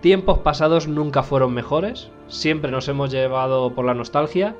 tiempos 0.00 0.38
pasados 0.38 0.86
nunca 0.86 1.22
fueron 1.22 1.54
mejores, 1.54 2.10
siempre 2.28 2.70
nos 2.70 2.88
hemos 2.88 3.10
llevado 3.10 3.74
por 3.74 3.86
la 3.86 3.94
nostalgia 3.94 4.54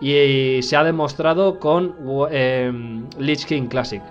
y 0.00 0.60
se 0.62 0.76
ha 0.76 0.84
demostrado 0.84 1.58
con 1.58 1.96
eh, 2.30 2.72
Lich 3.18 3.46
King 3.46 3.68
Classic. 3.68 4.02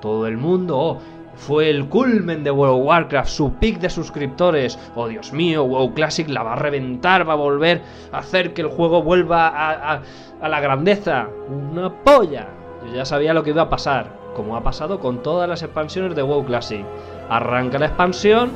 Todo 0.00 0.26
el 0.26 0.36
mundo, 0.36 0.98
fue 1.34 1.70
el 1.70 1.88
culmen 1.88 2.44
de 2.44 2.50
World 2.50 2.80
of 2.80 2.86
Warcraft, 2.86 3.28
su 3.28 3.52
pick 3.54 3.78
de 3.78 3.90
suscriptores. 3.90 4.78
Oh 4.94 5.08
Dios 5.08 5.32
mío, 5.32 5.64
WoW 5.64 5.94
Classic 5.94 6.28
la 6.28 6.42
va 6.42 6.52
a 6.52 6.56
reventar, 6.56 7.28
va 7.28 7.32
a 7.32 7.36
volver 7.36 7.82
a 8.12 8.18
hacer 8.18 8.52
que 8.52 8.62
el 8.62 8.68
juego 8.68 9.02
vuelva 9.02 9.48
a, 9.48 10.02
a 10.40 10.48
la 10.48 10.60
grandeza. 10.60 11.28
Una 11.48 11.92
polla. 12.02 12.48
Yo 12.86 12.94
ya 12.94 13.04
sabía 13.04 13.34
lo 13.34 13.42
que 13.42 13.50
iba 13.50 13.62
a 13.62 13.70
pasar, 13.70 14.06
como 14.34 14.56
ha 14.56 14.62
pasado 14.62 15.00
con 15.00 15.22
todas 15.22 15.48
las 15.48 15.62
expansiones 15.62 16.14
de 16.14 16.22
WoW 16.22 16.44
Classic. 16.44 16.84
Arranca 17.28 17.78
la 17.78 17.86
expansión, 17.86 18.50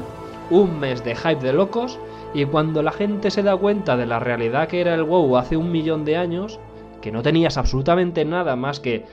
un 0.51 0.79
mes 0.79 1.05
de 1.05 1.15
hype 1.15 1.43
de 1.43 1.53
locos, 1.53 1.99
y 2.35 2.45
cuando 2.47 2.83
la 2.83 2.93
gente 2.93 3.31
se 3.31 3.43
da 3.43 3.57
cuenta 3.57 3.97
de 3.97 4.07
la 4.07 4.19
realidad 4.19 4.69
que 4.69 4.81
era 4.81 4.95
el 4.95 5.05
WoW 5.05 5.37
hace 5.37 5.57
un 5.57 5.71
millón 5.71 6.05
de 6.05 6.17
años, 6.17 6.59
que 7.01 7.13
no 7.13 7.23
tenías 7.23 7.57
absolutamente 7.59 8.25
nada 8.25 8.57
más 8.57 8.81
que 8.81 9.05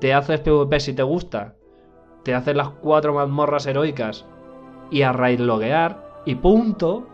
te 0.00 0.12
haces 0.12 0.40
PvP 0.40 0.80
si 0.80 0.92
te 0.92 1.02
gusta, 1.02 1.54
te 2.24 2.34
haces 2.34 2.56
las 2.56 2.70
cuatro 2.70 3.14
mazmorras 3.14 3.66
heroicas 3.66 4.24
y 4.90 5.02
a 5.02 5.12
raid 5.12 5.40
loguear 5.40 6.22
y 6.24 6.34
punto, 6.36 7.06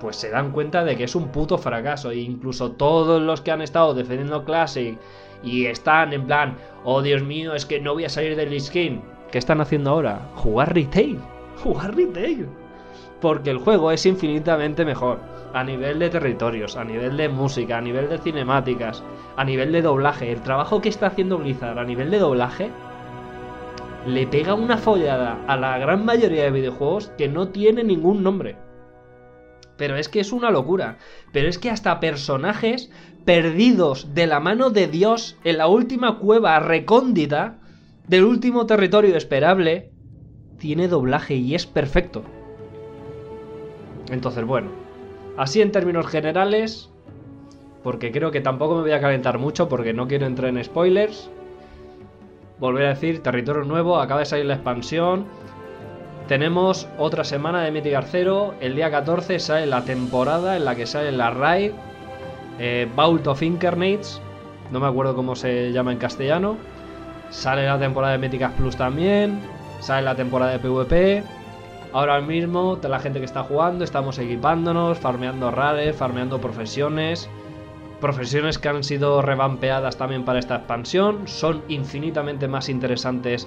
pues 0.00 0.16
se 0.16 0.30
dan 0.30 0.52
cuenta 0.52 0.84
de 0.84 0.96
que 0.96 1.04
es 1.04 1.14
un 1.14 1.28
puto 1.28 1.56
fracaso. 1.56 2.10
E 2.10 2.18
incluso 2.18 2.72
todos 2.72 3.20
los 3.22 3.40
que 3.40 3.50
han 3.50 3.62
estado 3.62 3.94
defendiendo 3.94 4.44
Classic 4.44 4.98
y 5.42 5.66
están 5.66 6.12
en 6.12 6.26
plan, 6.26 6.56
oh 6.84 7.02
Dios 7.02 7.22
mío, 7.22 7.54
es 7.54 7.64
que 7.64 7.80
no 7.80 7.94
voy 7.94 8.04
a 8.04 8.10
salir 8.10 8.36
del 8.36 8.60
skin. 8.60 9.00
¿Qué 9.30 9.38
están 9.38 9.60
haciendo 9.60 9.90
ahora? 9.90 10.20
Jugar 10.36 10.74
retail. 10.74 11.18
Jugar 11.62 11.96
retail. 11.96 12.48
Porque 13.20 13.50
el 13.50 13.58
juego 13.58 13.90
es 13.90 14.04
infinitamente 14.04 14.84
mejor. 14.84 15.18
A 15.54 15.64
nivel 15.64 15.98
de 15.98 16.10
territorios, 16.10 16.76
a 16.76 16.84
nivel 16.84 17.16
de 17.16 17.28
música, 17.28 17.78
a 17.78 17.80
nivel 17.80 18.08
de 18.08 18.18
cinemáticas, 18.18 19.02
a 19.36 19.44
nivel 19.44 19.70
de 19.72 19.82
doblaje. 19.82 20.32
El 20.32 20.42
trabajo 20.42 20.80
que 20.80 20.88
está 20.88 21.08
haciendo 21.08 21.38
Blizzard 21.38 21.78
a 21.78 21.84
nivel 21.84 22.10
de 22.10 22.18
doblaje 22.18 22.70
le 24.06 24.26
pega 24.26 24.54
una 24.54 24.78
follada 24.78 25.44
a 25.46 25.56
la 25.56 25.78
gran 25.78 26.04
mayoría 26.04 26.44
de 26.44 26.50
videojuegos 26.50 27.12
que 27.16 27.28
no 27.28 27.48
tiene 27.48 27.84
ningún 27.84 28.22
nombre. 28.22 28.56
Pero 29.76 29.96
es 29.96 30.08
que 30.08 30.20
es 30.20 30.32
una 30.32 30.50
locura. 30.50 30.98
Pero 31.32 31.48
es 31.48 31.58
que 31.58 31.70
hasta 31.70 32.00
personajes 32.00 32.90
perdidos 33.24 34.14
de 34.14 34.26
la 34.26 34.40
mano 34.40 34.70
de 34.70 34.88
Dios 34.88 35.36
en 35.44 35.58
la 35.58 35.68
última 35.68 36.18
cueva 36.18 36.58
recóndita 36.58 37.58
del 38.08 38.24
último 38.24 38.66
territorio 38.66 39.16
esperable 39.16 39.90
tiene 40.58 40.88
doblaje 40.88 41.34
y 41.36 41.54
es 41.54 41.66
perfecto. 41.66 42.22
Entonces, 44.10 44.44
bueno, 44.44 44.70
así 45.36 45.62
en 45.62 45.72
términos 45.72 46.06
generales, 46.08 46.90
porque 47.82 48.10
creo 48.10 48.32
que 48.32 48.40
tampoco 48.40 48.74
me 48.76 48.82
voy 48.82 48.92
a 48.92 49.00
calentar 49.00 49.38
mucho 49.38 49.68
porque 49.68 49.92
no 49.92 50.08
quiero 50.08 50.26
entrar 50.26 50.50
en 50.50 50.62
spoilers 50.62 51.30
volver 52.62 52.86
a 52.86 52.88
decir, 52.90 53.24
territorio 53.24 53.64
nuevo, 53.64 53.98
acaba 53.98 54.20
de 54.20 54.26
salir 54.26 54.46
la 54.46 54.54
expansión. 54.54 55.26
Tenemos 56.28 56.88
otra 56.96 57.24
semana 57.24 57.64
de 57.64 57.72
Mythic 57.72 57.94
Arcero. 57.94 58.54
El 58.60 58.76
día 58.76 58.88
14 58.88 59.40
sale 59.40 59.66
la 59.66 59.84
temporada 59.84 60.56
en 60.56 60.64
la 60.64 60.76
que 60.76 60.86
sale 60.86 61.10
la 61.10 61.30
raid. 61.30 61.72
Eh, 62.60 62.88
of 62.96 63.42
Incarnates. 63.42 64.20
No 64.70 64.78
me 64.78 64.86
acuerdo 64.86 65.16
cómo 65.16 65.34
se 65.34 65.72
llama 65.72 65.90
en 65.90 65.98
castellano. 65.98 66.56
Sale 67.30 67.66
la 67.66 67.80
temporada 67.80 68.12
de 68.12 68.18
Mythic 68.18 68.48
Plus 68.52 68.76
también. 68.76 69.40
Sale 69.80 70.02
la 70.02 70.14
temporada 70.14 70.52
de 70.52 70.60
PvP. 70.60 71.24
Ahora 71.92 72.20
mismo, 72.20 72.78
la 72.80 73.00
gente 73.00 73.18
que 73.18 73.24
está 73.24 73.42
jugando, 73.42 73.82
estamos 73.82 74.20
equipándonos, 74.20 74.98
farmeando 74.98 75.50
rares, 75.50 75.96
farmeando 75.96 76.40
profesiones. 76.40 77.28
Profesiones 78.02 78.58
que 78.58 78.68
han 78.68 78.82
sido 78.82 79.22
revampeadas 79.22 79.96
también 79.96 80.24
para 80.24 80.40
esta 80.40 80.56
expansión. 80.56 81.28
Son 81.28 81.62
infinitamente 81.68 82.48
más 82.48 82.68
interesantes 82.68 83.46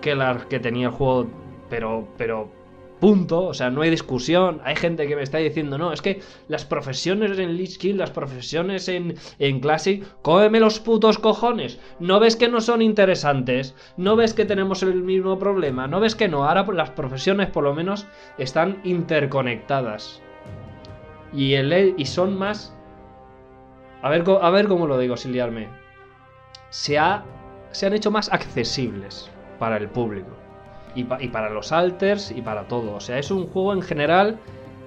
que 0.00 0.16
las 0.16 0.46
que 0.46 0.58
tenía 0.58 0.88
el 0.88 0.92
juego. 0.92 1.28
Pero, 1.70 2.08
pero, 2.18 2.50
punto. 2.98 3.44
O 3.44 3.54
sea, 3.54 3.70
no 3.70 3.82
hay 3.82 3.90
discusión. 3.90 4.60
Hay 4.64 4.74
gente 4.74 5.06
que 5.06 5.14
me 5.14 5.22
está 5.22 5.38
diciendo, 5.38 5.78
no, 5.78 5.92
es 5.92 6.02
que 6.02 6.20
las 6.48 6.64
profesiones 6.64 7.38
en 7.38 7.56
Lich 7.56 7.78
King, 7.78 7.94
las 7.94 8.10
profesiones 8.10 8.88
en, 8.88 9.14
en 9.38 9.60
Classic, 9.60 10.04
cómeme 10.22 10.58
los 10.58 10.80
putos 10.80 11.18
cojones. 11.18 11.78
¿No 12.00 12.18
ves 12.18 12.34
que 12.34 12.48
no 12.48 12.60
son 12.60 12.82
interesantes? 12.82 13.76
¿No 13.96 14.16
ves 14.16 14.34
que 14.34 14.44
tenemos 14.44 14.82
el 14.82 15.04
mismo 15.04 15.38
problema? 15.38 15.86
¿No 15.86 16.00
ves 16.00 16.16
que 16.16 16.26
no? 16.26 16.48
Ahora 16.48 16.66
las 16.72 16.90
profesiones 16.90 17.48
por 17.48 17.62
lo 17.62 17.72
menos 17.72 18.08
están 18.38 18.80
interconectadas. 18.82 20.20
Y, 21.32 21.54
el, 21.54 21.94
y 21.96 22.06
son 22.06 22.36
más 22.36 22.73
a 24.04 24.50
ver, 24.50 24.68
cómo 24.68 24.86
lo 24.86 24.98
digo 24.98 25.16
sin 25.16 25.32
liarme. 25.32 25.68
Se, 26.68 26.98
ha, 26.98 27.24
se 27.70 27.86
han 27.86 27.94
hecho 27.94 28.10
más 28.10 28.30
accesibles 28.30 29.30
para 29.58 29.78
el 29.78 29.88
público. 29.88 30.28
Y, 30.94 31.06
y, 31.20 31.28
para 31.28 31.48
los 31.48 31.72
alters 31.72 32.30
y 32.30 32.42
para 32.42 32.68
todo. 32.68 32.94
O 32.94 33.00
sea, 33.00 33.18
es 33.18 33.30
un 33.30 33.46
juego 33.46 33.72
en 33.72 33.82
general 33.82 34.38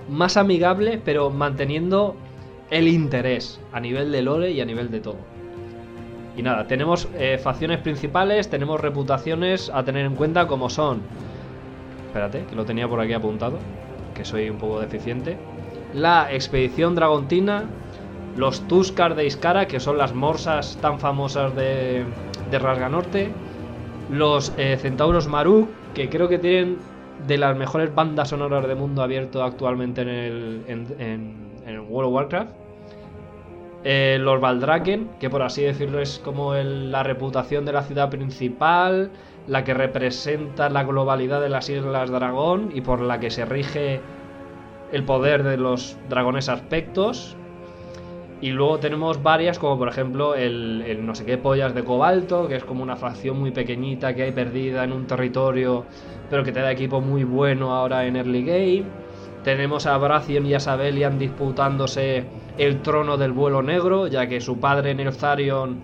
más 0.07 0.37
amigable, 0.37 1.01
pero 1.03 1.31
manteniendo 1.31 2.15
el 2.69 2.87
interés 2.87 3.59
a 3.73 3.79
nivel 3.79 4.11
de 4.11 4.21
lore 4.21 4.51
y 4.51 4.61
a 4.61 4.65
nivel 4.65 4.91
de 4.91 4.99
todo. 4.99 5.17
Y 6.37 6.43
nada, 6.43 6.67
tenemos 6.67 7.07
eh, 7.17 7.39
facciones 7.41 7.79
principales, 7.79 8.49
tenemos 8.49 8.79
reputaciones 8.79 9.71
a 9.73 9.83
tener 9.83 10.05
en 10.05 10.15
cuenta 10.15 10.47
como 10.47 10.69
son... 10.69 11.01
Espérate, 12.05 12.45
que 12.47 12.55
lo 12.55 12.63
tenía 12.63 12.87
por 12.87 13.01
aquí 13.01 13.13
apuntado, 13.13 13.57
que 14.13 14.23
soy 14.23 14.47
un 14.49 14.57
poco 14.57 14.79
deficiente. 14.79 15.37
La 15.95 16.31
expedición 16.31 16.93
Dragontina, 16.93 17.65
los 18.37 18.61
Tuskar 18.67 19.15
de 19.15 19.25
Iskara, 19.25 19.67
que 19.67 19.79
son 19.79 19.97
las 19.97 20.13
morsas 20.13 20.77
tan 20.81 20.99
famosas 20.99 21.55
de, 21.55 22.05
de 22.49 22.59
Rasga 22.59 22.87
Norte, 22.87 23.31
los 24.09 24.53
eh, 24.57 24.77
Centauros 24.79 25.27
Maruk, 25.27 25.69
que 25.93 26.09
creo 26.09 26.29
que 26.29 26.37
tienen 26.37 26.77
de 27.27 27.37
las 27.37 27.57
mejores 27.57 27.93
bandas 27.93 28.29
sonoras 28.29 28.67
de 28.67 28.75
mundo 28.75 29.01
abierto 29.01 29.43
actualmente 29.43 30.01
en 30.01 30.07
el, 30.07 30.63
en, 30.99 31.47
World 31.89 32.07
of 32.07 32.13
Warcraft. 32.13 32.51
Eh, 33.83 34.17
los 34.19 34.41
Valdraken, 34.41 35.09
que 35.19 35.29
por 35.29 35.41
así 35.41 35.61
decirlo 35.61 35.99
es 35.99 36.19
como 36.19 36.53
la 36.53 37.03
reputación 37.03 37.65
de 37.65 37.73
la 37.73 37.83
ciudad 37.83 38.09
principal, 38.09 39.11
la 39.47 39.63
que 39.63 39.73
representa 39.73 40.69
la 40.69 40.83
globalidad 40.83 41.41
de 41.41 41.49
las 41.49 41.69
Islas 41.69 42.09
Dragón 42.09 42.69
y 42.73 42.81
por 42.81 43.01
la 43.01 43.19
que 43.19 43.29
se 43.29 43.45
rige 43.45 44.01
el 44.91 45.03
poder 45.03 45.43
de 45.43 45.57
los 45.57 45.97
dragones 46.09 46.49
aspectos. 46.49 47.37
Y 48.39 48.51
luego 48.51 48.77
tenemos 48.77 49.23
varias, 49.23 49.57
como 49.57 49.79
por 49.79 49.87
ejemplo 49.87 50.35
el, 50.35 51.03
no 51.03 51.15
sé 51.15 51.25
qué 51.25 51.37
pollas 51.37 51.73
de 51.73 51.83
cobalto, 51.83 52.47
que 52.47 52.55
es 52.55 52.63
como 52.63 52.83
una 52.83 52.95
facción 52.95 53.39
muy 53.39 53.51
pequeñita 53.51 54.13
que 54.13 54.23
hay 54.23 54.31
perdida 54.31 54.83
en 54.83 54.93
un 54.93 55.07
territorio, 55.07 55.85
pero 56.29 56.43
que 56.43 56.51
te 56.51 56.59
da 56.59 56.71
equipo 56.71 57.01
muy 57.01 57.23
bueno 57.23 57.73
ahora 57.73 58.05
en 58.05 58.15
early 58.15 58.43
game. 58.43 58.83
Tenemos 59.43 59.87
a 59.87 59.97
Bracion 59.97 60.45
y 60.45 60.53
a 60.53 60.59
Sabelian 60.59 61.17
disputándose 61.17 62.25
el 62.59 62.81
trono 62.81 63.17
del 63.17 63.31
vuelo 63.31 63.63
negro, 63.63 64.05
ya 64.07 64.27
que 64.27 64.39
su 64.39 64.59
padre 64.59 64.93
Neltharion 64.93 65.81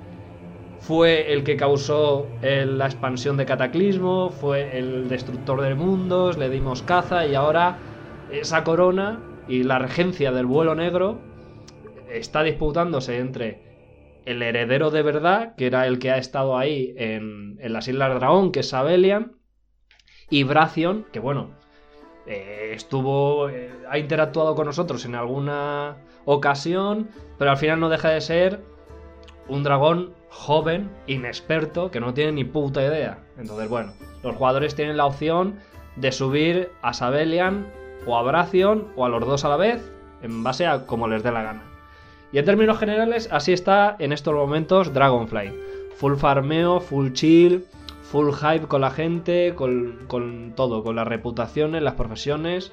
fue 0.79 1.33
el 1.33 1.43
que 1.43 1.55
causó 1.55 2.27
la 2.41 2.85
expansión 2.85 3.37
de 3.37 3.45
Cataclismo, 3.45 4.29
fue 4.29 4.77
el 4.77 5.07
destructor 5.07 5.61
de 5.61 5.73
mundos, 5.73 6.37
le 6.37 6.49
dimos 6.49 6.83
caza 6.83 7.25
y 7.25 7.35
ahora 7.35 7.77
esa 8.31 8.63
corona 8.63 9.19
y 9.47 9.63
la 9.63 9.79
regencia 9.79 10.31
del 10.31 10.45
vuelo 10.45 10.75
negro 10.75 11.32
está 12.13 12.43
disputándose 12.43 13.17
entre 13.17 13.73
el 14.25 14.41
heredero 14.41 14.91
de 14.91 15.01
verdad, 15.01 15.55
que 15.55 15.67
era 15.67 15.87
el 15.87 15.99
que 15.99 16.11
ha 16.11 16.17
estado 16.17 16.57
ahí 16.57 16.93
en, 16.97 17.57
las 17.61 17.87
Islas 17.87 18.15
Dragón, 18.15 18.51
que 18.51 18.61
es 18.61 18.69
Sabelian, 18.69 19.33
y 20.29 20.43
Bracion, 20.43 21.05
que 21.11 21.19
bueno, 21.19 21.51
eh, 22.25 22.71
estuvo, 22.73 23.49
eh, 23.49 23.69
ha 23.89 23.97
interactuado 23.97 24.55
con 24.55 24.65
nosotros 24.65 25.05
en 25.05 25.15
alguna 25.15 25.97
ocasión, 26.25 27.09
pero 27.37 27.51
al 27.51 27.57
final 27.57 27.79
no 27.79 27.89
deja 27.89 28.09
de 28.09 28.21
ser 28.21 28.61
un 29.47 29.63
dragón 29.63 30.13
joven, 30.29 30.89
inexperto, 31.05 31.91
que 31.91 31.99
no 31.99 32.13
tiene 32.13 32.31
ni 32.31 32.43
puta 32.45 32.81
idea. 32.81 33.19
Entonces, 33.37 33.69
bueno, 33.69 33.93
los 34.23 34.35
jugadores 34.35 34.73
tienen 34.75 34.97
la 34.97 35.05
opción 35.05 35.59
de 35.97 36.11
subir 36.11 36.71
a 36.81 36.93
Sabelian 36.93 37.67
o 38.07 38.17
a 38.17 38.23
Bracion 38.23 38.87
o 38.95 39.05
a 39.05 39.09
los 39.09 39.25
dos 39.25 39.45
a 39.45 39.49
la 39.49 39.57
vez, 39.57 39.91
en 40.21 40.43
base 40.43 40.65
a 40.65 40.85
como 40.85 41.07
les 41.07 41.23
dé 41.23 41.31
la 41.31 41.43
gana. 41.43 41.72
Y 42.33 42.39
en 42.39 42.45
términos 42.45 42.79
generales, 42.79 43.29
así 43.31 43.53
está 43.53 43.95
en 43.99 44.11
estos 44.11 44.33
momentos 44.33 44.91
Dragonfly. 44.91 45.53
Full 45.97 46.15
farmeo, 46.15 46.79
full 46.79 47.11
chill, 47.11 47.63
full 48.01 48.31
hype 48.33 48.67
con 48.67 48.81
la 48.81 48.89
gente, 48.89 49.53
con, 49.55 50.53
todo, 50.55 50.83
con 50.83 50.95
las 50.95 51.07
reputaciones, 51.07 51.83
las 51.83 51.93
profesiones. 51.93 52.71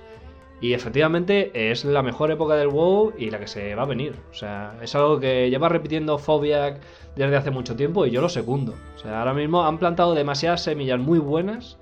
Y 0.63 0.73
efectivamente 0.73 1.51
es 1.71 1.85
la 1.85 2.03
mejor 2.03 2.31
época 2.31 2.55
del 2.55 2.69
WoW 2.69 3.13
y 3.19 3.31
la 3.31 3.39
que 3.39 3.47
se 3.47 3.75
va 3.75 3.83
a 3.83 3.87
venir. 3.87 4.15
O 4.31 4.35
sea, 4.35 4.79
es 4.81 4.95
algo 4.95 5.21
que 5.21 5.51
lleva 5.51 5.69
repitiendo 5.69 6.19
Fobiac 6.19 6.81
desde 7.15 7.37
hace 7.37 7.51
mucho 7.51 7.77
tiempo 7.77 8.07
y 8.07 8.11
yo 8.11 8.23
lo 8.23 8.31
segundo. 8.31 8.75
O 8.97 8.99
sea, 8.99 9.19
ahora 9.19 9.35
mismo 9.35 9.67
han 9.67 9.77
plantado 9.79 10.15
demasiadas 10.15 10.63
semillas 10.63 10.99
muy 10.99 11.19
buenas 11.19 11.77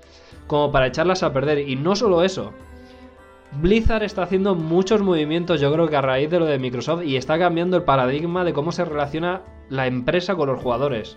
como 0.49 0.72
para 0.72 0.89
echarlas 0.89 1.22
a 1.22 1.33
perder. 1.33 1.68
Y 1.68 1.76
no 1.76 1.95
solo 1.95 2.24
eso, 2.24 2.53
Blizzard 3.53 4.03
está 4.03 4.23
haciendo 4.23 4.55
muchos 4.55 5.01
movimientos, 5.01 5.61
yo 5.61 5.73
creo 5.73 5.89
que 5.89 5.97
a 5.97 6.03
raíz 6.03 6.31
de 6.31 6.39
lo 6.39 6.45
de 6.45 6.59
Microsoft, 6.59 7.05
y 7.05 7.17
está 7.17 7.39
cambiando 7.39 7.77
el 7.77 7.83
paradigma 7.83 8.45
de 8.45 8.53
cómo 8.53 8.73
se 8.73 8.85
relaciona 8.85 9.43
la 9.71 9.87
empresa 9.87 10.37
con 10.37 10.49
los 10.49 10.61
jugadores. 10.61 11.17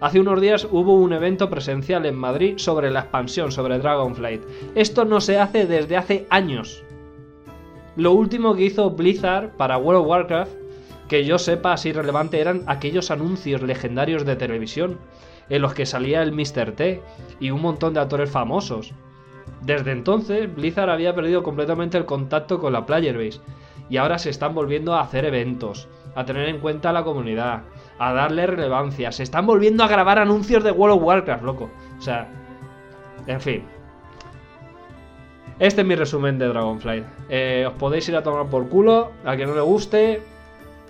Hace 0.00 0.20
unos 0.20 0.40
días 0.40 0.66
hubo 0.70 0.94
un 0.94 1.12
evento 1.12 1.48
presencial 1.48 2.04
en 2.06 2.16
Madrid 2.16 2.54
sobre 2.56 2.90
la 2.90 3.00
expansión, 3.00 3.52
sobre 3.52 3.78
Dragonflight. 3.78 4.42
Esto 4.74 5.04
no 5.04 5.20
se 5.20 5.38
hace 5.38 5.66
desde 5.66 5.96
hace 5.96 6.26
años. 6.30 6.82
Lo 7.96 8.12
último 8.12 8.54
que 8.54 8.64
hizo 8.64 8.90
Blizzard 8.90 9.50
para 9.56 9.78
World 9.78 10.02
of 10.02 10.08
Warcraft, 10.08 10.52
que 11.08 11.24
yo 11.24 11.38
sepa 11.38 11.72
así 11.72 11.92
relevante, 11.92 12.40
eran 12.40 12.62
aquellos 12.66 13.10
anuncios 13.10 13.62
legendarios 13.62 14.26
de 14.26 14.36
televisión, 14.36 14.98
en 15.48 15.62
los 15.62 15.72
que 15.72 15.86
salía 15.86 16.22
el 16.22 16.32
Mr. 16.32 16.72
T 16.72 17.02
y 17.38 17.50
un 17.50 17.62
montón 17.62 17.94
de 17.94 18.00
actores 18.00 18.30
famosos. 18.30 18.92
Desde 19.62 19.92
entonces, 19.92 20.54
Blizzard 20.54 20.90
había 20.90 21.14
perdido 21.14 21.42
completamente 21.42 21.98
el 21.98 22.04
contacto 22.04 22.60
con 22.60 22.72
la 22.72 22.86
player 22.86 23.16
base, 23.16 23.40
y 23.88 23.96
ahora 23.96 24.18
se 24.18 24.30
están 24.30 24.54
volviendo 24.54 24.94
a 24.94 25.00
hacer 25.00 25.24
eventos, 25.24 25.88
a 26.14 26.24
tener 26.24 26.48
en 26.48 26.58
cuenta 26.58 26.90
a 26.90 26.92
la 26.92 27.04
comunidad, 27.04 27.62
a 27.98 28.12
darle 28.12 28.46
relevancia. 28.46 29.12
Se 29.12 29.22
están 29.22 29.46
volviendo 29.46 29.84
a 29.84 29.88
grabar 29.88 30.18
anuncios 30.18 30.62
de 30.64 30.72
World 30.72 30.96
of 30.96 31.02
Warcraft, 31.02 31.44
loco. 31.44 31.70
O 31.98 32.02
sea, 32.02 32.28
en 33.26 33.40
fin. 33.40 33.64
Este 35.58 35.80
es 35.80 35.86
mi 35.86 35.94
resumen 35.94 36.38
de 36.38 36.48
Dragonflight. 36.48 37.04
Eh, 37.30 37.64
os 37.66 37.74
podéis 37.74 38.08
ir 38.08 38.16
a 38.16 38.22
tomar 38.22 38.46
por 38.46 38.68
culo, 38.68 39.12
a 39.24 39.36
que 39.36 39.46
no 39.46 39.54
le 39.54 39.62
guste, 39.62 40.22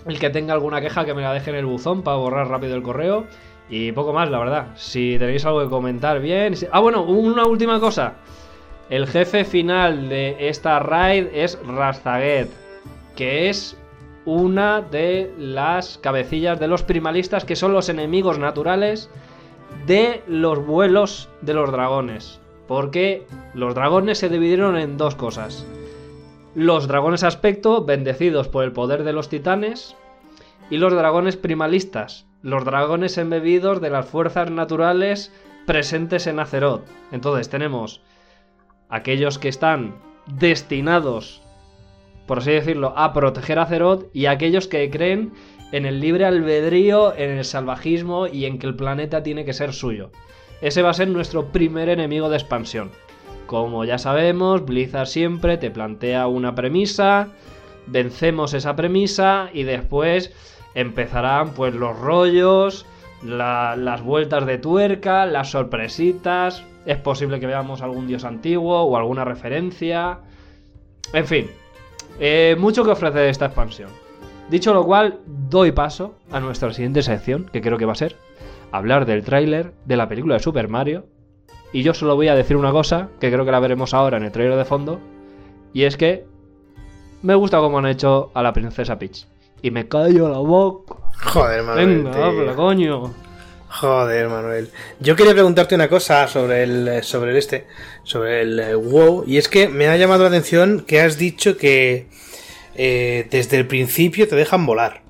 el 0.06 0.18
que 0.18 0.30
tenga 0.30 0.54
alguna 0.54 0.80
queja 0.80 1.04
que 1.04 1.14
me 1.14 1.22
la 1.22 1.32
deje 1.32 1.50
en 1.50 1.56
el 1.56 1.66
buzón 1.66 2.02
para 2.02 2.16
borrar 2.16 2.48
rápido 2.48 2.74
el 2.74 2.82
correo. 2.82 3.26
Y 3.68 3.92
poco 3.92 4.12
más, 4.12 4.30
la 4.30 4.38
verdad. 4.38 4.66
Si 4.76 5.16
tenéis 5.18 5.44
algo 5.44 5.62
que 5.62 5.68
comentar, 5.68 6.20
bien. 6.20 6.54
Ah, 6.72 6.80
bueno, 6.80 7.02
una 7.02 7.44
última 7.44 7.78
cosa. 7.80 8.14
El 8.88 9.08
jefe 9.08 9.44
final 9.44 10.08
de 10.08 10.48
esta 10.48 10.78
raid 10.78 11.26
es 11.32 11.58
Rastaget, 11.66 12.48
que 13.16 13.48
es 13.48 13.76
una 14.24 14.80
de 14.80 15.32
las 15.38 15.98
cabecillas 15.98 16.60
de 16.60 16.68
los 16.68 16.84
primalistas, 16.84 17.44
que 17.44 17.56
son 17.56 17.72
los 17.72 17.88
enemigos 17.88 18.38
naturales 18.38 19.10
de 19.86 20.22
los 20.28 20.64
vuelos 20.64 21.28
de 21.40 21.54
los 21.54 21.72
dragones. 21.72 22.40
Porque 22.68 23.26
los 23.54 23.74
dragones 23.74 24.18
se 24.18 24.28
dividieron 24.28 24.76
en 24.76 24.96
dos 24.96 25.16
cosas. 25.16 25.66
Los 26.54 26.86
dragones 26.86 27.24
aspecto, 27.24 27.84
bendecidos 27.84 28.46
por 28.46 28.62
el 28.62 28.72
poder 28.72 29.02
de 29.02 29.12
los 29.12 29.28
titanes, 29.28 29.96
y 30.70 30.78
los 30.78 30.92
dragones 30.92 31.36
primalistas, 31.36 32.26
los 32.42 32.64
dragones 32.64 33.18
embebidos 33.18 33.80
de 33.80 33.90
las 33.90 34.06
fuerzas 34.06 34.50
naturales 34.50 35.32
presentes 35.66 36.28
en 36.28 36.38
Azeroth. 36.38 36.86
Entonces 37.12 37.48
tenemos 37.48 38.00
aquellos 38.88 39.38
que 39.38 39.48
están 39.48 39.96
destinados, 40.26 41.42
por 42.26 42.38
así 42.38 42.52
decirlo, 42.52 42.92
a 42.96 43.12
proteger 43.12 43.58
a 43.58 43.62
Azeroth 43.62 44.06
y 44.12 44.26
aquellos 44.26 44.66
que 44.68 44.90
creen 44.90 45.32
en 45.72 45.86
el 45.86 46.00
libre 46.00 46.24
albedrío, 46.24 47.14
en 47.16 47.30
el 47.30 47.44
salvajismo 47.44 48.26
y 48.26 48.44
en 48.46 48.58
que 48.58 48.66
el 48.66 48.76
planeta 48.76 49.22
tiene 49.22 49.44
que 49.44 49.52
ser 49.52 49.72
suyo. 49.72 50.10
Ese 50.60 50.82
va 50.82 50.90
a 50.90 50.94
ser 50.94 51.08
nuestro 51.08 51.52
primer 51.52 51.88
enemigo 51.88 52.28
de 52.28 52.36
expansión. 52.36 52.90
Como 53.46 53.84
ya 53.84 53.98
sabemos, 53.98 54.64
Blizzard 54.64 55.06
siempre 55.06 55.56
te 55.56 55.70
plantea 55.70 56.26
una 56.26 56.54
premisa, 56.54 57.28
vencemos 57.86 58.54
esa 58.54 58.74
premisa 58.74 59.50
y 59.52 59.62
después 59.62 60.32
empezarán 60.74 61.52
pues 61.54 61.74
los 61.74 61.98
rollos, 61.98 62.86
las 63.22 64.02
vueltas 64.02 64.46
de 64.46 64.58
tuerca, 64.58 65.26
las 65.26 65.50
sorpresitas, 65.50 66.64
es 66.86 66.96
posible 66.98 67.40
que 67.40 67.46
veamos 67.46 67.82
algún 67.82 68.06
dios 68.06 68.24
antiguo 68.24 68.82
o 68.82 68.96
alguna 68.96 69.24
referencia. 69.24 70.20
En 71.12 71.26
fin, 71.26 71.50
eh, 72.18 72.56
mucho 72.58 72.84
que 72.84 72.92
ofrece 72.92 73.28
esta 73.28 73.46
expansión. 73.46 73.90
Dicho 74.48 74.72
lo 74.72 74.84
cual, 74.84 75.20
doy 75.26 75.72
paso 75.72 76.14
a 76.30 76.38
nuestra 76.38 76.72
siguiente 76.72 77.02
sección, 77.02 77.50
que 77.52 77.60
creo 77.60 77.76
que 77.76 77.84
va 77.84 77.92
a 77.92 77.96
ser 77.96 78.16
hablar 78.70 79.06
del 79.06 79.24
tráiler 79.24 79.72
de 79.84 79.96
la 79.96 80.08
película 80.08 80.34
de 80.34 80.40
Super 80.40 80.68
Mario. 80.68 81.06
Y 81.72 81.82
yo 81.82 81.94
solo 81.94 82.14
voy 82.14 82.28
a 82.28 82.34
decir 82.34 82.56
una 82.56 82.70
cosa, 82.70 83.08
que 83.20 83.30
creo 83.30 83.44
que 83.44 83.50
la 83.50 83.60
veremos 83.60 83.92
ahora 83.92 84.16
en 84.16 84.24
el 84.24 84.32
tráiler 84.32 84.56
de 84.56 84.64
fondo, 84.64 85.00
y 85.72 85.82
es 85.82 85.96
que 85.96 86.24
me 87.22 87.34
gusta 87.34 87.58
cómo 87.58 87.78
han 87.78 87.86
hecho 87.86 88.30
a 88.34 88.42
la 88.42 88.52
princesa 88.52 88.98
Peach. 88.98 89.26
Y 89.62 89.70
me 89.72 89.88
callo 89.88 90.28
la 90.28 90.38
boca. 90.38 90.94
Joder, 91.24 91.62
Manuel. 91.64 92.04
Venga, 92.04 92.26
habla, 92.26 92.54
coño. 92.54 93.25
Joder, 93.80 94.28
Manuel. 94.28 94.70
Yo 95.00 95.16
quería 95.16 95.32
preguntarte 95.34 95.74
una 95.74 95.88
cosa 95.88 96.26
sobre 96.28 96.62
el, 96.62 97.02
sobre 97.02 97.32
el 97.32 97.36
este, 97.36 97.66
sobre 98.04 98.42
el 98.42 98.58
eh, 98.58 98.74
WoW, 98.74 99.24
y 99.26 99.36
es 99.36 99.48
que 99.48 99.68
me 99.68 99.86
ha 99.88 99.96
llamado 99.96 100.22
la 100.22 100.28
atención 100.28 100.80
que 100.86 101.00
has 101.00 101.18
dicho 101.18 101.56
que 101.58 102.06
eh, 102.74 103.26
desde 103.30 103.58
el 103.58 103.66
principio 103.66 104.26
te 104.28 104.34
dejan 104.36 104.64
volar. 104.64 105.02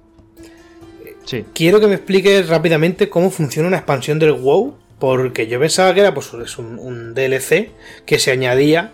Sí. 1.24 1.44
Quiero 1.54 1.80
que 1.80 1.86
me 1.86 1.94
expliques 1.94 2.48
rápidamente 2.48 3.08
cómo 3.08 3.30
funciona 3.30 3.68
una 3.68 3.76
expansión 3.78 4.18
del 4.18 4.32
WoW, 4.32 4.76
porque 4.98 5.46
yo 5.46 5.60
pensaba 5.60 5.92
que 5.94 6.00
era 6.00 6.14
pues 6.14 6.32
es 6.34 6.58
un, 6.58 6.78
un 6.78 7.14
DLC 7.14 7.70
que 8.04 8.18
se 8.18 8.30
añadía 8.32 8.92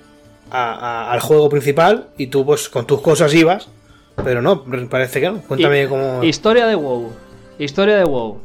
a- 0.51 0.73
a- 1.09 1.13
al 1.13 1.21
juego 1.21 1.49
principal 1.49 2.09
y 2.19 2.27
tú 2.27 2.45
pues 2.45 2.69
con 2.69 2.87
tus 2.87 3.01
cosas 3.01 3.33
ibas, 3.35 3.69
pero 4.23 4.43
no, 4.43 4.65
parece 4.91 5.21
que 5.21 5.31
no. 5.31 5.41
Cuéntame 5.43 5.89
cómo... 5.89 6.23
Historia 6.25 6.67
de 6.67 6.75
WoW. 6.75 7.11
Historia 7.59 7.97
de 7.97 8.05
WoW. 8.05 8.41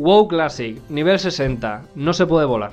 WoW 0.00 0.28
Classic, 0.28 0.80
nivel 0.88 1.18
60. 1.18 1.82
No 1.94 2.14
se 2.14 2.26
puede 2.26 2.46
volar. 2.46 2.72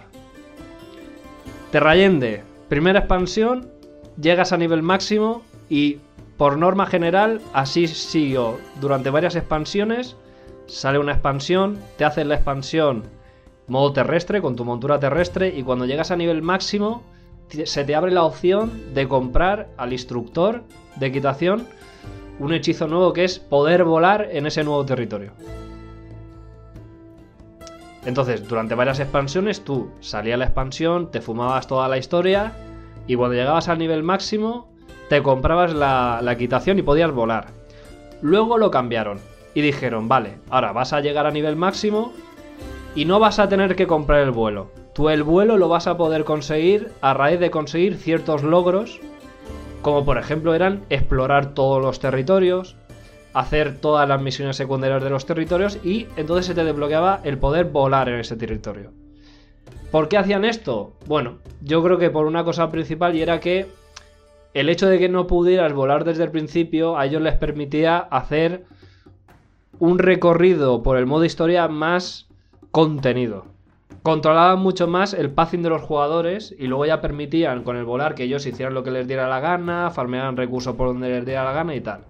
Terrayende, 1.72 2.44
primera 2.70 3.00
expansión. 3.00 3.70
Llegas 4.16 4.54
a 4.54 4.58
nivel 4.58 4.82
máximo 4.82 5.42
y 5.68 5.98
por 6.38 6.58
norma 6.58 6.86
general 6.86 7.42
así 7.52 7.88
siguió 7.88 8.58
durante 8.80 9.10
varias 9.10 9.36
expansiones. 9.36 10.16
Sale 10.68 11.00
una 11.00 11.12
expansión, 11.12 11.78
te 11.98 12.06
haces 12.06 12.26
la 12.26 12.36
expansión 12.36 13.04
modo 13.68 13.92
terrestre 13.92 14.42
con 14.42 14.56
tu 14.56 14.64
montura 14.64 14.98
terrestre 14.98 15.54
y 15.54 15.64
cuando 15.64 15.86
llegas 15.86 16.12
a 16.12 16.16
nivel 16.16 16.42
máximo 16.42 17.04
se 17.66 17.84
te 17.84 17.96
abre 17.96 18.12
la 18.12 18.24
opción 18.24 18.94
de 18.94 19.06
comprar 19.10 19.68
al 19.76 19.92
instructor 19.92 20.64
de 20.96 21.08
equitación 21.08 21.68
un 22.40 22.54
hechizo 22.54 22.88
nuevo 22.88 23.12
que 23.12 23.26
es 23.26 23.38
poder 23.38 23.84
volar 23.84 24.30
en 24.32 24.46
ese 24.46 24.64
nuevo 24.64 24.86
territorio. 24.86 25.34
Entonces, 28.08 28.48
durante 28.48 28.74
varias 28.74 29.02
expansiones, 29.02 29.66
tú 29.66 29.92
salías 30.00 30.40
la 30.40 30.46
expansión, 30.46 31.12
te 31.12 31.22
fumabas 31.22 31.68
toda 31.68 31.88
la 31.90 31.98
historia, 31.98 32.54
y 33.06 33.16
cuando 33.16 33.36
llegabas 33.36 33.68
al 33.68 33.78
nivel 33.78 34.02
máximo, 34.02 34.72
te 35.10 35.22
comprabas 35.22 35.74
la, 35.74 36.22
la 36.24 36.32
equitación 36.32 36.80
y 36.80 36.84
podías 36.84 37.12
volar. 37.12 37.48
Luego 38.22 38.58
lo 38.58 38.72
cambiaron 38.72 39.20
y 39.54 39.62
dijeron, 39.62 40.08
vale, 40.08 40.40
ahora 40.50 40.72
vas 40.72 40.94
a 40.94 41.02
llegar 41.02 41.28
a 41.28 41.32
nivel 41.32 41.58
máximo 41.58 42.14
y 42.96 43.04
no 43.06 43.20
vas 43.20 43.40
a 43.40 43.50
tener 43.50 43.76
que 43.76 43.88
comprar 43.88 44.22
el 44.22 44.32
vuelo. 44.32 44.72
Tú 44.96 45.10
el 45.10 45.24
vuelo 45.24 45.58
lo 45.58 45.68
vas 45.68 45.86
a 45.86 45.98
poder 45.98 46.24
conseguir 46.24 46.94
a 47.02 47.14
raíz 47.14 47.40
de 47.40 47.52
conseguir 47.52 47.98
ciertos 47.98 48.42
logros 48.42 49.00
como 49.88 50.04
por 50.04 50.18
ejemplo 50.18 50.54
eran 50.54 50.84
explorar 50.90 51.54
todos 51.54 51.82
los 51.82 52.00
territorios, 52.00 52.76
hacer 53.38 53.78
todas 53.78 54.10
las 54.10 54.20
misiones 54.20 54.56
secundarias 54.56 55.04
de 55.04 55.12
los 55.12 55.28
territorios 55.28 55.78
y 55.84 56.08
entonces 56.18 56.48
se 56.48 56.56
te 56.56 56.64
desbloqueaba 56.64 57.22
el 57.24 57.38
poder 57.38 57.66
volar 57.66 58.10
en 58.10 58.20
ese 58.20 58.36
territorio. 58.36 58.92
¿Por 59.92 60.10
qué 60.10 60.18
hacían 60.18 60.44
esto? 60.44 60.94
Bueno, 61.06 61.38
yo 61.62 61.84
creo 61.84 62.00
que 62.00 62.10
por 62.10 62.26
una 62.26 62.44
cosa 62.44 62.72
principal 62.72 63.16
y 63.16 63.22
era 63.22 63.40
que 63.40 63.68
el 64.56 64.70
hecho 64.70 64.88
de 64.88 64.98
que 64.98 65.08
no 65.08 65.28
pudieras 65.28 65.72
volar 65.74 66.04
desde 66.04 66.24
el 66.24 66.32
principio 66.32 66.98
a 66.98 67.06
ellos 67.06 67.22
les 67.22 67.36
permitía 67.36 68.00
hacer 68.00 68.64
un 69.78 70.00
recorrido 70.00 70.82
por 70.82 70.98
el 70.98 71.06
modo 71.06 71.24
historia 71.24 71.68
más 71.68 72.28
contenido. 72.72 73.46
Controlaban 74.02 74.60
mucho 74.60 74.88
más 74.88 75.14
el 75.14 75.30
passing 75.30 75.62
de 75.62 75.70
los 75.70 75.84
jugadores 75.84 76.56
y 76.58 76.66
luego 76.66 76.88
ya 76.88 77.02
permitían 77.02 77.62
con 77.62 77.78
el 77.78 77.86
volar 77.86 78.16
que 78.16 78.24
ellos 78.24 78.48
hicieran 78.48 78.74
lo 78.74 78.82
que 78.82 78.90
les 78.90 79.08
diera 79.08 79.28
la 79.28 79.42
gana, 79.42 79.92
farmearan 79.92 80.38
recursos 80.38 80.76
por 80.76 80.88
donde 80.88 81.10
les 81.10 81.26
diera 81.26 81.44
la 81.44 81.54
gana 81.54 81.76
y 81.76 81.82
tal. 81.82 82.02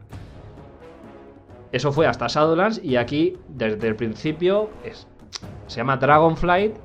Eso 1.78 1.92
fue 1.92 2.08
hasta 2.08 2.26
Shadowlands 2.26 2.84
y 2.84 2.96
aquí 2.96 3.38
desde 3.50 3.88
el 3.88 3.96
principio 3.96 4.72
es, 4.84 5.06
se 5.68 5.78
llama 5.78 5.98
Dragonflight. 5.98 6.76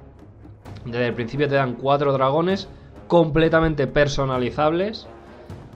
Desde 0.84 1.06
el 1.06 1.14
principio 1.14 1.48
te 1.48 1.54
dan 1.54 1.76
cuatro 1.76 2.12
dragones 2.12 2.68
completamente 3.08 3.86
personalizables 3.86 5.08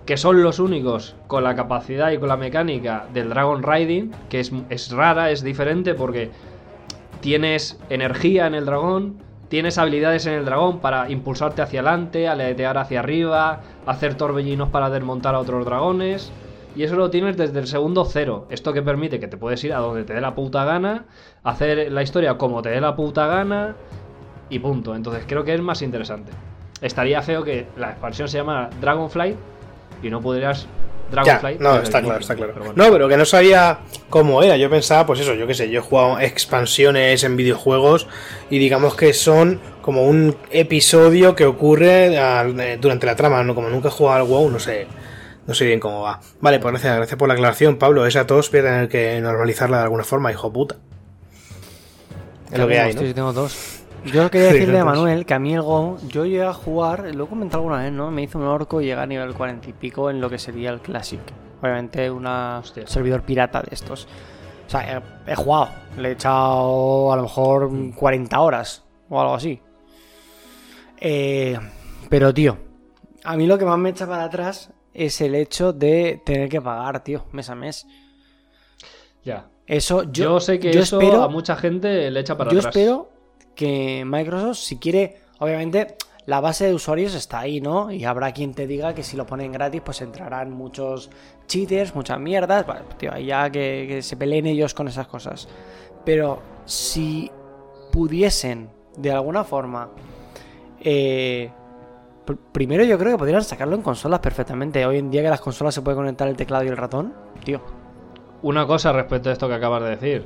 que 0.05 0.19
son 0.19 0.43
los 0.43 0.59
únicos 0.59 1.17
con 1.29 1.45
la 1.45 1.55
capacidad 1.55 2.11
y 2.11 2.19
con 2.19 2.29
la 2.29 2.37
mecánica 2.37 3.07
del 3.15 3.31
Dragon 3.31 3.63
Riding, 3.63 4.13
que 4.29 4.41
es, 4.41 4.53
es 4.69 4.93
rara, 4.93 5.31
es 5.31 5.43
diferente 5.43 5.95
porque 5.95 6.31
tienes 7.21 7.81
energía 7.89 8.47
en 8.47 8.55
el 8.55 8.67
dragón, 8.67 9.17
tienes 9.49 9.79
habilidades 9.79 10.27
en 10.27 10.35
el 10.35 10.45
dragón 10.45 10.81
para 10.81 11.11
impulsarte 11.11 11.63
hacia 11.63 11.81
adelante, 11.81 12.29
aletear 12.29 12.77
hacia 12.77 13.01
arriba, 13.01 13.63
hacer 13.87 14.15
torbellinos 14.15 14.69
para 14.69 14.91
desmontar 14.91 15.35
a 15.35 15.39
otros 15.39 15.65
dragones. 15.65 16.31
Y 16.77 16.85
eso 16.85 16.95
lo 16.97 17.09
tienes 17.11 17.37
desde 17.37 17.59
el 17.59 17.67
segundo 17.67 18.05
cero. 18.05 18.47
Esto 18.51 18.73
que 18.73 18.83
permite 18.83 19.19
que 19.19 19.29
te 19.29 19.37
puedes 19.37 19.63
ir 19.65 19.73
a 19.73 19.79
donde 19.79 20.05
te 20.05 20.13
dé 20.15 20.21
la 20.21 20.35
puta 20.35 20.65
gana, 20.65 21.07
hacer 21.43 21.91
la 21.91 22.03
historia 22.03 22.37
como 22.37 22.61
te 22.63 22.69
dé 22.69 22.81
la 22.81 22.95
puta 22.95 23.27
gana 23.27 23.75
y 24.51 24.59
punto. 24.59 24.95
Entonces 24.95 25.25
creo 25.27 25.43
que 25.43 25.55
es 25.55 25.61
más 25.63 25.81
interesante. 25.83 26.33
Estaría 26.83 27.23
feo 27.23 27.43
que 27.43 27.67
la 27.77 27.91
expansión 27.93 28.29
se 28.29 28.37
llama 28.39 28.69
Dragonflight 28.81 29.37
y 30.03 30.11
no 30.11 30.21
pudieras 30.21 30.67
Ya, 31.11 31.23
Dragonfly. 31.23 31.57
no, 31.61 31.77
está 31.81 32.03
claro, 32.03 32.21
está 32.21 32.35
claro. 32.35 32.53
pero 32.53 32.67
bueno. 32.67 32.85
No, 32.85 32.93
pero 32.93 33.09
que 33.09 33.17
no 33.17 33.25
sabía 33.25 33.79
cómo 34.11 34.43
era. 34.43 34.59
Yo 34.59 34.69
pensaba, 34.69 35.07
pues 35.07 35.21
eso, 35.21 35.33
yo 35.33 35.47
qué 35.47 35.55
sé, 35.55 35.71
yo 35.71 35.81
he 35.81 35.83
jugado 35.83 36.21
expansiones 36.21 37.25
en 37.25 37.37
videojuegos 37.39 38.07
y 38.51 38.59
digamos 38.59 38.95
que 38.97 39.15
son 39.15 39.61
como 39.81 40.03
un 40.03 40.37
episodio 40.51 41.35
que 41.35 41.47
ocurre 41.47 42.15
eh, 42.15 42.79
durante 42.79 43.07
la 43.07 43.17
trama, 43.17 43.43
¿no? 43.45 43.55
Como 43.55 43.71
nunca 43.71 43.89
he 43.89 43.93
jugado 43.93 44.21
al 44.21 44.29
WoW, 44.29 44.51
no 44.51 44.59
sé. 44.59 44.87
No 45.47 45.55
sé 45.55 45.65
bien 45.67 45.79
cómo 45.79 46.03
va. 46.03 46.21
Vale, 46.41 46.59
pues 46.59 46.73
gracias, 46.73 46.97
gracias 46.97 47.19
por 47.19 47.29
la 47.29 47.35
aclaración, 47.35 47.77
Pablo. 47.77 48.05
Esa 48.07 48.27
tos 48.27 48.51
voy 48.51 48.61
a 48.61 48.65
tener 48.65 48.89
que 48.89 49.21
normalizarla 49.21 49.79
de 49.79 49.83
alguna 49.85 50.05
forma, 50.05 50.33
hijo 50.33 50.53
puta. 50.53 50.77
Es 52.51 52.59
lo 52.59 52.67
que 52.67 52.81
hay, 52.81 52.95
yo 52.95 53.15
tengo 53.15 53.33
dos. 53.33 53.83
Yo 54.05 54.31
quería 54.31 54.49
decirle 54.53 54.79
a. 54.79 54.85
Manuel 54.85 55.25
que 55.25 55.35
a 55.35 55.39
mí 55.39 55.55
el 55.55 55.63
Go, 55.63 55.99
yo 56.09 56.25
llegué 56.25 56.45
a 56.45 56.53
jugar, 56.53 57.15
lo 57.15 57.25
he 57.25 57.29
comentado 57.29 57.63
alguna 57.63 57.83
vez, 57.83 57.93
¿no? 57.93 58.11
Me 58.11 58.23
hizo 58.23 58.39
un 58.39 58.45
orco 58.45 58.81
y 58.81 58.87
llegué 58.87 59.01
a 59.01 59.07
nivel 59.07 59.35
40 59.35 59.69
y 59.71 59.73
pico 59.73 60.11
en 60.11 60.21
lo 60.21 60.29
que 60.29 60.39
sería 60.39 60.71
el 60.71 60.81
Classic. 60.81 61.21
Obviamente, 61.63 62.11
un 62.11 62.27
Hostia. 62.27 62.87
servidor 62.87 63.23
pirata 63.23 63.63
de 63.63 63.69
estos. 63.73 64.09
O 64.67 64.71
sea, 64.71 64.99
he, 65.27 65.33
he 65.33 65.35
jugado, 65.37 65.69
le 65.97 66.09
he 66.09 66.13
echado 66.13 67.13
a 67.13 67.17
lo 67.17 67.23
mejor 67.23 67.71
40 67.95 68.41
horas 68.41 68.85
o 69.09 69.21
algo 69.21 69.35
así. 69.35 69.61
Eh, 71.01 71.59
pero, 72.09 72.35
tío, 72.35 72.59
a 73.25 73.37
mí 73.37 73.47
lo 73.47 73.59
que 73.59 73.65
más 73.65 73.79
me 73.79 73.91
echa 73.91 74.07
para 74.07 74.25
atrás 74.25 74.71
es 74.97 75.21
el 75.21 75.35
hecho 75.35 75.73
de 75.73 76.21
tener 76.25 76.49
que 76.49 76.61
pagar, 76.61 77.03
tío, 77.05 77.25
mes 77.33 77.49
a 77.51 77.55
mes. 77.55 77.87
Ya. 79.25 79.49
Eso, 79.67 80.05
yo, 80.05 80.11
Yo, 80.25 80.41
sé 80.41 80.59
que 80.61 80.73
yo 80.73 80.81
eso 80.81 81.01
espero- 81.01 81.23
a 81.23 81.29
mucha 81.29 81.57
gente 81.57 82.11
le 82.11 82.21
echa 82.21 82.37
para 82.37 82.53
yo 82.53 82.59
atrás. 82.61 82.75
espero 82.77 83.11
que 83.57 84.05
Microsoft, 84.07 84.59
si 84.59 84.77
quiere, 84.79 85.17
obviamente, 85.41 85.97
la 86.27 86.41
base 86.41 86.67
de 86.67 86.75
usuarios 86.75 87.15
está 87.15 87.41
ahí, 87.41 87.61
¿no? 87.61 87.91
Y 87.91 88.05
habrá 88.05 88.33
quien 88.33 88.55
te 88.55 88.67
diga 88.67 88.95
que 88.95 89.03
si 89.03 89.17
lo 89.17 89.27
ponen 89.27 89.51
gratis, 89.53 89.81
pues 89.85 90.01
entrarán 90.03 90.51
muchos 90.53 91.11
cheaters, 91.49 91.95
muchas 91.95 92.21
mierdas. 92.21 92.65
Bueno, 92.67 92.83
tío, 92.99 93.13
ahí 93.13 93.27
ya 93.27 93.51
que, 93.51 93.87
que 93.89 94.03
se 94.03 94.17
peleen 94.17 94.47
ellos 94.47 94.75
con 94.75 94.87
esas 94.89 95.07
cosas. 95.09 95.49
Pero 96.05 96.41
si 96.65 97.31
pudiesen, 97.93 98.71
de 98.97 99.11
alguna 99.13 99.43
forma, 99.45 99.91
eh, 100.81 101.51
primero 102.53 102.85
yo 102.85 102.99
creo 102.99 103.13
que 103.13 103.19
podrían 103.19 103.43
sacarlo 103.43 103.77
en 103.77 103.83
consolas 103.83 104.21
perfectamente. 104.21 104.85
Hoy 104.87 104.99
en 104.99 105.11
día 105.11 105.23
que 105.23 105.29
las 105.29 105.41
consolas 105.41 105.75
se 105.75 105.83
puede 105.83 105.97
conectar 105.97 106.29
el 106.29 106.37
teclado 106.37 106.65
y 106.65 106.69
el 106.69 106.77
ratón, 106.77 107.15
tío. 107.45 107.61
Una 108.43 108.67
cosa 108.67 108.93
respecto 108.93 109.31
a 109.31 109.33
esto 109.33 109.49
que 109.49 109.55
acabas 109.55 109.83
de 109.83 109.91
decir. 109.91 110.25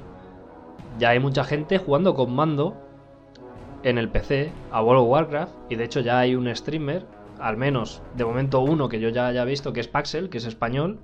Ya 0.99 1.11
hay 1.11 1.21
mucha 1.21 1.45
gente 1.45 1.79
jugando 1.79 2.15
con 2.15 2.35
mando 2.35 2.77
en 3.83 3.99
el 3.99 4.09
PC 4.09 4.53
a 4.71 4.83
World 4.83 5.03
of 5.03 5.09
Warcraft. 5.09 5.55
Y 5.69 5.77
de 5.77 5.85
hecho 5.85 6.01
ya 6.01 6.19
hay 6.19 6.35
un 6.35 6.55
streamer, 6.55 7.07
al 7.39 7.57
menos 7.57 8.03
de 8.15 8.25
momento 8.25 8.61
uno 8.61 8.89
que 8.89 9.01
yo 9.01 9.09
ya 9.09 9.27
haya 9.27 9.45
visto, 9.45 9.73
que 9.73 9.81
es 9.81 9.89
Paxel, 9.89 10.29
que 10.31 10.39
es 10.39 10.47
español. 10.47 10.99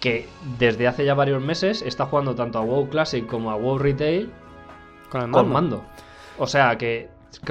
Que 0.00 0.28
desde 0.58 0.88
hace 0.88 1.04
ya 1.04 1.14
varios 1.14 1.42
meses 1.42 1.82
está 1.82 2.06
jugando 2.06 2.34
tanto 2.34 2.58
a 2.58 2.62
WoW 2.62 2.88
Classic 2.88 3.26
como 3.26 3.50
a 3.50 3.54
WoW 3.54 3.78
Retail 3.78 4.32
Con 5.10 5.22
el 5.22 5.30
con 5.30 5.48
mando. 5.50 5.82
O 6.38 6.46
sea 6.46 6.76
que 6.76 7.08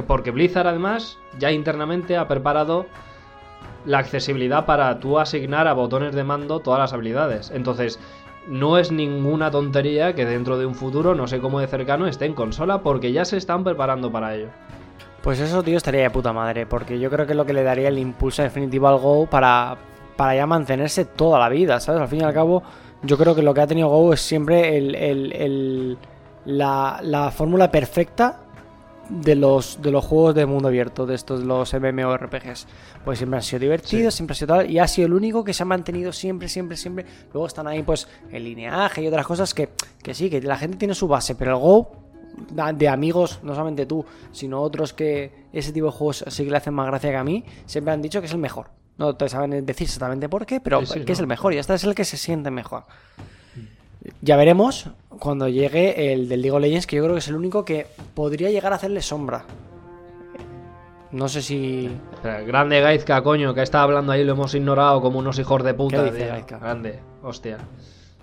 porque 0.08 0.32
Blizzard 0.32 0.68
además 0.68 1.18
ya 1.40 1.52
internamente 1.52 2.18
ha 2.18 2.28
preparado 2.28 2.86
la 3.86 4.00
accesibilidad 4.00 4.66
para 4.66 5.00
tú 5.00 5.20
asignar 5.20 5.68
a 5.68 5.74
botones 5.74 6.14
de 6.16 6.24
mando 6.24 6.60
todas 6.60 6.80
las 6.80 6.94
habilidades. 6.94 7.52
Entonces, 7.52 8.00
no 8.48 8.78
es 8.78 8.92
ninguna 8.92 9.52
tontería 9.52 10.14
que 10.16 10.26
dentro 10.26 10.58
de 10.58 10.66
un 10.66 10.76
futuro, 10.76 11.16
no 11.16 11.28
sé 11.28 11.40
cómo 11.40 11.60
de 11.60 11.68
cercano, 11.68 12.08
esté 12.08 12.26
en 12.26 12.34
consola 12.34 12.82
porque 12.82 13.12
ya 13.12 13.26
se 13.26 13.38
están 13.38 13.64
preparando 13.64 14.12
para 14.12 14.36
ello. 14.36 14.50
Pues 15.22 15.40
eso, 15.40 15.62
tío, 15.62 15.78
estaría 15.78 16.02
de 16.02 16.10
puta 16.10 16.34
madre, 16.34 16.66
porque 16.66 17.00
yo 17.00 17.10
creo 17.12 17.26
que 17.26 17.34
es 17.34 17.38
lo 17.38 17.46
que 17.46 17.54
le 17.54 17.64
daría 17.64 17.90
el 17.90 18.00
impulso 18.00 18.42
definitivo 18.42 18.88
al 18.88 18.98
Go 18.98 19.28
para, 19.28 19.78
para 20.16 20.36
ya 20.36 20.48
mantenerse 20.48 21.06
toda 21.06 21.38
la 21.38 21.50
vida, 21.50 21.80
¿sabes? 21.80 22.02
Al 22.02 22.08
fin 22.08 22.22
y 22.22 22.24
al 22.24 22.34
cabo, 22.34 22.64
yo 23.04 23.18
creo 23.18 23.36
que 23.36 23.44
lo 23.44 23.54
que 23.54 23.62
ha 23.62 23.68
tenido 23.68 23.90
Go 23.90 24.14
es 24.14 24.22
siempre 24.22 24.80
la 26.46 27.32
fórmula 27.36 27.70
perfecta 27.70 28.40
de 29.12 29.36
los, 29.36 29.82
de 29.82 29.92
los 29.92 30.06
juegos 30.06 30.34
de 30.36 30.46
mundo 30.46 30.70
abierto, 30.70 31.06
de 31.06 31.16
estos, 31.16 31.44
los 31.44 31.74
MMORPGs. 31.74 32.68
Pues 33.04 33.18
siempre 33.18 33.38
han 33.38 33.44
sido 33.44 33.60
divertidos, 33.60 34.16
siempre 34.16 34.34
ha 34.34 34.36
sido 34.36 34.56
tal, 34.56 34.72
y 34.72 34.80
ha 34.80 34.88
sido 34.88 35.08
el 35.08 35.14
único 35.14 35.44
que 35.44 35.54
se 35.54 35.64
ha 35.64 35.66
mantenido 35.66 36.14
siempre, 36.14 36.48
siempre, 36.48 36.78
siempre. 36.78 37.06
Luego 37.34 37.48
están 37.48 37.68
ahí, 37.68 37.84
pues, 37.84 38.08
el 38.32 38.44
lineaje 38.44 39.04
y 39.04 39.08
otras 39.08 39.28
cosas 39.28 39.54
que, 39.54 39.70
que 40.02 40.14
sí, 40.14 40.30
que 40.30 40.42
la 40.42 40.58
gente 40.58 40.78
tiene 40.78 40.96
su 40.96 41.08
base, 41.08 41.36
pero 41.36 41.52
el 41.52 41.58
Go 41.58 42.02
de 42.74 42.88
amigos, 42.88 43.40
no 43.44 43.54
solamente 43.54 43.86
tú, 43.86 44.06
sino 44.32 44.62
otros 44.62 44.94
que 44.94 45.48
ese 45.52 45.74
tipo 45.74 45.88
de 45.88 45.92
juegos 45.92 46.24
sí 46.28 46.46
que 46.46 46.52
le 46.52 46.58
hacen 46.58 46.74
más 46.74 46.88
gracia 46.88 47.10
que 47.10 47.18
a 47.18 47.24
mí, 47.24 47.44
siempre 47.66 47.94
han 47.94 48.02
dicho 48.02 48.22
que 48.22 48.28
es 48.28 48.34
el 48.34 48.40
mejor. 48.40 48.70
No 48.98 49.16
te 49.16 49.28
saben 49.30 49.66
decir 49.66 49.86
exactamente 49.86 50.30
por 50.30 50.46
qué, 50.46 50.60
pero 50.60 50.86
Sí, 50.86 51.00
sí, 51.00 51.06
que 51.06 51.14
es 51.14 51.20
el 51.20 51.28
mejor 51.28 51.54
y 51.54 51.58
este 51.58 51.74
es 51.74 51.84
el 51.84 51.96
que 51.96 52.06
se 52.06 52.18
siente 52.18 52.52
mejor. 52.52 52.86
Ya 54.22 54.36
veremos 54.36 54.90
cuando 55.20 55.48
llegue 55.48 56.14
el 56.14 56.28
del 56.28 56.42
League 56.42 56.56
of 56.56 56.62
Legends, 56.62 56.88
que 56.88 56.96
yo 56.96 57.04
creo 57.04 57.16
que 57.16 57.20
es 57.20 57.28
el 57.28 57.36
único 57.36 57.66
que 57.66 57.88
podría 58.14 58.50
llegar 58.50 58.74
a 58.74 58.78
hacerle 58.78 59.02
sombra. 59.02 59.46
No 61.12 61.28
sé 61.28 61.42
si. 61.42 61.90
Espera, 62.14 62.42
grande 62.42 62.80
Gaizka, 62.80 63.22
coño, 63.22 63.54
que 63.54 63.62
está 63.62 63.84
hablando 63.84 64.14
ahí, 64.14 64.24
lo 64.24 64.34
hemos 64.34 64.56
ignorado 64.56 65.02
como 65.02 65.20
unos 65.20 65.38
hijos 65.40 65.64
de 65.64 65.74
puta. 65.74 66.06
¿Qué 66.06 66.12
dice? 66.12 66.46
Grande, 66.60 67.00
hostia. 67.22 67.58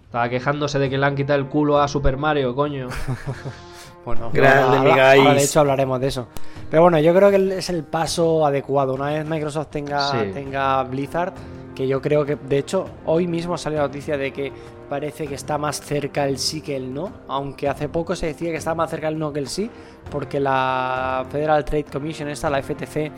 Estaba 0.04 0.28
quejándose 0.30 0.78
de 0.78 0.88
que 0.88 0.96
le 0.96 1.04
han 1.04 1.14
quitado 1.14 1.38
el 1.38 1.48
culo 1.48 1.78
a 1.80 1.86
Super 1.86 2.16
Mario, 2.16 2.54
coño. 2.54 2.88
Bueno, 4.08 4.30
Grande, 4.32 4.62
ahora- 4.62 4.80
mi 4.82 4.90
ahora, 4.90 5.14
guys. 5.16 5.34
de 5.36 5.44
hecho 5.44 5.60
hablaremos 5.60 6.00
de 6.00 6.06
eso. 6.06 6.28
Pero 6.70 6.80
bueno, 6.82 6.98
yo 6.98 7.14
creo 7.14 7.30
que 7.30 7.58
es 7.58 7.68
el 7.68 7.84
paso 7.84 8.46
adecuado. 8.46 8.94
Una 8.94 9.06
vez 9.10 9.26
Microsoft 9.26 9.66
tenga, 9.68 10.00
Sí. 10.10 10.30
tenga 10.32 10.82
Blizzard, 10.84 11.34
que 11.74 11.86
yo 11.86 12.00
creo 12.00 12.24
que, 12.24 12.36
de 12.36 12.56
hecho, 12.58 12.86
hoy 13.04 13.26
mismo 13.26 13.58
salió 13.58 13.80
la 13.80 13.86
noticia 13.86 14.16
de 14.16 14.32
que 14.32 14.50
parece 14.88 15.26
que 15.26 15.34
está 15.34 15.58
más 15.58 15.82
cerca 15.82 16.24
el 16.26 16.38
sí 16.38 16.62
que 16.62 16.74
el 16.74 16.94
no. 16.94 17.12
Aunque 17.28 17.68
hace 17.68 17.90
poco 17.90 18.16
se 18.16 18.26
decía 18.28 18.50
que 18.50 18.56
estaba 18.56 18.76
más 18.76 18.88
cerca 18.90 19.08
el 19.08 19.18
no 19.18 19.30
que 19.30 19.40
el 19.40 19.48
sí, 19.48 19.70
porque 20.10 20.40
la 20.40 21.26
Federal 21.30 21.62
Trade 21.66 21.84
Commission, 21.84 22.30
esta, 22.30 22.48
la 22.48 22.62
FTC 22.62 23.12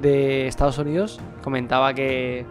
de 0.00 0.46
Estados 0.48 0.78
Unidos, 0.78 1.20
comentaba 1.42 1.92
que, 1.92 2.46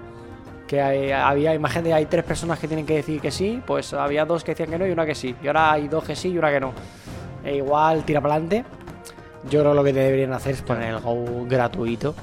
que 0.68 0.80
hay- 0.80 1.12
había, 1.12 1.56
imagínate, 1.56 1.92
hay 1.92 2.06
tres 2.06 2.24
personas 2.24 2.60
que 2.60 2.68
tienen 2.68 2.86
que 2.86 2.98
decir 2.98 3.20
que 3.20 3.32
sí, 3.32 3.60
pues 3.66 3.92
había 3.94 4.26
dos 4.26 4.44
que 4.44 4.52
decían 4.52 4.70
que 4.70 4.78
no 4.78 4.86
y 4.86 4.92
una 4.92 5.08
que 5.08 5.16
sí. 5.16 5.36
Y 5.42 5.48
ahora 5.48 5.72
hay 5.72 5.88
dos 5.88 6.04
que 6.04 6.16
sí 6.16 6.30
y 6.30 6.38
una 6.38 6.52
que 6.52 6.60
no. 6.60 6.72
E 7.44 7.56
igual 7.58 8.04
tira 8.06 8.22
para 8.22 8.36
adelante. 8.36 8.66
Yo 9.50 9.62
creo 9.62 9.72
que 9.72 9.76
lo 9.78 9.84
que 9.84 9.94
deberían 9.94 10.34
hacer 10.34 10.54
es 10.54 10.62
poner 10.62 10.94
el 10.96 11.00
Go 11.00 11.46
gratuito. 11.48 12.14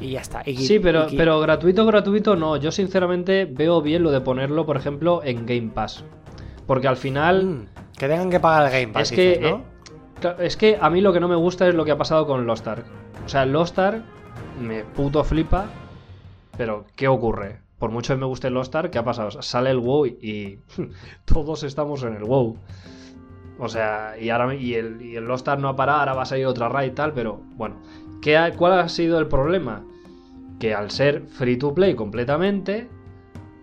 Y 0.00 0.10
ya 0.10 0.20
está. 0.20 0.42
Y- 0.44 0.56
Sí, 0.56 0.78
pero, 0.78 1.08
y- 1.08 1.16
pero 1.16 1.40
gratuito, 1.40 1.84
gratuito 1.86 2.36
no. 2.36 2.56
Yo 2.56 2.70
sinceramente 2.70 3.46
veo 3.46 3.80
bien 3.82 4.02
lo 4.02 4.10
de 4.10 4.20
ponerlo, 4.20 4.64
por 4.66 4.76
ejemplo, 4.76 5.22
en 5.24 5.46
Game 5.46 5.70
Pass. 5.74 6.04
Porque 6.66 6.86
al 6.88 6.96
final... 6.96 7.44
Mm, 7.46 7.66
que 7.98 8.06
tengan 8.08 8.30
que 8.30 8.38
pagar 8.40 8.66
el 8.66 8.80
Game 8.80 8.92
Pass. 8.92 9.10
Es 9.10 9.16
que, 9.16 9.32
eh, 9.32 9.56
es 10.40 10.56
que 10.56 10.78
a 10.80 10.90
mí 10.90 11.00
lo 11.00 11.12
que 11.12 11.20
no 11.20 11.28
me 11.28 11.34
gusta 11.36 11.66
es 11.66 11.74
lo 11.74 11.84
que 11.84 11.90
ha 11.92 11.96
pasado 11.98 12.26
con 12.26 12.46
Lost 12.46 12.66
Ark. 12.68 12.84
O 13.24 13.28
sea, 13.28 13.44
Lost 13.46 13.78
Ark 13.78 14.02
me 14.60 14.84
puto 14.84 15.24
flipa, 15.24 15.66
pero 16.56 16.84
¿qué 16.94 17.08
ocurre? 17.08 17.60
Por 17.78 17.90
mucho 17.90 18.12
que 18.14 18.20
me 18.20 18.26
guste 18.26 18.50
Lost 18.50 18.74
Ark, 18.74 18.90
¿qué 18.90 18.98
ha 18.98 19.04
pasado? 19.04 19.30
Sale 19.42 19.70
el 19.70 19.78
WoW 19.78 20.06
y 20.06 20.58
todos 21.24 21.62
estamos 21.64 22.02
en 22.02 22.14
el 22.14 22.24
WoW. 22.24 22.56
O 23.58 23.68
sea, 23.68 24.14
y 24.20 24.30
ahora 24.30 24.54
y 24.54 24.74
el, 24.74 25.02
y 25.02 25.16
el 25.16 25.24
Lost 25.24 25.48
Ark 25.48 25.60
no 25.60 25.68
ha 25.68 25.76
parado, 25.76 25.98
ahora 26.00 26.14
va 26.14 26.22
a 26.22 26.26
salir 26.26 26.46
otra 26.46 26.68
raid 26.68 26.92
y 26.92 26.94
tal, 26.94 27.12
pero 27.12 27.40
bueno. 27.56 27.76
¿Qué 28.22 28.36
ha- 28.36 28.52
¿Cuál 28.54 28.72
ha 28.78 28.88
sido 28.88 29.18
el 29.18 29.26
problema? 29.28 29.84
Que 30.60 30.74
al 30.74 30.90
ser 30.90 31.26
free 31.28 31.56
to 31.56 31.74
play 31.74 31.94
completamente, 31.94 32.88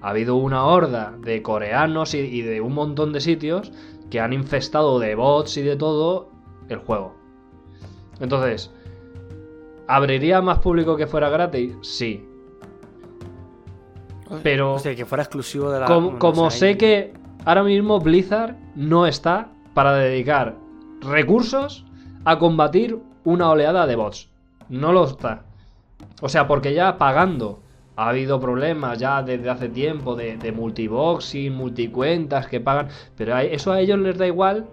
ha 0.02 0.10
habido 0.10 0.36
una 0.36 0.66
horda 0.66 1.14
de 1.22 1.42
coreanos 1.42 2.14
y, 2.14 2.20
y 2.20 2.42
de 2.42 2.62
un 2.62 2.74
montón 2.74 3.12
de 3.14 3.22
sitios 3.22 3.72
que 4.10 4.20
han 4.20 4.34
infestado 4.34 5.00
de 5.00 5.16
bots 5.16 5.58
y 5.58 5.62
de 5.64 5.76
todo 5.78 6.30
el 6.70 6.78
juego. 6.80 7.16
Entonces, 8.20 8.72
¿abriría 9.88 10.42
más 10.42 10.60
público 10.60 10.96
que 10.96 11.08
fuera 11.08 11.30
gratis? 11.30 11.76
Sí. 11.82 12.26
pero- 14.44 14.74
Hostia, 14.76 14.96
que 14.96 15.06
fuera 15.06 15.24
exclusivo 15.24 15.70
de 15.72 15.80
la. 15.80 15.86
Como, 15.86 16.50
sé, 16.52 16.78
que 16.78 17.14
ahora 17.46 17.64
mismo 17.64 18.00
Blizzard 18.00 18.56
no 18.76 19.06
está 19.08 19.52
para 19.76 19.94
dedicar 19.94 20.56
recursos 21.02 21.86
a 22.24 22.40
combatir 22.40 22.98
una 23.26 23.50
oleada 23.50 23.86
de 23.86 23.96
bots. 23.96 24.30
No 24.70 24.94
lo 24.94 25.04
está. 25.04 25.44
O 26.22 26.30
sea, 26.30 26.48
porque 26.48 26.74
ya 26.74 26.98
pagando 26.98 27.60
ha 27.98 28.10
habido 28.10 28.40
problemas 28.40 28.98
ya 28.98 29.22
desde 29.22 29.50
hace 29.50 29.70
tiempo 29.70 30.16
de, 30.16 30.52
multiboxing, 30.56 31.54
multicuentas 31.54 32.48
que 32.48 32.62
pagan. 32.62 32.88
Pero 33.18 33.38
eso 33.38 33.74
a 33.74 33.82
ellos 33.82 34.00
les 34.00 34.18
da 34.18 34.26
igual 34.26 34.66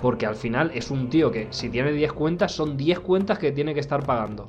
porque 0.00 0.24
al 0.24 0.36
final 0.36 0.70
es 0.72 0.90
un 0.90 1.08
tío 1.08 1.30
que 1.30 1.48
si 1.50 1.68
tiene 1.68 1.92
10 1.92 2.12
cuentas 2.12 2.52
son 2.52 2.76
10 2.76 3.00
cuentas 3.00 3.38
que 3.38 3.52
tiene 3.52 3.74
que 3.74 3.80
estar 3.80 4.06
pagando. 4.06 4.48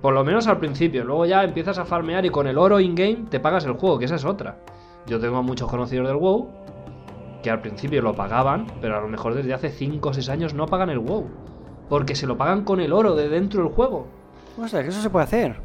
Por 0.00 0.12
lo 0.12 0.24
menos 0.24 0.48
al 0.48 0.58
principio. 0.58 1.04
Luego 1.04 1.24
ya 1.26 1.44
empiezas 1.44 1.78
a 1.78 1.84
farmear 1.84 2.26
y 2.26 2.30
con 2.30 2.48
el 2.48 2.58
oro 2.58 2.80
in-game 2.80 3.26
te 3.30 3.38
pagas 3.38 3.64
el 3.64 3.74
juego, 3.74 4.00
que 4.00 4.06
esa 4.06 4.16
es 4.16 4.24
otra. 4.24 4.58
Yo 5.06 5.20
tengo 5.20 5.36
a 5.36 5.42
muchos 5.42 5.70
conocidos 5.70 6.08
del 6.08 6.16
WoW 6.16 6.48
que 7.42 7.50
al 7.50 7.60
principio 7.60 8.02
lo 8.02 8.14
pagaban, 8.14 8.66
pero 8.80 8.96
a 8.96 9.00
lo 9.00 9.08
mejor 9.08 9.34
desde 9.34 9.54
hace 9.54 9.70
5 9.70 10.08
o 10.08 10.12
6 10.12 10.28
años 10.28 10.54
no 10.54 10.66
pagan 10.66 10.90
el 10.90 10.98
WoW. 10.98 11.26
Porque 11.88 12.14
se 12.14 12.26
lo 12.26 12.38
pagan 12.38 12.64
con 12.64 12.80
el 12.80 12.92
oro 12.92 13.14
de 13.14 13.28
dentro 13.28 13.62
del 13.62 13.72
juego. 13.72 14.06
Hostia, 14.58 14.82
que 14.82 14.88
eso 14.88 15.02
se 15.02 15.10
puede 15.10 15.24
hacer. 15.24 15.56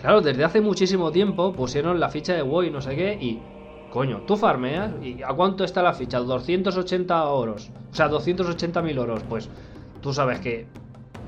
Claro, 0.00 0.20
desde 0.20 0.44
hace 0.44 0.60
muchísimo 0.60 1.10
tiempo 1.10 1.52
pusieron 1.52 2.00
la 2.00 2.08
ficha 2.08 2.32
de 2.34 2.42
WoW 2.42 2.62
y 2.62 2.70
no 2.70 2.80
sé 2.80 2.96
qué 2.96 3.14
y... 3.20 3.42
Coño, 3.90 4.20
tú 4.24 4.36
farmeas 4.36 4.92
y 5.02 5.20
¿a 5.20 5.32
cuánto 5.32 5.64
está 5.64 5.82
la 5.82 5.92
ficha? 5.92 6.20
280 6.20 7.24
oros. 7.24 7.72
O 7.90 7.94
sea, 7.94 8.08
280.000 8.08 8.98
oros. 9.00 9.24
Pues 9.28 9.50
tú 10.00 10.12
sabes 10.12 10.38
que 10.38 10.68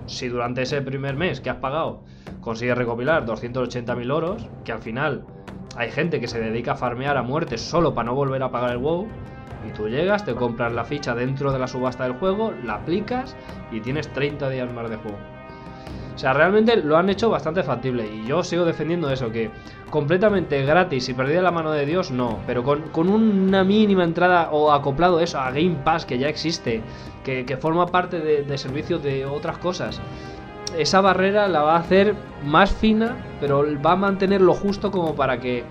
si 0.06 0.28
durante 0.28 0.62
ese 0.62 0.80
primer 0.80 1.16
mes 1.16 1.40
que 1.40 1.50
has 1.50 1.56
pagado 1.56 2.04
consigues 2.40 2.78
recopilar 2.78 3.26
280.000 3.26 4.12
oros, 4.12 4.46
que 4.64 4.70
al 4.70 4.80
final 4.80 5.24
hay 5.76 5.90
gente 5.90 6.20
que 6.20 6.28
se 6.28 6.40
dedica 6.40 6.72
a 6.72 6.76
farmear 6.76 7.16
a 7.16 7.22
muerte 7.22 7.58
solo 7.58 7.94
para 7.94 8.06
no 8.06 8.14
volver 8.14 8.42
a 8.42 8.50
pagar 8.50 8.70
el 8.70 8.78
WoW, 8.78 9.08
y 9.66 9.72
tú 9.72 9.88
llegas, 9.88 10.24
te 10.24 10.34
compras 10.34 10.72
la 10.72 10.84
ficha 10.84 11.14
dentro 11.14 11.52
de 11.52 11.58
la 11.58 11.66
subasta 11.66 12.04
del 12.04 12.14
juego, 12.14 12.52
la 12.64 12.74
aplicas 12.74 13.36
y 13.70 13.80
tienes 13.80 14.12
30 14.12 14.48
días 14.50 14.72
más 14.72 14.88
de 14.90 14.96
juego. 14.96 15.18
O 16.14 16.18
sea, 16.18 16.34
realmente 16.34 16.76
lo 16.76 16.98
han 16.98 17.08
hecho 17.08 17.30
bastante 17.30 17.62
factible 17.62 18.06
y 18.06 18.26
yo 18.26 18.44
sigo 18.44 18.64
defendiendo 18.64 19.10
eso, 19.10 19.32
que 19.32 19.50
completamente 19.88 20.62
gratis 20.62 21.08
y 21.08 21.14
perdida 21.14 21.40
la 21.40 21.50
mano 21.50 21.72
de 21.72 21.86
Dios, 21.86 22.10
no, 22.10 22.38
pero 22.46 22.62
con, 22.62 22.82
con 22.90 23.08
una 23.08 23.64
mínima 23.64 24.04
entrada 24.04 24.50
o 24.50 24.72
acoplado 24.72 25.20
eso 25.20 25.38
a 25.38 25.50
Game 25.50 25.78
Pass 25.84 26.04
que 26.04 26.18
ya 26.18 26.28
existe, 26.28 26.82
que, 27.24 27.46
que 27.46 27.56
forma 27.56 27.86
parte 27.86 28.20
de, 28.20 28.42
de 28.42 28.58
servicios 28.58 29.02
de 29.02 29.24
otras 29.24 29.56
cosas, 29.58 30.00
esa 30.76 31.00
barrera 31.00 31.48
la 31.48 31.62
va 31.62 31.76
a 31.76 31.80
hacer 31.80 32.14
más 32.44 32.70
fina, 32.72 33.16
pero 33.40 33.64
va 33.82 33.92
a 33.92 33.96
mantener 33.96 34.40
lo 34.40 34.54
justo 34.54 34.90
como 34.90 35.14
para 35.14 35.40
que 35.40 35.64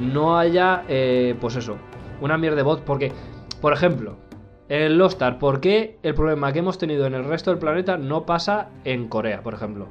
no 0.00 0.38
haya, 0.38 0.84
eh, 0.88 1.34
pues 1.40 1.56
eso, 1.56 1.76
una 2.20 2.38
mierda 2.38 2.56
de 2.56 2.62
bot. 2.62 2.82
Porque, 2.82 3.12
por 3.60 3.72
ejemplo, 3.72 4.16
el 4.68 4.98
Lost 4.98 5.22
Ark, 5.22 5.38
¿por 5.38 5.60
qué 5.60 5.98
el 6.02 6.14
problema 6.14 6.52
que 6.52 6.58
hemos 6.58 6.78
tenido 6.78 7.06
en 7.06 7.14
el 7.14 7.24
resto 7.24 7.50
del 7.50 7.60
planeta 7.60 7.96
no 7.96 8.26
pasa 8.26 8.68
en 8.84 9.08
Corea, 9.08 9.42
por 9.42 9.54
ejemplo? 9.54 9.88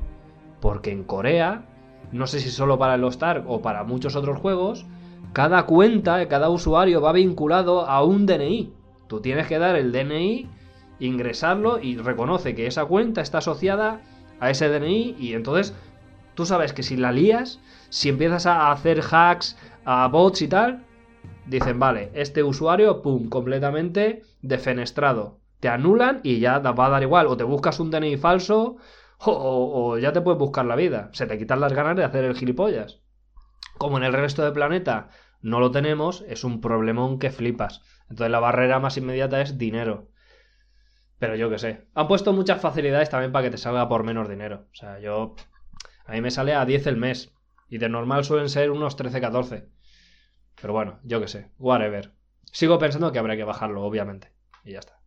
Porque 0.60 0.92
en 0.92 1.04
Corea, 1.04 1.66
no 2.12 2.28
sé 2.28 2.40
si 2.40 2.50
solo 2.50 2.78
para 2.78 2.96
el 2.96 3.02
Lost 3.02 3.24
Ark 3.24 3.46
o 3.48 3.62
para 3.62 3.84
muchos 3.84 4.16
otros 4.16 4.40
juegos, 4.40 4.86
cada 5.34 5.66
cuenta, 5.66 6.28
cada 6.28 6.50
usuario 6.50 7.02
va 7.02 7.12
vinculado 7.12 7.88
a 7.88 8.04
un 8.04 8.26
DNI. 8.26 8.74
Tú 9.08 9.22
tienes 9.22 9.48
que 9.48 9.60
dar 9.60 9.76
el 9.76 9.92
DNI, 9.92 10.50
ingresarlo 11.00 11.80
y 11.80 11.98
reconoce 11.98 12.56
que 12.56 12.68
esa 12.68 12.86
cuenta 12.86 13.22
está 13.22 13.40
asociada 13.40 14.02
a 14.40 14.50
ese 14.50 14.70
DNI 14.70 15.16
y 15.20 15.34
entonces 15.34 15.74
tú 16.36 16.46
sabes 16.46 16.74
que 16.74 16.84
si 16.84 16.98
la 16.98 17.12
lías, 17.12 17.60
si 17.90 18.10
empiezas 18.10 18.46
a 18.46 18.72
hacer 18.72 19.02
hacks 19.02 19.58
a 19.86 20.08
bots 20.08 20.42
y 20.42 20.48
tal, 20.48 20.84
dicen, 21.46 21.80
vale, 21.80 22.12
este 22.14 22.44
usuario, 22.44 23.02
pum, 23.02 23.30
completamente 23.30 24.24
defenestrado. 24.42 25.40
Te 25.60 25.70
anulan 25.70 26.20
y 26.24 26.40
ya 26.40 26.60
va 26.60 26.86
a 26.86 26.90
dar 26.90 27.04
igual. 27.04 27.28
O 27.28 27.38
te 27.38 27.44
buscas 27.44 27.80
un 27.80 27.92
DNI 27.92 28.18
falso 28.18 28.78
o, 29.20 29.98
ya 29.98 30.12
te 30.14 30.22
puedes 30.22 30.40
buscar 30.40 30.66
la 30.66 30.76
vida. 30.76 31.10
Se 31.14 31.26
te 31.26 31.38
quitan 31.38 31.60
las 31.60 31.74
ganas 31.74 31.96
de 31.96 32.04
hacer 32.04 32.24
el 32.26 32.36
gilipollas. 32.36 33.02
Como 33.78 33.98
en 33.98 34.04
el 34.04 34.14
resto 34.14 34.44
del 34.44 34.54
planeta 34.54 35.10
no 35.42 35.60
lo 35.60 35.72
tenemos, 35.72 36.24
es 36.28 36.44
un 36.44 36.62
problemón 36.62 37.20
que 37.20 37.32
flipas. 37.32 37.82
Entonces 38.10 38.32
la 38.32 38.40
barrera 38.40 38.80
más 38.80 38.98
inmediata 38.98 39.42
es 39.42 39.58
dinero. 39.58 40.10
Pero 41.20 41.36
yo 41.36 41.50
qué 41.50 41.60
sé. 41.60 41.88
Han 41.94 42.08
puesto 42.08 42.34
muchas 42.34 42.62
facilidades 42.62 43.10
también 43.10 43.32
para 43.32 43.46
que 43.46 43.52
te 43.52 43.58
salga 43.58 43.88
por 43.88 44.04
menos 44.04 44.30
dinero. 44.30 44.68
O 44.72 44.76
sea, 44.76 45.00
yo. 45.00 45.36
A 46.06 46.12
mí 46.12 46.22
me 46.22 46.32
sale 46.32 46.54
a 46.54 46.66
10 46.66 46.88
el 46.88 46.98
mes. 46.98 47.34
Y 47.68 47.78
de 47.80 47.90
normal 47.90 48.24
suelen 48.26 48.50
ser 48.50 48.70
unos 48.70 48.98
13-14. 48.98 49.70
Pero 50.66 50.74
bueno, 50.74 50.98
yo 51.04 51.22
qué 51.22 51.28
sé. 51.28 51.50
Whatever. 51.60 52.10
Sigo 52.52 52.80
pensando 52.80 53.12
que 53.12 53.20
habrá 53.20 53.36
que 53.38 53.44
bajarlo, 53.44 53.84
obviamente. 53.84 54.32
Y 54.64 54.72
ya 54.72 54.80
está. 54.80 54.98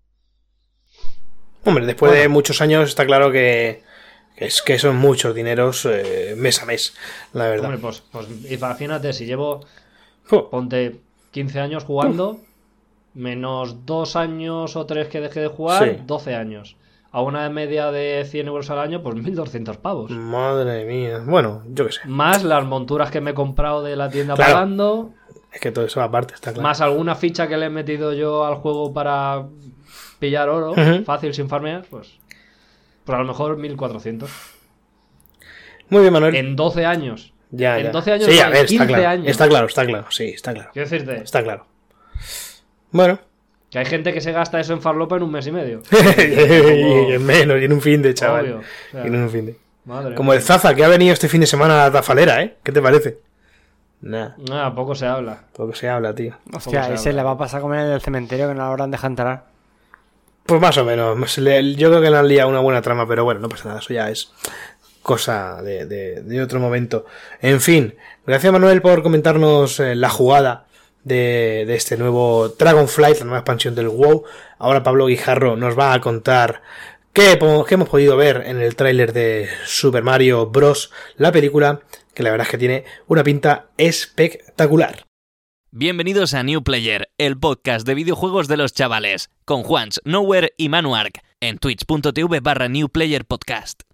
Hombre, 1.64 1.84
después 1.84 2.10
Bueno. 2.10 2.22
de 2.22 2.28
muchos 2.28 2.60
años 2.60 2.88
está 2.88 3.04
claro 3.04 3.32
que, 3.32 3.82
es 4.36 4.62
que 4.62 4.78
son 4.78 4.94
muchos 4.94 5.34
dineros 5.34 5.84
eh, 5.84 6.34
mes 6.38 6.62
a 6.62 6.66
mes, 6.66 6.94
la 7.32 7.48
verdad. 7.48 7.64
Hombre, 7.64 7.80
pues, 7.80 8.02
pues 8.12 8.28
imagínate, 8.52 9.12
si 9.12 9.26
llevo, 9.26 9.66
ponte 10.52 11.00
15 11.32 11.58
años 11.58 11.82
jugando, 11.82 12.38
menos 13.14 13.84
2 13.84 14.14
años 14.14 14.76
o 14.76 14.86
3 14.86 15.08
que 15.08 15.20
dejé 15.20 15.40
de 15.40 15.48
jugar, 15.48 15.82
Sí. 15.96 16.02
12 16.06 16.36
años. 16.36 16.76
A 17.10 17.20
una 17.22 17.50
media 17.50 17.90
de 17.90 18.24
100 18.30 18.46
euros 18.46 18.70
al 18.70 18.78
año, 18.78 19.02
pues 19.02 19.16
1200 19.16 19.78
pavos. 19.78 20.12
Madre 20.12 20.84
mía. 20.84 21.20
Bueno, 21.26 21.64
yo 21.66 21.86
qué 21.86 21.92
sé. 21.94 22.00
Más 22.04 22.44
las 22.44 22.64
monturas 22.64 23.10
que 23.10 23.20
me 23.20 23.32
he 23.32 23.34
comprado 23.34 23.82
de 23.82 23.96
la 23.96 24.08
tienda 24.08 24.34
Claro. 24.36 24.52
pagando, 24.52 25.14
Es 25.52 25.60
que 25.60 25.70
todo 25.72 25.84
eso 25.86 26.02
aparte 26.02 26.34
está 26.34 26.52
claro. 26.52 26.62
más 26.68 26.80
alguna 26.80 27.14
ficha 27.14 27.48
que 27.48 27.56
le 27.56 27.66
he 27.66 27.70
metido 27.70 28.12
yo 28.12 28.44
al 28.44 28.56
juego 28.56 28.92
para 28.92 29.46
pillar 30.18 30.48
oro, 30.48 30.74
fácil, 31.04 31.32
sin 31.32 31.48
farmear, 31.48 31.84
pues, 31.88 32.18
pues 33.04 33.16
a 33.16 33.20
lo 33.20 33.26
mejor 33.26 33.56
1400. 33.56 34.30
Muy 35.88 36.02
bien, 36.02 36.12
Manuel. 36.12 36.34
En 36.36 36.54
12 36.56 36.84
años. 36.84 37.32
Ya, 37.50 37.78
en 37.78 37.86
ya. 37.86 37.90
12 37.92 38.12
años, 38.12 38.26
Sí, 38.26 38.38
a 38.40 38.48
ver, 38.48 38.56
está 38.56 38.66
15 38.68 38.86
claro. 38.86 39.08
años. 39.08 39.26
Está 39.28 39.48
claro, 39.48 39.66
está 39.66 39.86
claro. 39.86 40.06
Sí, 40.10 40.24
está 40.24 40.52
claro. 40.52 40.70
Quiero 40.74 40.88
decirte, 40.88 41.16
Está 41.22 41.42
claro. 41.42 41.66
Bueno. 42.90 43.18
que 43.70 43.78
hay 43.78 43.86
gente 43.86 44.12
que 44.12 44.20
se 44.20 44.32
gasta 44.32 44.60
eso 44.60 44.74
en 44.74 44.82
farlopa 44.82 45.16
en 45.16 45.22
un 45.22 45.30
mes 45.32 45.46
y 45.46 45.52
medio. 45.52 45.80
y 46.18 47.12
en 47.12 47.24
menos, 47.24 47.60
y 47.60 47.64
en 47.64 47.72
un 47.72 47.80
fin 47.80 48.02
de 48.02 48.12
chaval. 48.12 48.44
Obvio, 48.44 48.58
o 48.58 48.62
sea, 48.92 49.04
Y 49.04 49.06
en 49.06 49.16
un 49.16 49.30
fin 49.30 49.46
de. 49.46 49.56
Madre 49.86 50.14
Como 50.14 50.34
el 50.34 50.42
Zaza, 50.42 50.74
que 50.74 50.84
ha 50.84 50.88
venido 50.88 51.14
este 51.14 51.28
fin 51.28 51.40
de 51.40 51.46
semana 51.46 51.86
a 51.86 51.90
la 51.90 52.02
Falera, 52.02 52.42
¿eh? 52.42 52.56
¿Qué 52.62 52.72
te 52.72 52.82
parece? 52.82 53.18
Nah, 54.00 54.30
Ah, 54.52 54.72
poco 54.74 54.94
se 54.94 55.06
habla. 55.06 55.40
poco 55.52 55.74
se 55.74 55.88
habla, 55.88 56.14
tío. 56.14 56.36
Hostia, 56.52 56.84
se 56.84 56.94
ese 56.94 57.08
habla. 57.10 57.22
le 57.22 57.24
va 57.26 57.30
a 57.32 57.38
pasar 57.38 57.60
como 57.60 57.74
en 57.74 57.80
el 57.80 58.00
cementerio 58.00 58.46
que 58.48 58.54
no 58.54 58.60
lo 58.64 58.70
habrán 58.70 58.90
dejado 58.90 59.08
entrar. 59.08 59.44
Pues 60.46 60.60
más 60.60 60.78
o 60.78 60.84
menos. 60.84 61.30
Se 61.32 61.40
le- 61.40 61.74
Yo 61.74 61.88
creo 61.90 62.00
que 62.00 62.10
le 62.10 62.16
han 62.16 62.28
liado 62.28 62.48
una 62.48 62.60
buena 62.60 62.80
trama, 62.80 63.06
pero 63.08 63.24
bueno, 63.24 63.40
no 63.40 63.48
pasa 63.48 63.68
nada. 63.68 63.80
Eso 63.80 63.92
ya 63.92 64.08
es 64.08 64.32
cosa 65.02 65.60
de, 65.62 65.86
de- 65.86 66.22
de 66.22 66.42
otro 66.42 66.60
momento. 66.60 67.06
En 67.40 67.60
fin, 67.60 67.94
gracias 68.26 68.52
Manuel 68.52 68.80
por 68.82 69.02
comentarnos 69.02 69.80
eh, 69.80 69.94
la 69.94 70.10
jugada 70.10 70.66
de, 71.04 71.64
de 71.66 71.74
este 71.74 71.96
nuevo 71.96 72.48
Dragonflight, 72.50 73.18
la 73.18 73.24
nueva 73.24 73.38
expansión 73.38 73.74
del 73.74 73.88
WoW. 73.88 74.24
Ahora 74.58 74.82
Pablo 74.82 75.06
Guijarro 75.06 75.56
nos 75.56 75.78
va 75.78 75.92
a 75.92 76.00
contar 76.00 76.62
qué, 77.12 77.38
qué 77.66 77.74
hemos 77.74 77.88
podido 77.88 78.16
ver 78.16 78.42
en 78.46 78.60
el 78.60 78.76
tráiler 78.76 79.12
de 79.12 79.48
Super 79.64 80.02
Mario 80.02 80.46
Bros. 80.46 80.90
La 81.16 81.32
película, 81.32 81.80
que 82.18 82.24
la 82.24 82.32
verdad 82.32 82.48
es 82.48 82.50
que 82.50 82.58
tiene 82.58 82.84
una 83.06 83.22
pinta 83.22 83.70
espectacular. 83.76 85.06
Bienvenidos 85.70 86.34
a 86.34 86.42
New 86.42 86.64
Player, 86.64 87.08
el 87.16 87.38
podcast 87.38 87.86
de 87.86 87.94
videojuegos 87.94 88.48
de 88.48 88.56
los 88.56 88.72
chavales, 88.72 89.30
con 89.44 89.62
Juans, 89.62 90.00
Nowhere 90.04 90.52
y 90.56 90.68
Manuark, 90.68 91.20
en 91.40 91.58
twitch.tv 91.58 92.40
barra 92.40 92.68
New 92.68 92.88
Player 92.88 93.24
Podcast. 93.24 93.87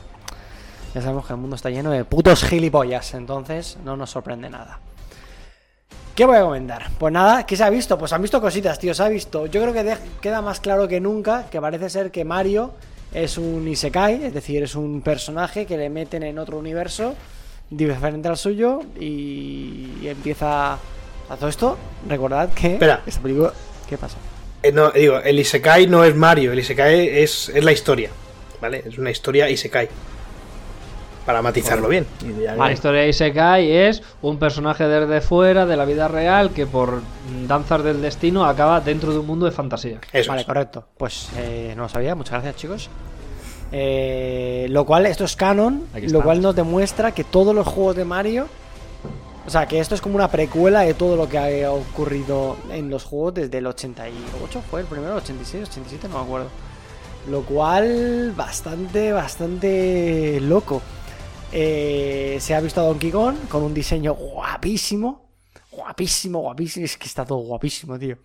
ya 0.95 1.03
sabemos 1.03 1.27
que 1.27 1.35
el 1.35 1.39
mundo 1.39 1.57
está 1.57 1.69
lleno 1.69 1.91
de 1.91 2.07
putos 2.07 2.45
gilipollas, 2.45 3.13
entonces 3.13 3.77
no 3.85 3.95
nos 3.95 4.09
sorprende 4.09 4.49
nada. 4.49 4.81
¿Qué 6.15 6.25
voy 6.25 6.39
a 6.39 6.43
comentar? 6.43 6.89
Pues 6.99 7.13
nada, 7.13 7.45
¿qué 7.45 7.57
se 7.57 7.65
ha 7.65 7.71
visto? 7.71 7.99
Pues 7.99 8.15
han 8.15 8.23
visto 8.23 8.41
cositas, 8.41 8.79
tío, 8.79 8.95
se 8.95 9.03
ha 9.03 9.09
visto. 9.09 9.45
Yo 9.45 9.61
creo 9.61 9.75
que 9.75 9.97
queda 10.23 10.41
más 10.41 10.61
claro 10.61 10.89
que 10.89 10.99
nunca 10.99 11.45
que 11.51 11.61
parece 11.61 11.91
ser 11.91 12.11
que 12.11 12.25
Mario 12.25 12.73
es 13.13 13.37
un 13.37 13.69
Isekai, 13.69 14.25
es 14.25 14.33
decir, 14.33 14.63
es 14.63 14.75
un 14.75 15.03
personaje 15.03 15.67
que 15.67 15.77
le 15.77 15.91
meten 15.91 16.23
en 16.23 16.39
otro 16.39 16.57
universo 16.57 17.15
diferente 17.71 18.29
al 18.29 18.37
suyo 18.37 18.81
y, 18.99 20.07
empieza 20.07 20.75
a 20.75 21.37
todo 21.39 21.49
esto. 21.49 21.79
Recordad 22.09 22.53
que 22.53 22.75
Espera. 22.75 23.03
esta 23.07 23.21
película... 23.21 23.53
¿Qué 23.89 23.97
pasa? 23.99 24.17
Eh, 24.63 24.73
no, 24.73 24.91
digo, 24.91 25.19
el 25.19 25.39
Isekai 25.39 25.87
no 25.87 26.05
es 26.05 26.15
Mario, 26.15 26.53
el 26.53 26.59
Isekai 26.61 27.09
es, 27.09 27.49
es 27.49 27.65
la 27.65 27.73
historia, 27.73 28.11
¿vale? 28.61 28.83
Es 28.87 28.97
una 28.99 29.11
historia 29.11 29.51
Isekai. 29.51 29.89
para 31.27 31.43
matizarlo 31.43 31.89
bien. 31.89 32.07
La 32.57 32.73
historia 32.73 33.03
de 33.03 33.09
Isekai 33.09 33.71
es 33.71 34.03
un 34.23 34.39
personaje 34.39 34.87
desde 34.87 35.21
fuera 35.21 35.67
de 35.67 35.77
la 35.77 35.85
vida 35.85 36.09
real 36.09 36.51
que 36.51 36.67
por 36.67 37.01
danzas 37.47 37.83
del 37.85 38.01
destino 38.03 38.45
acaba 38.45 38.81
dentro 38.81 39.13
de 39.13 39.19
un 39.19 39.27
mundo 39.27 39.47
de 39.47 39.53
fantasía. 39.53 40.01
Eso 40.13 40.31
Vale, 40.31 40.43
es. 40.43 40.47
correcto. 40.47 40.85
Pues 40.97 41.29
eh, 41.37 41.75
no 41.77 41.83
lo 41.85 41.89
sabía, 41.89 42.15
muchas 42.15 42.33
gracias 42.35 42.57
chicos. 42.57 42.91
Eh, 43.73 44.67
lo 44.69 44.85
cual, 44.85 45.07
esto 45.07 45.25
es 45.25 45.35
canon, 45.35 45.87
lo 45.95 46.23
cual 46.23 46.43
nos 46.43 46.55
demuestra 46.55 47.13
que 47.13 47.25
todos 47.25 47.55
los 47.55 47.67
juegos 47.67 47.97
de 47.97 48.05
Mario... 48.05 48.47
O 49.45 49.51
sea, 49.51 49.67
que 49.67 49.81
esto 49.81 49.97
es 49.97 50.01
como 50.01 50.15
una 50.15 50.31
precuela 50.31 50.83
de 50.83 50.95
todo 50.95 51.17
lo 51.17 51.29
que 51.29 51.37
ha 51.37 51.73
ocurrido 51.73 52.57
en 52.71 52.89
los 52.89 53.03
juegos 53.03 53.35
desde 53.35 53.59
el 53.59 53.67
88, 53.67 54.63
fue 54.71 54.83
el 54.83 54.87
primero, 54.87 55.17
86, 55.17 55.69
87, 55.69 56.07
no 56.09 56.19
me 56.19 56.25
acuerdo. 56.25 56.49
Lo 57.29 57.43
cual, 57.43 58.33
bastante, 58.37 59.13
bastante 59.13 60.39
loco. 60.41 60.81
Eh, 61.53 62.39
se 62.41 62.55
ha 62.55 62.61
visto 62.61 62.81
a 62.81 62.85
Donkey 62.85 63.11
Kong 63.11 63.37
con 63.49 63.63
un 63.63 63.75
diseño 63.75 64.15
guapísimo. 64.15 65.29
Guapísimo, 65.71 66.41
guapísimo. 66.41 66.85
Es 66.85 66.97
que 66.97 67.07
está 67.07 67.25
todo 67.25 67.39
guapísimo, 67.39 67.99
tío. 67.99 68.17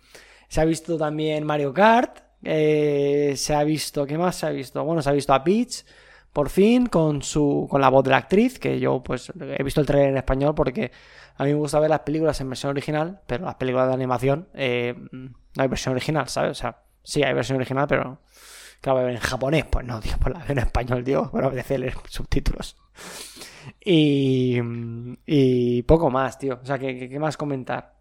Se 0.48 0.60
ha 0.60 0.64
visto 0.64 0.96
también 0.96 1.44
Mario 1.44 1.72
Kart. 1.74 2.27
Eh, 2.42 3.34
se 3.36 3.54
ha 3.54 3.64
visto. 3.64 4.06
¿Qué 4.06 4.18
más 4.18 4.36
se 4.36 4.46
ha 4.46 4.50
visto? 4.50 4.84
Bueno, 4.84 5.02
se 5.02 5.10
ha 5.10 5.12
visto 5.12 5.32
a 5.34 5.42
Peach. 5.44 5.84
Por 6.32 6.50
fin, 6.50 6.86
con 6.86 7.22
su. 7.22 7.66
con 7.70 7.80
la 7.80 7.88
voz 7.88 8.04
de 8.04 8.10
la 8.10 8.18
actriz. 8.18 8.58
Que 8.58 8.78
yo, 8.80 9.02
pues, 9.02 9.32
he 9.40 9.62
visto 9.62 9.80
el 9.80 9.86
trailer 9.86 10.10
en 10.10 10.16
español 10.18 10.54
porque 10.54 10.92
a 11.36 11.44
mí 11.44 11.50
me 11.52 11.58
gusta 11.58 11.80
ver 11.80 11.90
las 11.90 12.00
películas 12.00 12.40
en 12.40 12.48
versión 12.50 12.70
original. 12.70 13.20
Pero 13.26 13.44
las 13.46 13.56
películas 13.56 13.88
de 13.88 13.94
animación. 13.94 14.48
eh, 14.54 14.94
no 15.12 15.62
hay 15.62 15.68
versión 15.68 15.92
original, 15.94 16.28
¿sabes? 16.28 16.52
O 16.52 16.54
sea, 16.54 16.82
sí 17.02 17.22
hay 17.22 17.34
versión 17.34 17.56
original, 17.56 17.86
pero. 17.88 18.20
Claro, 18.80 19.08
en 19.08 19.16
japonés, 19.18 19.64
pues 19.64 19.84
no, 19.84 19.98
tío, 20.00 20.12
pues 20.20 20.32
la 20.32 20.40
veo 20.40 20.52
en 20.52 20.58
español, 20.58 21.02
tío, 21.02 21.28
pero 21.34 21.48
apetece 21.48 21.78
leer 21.78 21.94
subtítulos. 22.08 22.76
Y, 23.84 24.58
y 25.26 25.82
poco 25.82 26.10
más, 26.10 26.38
tío. 26.38 26.58
O 26.62 26.64
sea, 26.66 26.78
¿qué, 26.78 27.08
qué- 27.08 27.18
más 27.18 27.36
comentar? 27.36 27.97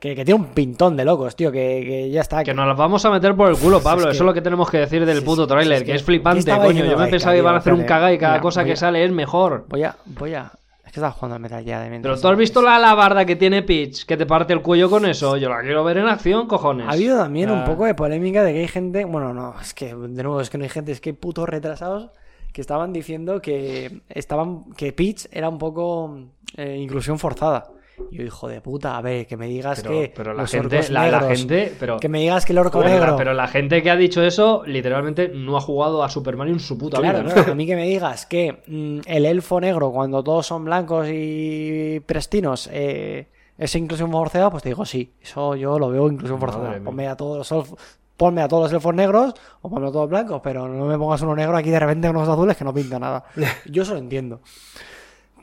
Que, 0.00 0.14
que 0.14 0.24
tiene 0.24 0.38
un 0.40 0.48
pintón 0.48 0.96
de 0.96 1.04
locos, 1.04 1.34
tío, 1.34 1.50
que, 1.50 1.82
que 1.86 2.10
ya 2.10 2.20
está. 2.20 2.44
Que 2.44 2.52
nos 2.52 2.66
las 2.66 2.76
vamos 2.76 3.02
a 3.06 3.10
meter 3.10 3.34
por 3.34 3.48
el 3.48 3.56
culo, 3.56 3.80
Pablo. 3.80 4.02
Es 4.02 4.06
que- 4.08 4.12
Eso 4.16 4.24
es 4.24 4.26
lo 4.26 4.34
que 4.34 4.42
tenemos 4.42 4.68
que 4.70 4.78
decir 4.78 5.06
del 5.06 5.18
Sí, 5.20 5.24
puto 5.24 5.42
sí, 5.44 5.48
tráiler, 5.48 5.72
es 5.76 5.80
que, 5.82 5.86
que- 5.86 5.96
es 5.96 6.02
flipante, 6.02 6.44
¿qué 6.44 6.50
estaba 6.50 6.64
coño. 6.66 6.84
Yo 6.84 6.98
me 6.98 7.06
pensaba 7.06 7.32
que 7.32 7.38
iban 7.38 7.54
a 7.54 7.58
hacer 7.58 7.72
un 7.72 7.84
caga 7.84 8.12
y 8.12 8.18
cada 8.18 8.34
mira, 8.34 8.42
cosa 8.42 8.64
que 8.64 8.72
a- 8.72 8.76
sale 8.76 9.02
es 9.04 9.10
mejor. 9.12 9.64
Voy 9.68 9.82
a, 9.84 9.96
voy 10.04 10.34
a. 10.34 10.52
Es 10.84 10.92
que 10.92 11.00
estaba 11.00 11.12
jugando 11.12 11.36
a 11.36 11.38
Metal 11.38 11.64
Gear 11.64 11.78
de 11.78 11.84
Pero 11.86 11.90
mientras- 11.90 12.20
tú 12.20 12.28
has 12.28 12.36
visto 12.36 12.60
la 12.60 12.76
alabarda 12.76 13.24
que 13.24 13.36
tiene 13.36 13.62
Peach, 13.62 14.04
que 14.04 14.16
te 14.18 14.26
parte 14.26 14.52
el 14.52 14.60
cuello 14.60 14.90
con 14.90 15.06
eso. 15.06 15.38
Yo 15.38 15.48
la 15.48 15.62
quiero 15.62 15.82
ver 15.84 15.96
en 15.96 16.06
acción, 16.08 16.46
cojones. 16.48 16.86
Ha 16.86 16.92
habido 16.92 17.16
también 17.16 17.50
un 17.50 17.60
Ah. 17.60 17.64
poco 17.64 17.86
de 17.86 17.94
polémica 17.94 18.42
de 18.42 18.52
que 18.52 18.58
hay 18.60 18.68
gente. 18.68 19.04
Bueno, 19.06 19.32
no, 19.32 19.54
es 19.58 19.72
que 19.72 19.94
de 19.94 20.22
nuevo 20.22 20.40
es 20.42 20.50
que 20.50 20.58
no 20.58 20.64
hay 20.64 20.70
gente, 20.70 20.92
es 20.92 21.00
que 21.00 21.10
hay 21.10 21.16
putos 21.16 21.48
retrasados 21.48 22.10
que 22.52 22.60
estaban 22.60 22.92
diciendo 22.92 23.40
que 23.40 24.02
estaban 24.10 24.64
que 24.76 24.92
Peach 24.92 25.26
era 25.32 25.48
un 25.48 25.58
poco 25.58 26.18
eh, 26.56 26.76
inclusión 26.78 27.18
forzada. 27.18 27.64
Yo, 28.10 28.22
hijo 28.22 28.48
de 28.48 28.60
puta, 28.60 28.96
a 28.96 29.00
ver, 29.00 29.26
que 29.26 29.36
me 29.36 29.46
digas 29.46 29.80
Pero, 29.82 29.94
que 29.94 30.12
pero 30.14 30.34
la 30.34 30.42
los 30.42 30.50
gente, 30.50 30.76
orcos 30.78 30.90
la, 30.90 31.20
gente, 31.20 31.72
pero, 31.78 31.98
que 31.98 32.08
me 32.08 32.20
digas 32.20 32.44
que 32.44 32.52
el 32.52 32.58
orco 32.58 32.82
negro. 32.82 33.16
pero 33.16 33.34
la 33.34 33.46
gente 33.46 33.82
que 33.82 33.90
ha 33.90 33.96
dicho 33.96 34.22
eso, 34.22 34.62
literalmente 34.66 35.28
no 35.28 35.56
ha 35.56 35.60
jugado 35.60 36.02
a 36.02 36.08
Super 36.08 36.36
Mario 36.36 36.54
en 36.54 36.60
su 36.60 36.76
puta 36.76 36.98
Claro, 36.98 37.22
vida. 37.22 37.32
claro, 37.34 37.52
a 37.52 37.54
mí 37.54 37.66
que 37.66 37.76
me 37.76 37.86
digas 37.86 38.26
que 38.26 38.62
mm, 38.66 39.00
el 39.06 39.26
elfo 39.26 39.60
negro, 39.60 39.90
cuando 39.92 40.22
todos 40.24 40.46
son 40.46 40.64
blancos 40.64 41.06
y 41.10 42.00
prestinos, 42.06 42.68
eh, 42.72 43.28
es 43.58 43.74
inclusión 43.76 44.10
forzada, 44.10 44.50
pues 44.50 44.62
te 44.64 44.70
digo 44.70 44.84
sí. 44.84 45.12
Eso 45.22 45.54
yo 45.54 45.78
lo 45.78 45.88
veo 45.90 46.08
inclusión 46.10 46.40
forzada. 46.40 46.80
Ponme 46.82 47.06
a 47.06 47.16
todos 47.16 47.38
los 47.38 47.52
elfos, 47.52 47.78
ponme 48.16 48.42
a 48.42 48.48
todos 48.48 48.64
los 48.64 48.72
elfos 48.72 48.94
negros 48.94 49.34
o 49.62 49.70
ponme 49.70 49.86
a 49.88 49.92
todos 49.92 50.08
blancos, 50.10 50.40
pero 50.42 50.66
no 50.66 50.86
me 50.86 50.98
pongas 50.98 51.22
uno 51.22 51.36
negro 51.36 51.56
aquí 51.56 51.70
de 51.70 51.78
repente 51.78 52.08
con 52.08 52.16
unos 52.16 52.28
azules 52.28 52.56
que 52.56 52.64
no 52.64 52.74
pinta 52.74 52.98
nada. 52.98 53.24
Yo 53.66 53.82
eso 53.84 53.92
lo 53.94 54.00
entiendo. 54.00 54.40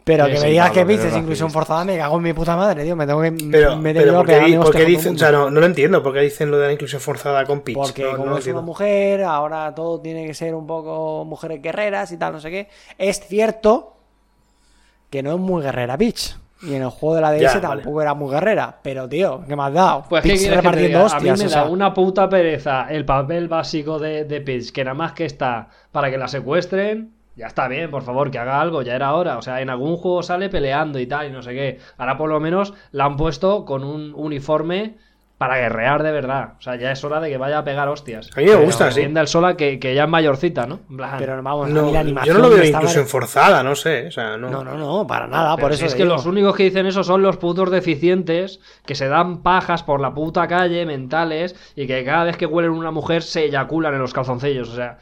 Pero 0.04 0.26
que 0.26 0.38
sí, 0.38 0.44
me 0.44 0.50
digas 0.50 0.68
Pablo, 0.70 0.74
que 0.74 0.80
que 0.82 0.86
Peach 0.88 1.00
eres 1.02 1.14
es 1.14 1.20
inclusión 1.20 1.52
forzada, 1.52 1.86
me 1.86 1.98
cago 1.98 2.18
en 2.18 2.24
mi 2.24 2.34
puta 2.34 2.56
madre, 2.58 2.84
tío. 2.84 2.96
Me 2.96 3.06
tengo 3.06 3.22
que 3.22 3.32
Pero, 3.52 3.78
me 3.78 3.94
pero 3.94 4.06
tengo 4.06 4.18
¿por 4.18 4.26
que 4.26 4.32
qué, 4.32 4.36
pegar 4.38 4.46
di- 4.48 4.52
mi 4.52 4.58
por 4.58 4.66
hostia 4.68 4.80
qué 4.80 4.86
con 4.86 4.94
todo 4.94 4.98
el 4.98 4.98
dicen, 4.98 5.16
o 5.16 5.20
sea, 5.20 5.32
no, 5.32 5.52
no 5.52 5.60
lo 5.60 5.66
entiendo, 5.68 6.04
por 6.04 6.14
qué 6.14 6.20
dicen 6.22 6.52
lo 6.52 6.58
de 6.58 6.68
la 6.68 6.74
inclusión 6.74 7.02
forzada 7.02 7.46
con 7.46 7.62
Peach? 7.62 7.78
Porque 7.78 8.04
No- 8.04 8.12
no 8.12 8.18
como 8.18 8.30
lo 8.32 8.36
es 8.38 8.40
entiendo. 8.40 8.60
una 8.62 8.66
mujer, 8.66 9.24
ahora 9.24 9.76
todo 9.76 10.02
tiene 10.02 10.26
que 10.26 10.34
ser 10.34 10.56
un 10.56 10.66
poco 10.66 11.24
mujeres 11.26 11.62
guerreras 11.62 12.12
y 12.12 12.18
tal, 12.18 12.34
no 12.34 12.40
sé 12.40 12.50
qué. 12.50 12.68
Es 12.98 13.20
cierto 13.28 13.96
que 15.10 15.22
no 15.24 15.34
es 15.34 15.40
muy 15.40 15.62
guerrera 15.62 15.98
Peach. 15.98 16.36
Y 16.64 16.76
en 16.76 16.84
el 16.84 16.90
juego 16.90 17.16
de 17.16 17.22
la 17.22 17.32
DS 17.32 17.42
Ya, 17.56 17.62
tampoco 17.62 18.02
era 18.04 18.14
muy 18.14 18.32
guerrera. 18.32 18.78
Pero, 18.84 19.10
tío, 19.10 19.44
¿qué 19.48 19.56
me 19.56 19.64
has 19.64 19.74
dado? 19.74 20.06
Pues 20.08 20.22
Peach 20.22 20.34
¿qué 20.34 20.40
quieres 20.40 20.50
que 20.60 20.62
repartiendo 20.62 21.00
diga? 21.00 21.16
A 21.18 21.20
mí 21.20 21.30
hostias, 21.30 21.40
me 21.40 21.46
o 21.46 21.50
da 21.50 21.54
sea, 21.64 21.72
una 21.72 21.94
puta 21.94 22.30
pereza 22.30 22.88
el 22.90 23.04
papel 23.04 23.48
básico 23.48 23.98
de, 23.98 24.26
de 24.26 24.42
Peach, 24.42 24.72
que 24.72 24.84
nada 24.84 24.94
más 24.94 25.14
que 25.14 25.26
está 25.26 25.70
para 25.92 26.12
que 26.12 26.18
la 26.20 26.28
secuestren. 26.28 27.14
Ya 27.36 27.48
está 27.48 27.68
bien, 27.68 27.90
por 27.90 28.04
favor, 28.04 28.30
que 28.30 28.40
haga 28.40 28.60
algo, 28.62 28.82
ya 28.82 28.96
era 28.96 29.14
hora. 29.14 29.38
O 29.38 29.42
sea, 29.42 29.62
en 29.62 29.70
algún 29.70 29.96
juego 29.98 30.22
sale 30.24 30.50
peleando 30.50 31.00
y 31.00 31.08
tal, 31.08 31.28
y 31.28 31.32
no 31.32 31.42
sé 31.42 31.54
qué. 31.54 31.80
Ahora 31.98 32.18
por 32.18 32.30
lo 32.30 32.40
menos 32.40 32.74
la 32.92 33.06
han 33.06 33.16
puesto 33.16 33.66
con 33.66 33.84
un 33.84 34.14
uniforme 34.16 34.98
para 35.42 35.58
guerrear 35.58 36.04
de 36.04 36.12
verdad. 36.12 36.50
O 36.60 36.62
sea, 36.62 36.76
ya 36.76 36.92
es 36.92 37.04
hora 37.04 37.20
de 37.20 37.28
que 37.28 37.38
vaya 37.38 37.58
a 37.58 37.64
pegar 37.64 37.90
hostias. 37.90 38.30
A 38.38 38.42
mí 38.42 38.46
me 38.46 38.54
gusta, 38.58 38.92
sí. 38.92 39.00
entienda 39.00 39.22
el 39.22 39.28
sola 39.28 39.58
que, 39.58 39.80
que 39.80 39.96
ya 39.96 40.04
es 40.04 40.10
mayorcita, 40.10 40.68
¿no? 40.68 40.82
Pero 41.18 41.42
vamos, 41.42 41.66
a 41.66 41.74
No, 41.74 41.86
mí 41.88 41.88
la 41.88 41.94
yo 41.94 42.00
animación 42.02 42.38
no 42.38 42.44
lo 42.44 42.50
veo 42.52 42.64
inclusión 42.64 43.08
forzada, 43.08 43.64
no 43.64 43.74
sé. 43.74 44.06
O 44.06 44.12
sea, 44.12 44.38
no. 44.38 44.52
No, 44.52 44.64
no, 44.64 44.78
no, 44.78 45.08
para 45.08 45.26
nada. 45.26 45.56
Pero 45.56 45.70
por 45.70 45.76
si 45.76 45.78
eso 45.78 45.88
es 45.88 45.96
que 45.96 46.04
digo. 46.04 46.14
los 46.14 46.28
únicos 46.28 46.56
que 46.56 46.62
dicen 46.66 46.86
eso 46.86 47.04
son 47.04 47.24
los 47.24 47.38
putos 47.38 47.72
deficientes 47.72 48.60
que 48.86 48.94
se 48.94 49.08
dan 49.08 49.42
pajas 49.42 49.82
por 49.82 50.00
la 50.00 50.14
puta 50.14 50.48
calle 50.48 50.86
mentales 50.86 51.56
y 51.76 51.88
que 51.88 52.06
cada 52.06 52.26
vez 52.26 52.38
que 52.38 52.46
huelen 52.46 52.70
una 52.70 52.92
mujer 52.92 53.24
se 53.24 53.46
eyaculan 53.46 53.96
en 53.96 54.00
los 54.02 54.14
calzoncillos. 54.14 54.70
O 54.70 54.76
sea, 54.76 55.00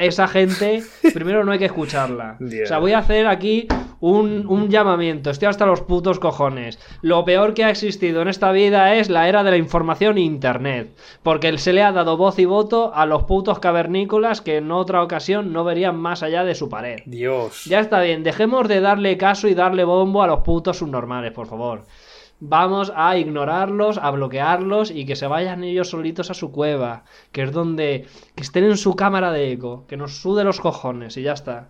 esa 0.00 0.26
gente, 0.26 0.84
primero 1.12 1.44
no 1.44 1.52
hay 1.52 1.58
que 1.58 1.66
escucharla. 1.66 2.36
Dios. 2.40 2.64
O 2.64 2.66
sea, 2.68 2.78
voy 2.78 2.92
a 2.92 2.98
hacer 3.00 3.26
aquí 3.26 3.68
un, 4.00 4.46
un 4.48 4.70
llamamiento. 4.70 5.28
Estoy 5.28 5.48
hasta 5.48 5.66
los 5.66 5.82
putos 5.82 6.18
cojones. 6.18 6.78
Lo 7.02 7.26
peor 7.26 7.52
que 7.52 7.64
ha 7.64 7.68
existido 7.68 8.22
en 8.22 8.28
esta 8.28 8.52
vida 8.52 8.94
es 8.94 9.10
la 9.10 9.28
era 9.28 9.44
de 9.44 9.50
la 9.50 9.58
información 9.58 9.81
e 9.90 10.20
internet. 10.20 10.96
Porque 11.22 11.56
se 11.58 11.72
le 11.72 11.82
ha 11.82 11.92
dado 11.92 12.16
voz 12.16 12.38
y 12.38 12.44
voto 12.44 12.92
a 12.94 13.06
los 13.06 13.24
putos 13.24 13.58
cavernícolas 13.58 14.40
que 14.40 14.56
en 14.56 14.70
otra 14.70 15.02
ocasión 15.02 15.52
no 15.52 15.64
verían 15.64 15.96
más 15.96 16.22
allá 16.22 16.44
de 16.44 16.54
su 16.54 16.68
pared. 16.68 17.00
Dios. 17.06 17.64
Ya 17.66 17.80
está 17.80 18.00
bien, 18.00 18.22
dejemos 18.22 18.68
de 18.68 18.80
darle 18.80 19.16
caso 19.16 19.48
y 19.48 19.54
darle 19.54 19.84
bombo 19.84 20.22
a 20.22 20.26
los 20.26 20.40
putos 20.40 20.78
subnormales, 20.78 21.32
por 21.32 21.46
favor. 21.46 21.84
Vamos 22.44 22.92
a 22.96 23.16
ignorarlos, 23.16 23.98
a 23.98 24.10
bloquearlos 24.10 24.90
y 24.90 25.06
que 25.06 25.14
se 25.14 25.28
vayan 25.28 25.62
ellos 25.62 25.90
solitos 25.90 26.28
a 26.30 26.34
su 26.34 26.50
cueva, 26.50 27.04
que 27.30 27.42
es 27.42 27.52
donde 27.52 28.06
que 28.34 28.42
estén 28.42 28.64
en 28.64 28.76
su 28.76 28.96
cámara 28.96 29.30
de 29.30 29.52
eco, 29.52 29.84
que 29.86 29.96
nos 29.96 30.20
sude 30.20 30.42
los 30.42 30.60
cojones 30.60 31.16
y 31.16 31.22
ya 31.22 31.34
está. 31.34 31.68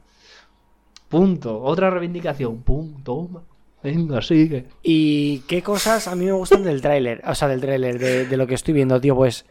Punto. 1.11 1.63
Otra 1.63 1.91
reivindicación. 1.91 2.63
Punto. 2.63 3.43
Venga, 3.83 4.23
sigue. 4.23 4.67
¿Y 4.83 5.41
qué 5.41 5.63
cosas 5.63 6.07
a 6.09 6.15
mí 6.15 6.25
me 6.27 6.33
gustan 6.33 6.63
del 6.63 6.81
tráiler? 6.81 7.21
O 7.27 7.35
sea, 7.35 7.49
del 7.49 7.61
tráiler, 7.61 7.99
de, 7.99 8.37
lo 8.37 8.47
que 8.47 8.55
estoy 8.55 8.75
viendo, 8.75 9.01
tío. 9.01 9.17
Pues 9.17 9.45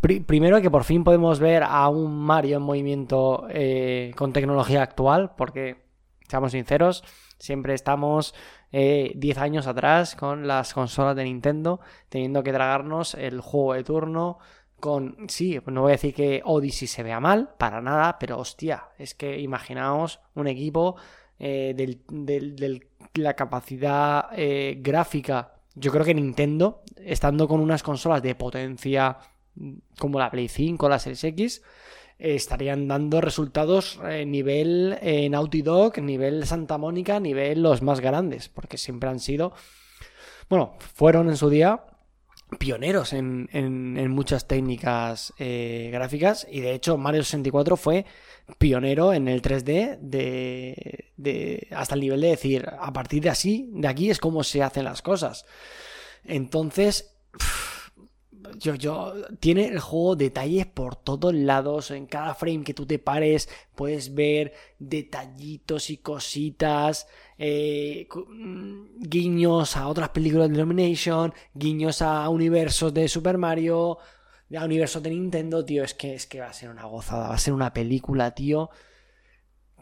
pri- 0.00 0.20
primero 0.20 0.60
que 0.60 0.70
por 0.70 0.84
fin 0.84 1.02
podemos 1.04 1.40
ver 1.40 1.64
a 1.64 1.88
un 1.88 2.16
Mario 2.20 2.58
en 2.58 2.62
movimiento 2.62 3.46
eh, 3.50 4.12
con 4.16 4.32
tecnología 4.32 4.82
actual, 4.82 5.32
porque, 5.36 5.78
seamos 6.28 6.52
sinceros, 6.52 7.02
siempre 7.38 7.74
estamos 7.74 8.34
eh, 8.70 9.12
10 9.16 9.38
años 9.38 9.66
atrás 9.66 10.14
con 10.14 10.46
las 10.46 10.74
consolas 10.74 11.16
de 11.16 11.24
Nintendo, 11.24 11.80
teniendo 12.08 12.44
que 12.44 12.52
tragarnos 12.52 13.14
el 13.14 13.40
juego 13.40 13.74
de 13.74 13.82
turno. 13.84 14.38
Con, 14.78 15.16
sí, 15.28 15.60
no 15.66 15.82
voy 15.82 15.90
a 15.90 15.94
decir 15.94 16.12
que 16.14 16.42
Odyssey 16.44 16.88
se 16.88 17.02
vea 17.02 17.20
mal, 17.20 17.50
para 17.58 17.80
nada, 17.80 18.16
pero 18.18 18.38
hostia, 18.38 18.84
es 18.98 19.14
que 19.14 19.38
imaginaos 19.40 20.20
un 20.34 20.46
equipo 20.48 20.96
eh, 21.38 21.72
del- 21.76 22.02
la 23.14 23.34
capacidad 23.34 24.26
eh, 24.36 24.78
gráfica. 24.80 25.54
Yo 25.74 25.90
creo 25.90 26.04
que 26.04 26.14
Nintendo, 26.14 26.82
estando 26.96 27.48
con 27.48 27.60
unas 27.60 27.82
consolas 27.82 28.22
de 28.22 28.34
potencia 28.34 29.18
mm, 29.54 29.72
como 29.98 30.18
la 30.18 30.30
Play 30.30 30.48
5 30.48 30.86
o 30.86 30.88
la 30.88 30.98
Series 30.98 31.24
X, 31.24 31.62
estarían 32.18 32.86
dando 32.86 33.20
resultados 33.20 33.98
eh, 34.04 34.24
nivel 34.24 34.98
eh, 35.02 35.28
Naughty 35.28 35.62
Dog, 35.62 35.98
nivel 35.98 36.46
Santa 36.46 36.78
Mónica, 36.78 37.18
nivel 37.18 37.62
los 37.62 37.82
más 37.82 38.00
grandes, 38.00 38.48
porque 38.48 38.78
siempre 38.78 39.10
han 39.10 39.18
sido, 39.18 39.52
bueno, 40.48 40.76
fueron 40.78 41.28
en 41.28 41.36
su 41.36 41.50
día 41.50 41.84
pioneros 42.58 43.12
en, 43.12 43.48
en- 43.52 44.10
muchas 44.10 44.46
técnicas 44.46 45.32
eh, 45.38 45.90
gráficas 45.92 46.46
y 46.50 46.60
de 46.60 46.74
hecho 46.74 46.98
Mario 46.98 47.22
64 47.22 47.76
fue 47.76 48.04
pionero 48.58 49.12
en 49.12 49.28
el 49.28 49.40
3D 49.42 49.98
de, 50.00 51.12
de- 51.16 51.68
hasta 51.70 51.94
el 51.94 52.00
nivel 52.02 52.20
de 52.20 52.28
decir 52.28 52.68
a 52.78 52.92
partir 52.92 53.22
de 53.22 53.30
así 53.30 53.70
de 53.72 53.88
aquí 53.88 54.10
es 54.10 54.18
como 54.18 54.44
se 54.44 54.62
hacen 54.62 54.84
las 54.84 55.02
cosas 55.02 55.44
entonces 56.24 57.14
yo, 58.58 58.74
yo, 58.74 59.14
tiene 59.40 59.66
el 59.66 59.80
juego 59.80 60.16
detalles 60.16 60.66
por 60.66 60.96
todos 60.96 61.32
lados. 61.34 61.90
En 61.90 62.06
cada 62.06 62.34
frame 62.34 62.64
que 62.64 62.74
tú 62.74 62.86
te 62.86 62.98
pares, 62.98 63.48
puedes 63.74 64.14
ver 64.14 64.52
detallitos 64.78 65.90
y 65.90 65.98
cositas. 65.98 67.06
Eh, 67.38 68.06
mm, 68.10 69.00
guiños 69.00 69.76
a 69.76 69.88
otras 69.88 70.10
películas 70.10 70.48
de 70.48 70.56
Illumination. 70.56 71.32
Guiños 71.54 72.02
a 72.02 72.28
universos 72.28 72.92
de 72.94 73.08
Super 73.08 73.38
Mario. 73.38 73.98
A 74.56 74.64
universos 74.64 75.02
de 75.02 75.10
Nintendo, 75.10 75.64
tío. 75.64 75.84
Es 75.84 75.94
que, 75.94 76.14
es 76.14 76.26
que 76.26 76.40
va 76.40 76.48
a 76.48 76.52
ser 76.52 76.70
una 76.70 76.84
gozada. 76.84 77.28
Va 77.28 77.34
a 77.34 77.38
ser 77.38 77.54
una 77.54 77.72
película, 77.72 78.32
tío. 78.32 78.70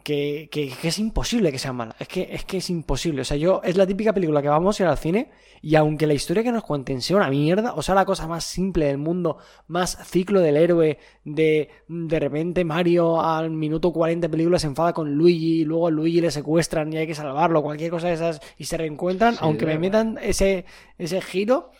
Que, 0.03 0.49
que- 0.51 0.71
que 0.81 0.87
es 0.87 0.99
imposible 0.99 1.51
que 1.51 1.59
sea 1.59 1.73
mala. 1.73 1.95
Es 1.99 2.07
que, 2.07 2.27
es 2.31 2.45
que 2.45 2.57
es 2.57 2.69
imposible. 2.69 3.21
O 3.21 3.25
sea, 3.25 3.37
yo, 3.37 3.61
es 3.63 3.77
la 3.77 3.85
típica 3.87 4.13
película 4.13 4.41
que 4.41 4.49
vamos 4.49 4.79
a 4.79 4.83
ir 4.83 4.89
al 4.89 4.97
cine 4.97 5.31
y 5.61 5.75
aunque 5.75 6.07
la 6.07 6.13
historia 6.13 6.43
que 6.43 6.51
nos 6.51 6.63
cuenten 6.63 7.01
sea 7.01 7.17
una 7.17 7.29
mierda, 7.29 7.73
o 7.73 7.81
sea, 7.81 7.93
la 7.95 8.05
cosa 8.05 8.27
más 8.27 8.43
simple 8.43 8.85
del 8.87 8.97
mundo, 8.97 9.37
más 9.67 9.97
ciclo 10.09 10.39
del 10.39 10.57
héroe, 10.57 10.97
de 11.23 11.69
de 11.87 12.19
repente 12.19 12.63
Mario 12.63 13.21
al 13.21 13.51
minuto 13.51 13.91
40 13.93 14.27
de 14.27 14.31
película 14.31 14.57
se 14.59 14.67
enfada 14.67 14.93
con 14.93 15.13
Luigi, 15.13 15.61
y 15.61 15.65
luego 15.65 15.87
a 15.87 15.91
Luigi 15.91 16.19
le 16.21 16.31
secuestran 16.31 16.91
y 16.91 16.97
hay 16.97 17.05
que 17.07 17.13
salvarlo, 17.15 17.61
cualquier 17.61 17.91
cosa 17.91 18.07
de 18.07 18.13
esas, 18.13 18.41
y 18.57 18.65
se 18.65 18.77
reencuentran, 18.77 19.33
Sí, 19.33 19.39
aunque 19.41 19.65
me 19.65 19.77
metan 19.77 20.17
ese, 20.21 20.65
ese 20.97 21.21
giro, 21.21 21.71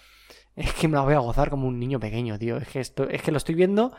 es 0.55 0.73
que 0.73 0.87
me 0.87 0.95
la 0.97 1.01
voy 1.03 1.13
a 1.13 1.19
gozar 1.19 1.49
como 1.49 1.67
un 1.67 1.79
niño 1.79 1.99
pequeño, 1.99 2.37
tío. 2.37 2.57
Es 2.57 2.67
que, 2.67 2.81
esto, 2.81 3.09
es 3.09 3.21
que 3.21 3.31
lo 3.31 3.37
estoy 3.37 3.55
viendo, 3.55 3.93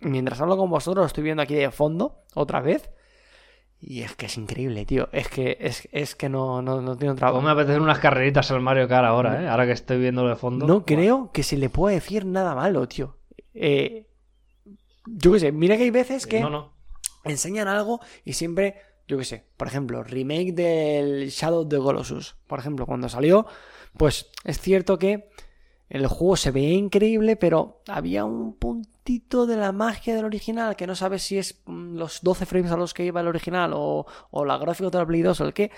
mientras 0.00 0.40
hablo 0.40 0.56
con 0.56 0.70
vosotros, 0.70 1.02
lo 1.02 1.06
estoy 1.06 1.24
viendo 1.24 1.42
aquí 1.42 1.54
de 1.54 1.70
fondo, 1.70 2.22
otra 2.34 2.60
vez. 2.60 2.90
Y 3.86 4.00
es 4.02 4.16
que 4.16 4.26
es 4.26 4.38
increíble, 4.38 4.86
tío. 4.86 5.10
Es 5.12 5.28
que, 5.28 5.58
es, 5.60 5.86
es 5.92 6.14
que 6.14 6.30
no, 6.30 6.62
no, 6.62 6.80
no 6.80 6.96
tiene 6.96 7.12
otra... 7.12 7.30
Pues 7.30 7.44
me 7.44 7.50
apetecen 7.50 7.82
unas 7.82 7.98
carreritas 7.98 8.50
al 8.50 8.62
Mario 8.62 8.88
Kart 8.88 9.04
ahora, 9.04 9.42
¿eh? 9.42 9.46
Ahora 9.48 9.66
que 9.66 9.72
estoy 9.72 9.98
viendo 9.98 10.26
de 10.26 10.36
fondo. 10.36 10.66
No 10.66 10.86
creo 10.86 11.30
que 11.32 11.42
se 11.42 11.58
le 11.58 11.68
pueda 11.68 11.94
decir 11.94 12.24
nada 12.24 12.54
malo, 12.54 12.88
tío. 12.88 13.18
Eh, 13.52 14.06
yo 15.06 15.32
qué 15.32 15.40
sé, 15.40 15.52
mira 15.52 15.76
que 15.76 15.82
hay 15.82 15.90
veces 15.90 16.26
que 16.26 16.40
No, 16.40 16.48
no. 16.48 16.72
enseñan 17.24 17.68
algo 17.68 18.00
y 18.24 18.32
siempre, 18.32 18.76
yo 19.06 19.18
qué 19.18 19.24
sé, 19.24 19.44
por 19.58 19.68
ejemplo, 19.68 20.02
remake 20.02 20.54
del 20.54 21.28
Shadow 21.28 21.64
of 21.64 21.68
the 21.68 21.76
Colossus. 21.76 22.36
Por 22.46 22.58
ejemplo, 22.60 22.86
cuando 22.86 23.10
salió, 23.10 23.46
pues 23.98 24.30
es 24.44 24.58
cierto 24.60 24.98
que 24.98 25.28
el 25.94 26.08
juego 26.08 26.36
se 26.36 26.50
veía 26.50 26.72
increíble, 26.72 27.36
pero 27.36 27.82
había 27.86 28.24
un 28.24 28.54
puntito 28.54 29.46
de 29.46 29.56
la 29.56 29.70
magia 29.70 30.16
del 30.16 30.24
original 30.24 30.74
que 30.74 30.88
no 30.88 30.96
sabes 30.96 31.22
si 31.22 31.38
es 31.38 31.62
mm, 31.66 31.96
los 31.96 32.20
12 32.20 32.46
frames 32.46 32.72
a 32.72 32.76
los 32.76 32.92
que 32.92 33.04
iba 33.04 33.20
el 33.20 33.28
original 33.28 33.72
o, 33.74 34.04
o 34.32 34.44
la 34.44 34.58
gráfica 34.58 34.90
de 34.90 34.98
la 34.98 35.06
Play 35.06 35.22
2 35.22 35.40
o 35.40 35.44
el 35.44 35.54
que, 35.54 35.70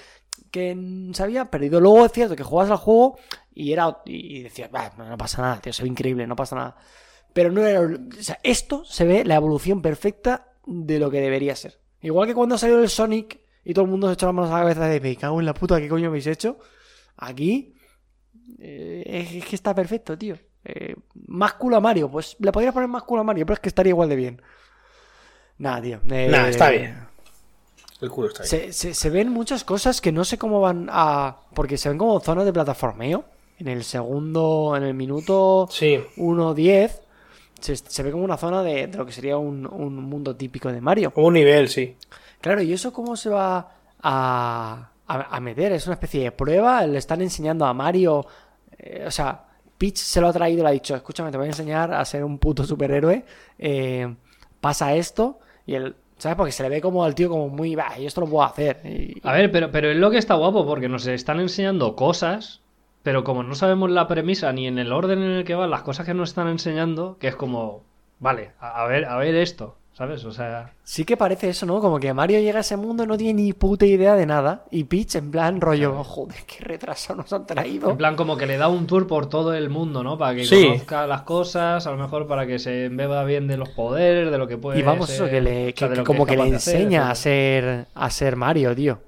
que 0.51 1.11
se 1.13 1.45
perdido. 1.45 1.81
Luego 1.81 2.07
es 2.07 2.13
cierto 2.13 2.35
que 2.35 2.43
jugabas 2.43 2.71
al 2.71 2.79
juego 2.79 3.19
y 3.55 3.73
era 3.73 3.99
y 4.07 4.43
decías, 4.43 4.71
"Bah, 4.71 4.91
no 4.97 5.19
pasa 5.19 5.43
nada, 5.43 5.61
tío, 5.61 5.75
se 5.75 5.83
ve 5.83 5.91
increíble, 5.91 6.27
no 6.27 6.35
pasa 6.35 6.57
nada. 6.57 6.77
Pero 7.35 7.53
no 7.53 7.63
era. 7.67 7.83
O 7.83 8.23
sea, 8.23 8.39
esto 8.43 8.87
se 8.87 9.05
ve 9.05 9.23
la 9.23 9.35
evolución 9.35 9.83
perfecta 9.83 10.53
de 10.65 10.99
lo 10.99 11.11
que 11.11 11.21
debería 11.21 11.55
ser. 11.55 11.79
Igual 12.01 12.27
que 12.27 12.35
cuando 12.35 12.57
salió 12.57 12.79
el 12.79 12.89
Sonic 12.89 13.41
y 13.63 13.75
todo 13.75 13.85
el 13.85 13.91
mundo 13.91 14.09
se 14.09 14.15
echó 14.15 14.25
las 14.25 14.35
manos 14.35 14.51
a 14.51 14.55
la 14.55 14.61
cabeza 14.61 14.87
de 14.87 14.99
me 14.99 15.15
cago 15.17 15.41
en 15.41 15.45
la 15.45 15.53
puta, 15.53 15.79
¿qué 15.79 15.91
coño 15.91 16.09
habéis 16.09 16.27
hecho? 16.27 16.59
Aquí. 17.19 17.76
Eh, 18.59 19.29
es, 19.37 19.45
que 19.45 19.57
está 19.57 19.75
perfecto, 19.75 20.17
tío. 20.17 20.37
Eh, 20.65 20.97
más 21.29 21.55
culo 21.55 21.77
a 21.77 21.81
Mario, 21.81 22.11
pues 22.11 22.37
le 22.41 22.51
podrías 22.53 22.75
poner 22.75 22.89
más 22.89 23.05
culo 23.05 23.21
a 23.21 23.25
Mario, 23.25 23.47
pero 23.47 23.55
es 23.55 23.61
que 23.61 23.69
estaría 23.69 23.91
igual 23.91 24.09
de 24.09 24.17
bien. 24.17 24.43
Nada, 25.59 25.81
tío. 25.81 26.01
eh, 26.11 26.29
Nah, 26.31 26.49
está 26.49 26.71
bien. 26.71 27.07
El 28.01 28.11
culo 28.11 28.29
está 28.29 28.43
bien. 28.43 28.49
se, 28.51 28.73
se- 28.73 28.95
se 28.95 29.11
ven 29.11 29.31
muchas 29.31 29.65
cosas 29.65 30.01
que 30.01 30.13
no 30.13 30.25
sé 30.25 30.39
cómo 30.39 30.61
van 30.61 30.89
a. 30.91 31.37
Porque 31.55 31.79
se 31.79 31.89
ven 31.89 31.99
como 31.99 32.21
zonas 32.21 32.45
de 32.45 32.53
plataformeo. 32.53 33.25
En 33.59 33.69
el 33.69 33.85
segundo, 33.85 34.75
en 34.77 34.83
el 34.83 34.93
minuto 34.93 35.67
Sí. 35.71 35.99
1.10, 36.19 37.01
se, 37.59 37.75
se 37.77 38.03
ve 38.03 38.11
como 38.13 38.23
una 38.23 38.37
zona 38.37 38.63
de, 38.63 38.87
de 38.87 38.99
lo 38.99 39.07
que 39.07 39.13
sería 39.13 39.39
un, 39.39 39.67
un 39.67 39.95
mundo 39.97 40.37
típico 40.37 40.71
de 40.71 40.83
Mario. 40.83 41.11
Como 41.11 41.29
un 41.29 41.35
nivel, 41.35 41.71
sí. 41.71 41.97
Claro, 42.43 42.61
¿y 42.61 42.75
eso 42.75 42.93
cómo 42.93 43.17
se 43.17 43.31
va 43.31 43.73
a, 44.03 44.91
a- 45.07 45.41
meter? 45.41 45.73
¿Es 45.73 45.87
una 45.87 45.95
especie 45.95 46.23
de 46.25 46.33
prueba? 46.33 46.87
¿Le 46.87 46.99
están 46.99 47.21
enseñando 47.23 47.65
a 47.67 47.75
Mario? 47.75 48.27
eh, 48.79 49.05
o 49.07 49.11
sea, 49.11 49.45
Peach 49.79 49.97
se 49.97 50.21
lo 50.21 50.29
ha 50.29 50.33
traído 50.33 50.63
le 50.63 50.69
ha 50.71 50.73
dicho, 50.73 50.95
escúchame, 50.97 51.31
te 51.31 51.37
voy 51.39 51.47
a 51.47 51.51
enseñar 51.51 51.93
a 51.95 52.05
ser 52.05 52.25
un 52.25 52.39
puto 52.39 52.65
superhéroe. 52.65 53.25
eh, 53.59 54.15
pasa 54.61 54.95
esto. 54.95 55.39
Y 55.67 55.75
él, 55.75 55.97
¿sabes? 56.19 56.37
Porque 56.37 56.53
se 56.53 56.63
le 56.63 56.69
ve 56.69 56.81
como 56.81 57.05
al 57.05 57.15
tío 57.15 57.29
como 57.29 57.49
muy, 57.49 57.75
va, 57.75 57.97
yo 57.99 58.07
esto 58.07 58.21
lo 58.23 58.27
puedo 58.29 58.45
hacer. 58.45 58.81
A 59.23 59.33
ver, 59.33 59.51
pero, 59.51 59.71
pero 59.71 59.91
es 59.91 59.97
lo 59.97 60.11
que 60.11 60.19
está 60.19 60.35
guapo, 60.35 60.67
porque 60.67 60.89
nos 60.89 61.07
están 61.07 61.41
enseñando 61.41 61.95
cosas, 61.97 62.61
pero 63.03 63.23
como 63.25 63.43
no 63.43 63.55
sabemos 63.55 63.91
la 63.91 64.09
premisa 64.09 64.53
ni 64.53 64.67
en 64.67 64.79
el 64.79 64.93
orden 64.93 65.23
en 65.23 65.31
el 65.31 65.45
que 65.45 65.55
van 65.55 65.71
las 65.71 65.83
cosas 65.83 66.07
que 66.07 66.15
nos 66.15 66.31
están 66.31 66.49
enseñando, 66.49 67.17
que 67.19 67.29
es 67.29 67.37
como, 67.37 67.83
vale, 68.19 68.53
a, 68.61 68.83
a 68.83 68.87
ver, 68.87 69.05
a 69.07 69.17
ver 69.19 69.35
esto, 69.37 69.77
¿sabes? 69.97 70.25
O 70.27 70.31
sea, 70.33 70.73
Sí 70.85 71.05
que 71.05 71.17
parece 71.17 71.49
eso, 71.49 71.65
¿no? 71.65 71.81
Como 71.81 71.99
que 71.99 72.13
Mario 72.13 72.39
llega 72.41 72.59
a 72.59 72.61
ese 72.61 72.77
mundo 72.77 73.05
y 73.05 73.07
no 73.07 73.17
tiene 73.17 73.43
ni 73.43 73.53
puta 73.55 73.87
idea 73.87 74.15
de 74.15 74.27
nada. 74.27 74.65
Y 74.71 74.85
Peach 74.85 75.15
en 75.17 75.31
plan 75.31 75.61
rollo, 75.61 76.05
joder, 76.05 76.37
qué 76.47 76.63
retraso 76.65 77.15
nos 77.15 77.33
han 77.33 77.47
traído. 77.47 77.91
en 77.91 77.97
plan 77.97 78.15
como 78.15 78.37
que 78.37 78.47
le 78.47 78.59
da 78.59 78.69
un 78.69 78.87
tour 78.87 79.07
por 79.07 79.29
todo 79.29 79.55
el 79.55 79.71
mundo, 79.71 80.03
¿no? 80.03 80.19
Para 80.19 80.35
que 80.37 80.45
Sí. 80.45 80.65
conozca 80.67 81.07
las 81.07 81.23
cosas, 81.23 81.87
a 81.87 81.91
lo 81.91 81.97
mejor 81.97 82.27
para 82.27 82.47
que 82.47 82.59
se 82.59 82.85
embeba 82.85 83.25
bien 83.25 83.47
de 83.49 83.57
los 83.57 83.71
poderes, 83.71 84.31
de 84.31 84.39
lo 84.39 84.47
que 84.47 84.59
puede 84.59 84.79
Y 84.79 84.83
vamos, 84.83 85.07
ser, 85.07 85.15
eso, 85.17 85.25
que, 85.31 85.41
le, 85.41 85.71
o 85.71 85.73
sea, 85.77 85.89
que- 85.89 86.05
como 86.05 86.27
que 86.27 86.37
le 86.37 86.43
hacer, 86.55 86.77
enseña 86.77 87.11
a 87.11 87.15
ser, 87.15 87.87
a 87.95 88.11
ser 88.11 88.37
Mario, 88.37 88.75
tío. 88.77 88.99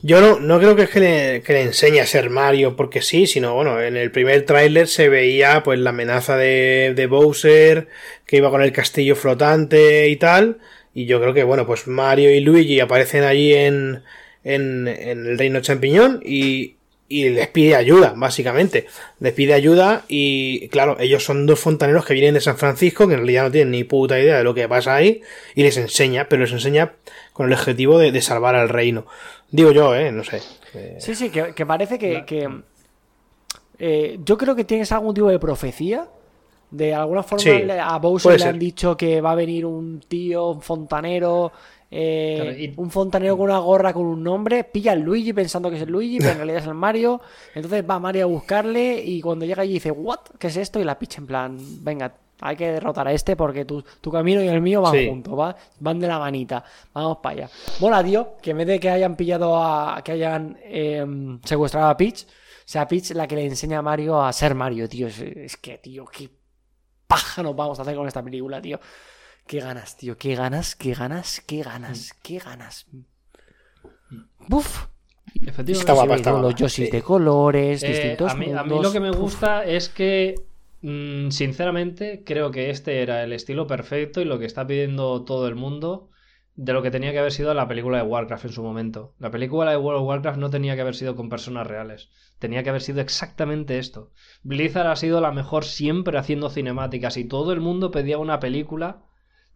Yo 0.00 0.20
no, 0.20 0.38
no 0.38 0.58
creo 0.60 0.76
que 0.76 0.82
es 0.82 0.90
que 0.90 1.00
le, 1.00 1.42
que 1.42 1.52
le 1.52 1.62
enseñe 1.62 1.98
a 1.98 2.06
ser 2.06 2.30
Mario 2.30 2.76
porque 2.76 3.02
sí, 3.02 3.26
sino 3.26 3.54
bueno, 3.54 3.80
en 3.82 3.96
el 3.96 4.12
primer 4.12 4.44
tráiler 4.44 4.86
se 4.86 5.08
veía 5.08 5.62
pues 5.64 5.80
la 5.80 5.90
amenaza 5.90 6.36
de, 6.36 6.92
de 6.94 7.06
Bowser, 7.06 7.88
que 8.24 8.36
iba 8.36 8.50
con 8.50 8.62
el 8.62 8.72
castillo 8.72 9.16
flotante 9.16 10.08
y 10.08 10.16
tal, 10.16 10.58
y 10.94 11.06
yo 11.06 11.20
creo 11.20 11.34
que 11.34 11.42
bueno, 11.42 11.66
pues 11.66 11.88
Mario 11.88 12.32
y 12.32 12.40
Luigi 12.40 12.78
aparecen 12.78 13.24
allí 13.24 13.52
en, 13.54 14.04
en, 14.44 14.86
en 14.86 15.26
el 15.26 15.38
reino 15.38 15.60
champiñón 15.60 16.20
y, 16.24 16.77
y 17.08 17.30
les 17.30 17.48
pide 17.48 17.74
ayuda, 17.74 18.12
básicamente. 18.16 18.86
Les 19.18 19.32
pide 19.32 19.54
ayuda 19.54 20.04
y 20.08 20.68
claro, 20.68 20.96
ellos 21.00 21.24
son 21.24 21.46
dos 21.46 21.58
fontaneros 21.58 22.04
que 22.04 22.12
vienen 22.14 22.34
de 22.34 22.40
San 22.40 22.58
Francisco, 22.58 23.08
que 23.08 23.14
en 23.14 23.20
realidad 23.20 23.44
no 23.44 23.50
tienen 23.50 23.70
ni 23.70 23.84
puta 23.84 24.20
idea 24.20 24.38
de 24.38 24.44
lo 24.44 24.52
que 24.54 24.68
pasa 24.68 24.94
ahí, 24.94 25.22
y 25.54 25.62
les 25.62 25.76
enseña, 25.78 26.28
pero 26.28 26.42
les 26.42 26.52
enseña 26.52 26.92
con 27.32 27.46
el 27.46 27.54
objetivo 27.54 27.98
de, 27.98 28.12
de 28.12 28.20
salvar 28.20 28.54
al 28.54 28.68
reino. 28.68 29.06
Digo 29.50 29.72
yo, 29.72 29.94
eh, 29.94 30.12
no 30.12 30.22
sé. 30.22 30.42
Eh, 30.74 30.98
Sí, 31.00 31.14
sí, 31.14 31.30
que, 31.30 31.54
que 31.54 31.64
parece 31.64 31.98
que... 31.98 32.24
que, 32.26 32.48
eh, 33.78 34.18
yo 34.24 34.36
creo 34.36 34.54
que 34.54 34.64
tienes 34.64 34.92
algún 34.92 35.14
tipo 35.14 35.28
de 35.28 35.38
profecía. 35.38 36.06
De 36.70 36.94
alguna 36.94 37.22
forma 37.22 37.42
Sí, 37.42 37.62
a 37.80 37.96
Bowser 37.96 38.38
le 38.38 38.44
han 38.44 38.58
dicho 38.58 38.94
que 38.94 39.22
va 39.22 39.30
a 39.32 39.34
venir 39.34 39.64
un 39.64 40.00
tío, 40.06 40.48
un 40.50 40.60
fontanero... 40.62 41.52
eh, 41.90 42.74
Un 42.76 42.90
fontanero 42.90 43.36
con 43.36 43.46
una 43.50 43.58
gorra 43.58 43.92
con 43.92 44.04
un 44.06 44.22
nombre, 44.22 44.64
pilla 44.64 44.92
al 44.92 45.00
Luigi 45.00 45.32
pensando 45.32 45.70
que 45.70 45.76
es 45.76 45.82
el 45.82 45.90
Luigi, 45.90 46.18
pero 46.18 46.30
en 46.32 46.36
realidad 46.38 46.60
es 46.60 46.66
el 46.66 46.74
Mario. 46.74 47.20
Entonces 47.54 47.84
va 47.88 47.98
Mario 47.98 48.24
a 48.24 48.26
buscarle 48.26 49.02
y 49.04 49.20
cuando 49.20 49.44
llega 49.46 49.62
allí 49.62 49.74
dice, 49.74 49.90
¿What? 49.90 50.20
¿Qué 50.38 50.48
es 50.48 50.56
esto? 50.56 50.80
Y 50.80 50.84
la 50.84 50.98
picha 50.98 51.20
en 51.20 51.26
plan, 51.26 51.58
venga, 51.82 52.14
hay 52.40 52.56
que 52.56 52.70
derrotar 52.70 53.08
a 53.08 53.12
este 53.12 53.34
porque 53.36 53.64
tu, 53.64 53.82
tu 54.00 54.12
camino 54.12 54.42
y 54.42 54.48
el 54.48 54.60
mío 54.60 54.80
van 54.82 54.92
Sí. 54.92 55.08
juntos, 55.08 55.36
¿va? 55.38 55.56
van 55.80 55.98
de 55.98 56.06
la 56.06 56.18
manita. 56.18 56.62
Vamos 56.92 57.18
para 57.22 57.34
allá. 57.34 57.50
Mola, 57.80 58.04
tío, 58.04 58.34
que 58.42 58.50
en 58.52 58.58
vez 58.58 58.66
de 58.66 58.78
que 58.80 58.90
hayan 58.90 59.16
pillado 59.16 59.56
a. 59.60 60.00
que 60.04 60.12
hayan 60.12 60.56
em, 60.62 61.40
secuestrado 61.42 61.88
a 61.88 61.96
Peach, 61.96 62.26
sea 62.64 62.86
Peach 62.86 63.10
la 63.10 63.26
que 63.26 63.34
le 63.34 63.46
enseña 63.46 63.78
a 63.78 63.82
Mario 63.82 64.22
a 64.22 64.32
ser 64.32 64.54
Mario, 64.54 64.88
tío. 64.88 65.08
Es, 65.08 65.18
es 65.20 65.56
que, 65.56 65.78
tío, 65.78 66.04
qué 66.04 66.28
paja 67.08 67.42
nos 67.42 67.56
vamos 67.56 67.78
a 67.78 67.82
hacer 67.82 67.96
con 67.96 68.06
esta 68.06 68.22
película, 68.22 68.60
tío. 68.60 68.78
Qué 69.48 69.60
ganas, 69.60 69.96
tío, 69.96 70.18
qué 70.18 70.34
ganas, 70.34 70.76
qué 70.76 70.92
ganas, 70.92 71.42
qué 71.46 71.62
ganas, 71.62 72.14
qué 72.22 72.38
ganas. 72.38 72.86
Buf. 74.46 74.86
Está 75.66 75.94
guapa, 75.94 76.16
está 76.16 76.32
los 76.32 76.54
Yoshis 76.54 76.86
sí. 76.86 76.90
de 76.90 77.02
colores, 77.02 77.82
Eh, 77.82 77.88
distintos 77.88 78.32
a, 78.32 78.34
mí, 78.34 78.52
a 78.52 78.62
mí 78.62 78.78
lo 78.82 78.92
que 78.92 79.00
me 79.00 79.10
gusta 79.10 79.64
es 79.64 79.88
que, 79.88 80.34
mm, 80.82 81.30
sinceramente, 81.30 82.22
creo 82.26 82.50
que 82.50 82.68
este 82.68 83.00
era 83.02 83.24
el 83.24 83.32
estilo 83.32 83.66
perfecto 83.66 84.20
y 84.20 84.26
lo 84.26 84.38
que 84.38 84.44
está 84.44 84.66
pidiendo 84.66 85.24
todo 85.24 85.48
el 85.48 85.54
mundo 85.54 86.10
de 86.54 86.72
lo 86.72 86.82
que 86.82 86.90
tenía 86.90 87.12
que 87.12 87.20
haber 87.20 87.32
sido 87.32 87.54
la 87.54 87.68
película 87.68 87.98
de 87.98 88.02
Warcraft 88.02 88.46
en 88.46 88.52
su 88.52 88.62
momento. 88.62 89.14
La 89.18 89.30
película 89.30 89.70
de 89.70 89.76
World 89.76 90.02
of 90.02 90.08
Warcraft 90.08 90.38
no 90.38 90.50
tenía 90.50 90.74
que 90.74 90.82
haber 90.82 90.96
sido 90.96 91.14
con 91.16 91.28
personas 91.28 91.66
reales. 91.66 92.10
Tenía 92.38 92.62
que 92.64 92.70
haber 92.70 92.82
sido 92.82 93.00
exactamente 93.00 93.78
esto. 93.78 94.10
Blizzard 94.42 94.88
ha 94.88 94.96
sido 94.96 95.20
la 95.20 95.32
mejor 95.32 95.64
siempre 95.64 96.18
haciendo 96.18 96.50
cinemáticas 96.50 97.16
y 97.16 97.24
todo 97.24 97.52
el 97.52 97.60
mundo 97.60 97.90
pedía 97.92 98.18
una 98.18 98.40
película, 98.40 99.04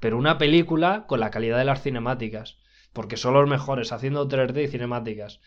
pero 0.02 0.18
una 0.18 0.36
película 0.36 1.06
con 1.06 1.20
la 1.20 1.30
calidad 1.30 1.58
de 1.58 1.64
las 1.64 1.80
cinemáticas. 1.80 2.58
Porque 2.92 3.16
son 3.16 3.34
los 3.34 3.48
mejores 3.48 3.92
haciendo 3.92 4.28
3D 4.28 4.64
y 4.64 4.66
cinemáticas. 4.66 5.40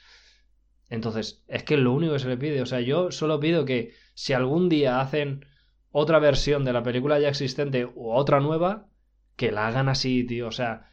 Entonces, 0.89 1.43
es 1.49 1.63
que 1.63 1.73
es 1.73 1.81
lo 1.81 1.91
único 1.91 2.13
que 2.13 2.19
se 2.19 2.29
le 2.29 2.37
pide. 2.37 2.61
O 2.61 2.65
sea, 2.65 2.79
yo 2.79 3.11
solo 3.11 3.41
pido 3.41 3.65
que 3.65 3.93
si 4.13 4.31
algún 4.31 4.69
día 4.69 5.01
hacen 5.01 5.45
otra 5.91 6.19
versión 6.19 6.63
de 6.63 6.71
la 6.71 6.83
película 6.83 7.19
ya 7.19 7.27
existente 7.27 7.83
o 7.83 8.15
otra 8.15 8.39
nueva, 8.39 8.87
que 9.35 9.51
la 9.51 9.67
hagan 9.67 9.89
así, 9.89 10.25
tío. 10.25 10.47
O 10.47 10.53
sea, 10.53 10.89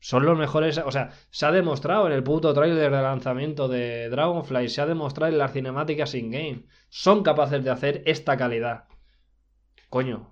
son 0.00 0.24
los 0.24 0.38
mejores. 0.38 0.78
O 0.78 0.90
sea, 0.90 1.10
se 1.28 1.44
ha 1.44 1.52
demostrado 1.52 2.06
en 2.06 2.14
el 2.14 2.22
puto 2.22 2.54
trailer 2.54 2.90
de 2.90 3.02
lanzamiento 3.02 3.68
de 3.68 4.08
Dragonfly, 4.08 4.70
se 4.70 4.80
ha 4.80 4.86
demostrado 4.86 5.30
en 5.30 5.38
las 5.38 5.52
cinemáticas 5.52 6.14
in-game. 6.14 6.64
Son 6.88 7.22
capaces 7.22 7.62
de 7.62 7.68
hacer 7.68 8.02
esta 8.06 8.38
calidad. 8.38 8.84
Coño, 9.90 10.31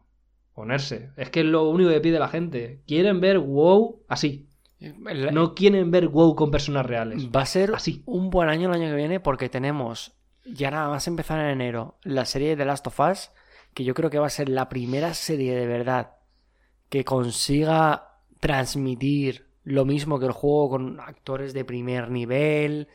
ponerse. 0.54 1.10
Es 1.16 1.30
que 1.30 1.40
es 1.40 1.46
lo 1.46 1.68
único 1.68 1.90
que 1.90 2.00
pide 2.00 2.18
la 2.18 2.28
gente. 2.28 2.82
Quieren 2.86 3.20
ver 3.20 3.38
WoW 3.38 4.02
así. 4.08 4.46
No 5.32 5.54
quieren 5.54 5.90
ver 5.90 6.08
WoW 6.08 6.34
con 6.34 6.50
personas 6.50 6.86
reales. 6.86 7.28
Va 7.34 7.42
a 7.42 7.46
ser 7.46 7.74
Así. 7.74 8.02
un 8.06 8.30
buen 8.30 8.48
año 8.48 8.68
el 8.68 8.74
año 8.80 8.88
que 8.90 8.96
viene 8.96 9.20
porque 9.20 9.48
tenemos 9.50 10.12
ya 10.46 10.70
nada 10.70 10.88
más 10.88 11.06
empezar 11.06 11.38
en 11.40 11.50
enero 11.50 11.98
la 12.02 12.24
serie 12.24 12.56
de 12.56 12.64
Last 12.64 12.86
of 12.86 12.98
Us, 12.98 13.30
que 13.74 13.84
yo 13.84 13.92
creo 13.94 14.08
que 14.08 14.18
va 14.18 14.26
a 14.26 14.30
ser 14.30 14.48
la 14.48 14.68
primera 14.70 15.12
serie 15.12 15.54
de 15.54 15.66
verdad 15.66 16.12
que 16.88 17.04
consiga 17.04 18.16
transmitir 18.40 19.46
lo 19.64 19.84
mismo 19.84 20.18
que 20.18 20.26
el 20.26 20.32
juego 20.32 20.70
con 20.70 20.98
actores 21.00 21.52
de 21.52 21.64
primer 21.66 22.10
nivel. 22.10 22.88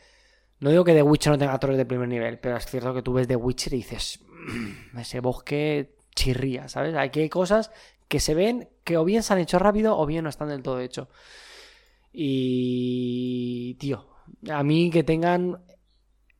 No 0.59 0.71
digo 0.71 0.83
que 0.83 0.93
The 0.93 1.03
Witcher 1.03 1.31
no 1.33 1.37
tenga 1.37 1.53
actores 1.53 1.77
de 1.77 1.85
primer 1.85 2.07
nivel, 2.09 2.39
pero 2.39 2.57
es 2.57 2.65
cierto 2.65 2.93
que 2.95 3.03
tú 3.03 3.13
ves 3.13 3.27
The 3.27 3.35
Witcher 3.35 3.73
y 3.73 3.77
dices, 3.77 4.19
"Mm, 4.47 4.97
ese 4.97 5.19
bosque 5.19 5.95
chirría, 6.15 6.67
¿sabes? 6.67 6.95
Aquí 6.95 7.19
hay 7.21 7.29
cosas 7.29 7.71
que 8.07 8.19
se 8.19 8.33
ven 8.33 8.69
que 8.83 8.97
o 8.97 9.05
bien 9.05 9.23
se 9.23 9.33
han 9.33 9.39
hecho 9.39 9.59
rápido 9.59 9.97
o 9.97 10.05
bien 10.05 10.23
no 10.23 10.29
están 10.29 10.49
del 10.49 10.63
todo 10.63 10.79
hecho. 10.79 11.09
Y, 12.13 13.75
tío, 13.79 14.07
a 14.49 14.63
mí 14.63 14.89
que 14.89 15.03
tengan 15.03 15.63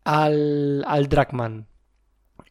al, 0.04 0.84
al 0.88 1.10
Dragman 1.10 1.68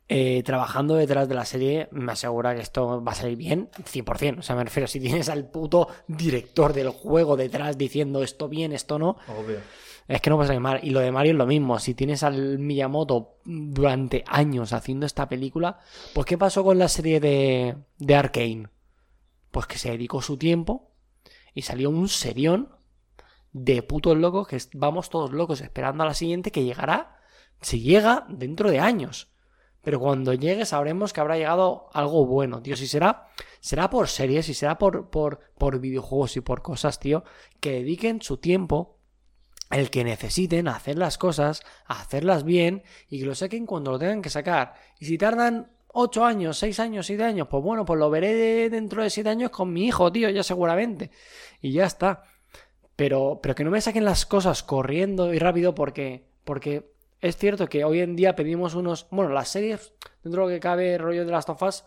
eh, 0.06 0.42
trabajando 0.44 0.96
detrás 0.96 1.28
de 1.28 1.34
la 1.34 1.46
serie, 1.46 1.88
me 1.90 2.12
asegura 2.12 2.54
que 2.54 2.60
esto 2.60 3.02
va 3.02 3.12
a 3.12 3.14
salir 3.14 3.38
bien 3.38 3.70
100%. 3.70 4.40
O 4.40 4.42
sea, 4.42 4.54
me 4.54 4.64
refiero, 4.64 4.86
si 4.86 5.00
tienes 5.00 5.30
al 5.30 5.48
puto 5.48 5.88
director 6.06 6.74
del 6.74 6.90
juego 6.90 7.36
detrás 7.38 7.78
diciendo 7.78 8.22
esto 8.22 8.48
bien, 8.48 8.72
esto 8.72 8.98
no, 8.98 9.16
Obvio. 9.28 9.60
Es 10.06 10.20
que 10.20 10.30
no 10.30 10.38
pasa 10.38 10.58
mal. 10.60 10.80
Y 10.82 10.90
lo 10.90 11.00
de 11.00 11.12
Mario 11.12 11.32
es 11.32 11.38
lo 11.38 11.46
mismo. 11.46 11.78
Si 11.78 11.94
tienes 11.94 12.22
al 12.22 12.58
Miyamoto 12.58 13.38
durante 13.44 14.24
años 14.26 14.72
haciendo 14.72 15.06
esta 15.06 15.28
película, 15.28 15.78
pues 16.12 16.26
¿qué 16.26 16.36
pasó 16.36 16.62
con 16.64 16.78
la 16.78 16.88
serie 16.88 17.20
de, 17.20 17.76
de 17.98 18.14
Arkane? 18.14 18.68
Pues 19.50 19.66
que 19.66 19.78
se 19.78 19.90
dedicó 19.90 20.20
su 20.20 20.36
tiempo 20.36 20.90
y 21.54 21.62
salió 21.62 21.90
un 21.90 22.08
serión 22.08 22.70
de 23.52 23.82
putos 23.82 24.16
locos 24.16 24.48
que 24.48 24.58
vamos 24.74 25.08
todos 25.08 25.32
locos 25.32 25.60
esperando 25.60 26.02
a 26.02 26.06
la 26.06 26.14
siguiente 26.14 26.50
que 26.50 26.64
llegará, 26.64 27.20
si 27.60 27.80
llega, 27.80 28.26
dentro 28.28 28.70
de 28.70 28.80
años. 28.80 29.30
Pero 29.80 30.00
cuando 30.00 30.32
llegue 30.32 30.66
sabremos 30.66 31.12
que 31.12 31.20
habrá 31.20 31.36
llegado 31.36 31.88
algo 31.92 32.26
bueno, 32.26 32.62
tío. 32.62 32.74
Si 32.74 32.86
será, 32.86 33.28
será 33.60 33.90
por 33.90 34.08
series, 34.08 34.46
si 34.46 34.54
será 34.54 34.78
por, 34.78 35.10
por, 35.10 35.40
por 35.56 35.78
videojuegos 35.78 36.36
y 36.36 36.40
por 36.40 36.62
cosas, 36.62 36.98
tío, 36.98 37.22
que 37.60 37.72
dediquen 37.72 38.20
su 38.22 38.38
tiempo 38.38 38.98
el 39.70 39.90
que 39.90 40.04
necesiten 40.04 40.68
hacer 40.68 40.98
las 40.98 41.18
cosas, 41.18 41.62
hacerlas 41.86 42.44
bien 42.44 42.82
y 43.08 43.20
que 43.20 43.26
lo 43.26 43.34
saquen 43.34 43.66
cuando 43.66 43.90
lo 43.90 43.98
tengan 43.98 44.22
que 44.22 44.30
sacar. 44.30 44.74
Y 45.00 45.06
si 45.06 45.18
tardan 45.18 45.70
8 45.92 46.24
años, 46.24 46.58
6 46.58 46.78
años, 46.80 47.06
7 47.06 47.24
años, 47.24 47.48
pues 47.48 47.62
bueno, 47.62 47.84
pues 47.84 47.98
lo 47.98 48.10
veré 48.10 48.34
de- 48.34 48.70
dentro 48.70 49.02
de 49.02 49.10
7 49.10 49.28
años 49.30 49.50
con 49.50 49.72
mi 49.72 49.86
hijo, 49.86 50.10
tío, 50.12 50.28
ya 50.30 50.42
seguramente. 50.42 51.10
Y 51.60 51.72
ya 51.72 51.86
está. 51.86 52.22
Pero, 52.96 53.40
pero 53.42 53.54
que 53.54 53.64
no 53.64 53.70
me 53.70 53.80
saquen 53.80 54.04
las 54.04 54.26
cosas 54.26 54.62
corriendo 54.62 55.32
y 55.34 55.38
rápido 55.38 55.74
porque, 55.74 56.24
porque 56.44 56.92
es 57.20 57.36
cierto 57.36 57.66
que 57.68 57.84
hoy 57.84 58.00
en 58.00 58.14
día 58.16 58.36
pedimos 58.36 58.74
unos... 58.74 59.06
Bueno, 59.10 59.32
las 59.32 59.48
series, 59.48 59.92
dentro 60.22 60.42
de 60.46 60.48
lo 60.52 60.54
que 60.56 60.60
cabe, 60.60 60.98
rollo 60.98 61.24
de 61.24 61.32
las 61.32 61.46
tofas, 61.46 61.84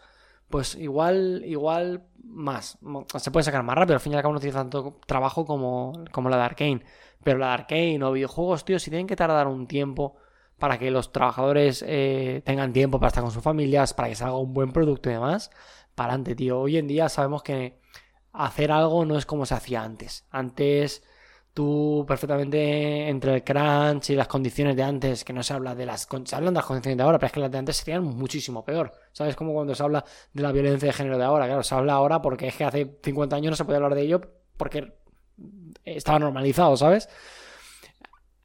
pues 0.50 0.76
igual, 0.76 1.44
igual 1.46 2.04
más. 2.24 2.78
Se 3.18 3.32
puede 3.32 3.44
sacar 3.46 3.64
más 3.64 3.78
rápido, 3.78 3.96
al 3.96 4.00
fin 4.02 4.14
y 4.14 4.16
al 4.16 4.22
cabo 4.22 4.34
no 4.34 4.40
tiene 4.40 4.54
tanto 4.56 5.00
trabajo 5.06 5.46
como, 5.46 5.94
como 6.12 6.30
la 6.30 6.38
de 6.38 6.44
Arkane. 6.44 6.84
Pero 7.24 7.38
la 7.40 7.48
de 7.48 7.54
Arkane 7.54 8.04
o 8.04 8.12
videojuegos, 8.12 8.66
tío, 8.66 8.80
si 8.80 8.90
tienen 8.90 9.08
que 9.08 9.16
tardar 9.16 9.48
un 9.48 9.68
tiempo 9.68 10.16
para 10.58 10.80
que 10.80 10.92
los 10.92 11.12
trabajadores 11.12 11.84
eh, 11.88 12.42
tengan 12.46 12.74
tiempo 12.74 13.00
para 13.00 13.10
estar 13.10 13.24
con 13.24 13.32
sus 13.32 13.44
familias, 13.44 13.94
para 13.94 14.10
que 14.10 14.16
salga 14.16 14.38
un 14.38 14.54
buen 14.54 14.72
producto 14.72 15.10
y 15.10 15.14
demás, 15.14 15.52
para 15.96 16.14
adelante, 16.14 16.36
tío. 16.36 16.60
Hoy 16.60 16.78
en 16.78 16.88
día 16.88 17.10
sabemos 17.10 17.44
que 17.44 17.80
hacer 18.34 18.72
algo 18.72 19.06
no 19.06 19.18
es 19.18 19.26
como 19.26 19.46
se 19.46 19.56
hacía 19.56 19.84
antes. 19.84 20.26
Antes 20.32 21.04
tú 21.54 22.06
perfectamente 22.08 23.10
entre 23.10 23.34
el 23.34 23.44
crunch 23.44 24.12
y 24.12 24.16
las 24.16 24.28
condiciones 24.28 24.76
de 24.76 24.84
antes, 24.84 25.24
que 25.24 25.34
no 25.34 25.42
se 25.42 25.54
habla 25.54 25.74
de 25.74 25.88
las 25.88 26.08
se 26.26 26.36
hablan 26.36 26.54
de 26.54 26.60
las 26.60 26.66
condiciones 26.66 26.98
de 26.98 27.04
ahora, 27.04 27.18
pero 27.18 27.28
es 27.28 27.34
que 27.34 27.40
las 27.40 27.52
de 27.52 27.58
antes 27.58 27.78
serían 27.78 28.04
muchísimo 28.04 28.64
peor. 28.64 28.94
¿Sabes? 29.12 29.36
Como 29.36 29.54
cuando 29.54 29.74
se 29.74 29.82
habla 29.82 30.06
de 30.34 30.44
la 30.44 30.52
violencia 30.52 30.88
de 30.88 30.94
género 30.94 31.18
de 31.18 31.24
ahora. 31.24 31.48
Claro, 31.48 31.64
se 31.64 31.74
habla 31.74 31.94
ahora 31.94 32.22
porque 32.22 32.48
es 32.48 32.56
que 32.56 32.64
hace 32.64 33.00
50 33.04 33.36
años 33.36 33.50
no 33.52 33.56
se 33.56 33.66
podía 33.66 33.78
hablar 33.78 33.96
de 33.96 34.02
ello 34.04 34.22
porque 34.56 34.94
estaba 35.84 36.20
normalizado, 36.20 36.76
¿sabes? 36.78 37.10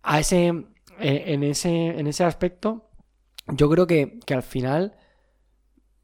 A 0.02 0.20
ese, 0.20 0.48
eh, 1.00 1.24
en, 1.26 1.42
ese, 1.44 1.68
en 1.98 2.06
ese 2.06 2.24
aspecto, 2.24 2.88
yo 3.48 3.68
creo 3.70 3.86
que, 3.86 4.18
que 4.26 4.34
al 4.34 4.42
final, 4.42 4.96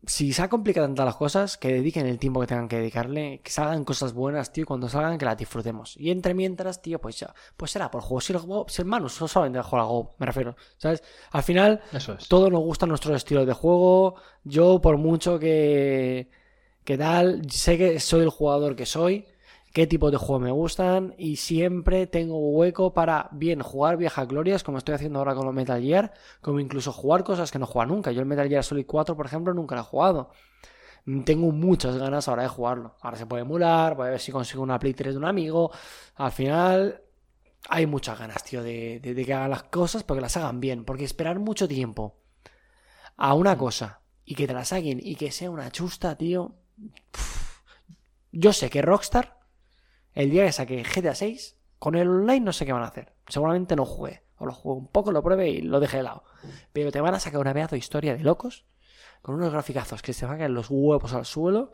si 0.07 0.32
se 0.32 0.43
ha 0.43 0.49
complicado 0.49 0.86
tantas 0.86 1.05
las 1.07 1.16
cosas, 1.16 1.59
que 1.59 1.72
dediquen 1.72 2.07
el 2.07 2.18
tiempo 2.18 2.41
que 2.41 2.47
tengan 2.47 2.68
que 2.68 2.76
dedicarle, 2.78 3.41
que 3.43 3.51
salgan 3.51 3.84
cosas 3.84 4.12
buenas, 4.14 4.53
tío, 4.53 4.62
y 4.62 4.64
cuando 4.66 4.89
salgan 4.89 5.18
que 5.18 5.24
las 5.24 5.36
disfrutemos. 5.36 5.97
Y 5.97 6.11
entre 6.11 6.32
mientras, 6.34 6.80
tío, 6.80 7.01
pues 7.01 7.18
ya, 7.18 7.34
pues 7.57 7.72
será 7.72 7.91
por 7.91 8.03
juego. 8.03 8.20
Si 8.20 8.32
el, 8.32 8.39
Go- 8.39 8.66
si 8.68 8.82
el 8.82 8.89
Manus 8.89 9.14
solo 9.14 9.28
solamente 9.28 9.61
juega 9.62 9.82
al 9.82 9.89
Go, 9.91 10.14
me 10.18 10.26
refiero, 10.26 10.57
¿sabes? 10.76 11.03
Al 11.32 11.43
final, 11.43 11.80
Eso 11.93 12.12
es. 12.14 12.28
todos 12.28 12.51
nos 12.51 12.61
gustan 12.61 12.89
nuestros 12.89 13.16
estilos 13.16 13.47
de 13.47 13.53
juego. 13.53 14.14
Yo, 14.45 14.80
por 14.80 14.97
mucho 14.97 15.39
que, 15.41 16.30
que 16.84 16.97
tal, 16.97 17.43
sé 17.51 17.76
que 17.76 17.99
soy 18.01 18.22
el 18.22 18.30
jugador 18.30 18.76
que 18.76 18.86
soy, 18.86 19.26
qué 19.73 19.87
tipo 19.87 20.11
de 20.11 20.16
juego 20.16 20.41
me 20.41 20.51
gustan 20.51 21.14
y 21.19 21.37
siempre 21.37 22.07
tengo 22.07 22.39
hueco 22.39 22.93
para 22.95 23.29
bien 23.33 23.61
jugar 23.62 23.97
viejas 23.97 24.27
glorias, 24.29 24.64
como 24.64 24.79
estoy 24.79 24.95
haciendo 24.95 25.19
ahora 25.19 25.35
con 25.35 25.47
los 25.47 25.55
Metal 25.55 25.81
Gear, 25.81 26.12
como 26.41 26.61
incluso 26.61 26.93
jugar 26.93 27.25
cosas 27.25 27.51
que 27.53 27.59
no 27.59 27.66
juego 27.66 27.87
nunca. 27.95 28.12
Yo 28.12 28.21
el 28.21 28.27
Metal 28.27 28.49
Gear 28.49 28.64
Solid 28.64 28.87
4, 28.87 29.16
por 29.16 29.27
ejemplo, 29.27 29.55
nunca 29.55 29.75
lo 29.75 29.83
he 29.83 29.85
jugado. 29.85 30.31
Tengo 31.25 31.53
muchas 31.53 31.97
ganas 31.97 32.29
ahora 32.29 32.43
de 32.43 32.49
jugarlo. 32.49 32.97
Ahora 33.01 33.16
se 33.16 33.27
puede 33.27 33.43
emular, 33.43 33.97
voy 33.97 34.09
a 34.09 34.11
ver 34.11 34.21
si 34.21 34.31
consigo 34.33 34.62
una 34.62 34.79
Play 34.79 34.95
3 34.95 35.14
de 35.14 35.19
un 35.19 35.25
amigo. 35.25 35.71
Al 36.16 36.33
final, 36.33 37.03
hay 37.69 37.87
muchas 37.87 38.19
ganas, 38.19 38.45
tío, 38.45 38.62
de, 38.62 39.01
de- 39.01 39.14
de 39.14 39.25
que 39.25 39.35
hagan 39.35 39.51
las 39.51 39.64
cosas, 39.64 40.05
pero 40.05 40.16
que 40.16 40.23
las 40.23 40.37
hagan 40.37 40.61
bien. 40.61 40.85
Porque 40.85 41.05
esperar 41.05 41.39
mucho 41.41 41.69
tiempo 41.69 42.16
a 43.16 43.35
una 43.35 43.57
cosa 43.59 44.01
y 44.25 44.35
que 44.35 44.47
te 44.47 44.55
la 44.55 44.64
saquen 44.64 45.01
y 45.03 45.16
que 45.16 45.31
sea 45.33 45.51
una 45.51 45.71
chusta, 45.71 46.16
tío. 46.16 46.55
Yo 48.33 48.53
sé 48.53 48.71
que 48.71 48.83
Rockstar, 48.83 49.38
el 50.19 50.31
día 50.31 50.45
que 50.45 50.53
saque 50.53 50.83
GTA 50.83 51.14
6, 51.14 51.57
con 51.79 51.95
el 51.95 52.09
online 52.09 52.41
no 52.41 52.53
sé 52.53 52.66
qué 52.66 52.73
van 52.73 52.83
a 52.83 52.89
hacer. 52.89 53.12
Seguramente 53.29 53.77
no 53.77 53.85
juegue. 53.85 54.23
O 54.39 54.47
lo 54.47 54.53
juegue 54.53 54.79
un 54.81 54.89
poco, 54.89 55.12
lo 55.12 55.23
pruebe 55.23 55.49
y 55.49 55.62
lo 55.62 55.81
deje 55.81 55.99
de 55.99 56.03
lado. 56.05 56.25
Pero 56.73 56.91
te 56.93 57.01
van 57.01 57.14
a 57.14 57.21
sacar 57.21 57.41
una 57.41 57.53
pedazo 57.55 57.75
de 57.77 57.79
historia 57.81 58.16
de 58.16 58.23
locos, 58.25 58.64
con 59.23 59.35
unos 59.37 59.53
graficazos 59.53 60.03
que 60.03 60.12
se 60.12 60.27
van 60.27 60.35
a 60.37 60.39
caer 60.39 60.51
los 60.51 60.66
huevos 60.71 61.12
al 61.12 61.25
suelo, 61.25 61.73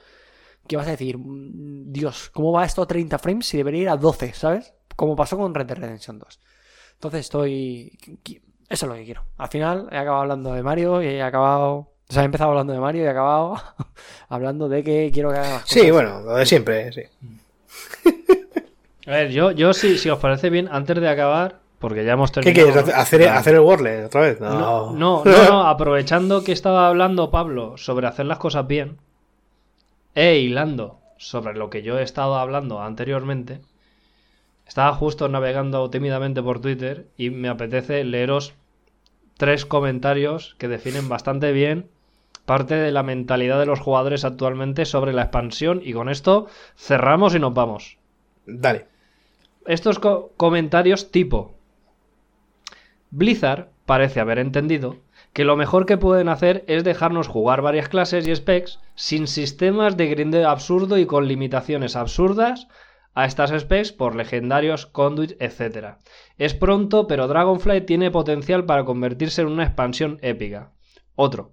que 0.67 0.77
vas 0.77 0.87
a 0.87 0.91
decir, 0.93 1.19
"Mm, 1.19 1.93
Dios, 1.93 2.31
¿cómo 2.31 2.53
va 2.53 2.65
esto 2.65 2.83
a 2.83 2.87
30 2.87 3.19
frames 3.19 3.47
si 3.47 3.57
debería 3.59 3.83
ir 3.83 3.89
a 3.91 3.97
12, 3.97 4.33
¿sabes? 4.35 4.73
Como 4.97 5.15
pasó 5.17 5.37
con 5.37 5.55
Red 5.55 5.67
Dead 5.67 5.77
Redemption 5.79 6.19
2. 6.19 6.41
Entonces 6.95 7.21
estoy... 7.21 7.99
Eso 8.69 8.87
es 8.87 8.89
lo 8.91 8.95
que 8.95 9.05
quiero. 9.05 9.25
Al 9.37 9.49
final 9.49 9.89
he 9.91 9.97
acabado 9.99 10.23
hablando 10.23 10.53
de 10.55 10.63
Mario 10.63 11.03
y 11.03 11.07
he 11.07 11.23
acabado... 11.23 11.93
O 12.09 12.13
sea, 12.13 12.23
he 12.23 12.27
empezado 12.27 12.51
hablando 12.51 12.73
de 12.73 12.81
Mario 12.81 13.03
y 13.03 13.07
he 13.07 13.11
acabado 13.11 13.57
hablando 14.29 14.69
de 14.69 14.83
que 14.85 15.11
quiero 15.13 15.31
que 15.31 15.39
haga 15.39 15.51
las 15.51 15.69
Sí, 15.69 15.81
cosas. 15.81 15.93
bueno, 15.93 16.21
lo 16.23 16.35
de 16.37 16.47
siempre, 16.47 16.93
sí. 16.93 17.03
A 19.07 19.11
ver, 19.11 19.31
yo, 19.31 19.51
yo 19.51 19.73
sí, 19.73 19.99
si 19.99 20.09
os 20.11 20.19
parece 20.19 20.51
bien, 20.51 20.69
antes 20.71 20.99
de 21.01 21.09
acabar, 21.09 21.61
porque 21.79 22.05
ya 22.05 22.13
hemos 22.13 22.31
¿Qué 22.33 22.41
terminado. 22.41 22.73
quieres? 22.73 22.87
¿no? 22.95 23.01
¿Hacer, 23.01 23.29
hacer 23.29 23.55
el 23.55 23.61
Wordle 23.61 24.05
otra 24.07 24.21
vez? 24.23 24.41
No, 24.41 24.93
No. 24.93 24.93
no, 24.93 25.25
no, 25.25 25.45
no, 25.51 25.67
aprovechando 25.67 26.43
que 26.45 26.53
estaba 26.53 26.89
hablando 26.89 27.31
Pablo 27.31 27.77
sobre 27.77 28.07
hacer 28.07 28.27
las 28.27 28.39
cosas 28.39 28.67
bien, 28.67 28.99
e 30.15 30.39
hilando 30.39 30.99
sobre 31.19 31.55
lo 31.55 31.71
que 31.71 31.83
yo 31.83 31.99
he 31.99 32.03
estado 32.03 32.37
hablando 32.37 32.81
anteriormente, 32.81 33.61
estaba 34.67 34.95
justo 34.95 35.29
navegando 35.29 35.91
tímidamente 35.91 36.43
por 36.43 36.61
Twitter 36.61 37.07
y 37.17 37.31
me 37.31 37.49
apetece 37.49 38.05
leeros 38.05 38.55
tres 39.37 39.67
comentarios 39.67 40.55
que 40.59 40.69
definen 40.69 41.09
bastante 41.09 41.53
bien 41.53 41.89
parte 42.47 42.75
de 42.75 42.93
la 42.93 43.03
mentalidad 43.03 43.59
de 43.59 43.67
los 43.67 43.81
jugadores 43.81 44.25
actualmente 44.25 44.85
sobre 44.85 45.13
la 45.13 45.23
expansión 45.23 45.81
y 45.83 45.93
con 45.93 46.09
esto 46.09 46.47
cerramos 46.77 47.35
y 47.35 47.39
nos 47.39 47.55
vamos 47.55 47.97
Dale. 48.47 48.87
Estos 49.67 49.99
co- 49.99 50.33
comentarios 50.37 51.11
tipo 51.11 51.55
Blizzard 53.11 53.69
parece 53.87 54.21
haber 54.21 54.39
entendido 54.39 54.97
que 55.33 55.45
lo 55.45 55.57
mejor 55.57 55.85
que 55.87 55.97
pueden 55.97 56.29
hacer 56.29 56.65
es 56.69 56.85
dejarnos 56.85 57.29
jugar 57.29 57.61
varias 57.61 57.89
clases 57.89 58.27
y 58.27 58.35
specs 58.35 58.79
sin 58.95 59.27
sistemas 59.27 59.97
de 59.97 60.07
grindeo 60.07 60.49
absurdo 60.49 60.97
y 60.99 61.07
con 61.07 61.27
limitaciones 61.27 61.97
absurdas 61.97 62.69
a 63.15 63.27
estas 63.27 63.51
specs 63.61 63.93
por 63.93 64.15
legendarios, 64.17 64.87
conduit, 64.87 65.41
etc. 65.41 65.99
Es 66.39 66.55
pronto, 66.55 67.07
pero 67.07 67.29
Dragonflight 67.29 67.87
tiene 67.87 68.11
potencial 68.11 68.65
para 68.65 68.85
convertirse 68.85 69.43
en 69.43 69.49
una 69.49 69.65
expansión 69.65 70.19
épica. 70.23 70.73
Otro. 71.15 71.53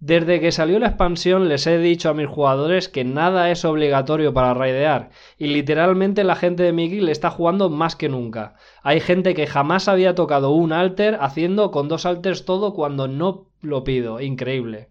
Desde 0.00 0.40
que 0.40 0.50
salió 0.50 0.78
la 0.78 0.86
expansión 0.86 1.50
les 1.50 1.66
he 1.66 1.76
dicho 1.76 2.08
a 2.08 2.14
mis 2.14 2.26
jugadores 2.26 2.88
que 2.88 3.04
nada 3.04 3.50
es 3.50 3.66
obligatorio 3.66 4.32
para 4.32 4.54
raidear 4.54 5.10
y 5.36 5.48
literalmente 5.48 6.24
la 6.24 6.36
gente 6.36 6.62
de 6.62 6.72
mi 6.72 6.88
guild 6.88 7.10
está 7.10 7.28
jugando 7.28 7.68
más 7.68 7.96
que 7.96 8.08
nunca. 8.08 8.54
Hay 8.82 9.00
gente 9.00 9.34
que 9.34 9.46
jamás 9.46 9.88
había 9.88 10.14
tocado 10.14 10.52
un 10.52 10.72
alter 10.72 11.18
haciendo 11.20 11.70
con 11.70 11.88
dos 11.88 12.06
alters 12.06 12.46
todo 12.46 12.72
cuando 12.72 13.08
no 13.08 13.44
lo 13.60 13.84
pido. 13.84 14.22
Increíble. 14.22 14.88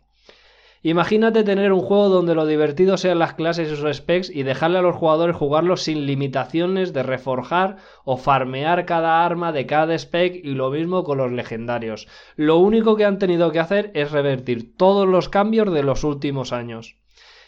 Imagínate 0.82 1.44
tener 1.44 1.74
un 1.74 1.82
juego 1.82 2.08
donde 2.08 2.36
lo 2.36 2.46
divertido 2.46 2.96
sean 2.96 3.20
las 3.20 3.34
clases 3.34 3.70
y 3.70 3.76
sus 3.76 3.98
specs 3.98 4.30
y 4.30 4.44
dejarle 4.44 4.78
a 4.78 4.82
los 4.82 4.96
jugadores 4.96 5.36
jugarlo 5.36 5.76
sin 5.76 6.06
limitaciones 6.06 6.94
de 6.94 7.04
reforjar 7.04 7.78
o 8.06 8.16
farmear 8.16 8.86
cada 8.86 9.26
arma 9.26 9.52
de 9.52 9.66
cada 9.66 9.94
spec 9.96 10.36
y 10.36 10.54
lo 10.54 10.70
mismo 10.70 11.04
con 11.04 11.18
los 11.18 11.34
legendarios. 11.34 12.08
Lo 12.38 12.60
único 12.60 12.96
que 12.96 13.04
han 13.04 13.20
tenido 13.20 13.52
que 13.52 13.60
hacer 13.60 13.92
es 13.94 14.12
revertir 14.12 14.78
todos 14.78 15.06
los 15.06 15.28
cambios 15.28 15.74
de 15.74 15.84
los 15.84 16.06
últimos 16.06 16.54
años. 16.54 16.96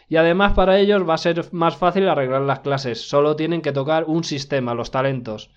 Y 0.10 0.18
además 0.18 0.52
para 0.52 0.78
ellos 0.78 1.08
va 1.08 1.14
a 1.14 1.18
ser 1.18 1.41
más 1.53 1.78
fácil 1.78 2.10
arreglar 2.10 2.41
las 2.41 2.60
clases. 2.60 3.08
Solo 3.08 3.38
tienen 3.38 3.62
que 3.62 3.72
tocar 3.72 4.03
un 4.08 4.26
sistema, 4.26 4.74
los 4.74 4.91
talentos. 4.91 5.52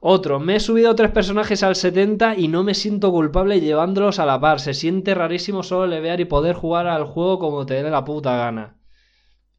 Otro, 0.00 0.38
me 0.40 0.56
he 0.56 0.60
subido 0.60 0.94
tres 0.94 1.10
personajes 1.10 1.62
al 1.62 1.74
70 1.74 2.36
y 2.36 2.48
no 2.48 2.62
me 2.62 2.74
siento 2.74 3.10
culpable 3.10 3.60
llevándolos 3.60 4.18
a 4.18 4.26
la 4.26 4.40
par. 4.40 4.60
Se 4.60 4.74
siente 4.74 5.14
rarísimo 5.14 5.62
solo 5.62 5.86
levear 5.86 6.20
y 6.20 6.26
poder 6.26 6.54
jugar 6.54 6.86
al 6.86 7.04
juego 7.04 7.38
como 7.38 7.64
te 7.66 7.82
dé 7.82 7.90
la 7.90 8.04
puta 8.04 8.36
gana. 8.36 8.78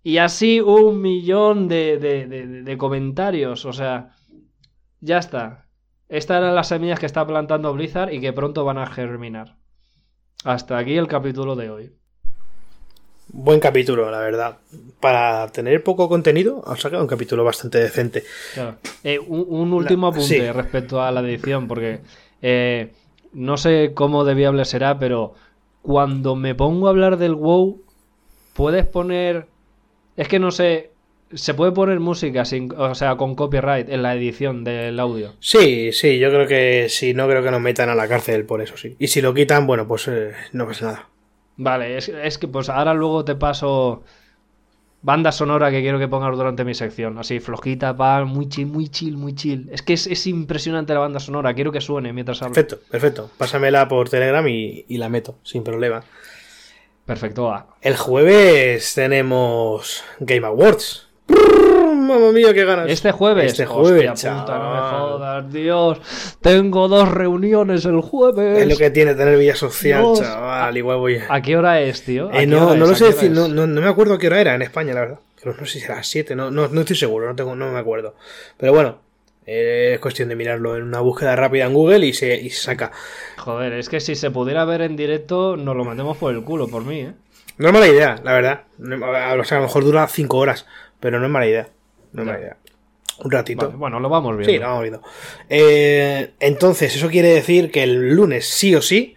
Y 0.04 0.20
así 0.20 0.62
un 0.62 1.02
millón 1.02 1.68
de, 1.68 1.98
de, 1.98 2.28
de, 2.28 2.48
de 2.64 2.78
comentarios. 2.78 3.66
O 3.66 3.74
sea, 3.74 4.16
ya 5.02 5.18
está. 5.18 5.68
Estas 6.08 6.38
eran 6.38 6.56
las 6.56 6.70
semillas 6.70 7.00
que 7.00 7.06
está 7.08 7.26
plantando 7.26 7.74
Blizzard 7.74 8.14
y 8.14 8.22
que 8.22 8.32
pronto 8.32 8.64
van 8.64 8.78
a 8.78 8.88
germinar. 8.88 9.58
Hasta 10.46 10.78
aquí 10.78 10.96
el 10.96 11.08
capítulo 11.08 11.56
de 11.56 11.70
hoy. 11.70 11.98
Buen 13.40 13.60
capítulo, 13.60 14.10
la 14.10 14.18
verdad. 14.18 14.58
Para 15.00 15.48
tener 15.52 15.84
poco 15.84 16.10
contenido, 16.10 16.64
han 16.66 16.78
sacado 16.78 17.04
un 17.04 17.08
capítulo 17.08 17.44
bastante 17.44 17.78
decente. 17.78 18.24
Claro. 18.56 18.78
Eh, 19.04 19.20
un, 19.20 19.46
un, 19.48 19.74
último 19.74 20.08
apunte 20.08 20.40
sí. 20.40 20.52
respecto 20.52 21.04
a 21.04 21.12
la 21.12 21.20
edición, 21.20 21.68
porque 21.68 22.00
eh, 22.42 22.94
no 23.34 23.58
sé 23.58 23.92
cómo 23.94 24.26
de 24.26 24.34
viable 24.34 24.66
será, 24.66 24.98
pero 24.98 25.36
cuando 25.84 26.36
me 26.36 26.56
pongo 26.56 26.88
a 26.88 26.90
hablar 26.90 27.18
del 27.18 27.36
WoW, 27.36 27.84
puedes 28.54 28.88
poner. 28.88 29.46
Es 30.16 30.28
que 30.28 30.40
no 30.40 30.50
sé. 30.50 30.90
Se 31.32 31.54
puede 31.54 31.74
poner 31.74 32.00
música 32.00 32.44
sin, 32.44 32.72
o 32.72 32.96
sea, 32.96 33.18
con 33.18 33.36
copyright 33.36 33.88
en 33.88 34.02
la 34.02 34.16
edición 34.16 34.64
del 34.64 35.00
audio. 35.00 35.36
Sí, 35.42 35.92
sí, 35.92 36.18
yo 36.18 36.32
creo 36.32 36.48
que 36.48 36.88
sí, 36.90 37.14
no 37.14 37.28
creo 37.28 37.44
que 37.44 37.52
nos 37.52 37.62
metan 37.62 37.90
a 37.90 37.96
la 37.96 38.08
cárcel 38.08 38.46
por 38.46 38.62
eso, 38.62 38.78
sí. 38.78 38.96
Y 38.98 39.10
si 39.10 39.22
lo 39.22 39.36
quitan, 39.36 39.68
bueno, 39.68 39.88
pues 39.88 40.08
eh, 40.08 40.32
no 40.54 40.66
pasa 40.66 40.86
nada. 40.86 41.10
Vale, 41.58 41.98
es, 41.98 42.10
es, 42.10 42.38
que 42.38 42.48
pues 42.48 42.70
ahora 42.70 42.94
luego 42.94 43.26
te 43.26 43.36
paso 43.36 44.04
banda 45.02 45.32
sonora 45.32 45.72
que 45.72 45.82
quiero 45.82 46.00
que 46.00 46.08
pongas 46.08 46.36
durante 46.36 46.64
mi 46.64 46.74
sección. 46.74 47.18
Así, 47.18 47.40
flojita, 47.40 47.94
va, 47.94 48.26
muy 48.26 48.48
chill, 48.48 48.68
muy 48.68 48.90
chill, 48.90 49.18
muy 49.18 49.34
chill. 49.34 49.68
Es 49.72 49.82
que 49.82 49.94
es, 49.94 50.06
es 50.08 50.28
impresionante 50.28 50.94
la 50.94 51.00
banda 51.00 51.20
sonora, 51.20 51.54
quiero 51.54 51.72
que 51.72 51.82
suene 51.82 52.14
mientras 52.14 52.42
hablo. 52.42 52.54
Perfecto, 52.54 52.80
perfecto. 52.90 53.30
Pásamela 53.38 53.88
por 53.88 54.10
Telegram 54.10 54.48
y, 54.48 54.86
y 54.88 54.98
la 54.98 55.10
meto, 55.10 55.36
sin 55.44 55.64
problema. 55.64 56.04
Perfecto, 57.06 57.46
va. 57.46 57.68
El 57.82 57.96
jueves 57.96 58.94
tenemos 58.94 60.04
Game 60.20 60.46
Awards. 60.46 61.07
Mamma 62.06 62.32
mía, 62.32 62.54
qué 62.54 62.66
ganas. 62.66 62.90
Este 62.90 63.12
jueves. 63.12 63.46
Este 63.46 63.66
jueves, 63.66 64.12
Hostia, 64.12 64.40
puta, 64.40 64.58
no 64.58 64.74
me 64.74 64.80
jodas, 64.80 65.54
Dios. 65.54 66.38
Tengo 66.42 66.88
dos 66.88 67.10
reuniones 67.10 67.86
el 67.86 68.02
jueves. 68.02 68.60
Es 68.60 68.68
lo 68.68 68.78
que 68.78 68.90
tiene 68.90 69.16
tener 69.16 69.38
vida 69.38 69.56
social, 69.56 70.02
Dios. 70.02 70.20
chaval. 70.22 70.78
Igual 70.78 70.98
voy. 70.98 71.20
¿A 71.28 71.42
qué 71.42 71.58
hora 71.58 71.82
es, 71.82 72.04
tío? 72.04 72.32
Eh, 72.32 72.46
no, 72.46 72.76
no 72.76 72.86
lo 72.86 72.96
sé 72.96 73.06
decir, 73.06 73.32
no, 73.32 73.48
no, 73.48 73.66
no, 73.66 73.82
me 73.82 73.88
acuerdo 73.88 74.16
a 74.16 74.20
qué 74.20 74.28
hora 74.28 74.42
era 74.42 74.56
en 74.56 74.62
España, 74.62 74.94
la 74.94 75.02
verdad. 75.02 75.20
No 75.46 75.66
sé 75.66 75.80
si 75.80 75.86
era 75.86 75.96
las 75.96 76.08
7, 76.08 76.36
no, 76.36 76.52
no, 76.52 76.68
no 76.68 76.82
estoy 76.82 76.96
seguro, 76.96 77.28
no, 77.28 77.36
tengo, 77.36 77.56
no 77.56 77.72
me 77.72 77.80
acuerdo. 77.80 78.16
Pero 78.58 78.74
bueno, 78.74 79.00
eh, 79.46 79.92
es 79.94 80.00
cuestión 80.00 80.28
de 80.28 80.36
mirarlo 80.36 80.76
en 80.76 80.84
una 80.84 81.00
búsqueda 81.00 81.36
rápida 81.38 81.66
en 81.66 81.74
Google 81.74 82.06
y 82.06 82.14
se, 82.14 82.36
y 82.36 82.50
se 82.50 82.62
saca. 82.62 82.92
Joder, 83.38 83.74
es 83.74 83.88
que 83.88 84.02
si 84.02 84.16
se 84.16 84.30
pudiera 84.30 84.66
ver 84.66 84.82
en 84.82 84.98
directo, 84.98 85.56
nos 85.56 85.76
lo 85.76 85.86
metemos 85.86 86.18
por 86.18 86.34
el 86.34 86.44
culo, 86.44 86.68
por 86.68 86.84
mí, 86.84 87.00
¿eh? 87.00 87.14
No 87.58 87.68
es 87.70 87.74
mala 87.74 87.88
idea, 87.88 88.16
la 88.24 88.34
verdad. 88.34 88.64
O 89.40 89.44
sea, 89.44 89.58
a 89.58 89.62
lo 89.62 89.68
mejor 89.68 89.84
dura 89.84 90.08
5 90.08 90.38
horas, 90.38 90.68
pero 91.00 91.20
no 91.20 91.26
es 91.26 91.32
mala 91.32 91.48
idea. 91.48 91.70
No 92.24 92.38
idea. 92.38 92.58
Un 93.24 93.32
ratito. 93.32 93.66
Vale, 93.66 93.78
bueno, 93.78 94.00
lo 94.00 94.10
vamos 94.10 94.38
viendo. 94.38 94.54
Sí, 94.54 94.60
lo 94.60 94.68
vamos 94.68 94.82
viendo. 94.82 95.02
Eh, 95.50 96.32
entonces, 96.40 96.96
eso 96.96 97.10
quiere 97.10 97.30
decir 97.30 97.72
que 97.72 97.84
el 97.84 98.14
lunes, 98.16 98.48
sí 98.48 98.76
o 98.76 98.82
sí, 98.82 99.16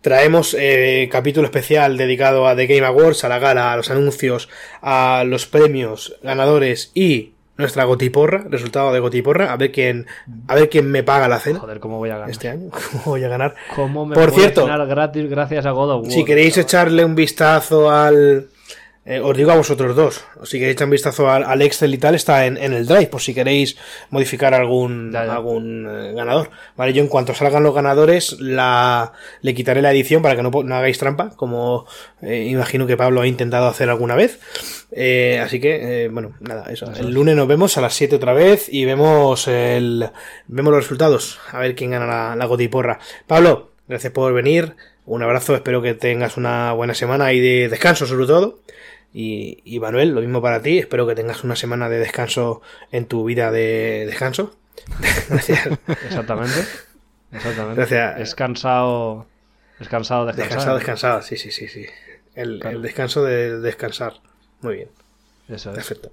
traemos 0.00 0.56
eh, 0.58 1.08
capítulo 1.10 1.46
especial 1.46 1.96
dedicado 1.96 2.46
a 2.48 2.56
The 2.56 2.66
Game 2.66 2.86
Awards, 2.86 3.24
a 3.24 3.28
la 3.28 3.38
gala, 3.38 3.72
a 3.72 3.76
los 3.76 3.90
anuncios, 3.90 4.48
a 4.80 5.24
los 5.26 5.46
premios, 5.46 6.16
ganadores 6.22 6.90
y 6.94 7.32
nuestra 7.56 7.84
gotiporra, 7.84 8.44
resultado 8.48 8.92
de 8.92 9.00
gotiporra, 9.00 9.52
a 9.52 9.56
ver 9.56 9.70
quién, 9.70 10.06
a 10.48 10.54
ver 10.54 10.68
quién 10.68 10.90
me 10.90 11.02
paga 11.02 11.28
la 11.28 11.38
cena. 11.38 11.60
Joder, 11.60 11.80
cómo 11.80 11.98
voy 11.98 12.10
a 12.10 12.14
ganar. 12.14 12.30
Este 12.30 12.48
año, 12.48 12.70
cómo 12.92 13.02
voy 13.04 13.24
a 13.24 13.28
ganar. 13.28 13.54
¿Cómo 13.76 14.06
me 14.06 14.14
Por 14.14 14.30
voy 14.30 14.40
cierto, 14.40 14.64
a 14.64 14.68
ganar 14.68 14.86
gratis 14.86 15.30
gracias 15.30 15.66
a 15.66 15.70
God 15.70 15.90
of 15.90 16.02
War? 16.04 16.12
Si 16.12 16.24
queréis 16.24 16.58
echarle 16.58 17.04
un 17.04 17.14
vistazo 17.14 17.90
al. 17.90 18.48
Eh, 19.06 19.20
os 19.20 19.36
digo 19.36 19.50
a 19.52 19.56
vosotros 19.56 19.94
dos. 19.94 20.24
Si 20.44 20.58
queréis 20.58 20.76
echar 20.76 20.86
un 20.86 20.92
vistazo 20.92 21.28
al, 21.28 21.44
al 21.44 21.60
Excel 21.60 21.92
y 21.92 21.98
tal, 21.98 22.14
está 22.14 22.46
en, 22.46 22.56
en, 22.56 22.72
el 22.72 22.86
Drive, 22.86 23.08
por 23.08 23.20
si 23.20 23.34
queréis 23.34 23.76
modificar 24.08 24.54
algún, 24.54 25.14
algún 25.14 25.86
eh, 25.86 26.12
ganador. 26.14 26.50
Vale, 26.74 26.94
yo 26.94 27.02
en 27.02 27.08
cuanto 27.08 27.34
salgan 27.34 27.62
los 27.62 27.74
ganadores, 27.74 28.40
la, 28.40 29.12
le 29.42 29.54
quitaré 29.54 29.82
la 29.82 29.90
edición 29.90 30.22
para 30.22 30.36
que 30.36 30.42
no, 30.42 30.50
no 30.50 30.74
hagáis 30.74 30.98
trampa, 30.98 31.30
como 31.36 31.86
eh, 32.22 32.46
imagino 32.48 32.86
que 32.86 32.96
Pablo 32.96 33.20
ha 33.20 33.26
intentado 33.26 33.66
hacer 33.66 33.90
alguna 33.90 34.14
vez. 34.14 34.40
Así 35.42 35.60
que, 35.60 36.08
bueno, 36.10 36.36
nada, 36.40 36.70
eso. 36.70 36.90
El 36.96 37.12
lunes 37.12 37.36
nos 37.36 37.48
vemos 37.48 37.76
a 37.76 37.82
las 37.82 37.94
7 37.94 38.16
otra 38.16 38.32
vez 38.32 38.68
y 38.72 38.86
vemos 38.86 39.48
el, 39.48 40.08
vemos 40.46 40.72
los 40.72 40.82
resultados. 40.82 41.40
A 41.52 41.58
ver 41.58 41.74
quién 41.74 41.90
gana 41.90 42.06
la, 42.06 42.36
la 42.36 42.46
gotiporra. 42.46 43.00
Pablo, 43.26 43.72
gracias 43.86 44.12
por 44.12 44.32
venir. 44.32 44.76
Un 45.04 45.22
abrazo, 45.22 45.54
espero 45.54 45.82
que 45.82 45.92
tengas 45.92 46.38
una 46.38 46.72
buena 46.72 46.94
semana 46.94 47.34
y 47.34 47.40
de 47.40 47.68
descanso 47.68 48.06
sobre 48.06 48.26
todo. 48.26 48.60
Y, 49.16 49.62
y, 49.64 49.78
Manuel, 49.78 50.10
lo 50.10 50.20
mismo 50.20 50.42
para 50.42 50.60
ti. 50.60 50.78
Espero 50.78 51.06
que 51.06 51.14
tengas 51.14 51.44
una 51.44 51.54
semana 51.54 51.88
de 51.88 51.98
descanso 51.98 52.60
en 52.90 53.06
tu 53.06 53.24
vida 53.24 53.52
de 53.52 54.04
descanso. 54.06 54.56
Gracias. 55.30 55.68
Exactamente. 55.86 56.60
Exactamente. 57.32 57.76
Gracias. 57.76 58.18
Descansado. 58.18 59.26
Descansado, 59.78 60.26
descansado. 60.26 60.48
Descansado, 60.48 60.76
descansado. 60.76 61.22
Sí, 61.22 61.36
sí, 61.36 61.52
sí. 61.52 61.68
sí. 61.68 61.86
El, 62.34 62.58
claro. 62.58 62.76
el 62.76 62.82
descanso 62.82 63.24
de 63.24 63.60
descansar. 63.60 64.14
Muy 64.60 64.74
bien. 64.74 64.88
Eso 65.48 65.70
es. 65.70 65.76
Perfecto. 65.76 66.10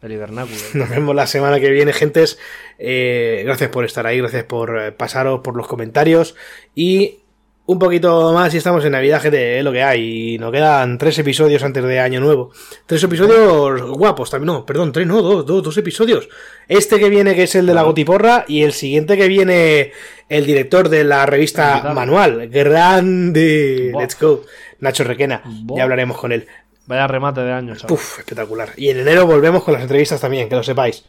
El 0.00 0.12
hibernáculo. 0.12 0.56
Nos 0.74 0.88
vemos 0.88 1.14
la 1.14 1.26
semana 1.26 1.58
que 1.58 1.70
viene, 1.70 1.92
gentes. 1.92 2.38
Eh, 2.78 3.42
gracias 3.44 3.70
por 3.70 3.84
estar 3.84 4.06
ahí, 4.06 4.18
gracias 4.18 4.44
por 4.44 4.78
eh, 4.78 4.92
pasaros 4.92 5.40
por 5.40 5.56
los 5.56 5.66
comentarios. 5.66 6.36
Y 6.74 7.18
un 7.66 7.78
poquito 7.78 8.32
más 8.32 8.52
y 8.52 8.56
estamos 8.56 8.84
en 8.84 8.92
Navidad, 8.92 9.22
gente, 9.22 9.58
es 9.58 9.64
lo 9.64 9.70
que 9.70 9.82
hay. 9.82 10.34
Y 10.34 10.38
nos 10.38 10.50
quedan 10.50 10.98
tres 10.98 11.18
episodios 11.18 11.62
antes 11.62 11.84
de 11.84 12.00
Año 12.00 12.20
Nuevo. 12.20 12.50
Tres 12.86 13.02
episodios 13.04 13.82
guapos 13.82 14.30
también. 14.30 14.46
No, 14.46 14.66
perdón, 14.66 14.92
tres, 14.92 15.06
no, 15.06 15.22
dos, 15.22 15.46
dos, 15.46 15.62
dos 15.62 15.76
episodios. 15.76 16.28
Este 16.66 16.98
que 16.98 17.08
viene, 17.08 17.34
que 17.34 17.44
es 17.44 17.54
el 17.54 17.66
de 17.66 17.74
la 17.74 17.82
Gotiporra, 17.82 18.44
y 18.48 18.62
el 18.62 18.72
siguiente 18.72 19.16
que 19.16 19.28
viene, 19.28 19.92
el 20.28 20.46
director 20.46 20.88
de 20.88 21.04
la 21.04 21.26
revista 21.26 21.92
Manual. 21.94 22.48
Grande. 22.48 23.92
Let's 23.96 24.18
go. 24.20 24.42
Nacho 24.80 25.04
Requena. 25.04 25.42
Ya 25.76 25.84
hablaremos 25.84 26.18
con 26.18 26.32
él. 26.32 26.48
Vaya 26.86 27.06
remate 27.06 27.40
de 27.42 27.52
año, 27.52 27.76
chaval. 27.76 27.92
Uf, 27.92 28.18
espectacular. 28.18 28.70
Y 28.76 28.88
en 28.88 28.98
enero 28.98 29.26
volvemos 29.26 29.62
con 29.62 29.74
las 29.74 29.82
entrevistas 29.82 30.20
también, 30.20 30.48
que 30.48 30.56
lo 30.56 30.64
sepáis. 30.64 31.04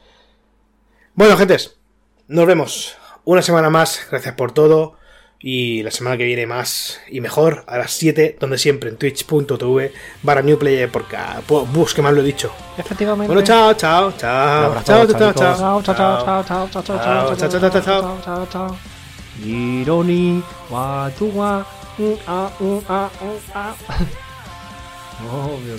Bueno, 1.16 1.36
gentes, 1.38 1.78
nos 2.28 2.46
vemos 2.46 2.98
una 3.24 3.42
semana 3.42 3.72
más. 3.72 4.08
Gracias 4.12 4.36
por 4.36 4.52
todo. 4.52 5.01
Y 5.44 5.82
la 5.82 5.90
semana 5.90 6.18
que 6.18 6.24
viene 6.26 6.46
más 6.46 7.00
y 7.10 7.20
mejor 7.20 7.64
a 7.68 7.78
las 7.78 7.92
7, 7.94 8.38
donde 8.40 8.60
siempre 8.60 8.90
en 8.90 8.98
twitch.tv 8.98 9.92
barra 10.22 10.42
newplayer 10.44 10.90
porque 10.92 11.18
bus 11.48 11.94
que 11.96 12.02
más 12.04 12.14
lo 12.14 12.22
he 12.22 12.24
dicho. 12.24 12.52
Efectivamente. 12.78 13.28
Bueno, 13.28 13.42
chao, 13.42 13.74
chao, 13.74 14.14
chao. 14.18 14.82
Chao, 14.84 15.08
chao, 15.08 15.34
chao, 15.34 15.34
chao, 15.34 15.34
chao, 15.34 15.82
chao, 15.82 16.44
chao, 16.44 16.44
chao, 16.44 16.70
chao, 16.70 16.84
chao, 16.84 17.36
chao, 17.36 17.60
chao, 17.60 17.60
chao, 17.60 17.82
chao, 17.82 18.22
chao, 18.24 18.48
chao. 18.52 18.78
Ironi, 19.44 20.44
wa 20.70 21.10
tu 21.18 21.32
wa, 21.34 21.66
a, 22.28 22.52
u, 22.60 22.84
a, 22.88 23.10
u, 23.22 23.40
a. 23.56 23.76
Oh, 25.24 25.58
mi 25.58 25.72